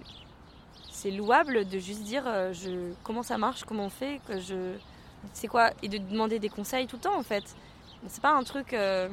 c'est 0.90 1.10
louable 1.10 1.68
de 1.68 1.78
juste 1.78 2.02
dire 2.02 2.22
euh, 2.26 2.52
je, 2.52 2.92
comment 3.02 3.22
ça 3.22 3.38
marche, 3.38 3.64
comment 3.64 3.86
on 3.86 3.90
fait, 3.90 4.20
que 4.28 4.38
je, 4.38 4.76
c'est 5.32 5.48
quoi, 5.48 5.70
et 5.82 5.88
de 5.88 5.98
demander 5.98 6.38
des 6.38 6.48
conseils 6.48 6.86
tout 6.86 6.96
le 6.96 7.02
temps 7.02 7.18
en 7.18 7.22
fait. 7.22 7.44
C'est 8.08 8.22
pas 8.22 8.32
un 8.32 8.44
truc 8.44 8.72
euh, 8.74 9.08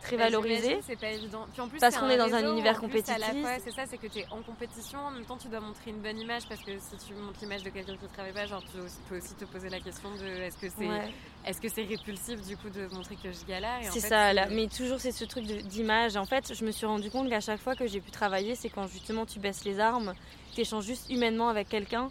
très 0.00 0.16
Bah, 0.16 0.24
valorisé. 0.24 0.56
j'imagine, 0.62 0.82
C'est 0.86 0.98
pas 0.98 1.10
évident. 1.10 1.46
Puis 1.52 1.60
en 1.60 1.68
plus, 1.68 1.78
Parce 1.78 1.96
qu'on 1.96 2.08
est 2.08 2.16
dans 2.16 2.32
un 2.34 2.52
univers 2.52 2.78
compétitif. 2.80 3.16
C'est 3.64 3.70
ça, 3.72 3.82
c'est 3.86 3.98
que 3.98 4.06
tu 4.06 4.20
es 4.20 4.26
en 4.30 4.42
compétition. 4.42 4.98
En 4.98 5.10
même 5.10 5.24
temps, 5.24 5.36
tu 5.36 5.48
dois 5.48 5.60
montrer 5.60 5.90
une 5.90 6.00
bonne 6.00 6.18
image 6.18 6.48
parce 6.48 6.60
que 6.62 6.72
si 6.78 7.06
tu 7.06 7.14
montres 7.14 7.38
l'image 7.40 7.62
de 7.62 7.70
quelqu'un 7.70 7.96
qui 7.96 8.06
travaille 8.12 8.32
pas, 8.32 8.46
genre, 8.46 8.62
tu 8.62 8.78
peux 9.08 9.16
aussi 9.18 9.34
te 9.34 9.44
poser 9.44 9.68
la 9.68 9.80
question 9.80 10.10
de 10.14 10.26
est-ce 10.26 10.56
que 10.58 10.68
c'est 10.68 10.86
Ouais, 10.88 11.12
est-ce 11.46 11.60
que 11.60 11.68
c'est 11.68 11.84
répulsif 11.84 12.40
du 12.46 12.56
coup 12.56 12.70
de 12.70 12.86
montrer 12.94 13.16
que 13.16 13.30
je 13.32 13.44
galère 13.46 13.80
c'est 13.90 14.00
ça, 14.00 14.32
là. 14.32 14.46
mais 14.50 14.66
toujours 14.68 15.00
c'est 15.00 15.12
ce 15.12 15.24
truc 15.24 15.44
d'image. 15.44 16.16
En 16.16 16.24
fait, 16.26 16.52
je 16.54 16.64
me 16.64 16.70
suis 16.70 16.86
rendu 16.86 17.10
compte 17.10 17.28
qu'à 17.28 17.40
chaque 17.40 17.60
fois 17.60 17.74
que 17.76 17.86
j'ai 17.86 18.00
pu 18.00 18.10
travailler, 18.10 18.54
c'est 18.54 18.68
quand 18.70 18.86
justement 18.86 19.26
tu 19.26 19.38
baisses 19.38 19.64
les 19.64 19.80
armes, 19.80 20.14
tu 20.54 20.60
échanges 20.62 20.84
juste 20.84 21.10
humainement 21.10 21.48
avec 21.48 21.68
quelqu'un 21.68 22.10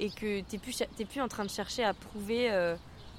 et 0.00 0.10
que 0.10 0.40
tu 0.40 0.46
n'es 0.52 0.58
plus, 0.58 0.82
plus 1.08 1.20
en 1.20 1.28
train 1.28 1.44
de 1.44 1.50
chercher 1.50 1.82
à 1.84 1.92
prouver 1.94 2.50
euh, 2.50 2.76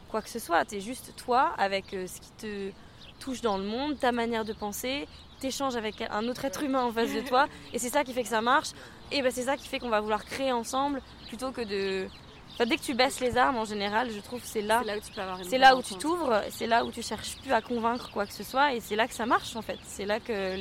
quoi 0.10 0.22
que 0.22 0.30
ce 0.30 0.40
soit. 0.40 0.64
Tu 0.66 0.76
es 0.76 0.82
juste 0.82 1.14
toi 1.18 1.54
avec 1.58 1.94
euh, 1.94 2.08
ce 2.08 2.22
qui 2.22 2.32
te 2.38 2.72
touche 3.20 3.42
dans 3.42 3.58
le 3.58 3.64
monde, 3.64 4.00
ta 4.00 4.12
manière 4.12 4.46
de 4.46 4.54
penser, 4.54 5.08
t'échanges 5.40 5.76
avec 5.76 6.02
un 6.10 6.28
autre 6.28 6.46
être 6.46 6.64
humain 6.64 6.84
en 6.84 6.92
face 6.92 7.14
de 7.14 7.22
toi 7.22 7.48
et 7.74 7.80
c'est 7.80 7.90
ça 7.90 8.04
qui 8.04 8.14
fait 8.14 8.24
que 8.24 8.30
ça 8.30 8.42
marche. 8.42 8.70
Et 9.12 9.22
ben 9.22 9.32
c'est 9.32 9.44
ça 9.44 9.58
qui 9.58 9.68
fait 9.68 9.80
qu'on 9.80 9.90
va 9.90 10.02
vouloir 10.02 10.24
créer 10.24 10.52
ensemble 10.52 11.02
plutôt 11.28 11.52
que 11.52 11.62
de. 11.62 12.08
Enfin, 12.54 12.66
dès 12.66 12.78
que 12.78 12.84
tu 12.84 12.94
baisses 12.94 13.20
les 13.20 13.38
armes 13.38 13.58
en 13.58 13.66
général, 13.66 14.10
je 14.12 14.20
trouve 14.20 14.42
que 14.42 14.48
c'est 14.48 14.62
là 14.62 14.82
c'est 14.82 14.88
là 14.88 14.98
où 14.98 15.02
tu 15.02 15.12
peux 15.14 15.22
avoir 15.22 15.38
une 15.38 15.44
c'est 15.46 15.52
bonne 15.52 15.62
là 15.62 15.76
où 15.76 15.82
tu 15.82 15.94
rencontre. 15.94 16.00
t'ouvres, 16.00 16.42
c'est 16.52 16.68
là 16.68 16.86
où 16.86 16.92
tu 16.92 17.02
cherches 17.02 17.38
plus 17.42 17.52
à 17.52 17.62
convaincre 17.62 18.12
quoi 18.12 18.26
que 18.26 18.34
ce 18.34 18.44
soit, 18.44 18.74
et 18.74 18.82
c'est 18.82 18.96
là 18.96 19.08
que 19.08 19.14
ça 19.14 19.26
marche 19.26 19.56
en 19.56 19.62
fait. 19.62 19.80
C'est 19.84 20.06
là 20.06 20.20
que 20.20 20.58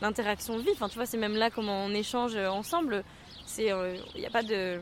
l'interaction 0.00 0.56
vit. 0.58 0.70
Enfin, 0.72 0.88
tu 0.88 0.96
vois, 0.96 1.06
c'est 1.06 1.18
même 1.18 1.36
là 1.36 1.50
comment 1.50 1.84
on 1.84 1.94
échange 1.94 2.36
ensemble. 2.36 3.04
C'est, 3.46 3.70
il 4.14 4.20
n'y 4.20 4.26
a 4.26 4.30
pas 4.30 4.42
de, 4.42 4.80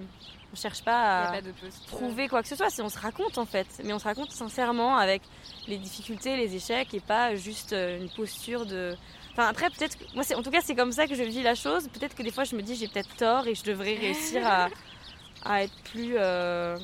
on 0.53 0.57
cherche 0.57 0.83
pas 0.83 1.29
à 1.29 1.33
pas 1.33 1.49
prouver 1.87 2.29
quoi 2.29 2.43
que 2.43 2.49
ce 2.49 2.57
soit. 2.57 2.71
C'est 2.71 2.83
on 2.83 2.89
se 2.89 2.99
raconte 2.99 3.39
en 3.39 3.47
fait, 3.47 3.67
mais 3.85 3.93
on 3.93 3.99
se 3.99 4.05
raconte 4.05 4.33
sincèrement 4.33 4.97
avec 4.97 5.23
les 5.69 5.79
difficultés, 5.79 6.37
les 6.37 6.55
échecs, 6.55 6.93
et 6.95 7.01
pas 7.01 7.35
juste 7.37 7.73
euh, 7.73 8.01
une 8.01 8.11
posture 8.11 8.67
de. 8.67 8.97
Enfin 9.33 9.47
après 9.49 9.71
peut-être, 9.71 9.97
moi 10.15 10.25
c'est 10.25 10.35
en 10.35 10.43
tout 10.43 10.51
cas 10.51 10.61
c'est 10.63 10.75
comme 10.75 10.93
ça 10.93 11.07
que 11.07 11.15
je 11.15 11.23
vis 11.23 11.43
la 11.43 11.55
chose. 11.55 11.89
Peut-être 11.93 12.15
que 12.17 12.23
des 12.23 12.33
fois 12.33 12.45
je 12.45 12.57
me 12.57 12.63
dis 12.63 12.75
j'ai 12.75 12.89
peut-être 12.89 13.15
tort 13.17 13.47
et 13.47 13.55
je 13.55 13.63
devrais 13.63 13.95
réussir 13.95 14.45
à, 14.47 14.69
à 15.45 15.63
être 15.63 15.77
plus. 15.85 16.17
euh, 16.19 16.77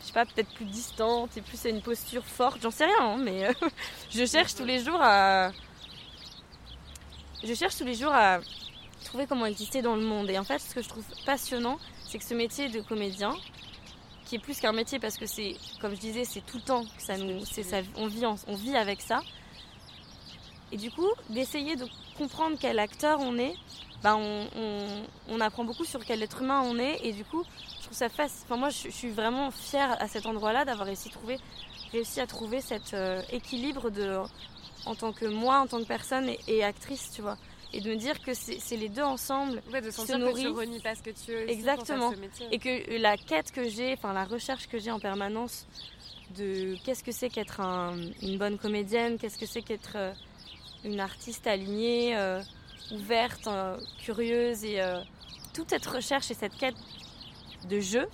je 0.00 0.06
sais 0.06 0.12
pas, 0.12 0.24
peut-être 0.24 0.54
plus 0.54 0.64
distante 0.64 1.36
et 1.36 1.42
plus 1.42 1.66
à 1.66 1.68
une 1.68 1.82
posture 1.82 2.24
forte, 2.24 2.60
j'en 2.62 2.70
sais 2.70 2.86
rien, 2.86 2.94
hein, 3.00 3.18
mais 3.18 3.46
euh, 3.46 3.52
je 4.10 4.24
cherche 4.24 4.54
tous 4.54 4.64
les 4.64 4.82
jours 4.82 5.00
à. 5.02 5.50
Je 7.44 7.54
cherche 7.54 7.76
tous 7.76 7.84
les 7.84 7.94
jours 7.94 8.12
à 8.12 8.38
trouver 9.04 9.26
comment 9.26 9.46
exister 9.46 9.82
dans 9.82 9.96
le 9.96 10.02
monde. 10.02 10.28
Et 10.30 10.38
en 10.38 10.44
fait, 10.44 10.58
ce 10.60 10.74
que 10.74 10.82
je 10.82 10.88
trouve 10.88 11.04
passionnant, 11.26 11.78
c'est 12.08 12.18
que 12.18 12.24
ce 12.24 12.34
métier 12.34 12.68
de 12.68 12.80
comédien, 12.80 13.34
qui 14.24 14.36
est 14.36 14.38
plus 14.38 14.58
qu'un 14.60 14.72
métier 14.72 14.98
parce 14.98 15.16
que 15.16 15.26
c'est, 15.26 15.56
comme 15.80 15.94
je 15.94 16.00
disais, 16.00 16.24
c'est 16.24 16.40
tout 16.40 16.56
le 16.56 16.62
temps 16.62 16.84
que 16.84 17.02
ça 17.02 17.16
nous. 17.16 17.44
c'est 17.44 17.62
ça, 17.62 17.78
on, 17.96 18.06
vit 18.06 18.26
en- 18.26 18.36
on 18.46 18.54
vit 18.54 18.76
avec 18.76 19.00
ça. 19.00 19.20
Et 20.72 20.76
du 20.76 20.90
coup, 20.90 21.08
d'essayer 21.30 21.76
de 21.76 21.86
comprendre 22.16 22.56
quel 22.60 22.78
acteur 22.78 23.20
on 23.20 23.38
est 23.38 23.54
bah, 24.02 24.16
on, 24.16 25.40
apprend 25.40 25.64
beaucoup 25.64 25.84
sur 25.84 26.04
quel 26.04 26.22
être 26.22 26.42
humain 26.42 26.62
on 26.64 26.78
est. 26.78 27.00
Et 27.04 27.12
du 27.12 27.24
coup, 27.24 27.44
je 27.78 27.84
trouve 27.84 27.96
ça 27.96 28.08
facile. 28.08 28.42
Enfin, 28.44 28.56
moi, 28.56 28.70
je, 28.70 28.90
suis 28.90 29.10
vraiment 29.10 29.50
fière 29.50 29.96
à 30.00 30.08
cet 30.08 30.26
endroit-là 30.26 30.64
d'avoir 30.64 30.86
réussi, 30.86 31.10
trouver, 31.10 31.38
réussi 31.92 32.20
à 32.20 32.26
trouver 32.26 32.60
cet 32.60 32.94
euh, 32.94 33.22
équilibre 33.32 33.90
de, 33.90 34.18
en 34.86 34.94
tant 34.94 35.12
que 35.12 35.26
moi, 35.26 35.60
en 35.60 35.66
tant 35.66 35.78
que 35.78 35.86
personne 35.86 36.30
et, 36.46 36.64
actrice, 36.64 37.10
tu 37.12 37.22
vois. 37.22 37.36
Et 37.72 37.80
de 37.80 37.90
me 37.90 37.96
dire 37.96 38.18
que 38.20 38.32
c'est 38.32 38.76
les 38.76 38.88
deux 38.88 39.02
ensemble. 39.02 39.62
Ouais, 39.72 39.80
de 39.80 39.90
sentir 39.90 40.18
que 40.18 40.40
tu 40.40 40.48
renies 40.48 40.80
pas 40.80 40.94
ce 40.94 41.02
que 41.02 41.10
tu 41.10 41.32
veux. 41.32 41.50
Exactement. 41.50 42.12
Et 42.50 42.58
que 42.58 42.98
la 42.98 43.16
quête 43.16 43.52
que 43.52 43.68
j'ai, 43.68 43.92
enfin 43.92 44.12
la 44.12 44.24
recherche 44.24 44.66
que 44.68 44.78
j'ai 44.78 44.90
en 44.90 45.00
permanence 45.00 45.66
de 46.36 46.76
qu'est-ce 46.84 47.04
que 47.04 47.12
c'est 47.12 47.28
qu'être 47.28 47.60
une 48.22 48.38
bonne 48.38 48.58
comédienne, 48.58 49.18
qu'est-ce 49.18 49.38
que 49.38 49.46
c'est 49.46 49.62
qu'être 49.62 49.96
euh, 49.96 50.12
une 50.84 51.00
artiste 51.00 51.46
alignée, 51.46 52.16
euh, 52.16 52.40
ouverte, 52.92 53.46
euh, 53.46 53.78
curieuse 54.02 54.64
et 54.64 54.80
toute 55.54 55.70
cette 55.70 55.86
recherche 55.86 56.30
et 56.30 56.34
cette 56.34 56.56
quête 56.56 56.76
de 57.68 57.80
jeu, 57.80 58.06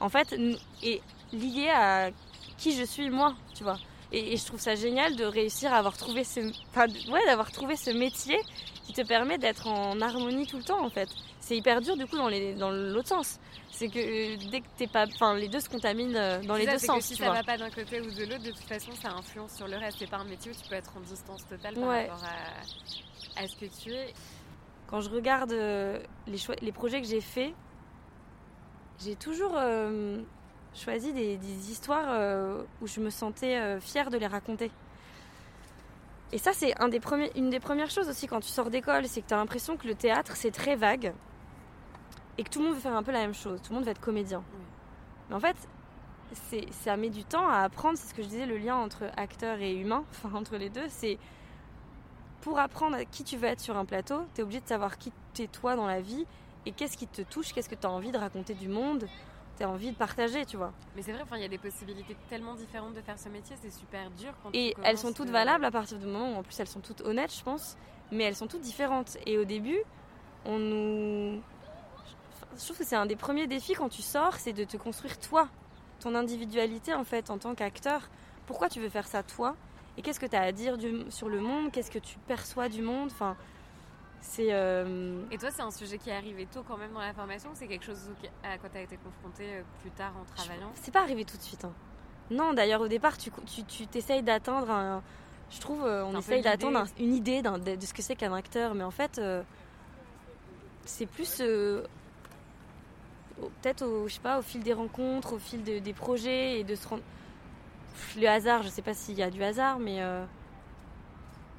en 0.00 0.08
fait, 0.08 0.34
est 0.82 1.00
liée 1.32 1.70
à 1.70 2.10
qui 2.56 2.76
je 2.76 2.84
suis 2.84 3.10
moi, 3.10 3.34
tu 3.54 3.64
vois. 3.64 3.78
Et, 4.12 4.36
je 4.36 4.44
trouve 4.46 4.60
ça 4.60 4.76
génial 4.76 5.16
de 5.16 5.24
réussir 5.24 5.72
à 5.72 5.78
avoir 5.78 5.96
trouvé 5.96 6.22
ce, 6.22 6.40
ouais, 6.40 7.26
d'avoir 7.26 7.50
trouvé 7.50 7.74
ce 7.76 7.90
métier 7.90 8.38
qui 8.84 8.92
te 8.92 9.02
permet 9.02 9.38
d'être 9.38 9.66
en 9.66 10.00
harmonie 10.00 10.46
tout 10.46 10.58
le 10.58 10.62
temps, 10.62 10.84
en 10.84 10.90
fait. 10.90 11.08
C'est 11.40 11.56
hyper 11.56 11.80
dur 11.80 11.96
du 11.96 12.06
coup 12.06 12.16
dans 12.16 12.28
les, 12.28 12.54
dans 12.54 12.70
l'autre 12.70 13.08
sens. 13.08 13.40
C'est 13.70 13.88
que 13.88 13.98
euh, 13.98 14.36
dès 14.50 14.60
que 14.60 14.66
t'es 14.76 14.86
pas, 14.86 15.06
enfin, 15.06 15.34
les 15.34 15.48
deux 15.48 15.60
se 15.60 15.68
contaminent 15.68 16.16
euh, 16.16 16.40
dans 16.42 16.54
les 16.54 16.66
deux 16.66 16.78
sens. 16.78 16.98
Que 16.98 17.04
si 17.04 17.16
ça 17.16 17.32
va 17.32 17.42
pas 17.42 17.56
d'un 17.56 17.70
côté 17.70 18.00
ou 18.00 18.10
de 18.10 18.24
l'autre, 18.24 18.44
de 18.44 18.50
toute 18.50 18.68
façon, 18.68 18.92
ça 18.92 19.10
influence 19.10 19.54
sur 19.56 19.66
le 19.66 19.76
reste. 19.76 19.98
C'est 19.98 20.10
pas 20.10 20.18
un 20.18 20.24
métier 20.24 20.52
où 20.52 20.54
tu 20.54 20.68
peux 20.68 20.76
être 20.76 20.92
en 20.96 21.00
distance 21.00 21.46
totale 21.46 21.74
par 21.74 21.88
rapport 21.88 22.22
à, 22.24 23.42
à, 23.42 23.48
ce 23.48 23.56
que 23.56 23.66
tu 23.66 23.92
es. 23.92 24.14
Quand 24.86 25.00
je 25.00 25.10
regarde 25.10 25.52
euh, 25.52 25.98
les, 26.26 26.38
les 26.62 26.72
projets 26.72 27.00
que 27.00 27.08
j'ai 27.08 27.20
faits, 27.20 27.52
j'ai 29.00 29.16
toujours 29.16 29.56
choisi 30.74 31.12
des, 31.12 31.38
histoires 31.70 32.08
euh, 32.08 32.62
où 32.82 32.86
je 32.86 33.00
me 33.00 33.10
sentais 33.10 33.56
euh, 33.56 33.80
fière 33.80 34.10
de 34.10 34.18
les 34.18 34.26
raconter. 34.26 34.70
Et 36.34 36.38
ça, 36.38 36.52
c'est 36.52 36.76
un 36.82 36.88
des 36.88 36.98
premiers, 36.98 37.30
une 37.36 37.48
des 37.48 37.60
premières 37.60 37.90
choses 37.90 38.08
aussi 38.08 38.26
quand 38.26 38.40
tu 38.40 38.48
sors 38.48 38.68
d'école, 38.68 39.06
c'est 39.06 39.22
que 39.22 39.28
tu 39.28 39.34
as 39.34 39.36
l'impression 39.36 39.76
que 39.76 39.86
le 39.86 39.94
théâtre, 39.94 40.32
c'est 40.34 40.50
très 40.50 40.74
vague 40.74 41.14
et 42.36 42.42
que 42.42 42.50
tout 42.50 42.58
le 42.58 42.64
monde 42.64 42.74
veut 42.74 42.80
faire 42.80 42.96
un 42.96 43.04
peu 43.04 43.12
la 43.12 43.20
même 43.20 43.34
chose, 43.34 43.62
tout 43.62 43.70
le 43.70 43.76
monde 43.76 43.84
veut 43.84 43.92
être 43.92 44.00
comédien. 44.00 44.42
Mais 45.28 45.36
en 45.36 45.38
fait, 45.38 45.56
ça 46.72 46.96
met 46.96 47.10
du 47.10 47.22
temps 47.24 47.48
à 47.48 47.58
apprendre, 47.58 47.96
c'est 47.96 48.08
ce 48.08 48.14
que 48.14 48.22
je 48.24 48.26
disais, 48.26 48.46
le 48.46 48.58
lien 48.58 48.74
entre 48.74 49.04
acteur 49.16 49.60
et 49.60 49.76
humain, 49.76 50.02
enfin 50.10 50.36
entre 50.36 50.56
les 50.56 50.70
deux, 50.70 50.86
c'est 50.88 51.18
pour 52.40 52.58
apprendre 52.58 52.96
qui 53.12 53.22
tu 53.22 53.36
veux 53.36 53.46
être 53.46 53.60
sur 53.60 53.76
un 53.76 53.84
plateau, 53.84 54.26
tu 54.34 54.40
es 54.40 54.42
obligé 54.42 54.60
de 54.60 54.66
savoir 54.66 54.98
qui 54.98 55.12
t'es 55.34 55.46
toi 55.46 55.76
dans 55.76 55.86
la 55.86 56.00
vie 56.00 56.26
et 56.66 56.72
qu'est-ce 56.72 56.96
qui 56.96 57.06
te 57.06 57.22
touche, 57.22 57.52
qu'est-ce 57.52 57.68
que 57.68 57.76
tu 57.76 57.86
as 57.86 57.90
envie 57.90 58.10
de 58.10 58.18
raconter 58.18 58.54
du 58.54 58.66
monde, 58.66 59.06
as 59.62 59.68
envie 59.68 59.92
de 59.92 59.96
partager, 59.96 60.44
tu 60.44 60.56
vois. 60.56 60.72
Mais 60.96 61.02
c'est 61.02 61.12
vrai, 61.12 61.22
il 61.36 61.42
y 61.42 61.44
a 61.44 61.48
des 61.48 61.58
possibilités 61.58 62.16
tellement 62.28 62.54
différentes 62.54 62.94
de 62.94 63.00
faire 63.00 63.18
ce 63.18 63.28
métier, 63.28 63.56
c'est 63.60 63.70
super 63.70 64.10
dur. 64.10 64.32
Quand 64.42 64.50
et 64.52 64.74
elles 64.82 64.98
sont 64.98 65.12
toutes 65.12 65.30
valables 65.30 65.64
à 65.64 65.70
partir 65.70 65.98
du 65.98 66.06
moment 66.06 66.32
où, 66.32 66.36
en 66.36 66.42
plus, 66.42 66.58
elles 66.58 66.68
sont 66.68 66.80
toutes 66.80 67.02
honnêtes, 67.02 67.34
je 67.34 67.42
pense, 67.42 67.76
mais 68.10 68.24
elles 68.24 68.36
sont 68.36 68.48
toutes 68.48 68.62
différentes. 68.62 69.16
Et 69.26 69.38
au 69.38 69.44
début, 69.44 69.78
on 70.44 70.58
nous. 70.58 71.42
Je 72.56 72.64
trouve 72.64 72.78
que 72.78 72.84
c'est 72.84 72.96
un 72.96 73.06
des 73.06 73.16
premiers 73.16 73.46
défis 73.46 73.74
quand 73.74 73.88
tu 73.88 74.02
sors, 74.02 74.34
c'est 74.34 74.52
de 74.52 74.64
te 74.64 74.76
construire 74.76 75.18
toi, 75.18 75.48
ton 76.00 76.14
individualité 76.14 76.94
en 76.94 77.04
fait, 77.04 77.30
en 77.30 77.38
tant 77.38 77.54
qu'acteur. 77.54 78.08
Pourquoi 78.46 78.68
tu 78.68 78.80
veux 78.80 78.88
faire 78.88 79.06
ça 79.06 79.22
toi? 79.22 79.56
Et 79.96 80.02
qu'est-ce 80.02 80.20
que 80.20 80.26
tu 80.26 80.36
as 80.36 80.42
à 80.42 80.52
dire 80.52 80.78
du... 80.78 81.04
sur 81.10 81.28
le 81.28 81.40
monde? 81.40 81.72
Qu'est-ce 81.72 81.90
que 81.90 81.98
tu 81.98 82.18
perçois 82.26 82.68
du 82.68 82.82
monde? 82.82 83.10
Enfin, 83.10 83.36
euh, 84.40 85.22
Et 85.30 85.38
toi, 85.38 85.50
c'est 85.50 85.62
un 85.62 85.70
sujet 85.70 85.98
qui 85.98 86.10
est 86.10 86.16
arrivé 86.16 86.46
tôt 86.46 86.64
quand 86.66 86.76
même 86.76 86.92
dans 86.92 87.00
la 87.00 87.12
formation 87.12 87.50
ou 87.50 87.54
c'est 87.54 87.66
quelque 87.66 87.84
chose 87.84 88.10
à 88.42 88.58
quoi 88.58 88.68
tu 88.68 88.78
as 88.78 88.82
été 88.82 88.96
confronté 88.96 89.44
euh, 89.44 89.62
plus 89.82 89.90
tard 89.90 90.12
en 90.20 90.24
travaillant? 90.34 90.70
C'est 90.74 90.92
pas 90.92 91.02
arrivé 91.02 91.24
tout 91.24 91.36
de 91.36 91.42
suite. 91.42 91.64
Hein. 91.64 91.72
Non, 92.30 92.52
d'ailleurs, 92.52 92.80
au 92.80 92.88
départ, 92.88 93.16
tu, 93.18 93.30
tu, 93.68 93.86
t'essayes 93.86 94.22
d'atteindre 94.22 94.70
un. 94.70 95.02
Je 95.50 95.60
trouve, 95.60 95.84
euh, 95.84 96.04
on 96.04 96.18
essaye 96.18 96.42
d'atteindre 96.42 96.84
une 96.98 97.14
idée 97.14 97.42
de, 97.42 97.86
ce 97.86 97.92
que 97.92 98.02
c'est 98.02 98.16
qu'un 98.16 98.32
acteur, 98.32 98.74
mais 98.74 98.84
en 98.84 98.90
fait, 98.90 99.20
c'est 100.84 101.06
plus. 101.06 101.42
Peut-être 103.60 103.82
au, 103.82 104.08
je 104.08 104.14
sais 104.14 104.20
pas, 104.20 104.38
au 104.38 104.42
fil 104.42 104.62
des 104.62 104.72
rencontres, 104.72 105.34
au 105.34 105.38
fil 105.38 105.62
des 105.62 105.92
projets 105.92 106.60
et 106.60 106.64
de 106.64 106.74
se 106.74 106.88
rendre. 106.88 107.02
Le 108.16 108.26
hasard, 108.26 108.62
je 108.62 108.68
sais 108.68 108.82
pas 108.82 108.94
s'il 108.94 109.16
y 109.16 109.22
a 109.22 109.30
du 109.30 109.42
hasard, 109.42 109.78
mais 109.78 110.00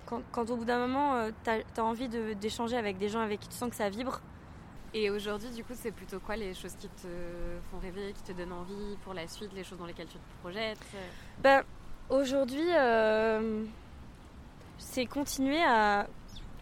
quand, 0.06 0.50
au 0.50 0.56
bout 0.56 0.66
d'un 0.66 0.80
moment, 0.80 1.16
euh, 1.16 1.32
tu 1.44 1.50
as, 1.50 1.84
envie 1.84 2.08
d'échanger 2.08 2.78
avec 2.78 2.98
des 2.98 3.10
gens 3.10 3.20
avec 3.20 3.40
qui 3.40 3.50
tu 3.50 3.56
sens 3.56 3.70
que 3.70 3.76
ça 3.76 3.90
vibre. 3.90 4.22
Et 4.94 5.10
aujourd'hui, 5.10 5.50
du 5.50 5.64
coup, 5.64 5.74
c'est 5.76 5.92
plutôt 5.92 6.20
quoi 6.20 6.38
les 6.38 6.54
choses 6.54 6.76
qui 6.76 6.88
te 6.88 7.08
font 7.70 7.80
rêver, 7.80 8.14
qui 8.14 8.24
te 8.24 8.32
donnent 8.32 8.54
envie 8.54 8.96
pour 9.04 9.14
la 9.14 9.28
suite, 9.28 9.52
les 9.54 9.64
choses 9.64 9.78
dans 9.78 9.86
lesquelles 9.86 10.08
tu 10.08 10.18
te 10.18 10.42
projettes? 10.42 10.80
Ben, 11.40 11.64
Aujourd'hui, 12.10 12.68
euh, 12.72 13.64
c'est 14.78 15.08
continuer 15.08 15.64
à, 15.64 16.08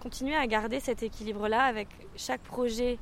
continuer 0.01 0.35
à 0.35 0.47
garder 0.47 0.79
cet 0.79 1.03
équilibre-là 1.03 1.63
avec 1.63 1.89
chaque 2.15 2.39
projet 2.41 2.97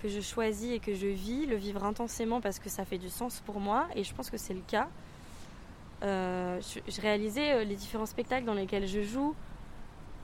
que 0.00 0.08
je 0.08 0.22
choisis 0.22 0.72
et 0.72 0.78
que 0.78 0.94
je 0.94 1.06
vis, 1.06 1.44
le 1.44 1.56
vivre 1.56 1.84
intensément 1.84 2.40
parce 2.40 2.58
que 2.58 2.70
ça 2.70 2.86
fait 2.86 2.96
du 2.96 3.10
sens 3.10 3.42
pour 3.44 3.60
moi 3.60 3.88
et 3.94 4.04
je 4.04 4.14
pense 4.14 4.30
que 4.30 4.38
c'est 4.38 4.54
le 4.54 4.62
cas. 4.66 4.88
Euh, 6.02 6.58
je, 6.62 6.80
je, 6.90 7.00
réalisais 7.02 7.62
les 7.66 7.76
différents 7.76 8.06
spectacles 8.06 8.46
dans 8.46 8.54
lesquels 8.54 8.88
je 8.88 9.02
joue, 9.02 9.34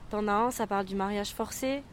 T'en 0.09 0.27
as 0.27 0.33
un, 0.33 0.51
ça 0.51 0.65
parle 0.65 0.85
du 0.85 0.95
mariage 0.95 1.29
forcé. 1.33 1.83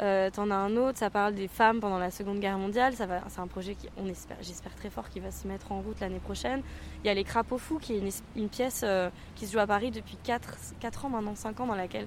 Euh, 0.00 0.30
T'en 0.30 0.50
as 0.50 0.54
un 0.54 0.76
autre, 0.76 0.96
ça 0.96 1.10
parle 1.10 1.34
des 1.34 1.48
femmes 1.48 1.80
pendant 1.80 1.98
la 1.98 2.10
Seconde 2.10 2.40
Guerre 2.40 2.56
mondiale. 2.56 2.94
C'est 2.96 3.40
un 3.40 3.46
projet 3.46 3.74
qui, 3.74 3.88
espère, 4.08 4.38
j'espère 4.40 4.74
très 4.74 4.88
fort, 4.88 5.10
qui 5.10 5.20
va 5.20 5.30
se 5.30 5.46
mettre 5.46 5.72
en 5.72 5.82
route 5.82 6.00
l'année 6.00 6.20
prochaine. 6.20 6.62
Il 7.04 7.06
y 7.06 7.10
a 7.10 7.14
Les 7.14 7.24
Crapauds 7.24 7.58
Fous, 7.58 7.78
qui 7.78 7.94
est 7.94 8.02
une, 8.36 8.48
pièce 8.48 8.80
euh, 8.84 9.10
qui 9.34 9.46
se 9.46 9.52
joue 9.52 9.58
à 9.58 9.66
Paris 9.66 9.90
depuis 9.90 10.16
4, 10.24 10.56
4 10.80 11.04
ans 11.04 11.08
maintenant, 11.10 11.34
5 11.34 11.60
ans, 11.60 11.66
dans 11.66 11.74
laquelle 11.74 12.06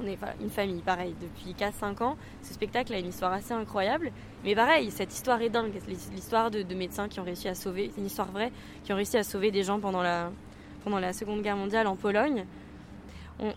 on 0.00 0.06
est 0.06 0.18
une 0.40 0.50
famille, 0.50 0.80
pareil, 0.80 1.14
depuis 1.20 1.52
4-5 1.52 2.02
ans. 2.02 2.16
Ce 2.42 2.54
spectacle 2.54 2.94
a 2.94 2.98
une 2.98 3.08
histoire 3.08 3.32
assez 3.32 3.52
incroyable. 3.52 4.10
Mais 4.44 4.54
pareil, 4.54 4.90
cette 4.90 5.12
histoire 5.12 5.42
est 5.42 5.50
dingue. 5.50 5.74
L'histoire 5.86 6.50
de, 6.50 6.62
de 6.62 6.74
médecins 6.74 7.08
qui 7.08 7.20
ont 7.20 7.24
réussi 7.24 7.48
à 7.48 7.54
sauver, 7.54 7.90
c'est 7.92 8.00
une 8.00 8.06
histoire 8.06 8.30
vraie, 8.30 8.52
qui 8.84 8.92
ont 8.94 8.96
réussi 8.96 9.18
à 9.18 9.24
sauver 9.24 9.50
des 9.50 9.62
gens 9.62 9.78
pendant 9.78 10.02
la, 10.02 10.30
pendant 10.84 11.00
la 11.00 11.12
Seconde 11.12 11.42
Guerre 11.42 11.56
mondiale 11.56 11.86
en 11.86 11.96
Pologne. 11.96 12.46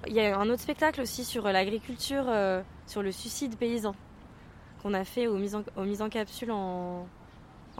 Il 0.08 0.14
y 0.14 0.20
a 0.20 0.38
un 0.38 0.50
autre 0.50 0.62
spectacle 0.62 1.02
aussi 1.02 1.26
sur 1.26 1.48
euh, 1.48 1.52
l'agriculture, 1.52 2.26
euh, 2.28 2.62
sur 2.86 3.02
le 3.02 3.12
suicide 3.12 3.58
paysan, 3.58 3.96
qu'on 4.82 4.94
a 4.94 5.04
fait 5.04 5.28
aux 5.28 5.38
mises 5.38 5.56
en, 5.56 5.64
aux 5.76 6.02
en 6.02 6.10
capsule 6.10 6.52
en, 6.52 7.08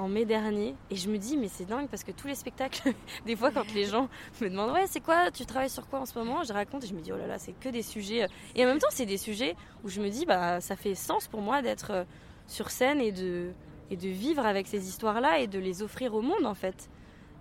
mai 0.10 0.26
dernier. 0.26 0.76
Et 0.90 0.96
je 0.96 1.10
me 1.12 1.18
dis, 1.20 1.38
mais 1.38 1.48
c'est 1.48 1.66
dingue 1.66 1.88
parce 1.88 2.04
que 2.04 2.12
tous 2.12 2.26
les 2.26 2.34
spectacles, 2.34 2.94
des 3.28 3.36
fois, 3.36 3.52
quand 3.52 3.72
les 3.76 3.86
gens 3.86 4.10
me 4.42 4.50
demandent, 4.50 4.72
ouais, 4.72 4.88
c'est 4.88 5.00
quoi, 5.00 5.30
tu 5.30 5.46
travailles 5.46 5.70
sur 5.70 5.88
quoi 5.88 6.00
en 6.00 6.08
ce 6.08 6.18
moment 6.18 6.44
Je 6.44 6.54
raconte 6.54 6.86
et 6.86 6.88
je 6.88 6.96
me 6.96 7.02
dis, 7.02 7.12
oh 7.12 7.18
là 7.18 7.28
là, 7.28 7.38
c'est 7.38 7.54
que 7.54 7.70
des 7.70 7.84
sujets. 7.84 8.24
Euh. 8.24 8.28
Et 8.56 8.64
en 8.64 8.68
même 8.68 8.80
temps, 8.80 8.88
c'est 8.90 9.06
des 9.06 9.18
sujets 9.18 9.56
où 9.84 9.90
je 9.90 10.02
me 10.02 10.10
dis, 10.10 10.26
bah, 10.26 10.60
ça 10.60 10.76
fait 10.76 10.96
sens 10.96 11.28
pour 11.28 11.42
moi 11.42 11.62
d'être 11.62 12.08
sur 12.48 12.72
scène 12.72 13.00
et 13.00 13.12
de, 13.12 13.52
et 13.92 13.96
de 13.96 14.10
vivre 14.10 14.44
avec 14.44 14.66
ces 14.66 14.88
histoires-là 14.88 15.38
et 15.38 15.46
de 15.46 15.60
les 15.60 15.84
offrir 15.84 16.16
au 16.16 16.22
monde, 16.22 16.46
en 16.46 16.56
fait. 16.56 16.90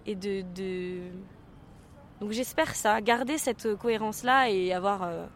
Et 0.04 0.14
de, 0.14 0.42
de 0.54 1.10
donc 2.20 2.32
j'espère 2.32 2.74
ça, 2.74 3.00
garder 3.00 3.38
cette 3.38 3.76
cohérence-là 3.76 4.50
et 4.50 4.74
avoir 4.74 5.02
euh, 5.02 5.26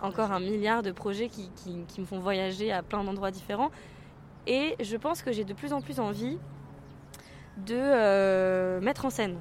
encore 0.00 0.32
un 0.32 0.40
milliard 0.40 0.82
de 0.82 0.92
projets 0.92 1.28
qui, 1.28 1.50
me 1.98 2.04
font 2.04 2.20
voyager 2.20 2.72
à 2.72 2.82
plein 2.82 3.02
d'endroits 3.02 3.32
différents. 3.32 3.70
Et 4.46 4.76
je 4.80 4.96
pense 4.96 5.22
que 5.22 5.32
j'ai 5.32 5.44
de 5.44 5.52
plus 5.54 5.72
en 5.72 5.80
plus 5.80 5.98
envie 5.98 6.38
de 7.58 7.74
euh, 7.76 8.80
mettre 8.80 9.04
en 9.04 9.10
scène. 9.10 9.36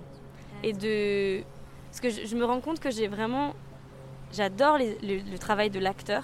Et 0.63 0.73
de... 0.73 1.43
Parce 1.91 2.01
que 2.01 2.09
je, 2.09 2.35
me 2.35 2.43
rends 2.43 2.59
compte 2.59 2.79
que 2.79 2.91
j'ai 2.91 3.07
vraiment... 3.07 3.53
J'adore 4.33 4.77
le, 4.77 5.37
travail 5.37 5.69
de 5.69 5.79
l'acteur. 5.79 6.23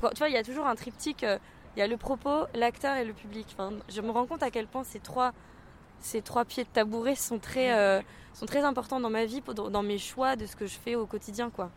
Tu 0.00 0.18
vois, 0.18 0.28
il 0.28 0.34
y 0.34 0.38
a 0.38 0.42
toujours 0.42 0.66
un 0.66 0.74
triptyque. 0.74 1.22
Euh, 1.22 1.38
il 1.76 1.80
y 1.80 1.82
a 1.82 1.86
le 1.86 1.96
propos, 1.96 2.46
l'acteur 2.54 2.96
et 2.96 3.04
le 3.04 3.12
public. 3.12 3.56
Je 3.88 4.00
me 4.00 4.10
rends 4.10 4.26
compte 4.26 4.42
à 4.42 4.50
quel 4.50 4.66
point 4.66 4.84
ces 4.84 5.00
trois 5.00 5.32
ces 6.04 6.20
trois 6.20 6.44
pieds 6.44 6.64
de 6.64 6.68
tabouret 6.68 7.14
sont 7.14 7.38
très, 7.38 7.72
euh, 7.72 8.00
sont 8.34 8.44
très 8.46 8.62
importants 8.62 9.00
dans 9.00 9.10
ma 9.10 9.24
vie, 9.24 9.42
dans 9.70 9.82
mes 9.82 9.98
choix 9.98 10.36
de 10.36 10.44
ce 10.44 10.54
que 10.54 10.66
je 10.66 10.76
fais 10.76 10.94
au 10.94 11.06
quotidien. 11.06 11.48
quoi. 11.50 11.70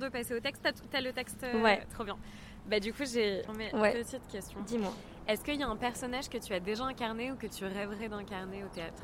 De 0.00 0.08
passer 0.08 0.34
au 0.34 0.40
texte, 0.40 0.66
t'as 0.90 1.00
le 1.00 1.12
texte 1.12 1.44
euh, 1.44 1.62
Ouais. 1.62 1.86
Trop 1.94 2.04
bien. 2.04 2.18
Bah 2.66 2.80
du 2.80 2.92
coup 2.92 3.04
j'ai 3.04 3.42
une 3.48 3.80
petite 3.92 4.26
question. 4.28 4.60
Dis-moi. 4.66 4.92
Est-ce 5.28 5.44
qu'il 5.44 5.60
y 5.60 5.62
a 5.62 5.68
un 5.68 5.76
personnage 5.76 6.28
que 6.28 6.38
tu 6.38 6.52
as 6.52 6.60
déjà 6.60 6.84
incarné 6.84 7.30
ou 7.30 7.36
que 7.36 7.46
tu 7.46 7.64
rêverais 7.64 8.08
d'incarner 8.08 8.64
au 8.64 8.68
théâtre? 8.68 9.02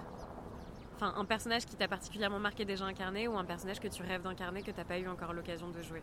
Enfin 0.97 1.15
un 1.17 1.25
personnage 1.25 1.65
qui 1.65 1.77
t'a 1.77 1.87
particulièrement 1.87 2.41
marqué 2.41 2.65
déjà 2.65 2.85
incarné 2.85 3.29
ou 3.29 3.39
un 3.39 3.45
personnage 3.45 3.79
que 3.79 3.89
tu 3.89 4.03
rêves 4.03 4.23
d'incarner 4.23 4.63
que 4.63 4.73
t'as 4.73 4.85
pas 4.85 4.99
eu 4.99 5.07
encore 5.07 5.33
l'occasion 5.33 5.69
de 5.69 5.83
jouer? 5.83 6.03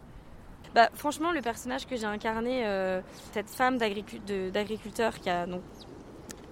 Bah, 0.74 0.90
franchement, 0.94 1.32
le 1.32 1.42
personnage 1.42 1.86
que 1.86 1.96
j'ai 1.96 2.06
incarné, 2.06 2.66
euh, 2.66 3.02
cette 3.32 3.50
femme 3.50 3.78
d'agriculteur 3.78 5.20
qui 5.20 5.30
a 5.30 5.46
donc, 5.46 5.62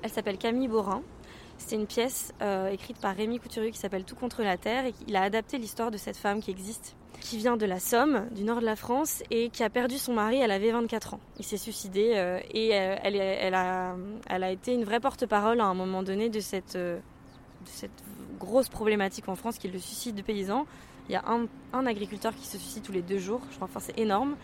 elle 0.02 0.10
s'appelle 0.10 0.38
Camille 0.38 0.68
Borin. 0.68 1.02
C'est 1.66 1.76
une 1.78 1.88
pièce 1.88 2.34
euh, 2.42 2.70
écrite 2.70 2.98
par 2.98 3.16
Rémi 3.16 3.40
Couturier 3.40 3.72
qui 3.72 3.78
s'appelle 3.78 4.04
Tout 4.04 4.16
contre 4.16 4.44
la 4.44 4.58
Terre 4.58 4.86
et 4.86 4.94
il 5.08 5.16
a 5.16 5.22
adapté 5.22 5.58
l'histoire 5.58 5.92
de 5.92 5.98
cette 5.98 6.18
femme 6.18 6.42
qui 6.42 6.52
existe, 6.52 6.94
qui 7.22 7.38
vient 7.38 7.56
de 7.56 7.66
la 7.66 7.80
Somme, 7.80 8.28
du 8.32 8.44
nord 8.44 8.60
de 8.60 8.66
la 8.66 8.76
France, 8.76 9.24
et 9.32 9.50
qui 9.50 9.64
a 9.64 9.70
perdu 9.70 9.98
son 9.98 10.14
mari, 10.14 10.40
elle 10.40 10.52
avait 10.52 10.72
24 10.72 11.14
ans. 11.14 11.20
Il 11.40 11.46
s'est 11.46 11.58
suicidé 11.58 12.12
euh, 12.16 12.40
et 12.54 12.72
euh, 12.74 12.98
elle, 13.02 13.56
a, 13.56 14.52
été 14.52 14.74
une 14.74 14.84
vraie 14.84 15.00
porte-parole 15.00 15.62
à 15.62 15.66
un 15.66 15.74
moment 15.74 16.04
donné 16.04 16.28
de 16.28 16.42
cette, 16.42 16.78
grosse 18.40 18.68
problématique 18.68 19.30
en 19.30 19.36
France 19.36 19.58
qui 19.58 19.68
est 19.68 19.72
le 19.72 19.80
suicide 19.80 20.16
de 20.16 20.22
paysans. 20.22 20.66
Il 21.08 21.14
y 21.14 21.16
a 21.16 21.24
un, 21.72 21.86
agriculteur 21.86 22.36
qui 22.36 22.46
se 22.46 22.58
suicide 22.58 22.84
tous 22.84 22.92
les 22.92 23.02
deux 23.02 23.20
jours, 23.20 23.42
enfin 23.62 23.80
c'est 23.80 23.98
énorme. 23.98 24.36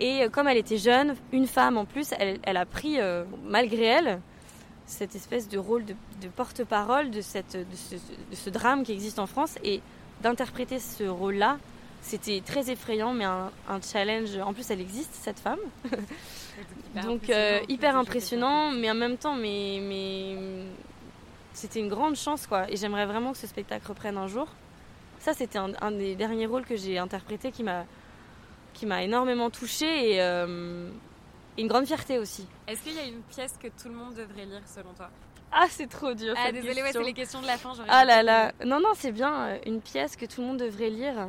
Et 0.00 0.26
comme 0.32 0.48
elle 0.48 0.56
était 0.56 0.78
jeune, 0.78 1.14
une 1.30 1.46
femme 1.46 1.76
en 1.76 1.84
plus, 1.84 2.14
elle 2.18 2.56
a 2.56 2.64
pris, 2.64 2.98
malgré 3.44 3.84
elle, 3.84 4.20
cette 4.88 5.14
espèce 5.14 5.48
de 5.48 5.58
rôle 5.58 5.84
de, 5.84 5.94
porte-parole 6.34 7.10
de, 7.10 7.20
cette, 7.20 7.56
de 7.56 7.76
ce, 7.76 7.94
de, 7.94 8.34
ce, 8.34 8.50
drame 8.50 8.82
qui 8.84 8.92
existe 8.92 9.18
en 9.18 9.26
France. 9.26 9.56
Et 9.62 9.80
d'interpréter 10.22 10.78
ce 10.78 11.04
rôle-là, 11.04 11.58
c'était 12.00 12.42
très 12.44 12.70
effrayant, 12.70 13.12
mais 13.12 13.24
un, 13.24 13.50
challenge. 13.82 14.36
En 14.38 14.52
plus, 14.54 14.70
elle 14.70 14.80
existe, 14.80 15.14
cette 15.14 15.38
femme. 15.38 15.58
Donc, 17.04 17.28
euh, 17.28 17.60
hyper 17.68 17.96
impressionnant, 17.96 18.70
mais 18.72 18.90
en 18.90 18.94
même 18.94 19.18
temps, 19.18 19.34
mais, 19.34 19.78
mais 19.82 20.36
c'était 21.52 21.80
une 21.80 21.88
grande 21.88 22.16
chance, 22.16 22.46
quoi. 22.46 22.70
Et 22.70 22.76
j'aimerais 22.76 23.06
vraiment 23.06 23.32
que 23.32 23.38
ce 23.38 23.46
spectacle 23.46 23.86
reprenne 23.86 24.16
un 24.16 24.26
jour. 24.26 24.48
Ça, 25.20 25.34
c'était 25.34 25.58
un, 25.58 25.90
des 25.90 26.14
derniers 26.14 26.46
rôles 26.46 26.64
que 26.64 26.76
j'ai 26.76 26.98
interprété 26.98 27.52
qui 27.52 27.62
m'a 27.62 27.84
qui 28.74 28.86
m'a 28.86 29.02
énormément 29.02 29.50
touchée 29.50 30.12
et, 30.12 30.22
euh, 30.22 30.88
une 31.58 31.66
grande 31.68 31.86
fierté 31.86 32.18
aussi. 32.18 32.46
Est-ce 32.66 32.82
qu'il 32.82 32.94
y 32.94 32.98
a 32.98 33.04
une 33.04 33.22
pièce 33.22 33.56
que 33.60 33.68
tout 33.68 33.88
le 33.88 33.94
monde 33.94 34.14
devrait 34.14 34.44
lire 34.44 34.62
selon 34.66 34.92
toi? 34.94 35.10
Ah, 35.50 35.66
c'est 35.68 35.88
trop 35.88 36.12
dur. 36.14 36.34
Ah, 36.36 36.52
désolé, 36.52 36.82
ouais, 36.82 36.92
c'est 36.92 37.02
les 37.02 37.12
questions 37.12 37.40
de 37.40 37.46
la 37.46 37.56
fin. 37.56 37.72
Ah 37.88 38.04
là 38.04 38.22
là. 38.22 38.52
Non, 38.64 38.80
non, 38.80 38.90
c'est 38.94 39.12
bien. 39.12 39.34
Euh, 39.34 39.58
une 39.66 39.80
pièce 39.80 40.14
que 40.16 40.26
tout 40.26 40.40
le 40.40 40.46
monde 40.46 40.58
devrait 40.58 40.90
lire. 40.90 41.28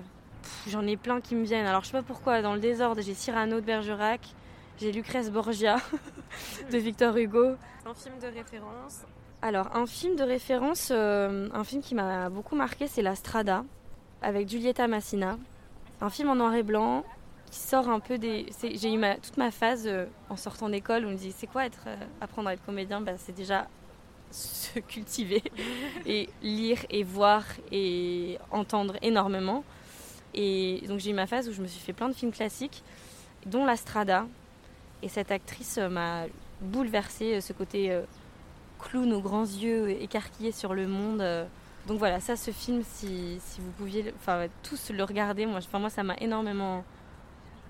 J'en 0.68 0.86
ai 0.86 0.98
plein 0.98 1.22
qui 1.22 1.36
me 1.36 1.44
viennent. 1.44 1.66
Alors, 1.66 1.82
je 1.84 1.88
sais 1.88 1.98
pas 1.98 2.04
pourquoi, 2.04 2.42
dans 2.42 2.54
le 2.54 2.60
désordre, 2.60 3.02
j'ai 3.02 3.14
Cyrano 3.14 3.58
de 3.58 3.66
Bergerac, 3.66 4.22
j'ai 4.78 4.92
Lucrèce 4.92 5.32
Borgia 5.32 5.78
de 6.72 6.78
Victor 6.78 7.16
Hugo. 7.18 7.56
Un 7.86 7.94
film 7.94 8.20
de 8.20 8.28
référence 8.28 9.02
Alors, 9.42 9.76
un 9.76 9.86
film 9.86 10.16
de 10.16 10.24
référence, 10.24 10.90
euh, 10.92 11.50
un 11.54 11.64
film 11.64 11.82
qui 11.82 11.96
m'a 11.96 12.30
beaucoup 12.30 12.56
marqué, 12.56 12.88
c'est 12.88 13.02
La 13.02 13.16
Strada, 13.16 13.64
avec 14.22 14.48
Giulietta 14.48 14.88
Massina. 14.88 15.38
Un 16.02 16.10
film 16.10 16.30
en 16.30 16.36
noir 16.36 16.54
et 16.56 16.64
blanc, 16.64 17.04
qui 17.50 17.60
sort 17.60 17.90
un 17.90 18.00
peu 18.00 18.18
des. 18.18 18.46
J'ai 18.62 18.94
eu 18.94 18.98
ma, 18.98 19.16
toute 19.16 19.38
ma 19.38 19.52
phase 19.52 19.88
euh, 19.88 20.06
en 20.30 20.36
sortant 20.36 20.70
d'école 20.70 21.06
où 21.06 21.08
on 21.08 21.12
me 21.12 21.18
dit 21.18 21.34
c'est 21.36 21.48
quoi 21.48 21.66
être, 21.66 21.86
euh, 21.88 21.96
apprendre 22.22 22.50
à 22.50 22.54
être 22.54 22.66
comédien? 22.66 23.02
Ben, 23.02 23.16
C'est 23.18 23.36
déjà 23.36 23.68
se 24.32 24.80
cultiver 24.80 25.44
et 26.06 26.30
lire 26.42 26.80
et 26.90 27.04
voir 27.04 27.44
et 27.72 28.38
entendre 28.52 28.96
énormément. 29.02 29.64
Et 30.34 30.84
donc 30.88 31.00
j'ai 31.00 31.12
eu 31.12 31.14
ma 31.14 31.28
phase 31.28 31.50
où 31.50 31.54
je 31.54 31.62
me 31.62 31.68
suis 31.68 31.80
fait 31.80 31.94
plein 31.94 32.10
de 32.10 32.14
films 32.14 32.32
classiques, 32.32 32.84
dont 33.46 33.66
La 33.66 33.76
Strada. 33.76 34.28
Et 35.02 35.10
cette 35.10 35.32
actrice 35.32 35.78
euh, 35.78 35.90
m'a 35.90 36.26
bouleversée, 36.62 37.40
ce 37.42 37.54
côté 37.54 37.98
clown 38.80 39.14
aux 39.14 39.22
grands 39.22 39.46
yeux 39.46 39.90
écarquillés 39.90 40.52
sur 40.52 40.74
le 40.74 40.88
monde. 40.88 41.24
Donc 41.88 42.00
voilà, 42.00 42.20
ça, 42.20 42.36
ce 42.36 42.52
film, 42.52 42.84
si, 42.84 43.40
si 43.40 43.62
vous 43.62 43.72
pouviez 43.72 44.14
enfin, 44.18 44.48
tous 44.62 44.92
le 44.92 45.02
regarder, 45.06 45.46
moi, 45.46 45.60
enfin, 45.60 45.80
moi 45.80 45.90
ça 45.90 46.04
m'a 46.04 46.16
énormément 46.20 46.84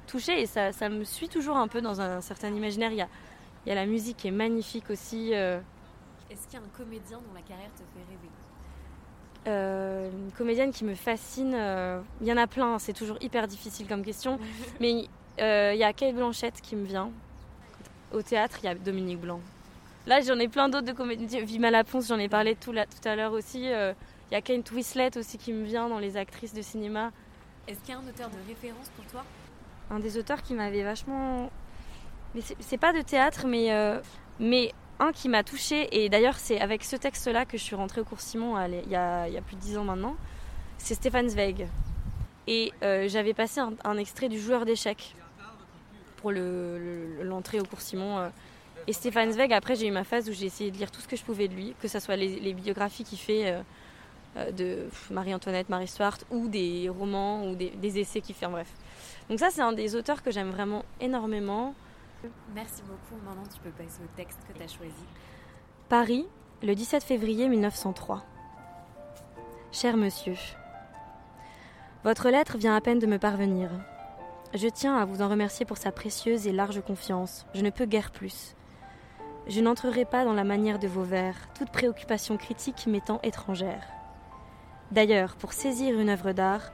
touchée 0.10 0.42
et 0.42 0.46
ça, 0.46 0.72
ça, 0.72 0.90
me 0.90 1.04
suit 1.04 1.30
toujours 1.30 1.58
un 1.58 1.68
peu 1.68 1.82
dans 1.82 2.02
un, 2.02 2.22
certain 2.22 2.50
imaginaire. 2.50 2.92
Il 2.92 2.98
y, 2.98 3.02
a, 3.02 3.08
il 3.66 3.70
y 3.70 3.72
a, 3.72 3.76
la 3.76 3.86
musique 3.86 4.18
qui 4.18 4.28
est 4.28 4.32
magnifique 4.32 4.90
aussi. 4.90 5.32
Euh. 5.34 5.60
Est-ce 6.30 6.48
qu'il 6.48 6.60
y 6.60 6.62
a 6.62 6.66
un 6.66 6.78
comédien 6.78 7.18
dont 7.18 7.34
la 7.34 7.42
carrière 7.42 7.72
te 7.74 7.80
fait 7.80 8.06
rêver? 8.10 8.30
Euh, 9.48 10.12
Une 10.12 10.32
comédienne 10.32 10.72
qui 10.72 10.84
me 10.84 10.96
fascine, 10.96 11.54
euh, 11.56 12.02
il 12.22 12.28
y 12.28 12.34
en 12.34 12.38
a 12.38 12.48
plein, 12.48 12.78
c'est 12.80 12.94
toujours 12.94 13.18
hyper 13.22 13.48
difficile 13.48 13.88
comme 13.88 14.04
question. 14.04 14.40
mais 14.80 15.08
il 15.38 15.78
y 15.78 15.84
a 15.84 15.94
Kate 15.94 16.16
Blanchette 16.16 16.62
qui 16.62 16.76
me 16.76 16.86
vient. 16.86 17.12
Au 18.12 18.22
théâtre, 18.22 18.58
il 18.62 18.66
y 18.66 18.70
a 18.70 18.76
Dominique 18.76 19.22
Blanc. 19.22 19.40
Là, 20.08 20.22
j'en 20.22 20.40
ai 20.40 20.48
plein 20.48 20.70
d'autres 20.70 20.88
de 20.88 20.92
comédiens. 20.92 21.44
Vima 21.44 21.72
Laponce, 21.72 22.08
j'en 22.08 22.18
ai 22.18 22.28
parlé 22.28 22.56
tout, 22.56 22.72
tout 22.74 23.08
à 23.08 23.16
l'heure 23.16 23.34
aussi. 23.34 23.66
Il 23.66 24.34
y 24.34 24.36
a 24.36 24.42
Kate 24.42 24.72
Winslet 24.72 25.18
aussi 25.18 25.38
qui 25.38 25.54
me 25.54 25.64
vient 25.64 25.88
dans 25.88 26.00
les 26.00 26.18
actrices 26.18 26.54
de 26.54 26.62
cinéma. 26.62 27.12
Est-ce 27.68 27.80
qu'il 27.82 27.94
y 27.94 27.98
a 27.98 28.00
un 28.00 28.08
auteur 28.08 28.30
de 28.30 28.48
référence 28.48 28.90
pour 28.96 29.06
toi? 29.06 29.24
Un 29.90 30.00
des 30.00 30.18
auteurs 30.18 30.42
qui 30.42 30.54
m'avait 30.54 30.84
vachement. 30.84 31.52
Mais 32.36 32.42
c'est 32.60 32.78
pas 32.78 32.94
de 32.94 33.02
théâtre, 33.02 33.46
mais, 33.48 33.74
euh, 33.74 34.00
mais 34.40 34.72
un 35.00 35.12
qui 35.12 35.30
m'a 35.30 35.44
touchée, 35.44 35.88
et 35.92 36.10
d'ailleurs 36.10 36.38
c'est 36.38 36.60
avec 36.60 36.84
ce 36.84 36.96
texte-là 36.96 37.46
que 37.46 37.58
je 37.58 37.64
suis 37.64 37.76
rentrée 37.76 38.02
au 38.02 38.04
cours 38.04 38.20
Simon 38.20 38.60
il 38.66 38.90
y 38.90 38.96
a, 38.96 39.28
y 39.28 39.38
a 39.38 39.42
plus 39.42 39.56
de 39.56 39.62
dix 39.62 39.78
ans 39.78 39.84
maintenant, 39.84 40.16
c'est 40.78 40.94
Stéphane 40.94 41.30
Zweig. 41.30 41.68
Et 42.48 42.72
euh, 42.84 43.08
j'avais 43.08 43.34
passé 43.34 43.62
un, 43.84 43.98
extrait 43.98 44.28
du 44.28 44.40
joueur 44.40 44.66
d'échecs 44.66 45.16
pour 46.18 46.32
l'entrée 46.32 47.58
le, 47.58 47.64
au 47.64 47.66
cours 47.66 47.82
Simon. 47.82 48.18
Euh. 48.18 48.30
Et 48.88 48.94
Stéphane 48.94 49.32
Zweig, 49.32 49.54
après 49.54 49.76
j'ai 49.76 49.88
eu 49.88 49.92
ma 49.92 50.04
phase 50.04 50.30
où 50.30 50.34
j'ai 50.34 50.46
essayé 50.48 50.72
de 50.72 50.78
lire 50.78 50.92
tout 50.92 51.02
ce 51.02 51.08
que 51.08 51.16
je 51.16 51.24
pouvais 51.24 51.48
de 51.48 51.54
lui, 51.54 51.76
que 51.80 51.88
ce 51.88 52.00
soit 52.00 52.16
les, 52.16 52.54
biographies 52.54 53.04
qu'il 53.04 53.20
fait 53.20 53.56
de 54.36 54.88
Marie-Antoinette, 55.12 55.70
Marie 55.70 55.88
Stuart, 55.88 56.18
ou 56.32 56.48
des 56.48 56.90
romans, 56.90 57.48
ou 57.48 57.56
des, 57.56 57.70
des 57.70 58.00
essais 58.00 58.22
qu'il 58.22 58.36
fait, 58.36 58.48
bref. 58.48 58.68
Donc 59.30 59.40
ça, 59.40 59.50
c'est 59.52 59.62
un 59.62 59.74
des 59.74 59.96
auteurs 59.96 60.24
que 60.24 60.32
j'aime 60.32 60.50
vraiment 60.50 60.84
énormément. 61.00 61.74
Merci 62.56 62.82
beaucoup. 62.82 63.22
Maintenant, 63.24 63.44
tu 63.52 63.60
peux 63.60 63.70
passer 63.70 64.02
au 64.04 64.18
texte 64.18 64.40
que 64.48 64.58
tu 64.58 64.64
as 64.64 64.68
choisi. 64.68 65.06
Paris, 65.88 66.28
le 66.64 66.74
17 66.74 67.04
février 67.04 67.48
1903. 67.48 68.24
Cher 69.72 69.98
monsieur, 69.98 70.36
votre 72.04 72.30
lettre 72.30 72.58
vient 72.58 72.76
à 72.76 72.82
peine 72.82 73.00
de 73.00 73.06
me 73.06 73.20
parvenir. 73.20 73.70
Je 74.56 74.68
tiens 74.68 74.98
à 74.98 75.06
vous 75.06 75.22
en 75.22 75.30
remercier 75.30 75.66
pour 75.66 75.78
sa 75.78 75.92
précieuse 75.92 76.48
et 76.48 76.52
large 76.52 76.82
confiance. 76.82 77.46
Je 77.54 77.62
ne 77.62 77.70
peux 77.70 77.86
guère 77.86 78.10
plus. 78.10 78.56
Je 79.48 79.62
n'entrerai 79.62 80.06
pas 80.06 80.26
dans 80.26 80.34
la 80.34 80.44
manière 80.44 80.80
de 80.80 80.88
vos 80.88 81.04
vers, 81.04 81.36
toute 81.54 81.72
préoccupation 81.72 82.38
critique 82.38 82.88
m'étant 82.88 83.20
étrangère. 83.22 83.84
D'ailleurs, 84.92 85.36
pour 85.36 85.54
saisir 85.54 86.00
une 86.00 86.10
œuvre 86.10 86.32
d'art, 86.32 86.72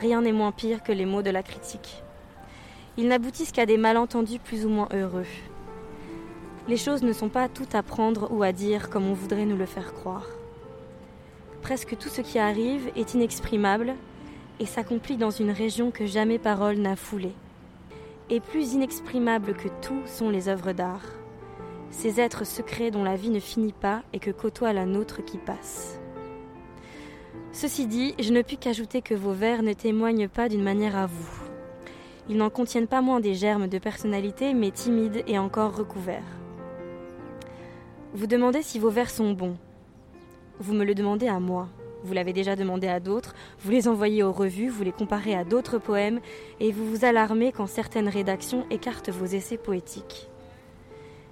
rien 0.00 0.22
n'est 0.22 0.32
moins 0.32 0.52
pire 0.52 0.82
que 0.82 0.92
les 0.92 1.06
mots 1.06 1.22
de 1.22 1.30
la 1.30 1.42
critique. 1.42 2.02
Ils 2.96 3.08
n'aboutissent 3.08 3.52
qu'à 3.52 3.66
des 3.66 3.76
malentendus 3.76 4.38
plus 4.38 4.64
ou 4.66 4.68
moins 4.68 4.88
heureux. 4.92 5.26
Les 6.68 6.76
choses 6.76 7.02
ne 7.02 7.12
sont 7.12 7.28
pas 7.28 7.48
toutes 7.48 7.74
à 7.74 7.82
prendre 7.82 8.32
ou 8.32 8.42
à 8.42 8.52
dire 8.52 8.88
comme 8.88 9.06
on 9.06 9.14
voudrait 9.14 9.46
nous 9.46 9.56
le 9.56 9.66
faire 9.66 9.92
croire. 9.92 10.26
Presque 11.62 11.96
tout 11.98 12.08
ce 12.08 12.20
qui 12.20 12.38
arrive 12.38 12.90
est 12.96 13.14
inexprimable 13.14 13.94
et 14.60 14.66
s'accomplit 14.66 15.16
dans 15.16 15.30
une 15.30 15.50
région 15.50 15.90
que 15.90 16.06
jamais 16.06 16.38
parole 16.38 16.76
n'a 16.76 16.96
foulée. 16.96 17.34
Et 18.30 18.40
plus 18.40 18.72
inexprimables 18.72 19.54
que 19.54 19.68
tout 19.82 20.00
sont 20.06 20.30
les 20.30 20.48
œuvres 20.48 20.72
d'art, 20.72 21.04
ces 21.90 22.20
êtres 22.20 22.46
secrets 22.46 22.90
dont 22.90 23.04
la 23.04 23.16
vie 23.16 23.30
ne 23.30 23.40
finit 23.40 23.72
pas 23.72 24.02
et 24.12 24.18
que 24.18 24.30
côtoie 24.30 24.72
la 24.72 24.86
nôtre 24.86 25.24
qui 25.24 25.38
passe. 25.38 25.98
Ceci 27.54 27.86
dit, 27.86 28.16
je 28.18 28.32
ne 28.32 28.42
puis 28.42 28.56
qu'ajouter 28.56 29.00
que 29.00 29.14
vos 29.14 29.32
vers 29.32 29.62
ne 29.62 29.72
témoignent 29.72 30.28
pas 30.28 30.48
d'une 30.48 30.64
manière 30.64 30.96
à 30.96 31.06
vous. 31.06 31.30
Ils 32.28 32.36
n'en 32.36 32.50
contiennent 32.50 32.88
pas 32.88 33.00
moins 33.00 33.20
des 33.20 33.34
germes 33.34 33.68
de 33.68 33.78
personnalité, 33.78 34.54
mais 34.54 34.72
timides 34.72 35.22
et 35.28 35.38
encore 35.38 35.76
recouverts. 35.76 36.36
Vous 38.12 38.26
demandez 38.26 38.60
si 38.60 38.80
vos 38.80 38.90
vers 38.90 39.08
sont 39.08 39.30
bons. 39.34 39.56
Vous 40.58 40.74
me 40.74 40.84
le 40.84 40.96
demandez 40.96 41.28
à 41.28 41.38
moi. 41.38 41.68
Vous 42.02 42.12
l'avez 42.12 42.32
déjà 42.32 42.56
demandé 42.56 42.88
à 42.88 42.98
d'autres, 42.98 43.36
vous 43.60 43.70
les 43.70 43.86
envoyez 43.86 44.24
aux 44.24 44.32
revues, 44.32 44.68
vous 44.68 44.82
les 44.82 44.92
comparez 44.92 45.36
à 45.36 45.44
d'autres 45.44 45.78
poèmes, 45.78 46.18
et 46.58 46.72
vous 46.72 46.84
vous 46.84 47.04
alarmez 47.04 47.52
quand 47.52 47.68
certaines 47.68 48.08
rédactions 48.08 48.66
écartent 48.70 49.10
vos 49.10 49.26
essais 49.26 49.58
poétiques. 49.58 50.28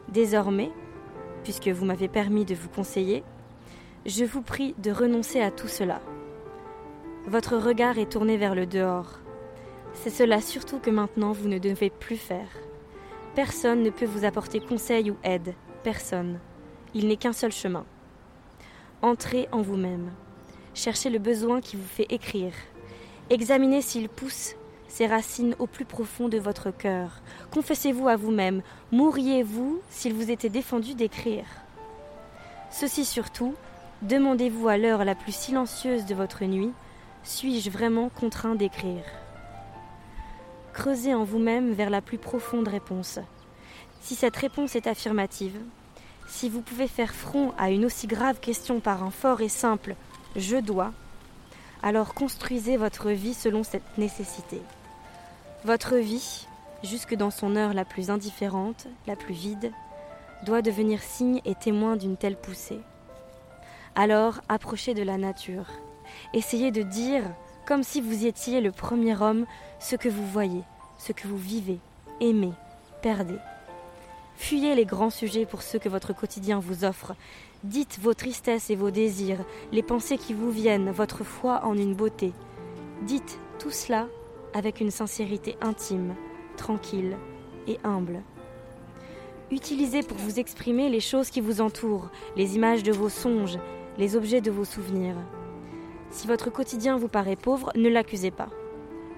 Désormais, 0.08 0.70
puisque 1.42 1.68
vous 1.68 1.84
m'avez 1.84 2.08
permis 2.08 2.44
de 2.44 2.54
vous 2.54 2.68
conseiller, 2.68 3.24
je 4.04 4.24
vous 4.24 4.42
prie 4.42 4.74
de 4.78 4.90
renoncer 4.90 5.40
à 5.40 5.50
tout 5.50 5.68
cela. 5.68 6.00
Votre 7.26 7.56
regard 7.56 7.98
est 7.98 8.10
tourné 8.10 8.36
vers 8.36 8.54
le 8.54 8.66
dehors. 8.66 9.20
C'est 9.94 10.10
cela 10.10 10.40
surtout 10.40 10.78
que 10.78 10.90
maintenant 10.90 11.32
vous 11.32 11.48
ne 11.48 11.58
devez 11.58 11.90
plus 11.90 12.16
faire. 12.16 12.48
Personne 13.34 13.82
ne 13.82 13.90
peut 13.90 14.06
vous 14.06 14.24
apporter 14.24 14.60
conseil 14.60 15.10
ou 15.10 15.16
aide, 15.22 15.54
personne. 15.84 16.40
Il 16.94 17.06
n'est 17.06 17.16
qu'un 17.16 17.32
seul 17.32 17.52
chemin. 17.52 17.84
Entrez 19.02 19.48
en 19.52 19.62
vous-même. 19.62 20.10
Cherchez 20.74 21.10
le 21.10 21.18
besoin 21.18 21.60
qui 21.60 21.76
vous 21.76 21.86
fait 21.86 22.06
écrire. 22.10 22.54
Examinez 23.30 23.82
s'il 23.82 24.08
pousse 24.08 24.56
ses 24.88 25.06
racines 25.06 25.54
au 25.58 25.66
plus 25.66 25.84
profond 25.84 26.28
de 26.28 26.38
votre 26.38 26.70
cœur. 26.70 27.22
Confessez-vous 27.52 28.08
à 28.08 28.16
vous-même. 28.16 28.62
Mourriez-vous 28.90 29.80
s'il 29.88 30.12
vous 30.12 30.30
était 30.30 30.50
défendu 30.50 30.94
d'écrire? 30.94 31.46
Ceci 32.70 33.04
surtout, 33.04 33.54
Demandez-vous 34.02 34.66
à 34.66 34.78
l'heure 34.78 35.04
la 35.04 35.14
plus 35.14 35.32
silencieuse 35.32 36.06
de 36.06 36.16
votre 36.16 36.44
nuit, 36.44 36.72
suis-je 37.22 37.70
vraiment 37.70 38.08
contraint 38.08 38.56
d'écrire? 38.56 39.04
Creusez 40.72 41.14
en 41.14 41.22
vous-même 41.22 41.72
vers 41.72 41.88
la 41.88 42.00
plus 42.00 42.18
profonde 42.18 42.66
réponse. 42.66 43.20
Si 44.00 44.16
cette 44.16 44.34
réponse 44.34 44.74
est 44.74 44.88
affirmative, 44.88 45.56
si 46.26 46.48
vous 46.48 46.62
pouvez 46.62 46.88
faire 46.88 47.14
front 47.14 47.52
à 47.58 47.70
une 47.70 47.84
aussi 47.84 48.08
grave 48.08 48.40
question 48.40 48.80
par 48.80 49.04
un 49.04 49.12
fort 49.12 49.40
et 49.40 49.48
simple 49.48 49.94
je 50.34 50.56
dois, 50.56 50.92
Alors 51.84 52.12
construisez 52.12 52.76
votre 52.76 53.10
vie 53.10 53.34
selon 53.34 53.62
cette 53.62 53.98
nécessité. 53.98 54.60
Votre 55.64 55.96
vie, 55.96 56.48
jusque 56.82 57.14
dans 57.14 57.30
son 57.30 57.54
heure 57.54 57.72
la 57.72 57.84
plus 57.84 58.10
indifférente, 58.10 58.88
la 59.06 59.14
plus 59.14 59.34
vide, 59.34 59.72
doit 60.44 60.62
devenir 60.62 61.02
signe 61.02 61.40
et 61.44 61.54
témoin 61.54 61.96
d'une 61.96 62.16
telle 62.16 62.36
poussée. 62.36 62.80
Alors 63.94 64.40
approchez 64.48 64.94
de 64.94 65.02
la 65.02 65.18
nature. 65.18 65.66
Essayez 66.32 66.70
de 66.70 66.80
dire, 66.80 67.24
comme 67.66 67.82
si 67.82 68.00
vous 68.00 68.24
étiez 68.24 68.62
le 68.62 68.72
premier 68.72 69.20
homme, 69.20 69.44
ce 69.80 69.96
que 69.96 70.08
vous 70.08 70.26
voyez, 70.26 70.62
ce 70.96 71.12
que 71.12 71.28
vous 71.28 71.36
vivez, 71.36 71.78
aimez, 72.20 72.52
perdez. 73.02 73.36
Fuyez 74.36 74.74
les 74.74 74.86
grands 74.86 75.10
sujets 75.10 75.44
pour 75.44 75.60
ceux 75.60 75.78
que 75.78 75.90
votre 75.90 76.14
quotidien 76.14 76.58
vous 76.58 76.84
offre. 76.84 77.14
Dites 77.64 77.98
vos 78.00 78.14
tristesses 78.14 78.70
et 78.70 78.76
vos 78.76 78.90
désirs, 78.90 79.44
les 79.72 79.82
pensées 79.82 80.16
qui 80.16 80.32
vous 80.32 80.50
viennent, 80.50 80.90
votre 80.90 81.22
foi 81.22 81.60
en 81.64 81.76
une 81.76 81.94
beauté. 81.94 82.32
Dites 83.02 83.38
tout 83.58 83.70
cela 83.70 84.06
avec 84.54 84.80
une 84.80 84.90
sincérité 84.90 85.56
intime, 85.60 86.14
tranquille 86.56 87.16
et 87.66 87.78
humble. 87.84 88.22
Utilisez 89.50 90.02
pour 90.02 90.16
vous 90.16 90.40
exprimer 90.40 90.88
les 90.88 91.00
choses 91.00 91.28
qui 91.28 91.42
vous 91.42 91.60
entourent, 91.60 92.08
les 92.36 92.56
images 92.56 92.82
de 92.82 92.90
vos 92.90 93.10
songes, 93.10 93.58
les 93.98 94.16
objets 94.16 94.40
de 94.40 94.50
vos 94.50 94.64
souvenirs. 94.64 95.16
Si 96.10 96.26
votre 96.26 96.50
quotidien 96.50 96.96
vous 96.96 97.08
paraît 97.08 97.36
pauvre, 97.36 97.70
ne 97.74 97.88
l'accusez 97.88 98.30
pas. 98.30 98.48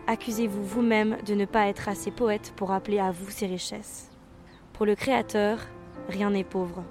Accusez-vous 0.06 0.62
vous-même 0.62 1.16
de 1.24 1.34
ne 1.34 1.44
pas 1.44 1.66
être 1.66 1.88
assez 1.88 2.10
poète 2.10 2.52
pour 2.56 2.72
appeler 2.72 2.98
à 2.98 3.10
vous 3.10 3.30
ces 3.30 3.46
richesses. 3.46 4.10
Pour 4.72 4.86
le 4.86 4.94
Créateur, 4.94 5.58
rien 6.08 6.30
n'est 6.30 6.44
pauvre. 6.44 6.84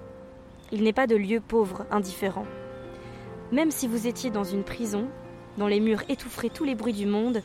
Il 0.72 0.82
n'est 0.82 0.92
pas 0.92 1.06
de 1.06 1.16
lieu 1.16 1.40
pauvre, 1.40 1.86
indifférent. 1.90 2.46
Même 3.52 3.70
si 3.70 3.86
vous 3.86 4.06
étiez 4.06 4.30
dans 4.30 4.44
une 4.44 4.64
prison, 4.64 5.06
dont 5.58 5.66
les 5.66 5.80
murs 5.80 6.02
étoufferaient 6.08 6.48
tous 6.48 6.64
les 6.64 6.74
bruits 6.74 6.92
du 6.92 7.06
monde, 7.06 7.42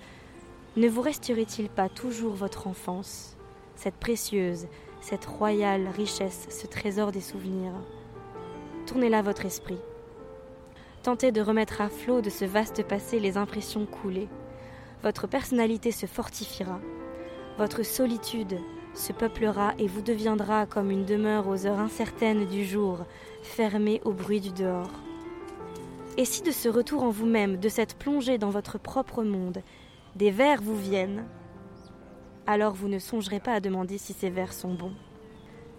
ne 0.77 0.87
vous 0.87 1.01
resterait-il 1.01 1.69
pas 1.69 1.89
toujours 1.89 2.33
votre 2.33 2.67
enfance, 2.67 3.37
cette 3.75 3.95
précieuse, 3.95 4.67
cette 5.01 5.25
royale 5.25 5.87
richesse, 5.95 6.47
ce 6.49 6.67
trésor 6.67 7.11
des 7.11 7.21
souvenirs? 7.21 7.73
Tournez 8.85 9.09
là 9.09 9.21
votre 9.21 9.45
esprit. 9.45 9.79
Tentez 11.03 11.31
de 11.31 11.39
remettre 11.39 11.79
à 11.79 11.87
flot 11.87 12.19
de 12.19 12.29
ce 12.29 12.43
vaste 12.43 12.83
passé 12.83 13.21
les 13.21 13.37
impressions 13.37 13.85
coulées. 13.85 14.27
Votre 15.01 15.27
personnalité 15.27 15.91
se 15.91 16.05
fortifiera. 16.05 16.81
Votre 17.57 17.83
solitude 17.83 18.57
se 18.93 19.13
peuplera 19.13 19.73
et 19.77 19.87
vous 19.87 20.01
deviendra 20.01 20.65
comme 20.65 20.91
une 20.91 21.05
demeure 21.05 21.47
aux 21.47 21.65
heures 21.65 21.79
incertaines 21.79 22.45
du 22.47 22.65
jour, 22.65 23.05
fermée 23.43 24.01
au 24.03 24.11
bruit 24.11 24.41
du 24.41 24.51
dehors. 24.51 24.91
Et 26.17 26.25
si 26.25 26.41
de 26.41 26.51
ce 26.51 26.67
retour 26.67 27.03
en 27.03 27.11
vous-même, 27.11 27.57
de 27.57 27.69
cette 27.69 27.95
plongée 27.95 28.37
dans 28.37 28.49
votre 28.49 28.77
propre 28.77 29.23
monde, 29.23 29.61
des 30.17 30.31
vers 30.31 30.61
vous 30.61 30.75
viennent, 30.75 31.23
alors 32.45 32.73
vous 32.73 32.89
ne 32.89 32.99
songerez 32.99 33.39
pas 33.39 33.53
à 33.53 33.59
demander 33.61 33.97
si 33.97 34.11
ces 34.11 34.29
vers 34.29 34.51
sont 34.51 34.73
bons. 34.73 34.95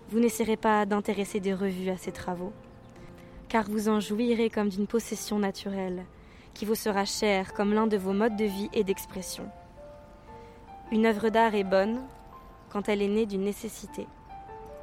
Vous 0.08 0.18
n'essaierez 0.18 0.56
pas 0.56 0.86
d'intéresser 0.86 1.40
des 1.40 1.52
revues 1.52 1.90
à 1.90 1.98
ces 1.98 2.12
travaux, 2.12 2.52
car 3.50 3.64
vous 3.68 3.88
en 3.88 3.98
jouirez 3.98 4.48
comme 4.48 4.68
d'une 4.68 4.86
possession 4.86 5.40
naturelle, 5.40 6.04
qui 6.54 6.64
vous 6.64 6.76
sera 6.76 7.04
chère 7.04 7.52
comme 7.52 7.74
l'un 7.74 7.88
de 7.88 7.96
vos 7.96 8.12
modes 8.12 8.36
de 8.36 8.44
vie 8.44 8.70
et 8.72 8.84
d'expression. 8.84 9.44
Une 10.92 11.04
œuvre 11.04 11.30
d'art 11.30 11.56
est 11.56 11.64
bonne 11.64 12.00
quand 12.70 12.88
elle 12.88 13.02
est 13.02 13.08
née 13.08 13.26
d'une 13.26 13.42
nécessité. 13.42 14.06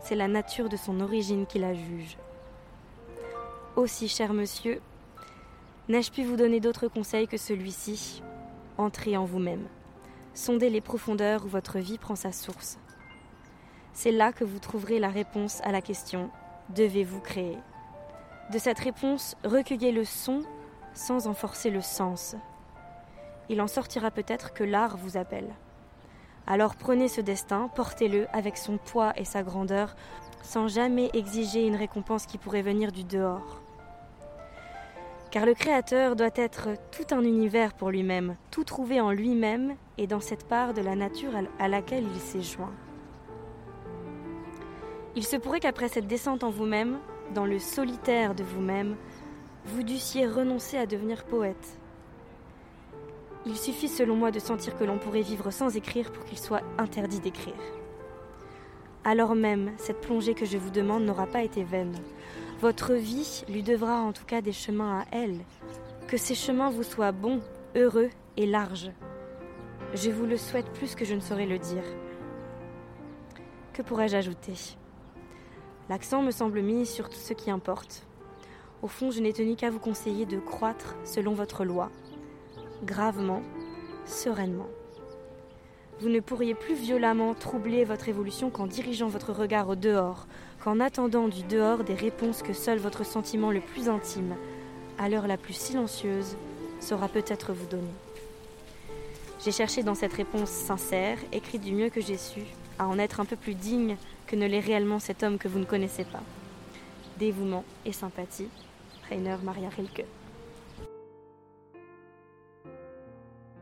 C'est 0.01 0.15
la 0.15 0.27
nature 0.27 0.67
de 0.67 0.75
son 0.75 0.99
origine 0.99 1.45
qui 1.45 1.59
la 1.59 1.73
juge. 1.73 2.17
Aussi, 3.77 4.09
cher 4.09 4.33
monsieur, 4.33 4.81
n'ai-je 5.87 6.11
pu 6.11 6.23
vous 6.23 6.35
donner 6.35 6.59
d'autres 6.59 6.89
conseils 6.89 7.27
que 7.27 7.37
celui-ci? 7.37 8.21
Entrez 8.77 9.15
en 9.15 9.23
vous-même. 9.23 9.65
Sondez 10.33 10.69
les 10.69 10.81
profondeurs 10.81 11.45
où 11.45 11.47
votre 11.47 11.79
vie 11.79 11.97
prend 11.97 12.15
sa 12.15 12.33
source. 12.33 12.77
C'est 13.93 14.11
là 14.11 14.33
que 14.33 14.43
vous 14.43 14.59
trouverez 14.59 14.99
la 14.99 15.09
réponse 15.09 15.61
à 15.63 15.71
la 15.71 15.81
question 15.81 16.29
Devez-vous 16.75 17.21
créer? 17.21 17.57
De 18.51 18.59
cette 18.59 18.79
réponse, 18.79 19.35
recueillez 19.43 19.91
le 19.91 20.05
son 20.05 20.43
sans 20.93 21.27
en 21.27 21.33
forcer 21.33 21.69
le 21.69 21.81
sens. 21.81 22.35
Il 23.49 23.61
en 23.61 23.67
sortira 23.67 24.09
peut-être 24.09 24.53
que 24.53 24.63
l'art 24.63 24.97
vous 24.97 25.17
appelle. 25.17 25.53
Alors 26.47 26.75
prenez 26.75 27.09
ce 27.09 27.19
destin, 27.19 27.69
portez-le 27.75 28.25
avec 28.31 28.55
son 28.57 28.77
poids 28.77 29.11
et 29.17 29.25
sa 29.25 29.43
grandeur, 29.43 29.95
sans 30.43 30.69
jamais 30.69 31.09
exiger 31.13 31.67
une 31.67 31.75
récompense 31.75 32.25
qui 32.25 32.37
pourrait 32.37 32.61
venir 32.61 32.93
du 32.93 33.03
dehors. 33.03 33.61
Car 35.29 35.45
le 35.45 35.53
Créateur 35.53 36.15
doit 36.15 36.29
être 36.35 36.69
tout 36.91 37.13
un 37.13 37.23
univers 37.23 37.73
pour 37.73 37.91
lui-même, 37.91 38.37
tout 38.49 38.63
trouvé 38.63 39.01
en 39.01 39.11
lui-même 39.11 39.75
et 39.97 40.07
dans 40.07 40.21
cette 40.21 40.47
part 40.47 40.73
de 40.73 40.81
la 40.81 40.95
nature 40.95 41.33
à 41.59 41.67
laquelle 41.67 42.05
il 42.13 42.21
s'est 42.21 42.41
joint. 42.41 42.73
Il 45.17 45.25
se 45.25 45.35
pourrait 45.35 45.59
qu'après 45.59 45.89
cette 45.89 46.07
descente 46.07 46.45
en 46.45 46.49
vous-même, 46.49 46.97
dans 47.33 47.45
le 47.45 47.59
solitaire 47.59 48.35
de 48.35 48.43
vous-même, 48.43 48.95
vous 49.65 49.83
dussiez 49.83 50.27
renoncer 50.27 50.77
à 50.77 50.85
devenir 50.85 51.25
poète. 51.25 51.79
Il 53.45 53.57
suffit 53.57 53.87
selon 53.87 54.15
moi 54.15 54.31
de 54.31 54.39
sentir 54.39 54.77
que 54.77 54.83
l'on 54.83 54.97
pourrait 54.97 55.21
vivre 55.21 55.51
sans 55.51 55.75
écrire 55.75 56.11
pour 56.11 56.25
qu'il 56.25 56.37
soit 56.37 56.63
interdit 56.77 57.19
d'écrire. 57.19 57.53
Alors 59.03 59.35
même, 59.35 59.71
cette 59.77 60.01
plongée 60.01 60.33
que 60.33 60.45
je 60.45 60.57
vous 60.57 60.69
demande 60.69 61.05
n'aura 61.05 61.27
pas 61.27 61.43
été 61.43 61.63
vaine. 61.63 61.95
Votre 62.59 62.93
vie 62.93 63.45
lui 63.47 63.63
devra 63.63 64.01
en 64.01 64.11
tout 64.11 64.25
cas 64.25 64.41
des 64.41 64.51
chemins 64.51 64.99
à 64.99 65.05
elle. 65.11 65.39
Que 66.07 66.17
ces 66.17 66.35
chemins 66.35 66.69
vous 66.69 66.83
soient 66.83 67.11
bons, 67.11 67.41
heureux 67.75 68.09
et 68.35 68.45
larges. 68.45 68.91
Je 69.93 70.11
vous 70.11 70.25
le 70.25 70.37
souhaite 70.37 70.71
plus 70.73 70.95
que 70.95 71.05
je 71.05 71.13
ne 71.13 71.21
saurais 71.21 71.45
le 71.45 71.59
dire. 71.59 71.83
Que 73.71 73.81
pourrais-je 73.81 74.17
ajouter? 74.17 74.55
L'accent 75.89 76.21
me 76.21 76.31
semble 76.31 76.61
mis 76.61 76.85
sur 76.85 77.07
tout 77.09 77.15
ce 77.15 77.31
qui 77.31 77.49
importe. 77.49 78.03
Au 78.81 78.87
fond, 78.87 79.09
je 79.09 79.21
n'ai 79.21 79.31
tenu 79.31 79.55
qu'à 79.55 79.69
vous 79.69 79.79
conseiller 79.79 80.25
de 80.25 80.37
croître 80.37 80.95
selon 81.05 81.33
votre 81.33 81.63
loi, 81.63 81.89
gravement, 82.83 83.41
sereinement. 84.05 84.67
Vous 86.01 86.09
ne 86.09 86.19
pourriez 86.19 86.53
plus 86.53 86.75
violemment 86.75 87.33
troubler 87.33 87.85
votre 87.85 88.09
évolution 88.09 88.49
qu'en 88.49 88.67
dirigeant 88.67 89.07
votre 89.07 89.31
regard 89.31 89.69
au 89.69 89.75
dehors, 89.75 90.27
qu'en 90.61 90.81
attendant 90.81 91.29
du 91.29 91.43
dehors 91.43 91.85
des 91.85 91.95
réponses 91.95 92.43
que 92.43 92.53
seul 92.53 92.79
votre 92.79 93.05
sentiment 93.05 93.49
le 93.49 93.61
plus 93.61 93.87
intime, 93.87 94.35
à 94.99 95.07
l'heure 95.07 95.27
la 95.27 95.37
plus 95.37 95.53
silencieuse, 95.53 96.35
saura 96.81 97.07
peut-être 97.07 97.53
vous 97.53 97.65
donner. 97.65 97.87
J'ai 99.43 99.53
cherché 99.53 99.83
dans 99.83 99.95
cette 99.95 100.13
réponse 100.13 100.49
sincère, 100.49 101.17
écrite 101.31 101.61
du 101.61 101.71
mieux 101.71 101.89
que 101.89 102.01
j'ai 102.01 102.17
su, 102.17 102.41
à 102.77 102.87
en 102.87 102.99
être 102.99 103.21
un 103.21 103.25
peu 103.25 103.37
plus 103.37 103.55
digne 103.55 103.95
que 104.27 104.35
ne 104.35 104.45
l'est 104.45 104.59
réellement 104.59 104.99
cet 104.99 105.23
homme 105.23 105.37
que 105.37 105.47
vous 105.47 105.59
ne 105.59 105.65
connaissez 105.65 106.03
pas. 106.03 106.21
Dévouement 107.17 107.63
et 107.85 107.91
sympathie, 107.91 108.49
Rainer 109.09 109.37
Maria 109.43 109.69
Rilke. 109.69 110.05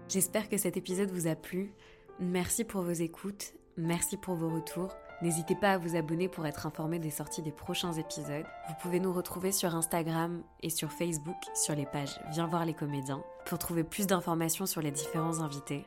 J'espère 0.09 0.49
que 0.49 0.57
cet 0.57 0.77
épisode 0.77 1.11
vous 1.11 1.27
a 1.27 1.35
plu. 1.35 1.71
Merci 2.19 2.63
pour 2.63 2.81
vos 2.81 2.91
écoutes, 2.91 3.53
merci 3.77 4.17
pour 4.17 4.35
vos 4.35 4.49
retours. 4.49 4.95
N'hésitez 5.21 5.55
pas 5.55 5.73
à 5.73 5.77
vous 5.77 5.95
abonner 5.95 6.27
pour 6.27 6.45
être 6.45 6.65
informé 6.67 6.99
des 6.99 7.09
sorties 7.09 7.41
des 7.41 7.51
prochains 7.51 7.93
épisodes. 7.93 8.45
Vous 8.67 8.75
pouvez 8.81 8.99
nous 8.99 9.13
retrouver 9.13 9.51
sur 9.51 9.73
Instagram 9.75 10.43
et 10.61 10.69
sur 10.69 10.91
Facebook 10.91 11.37
sur 11.53 11.73
les 11.73 11.85
pages 11.85 12.19
Viens 12.31 12.47
voir 12.47 12.65
les 12.65 12.73
comédiens 12.73 13.23
pour 13.45 13.57
trouver 13.57 13.83
plus 13.83 14.07
d'informations 14.07 14.65
sur 14.65 14.81
les 14.81 14.91
différents 14.91 15.39
invités. 15.39 15.85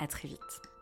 À 0.00 0.06
très 0.06 0.28
vite. 0.28 0.77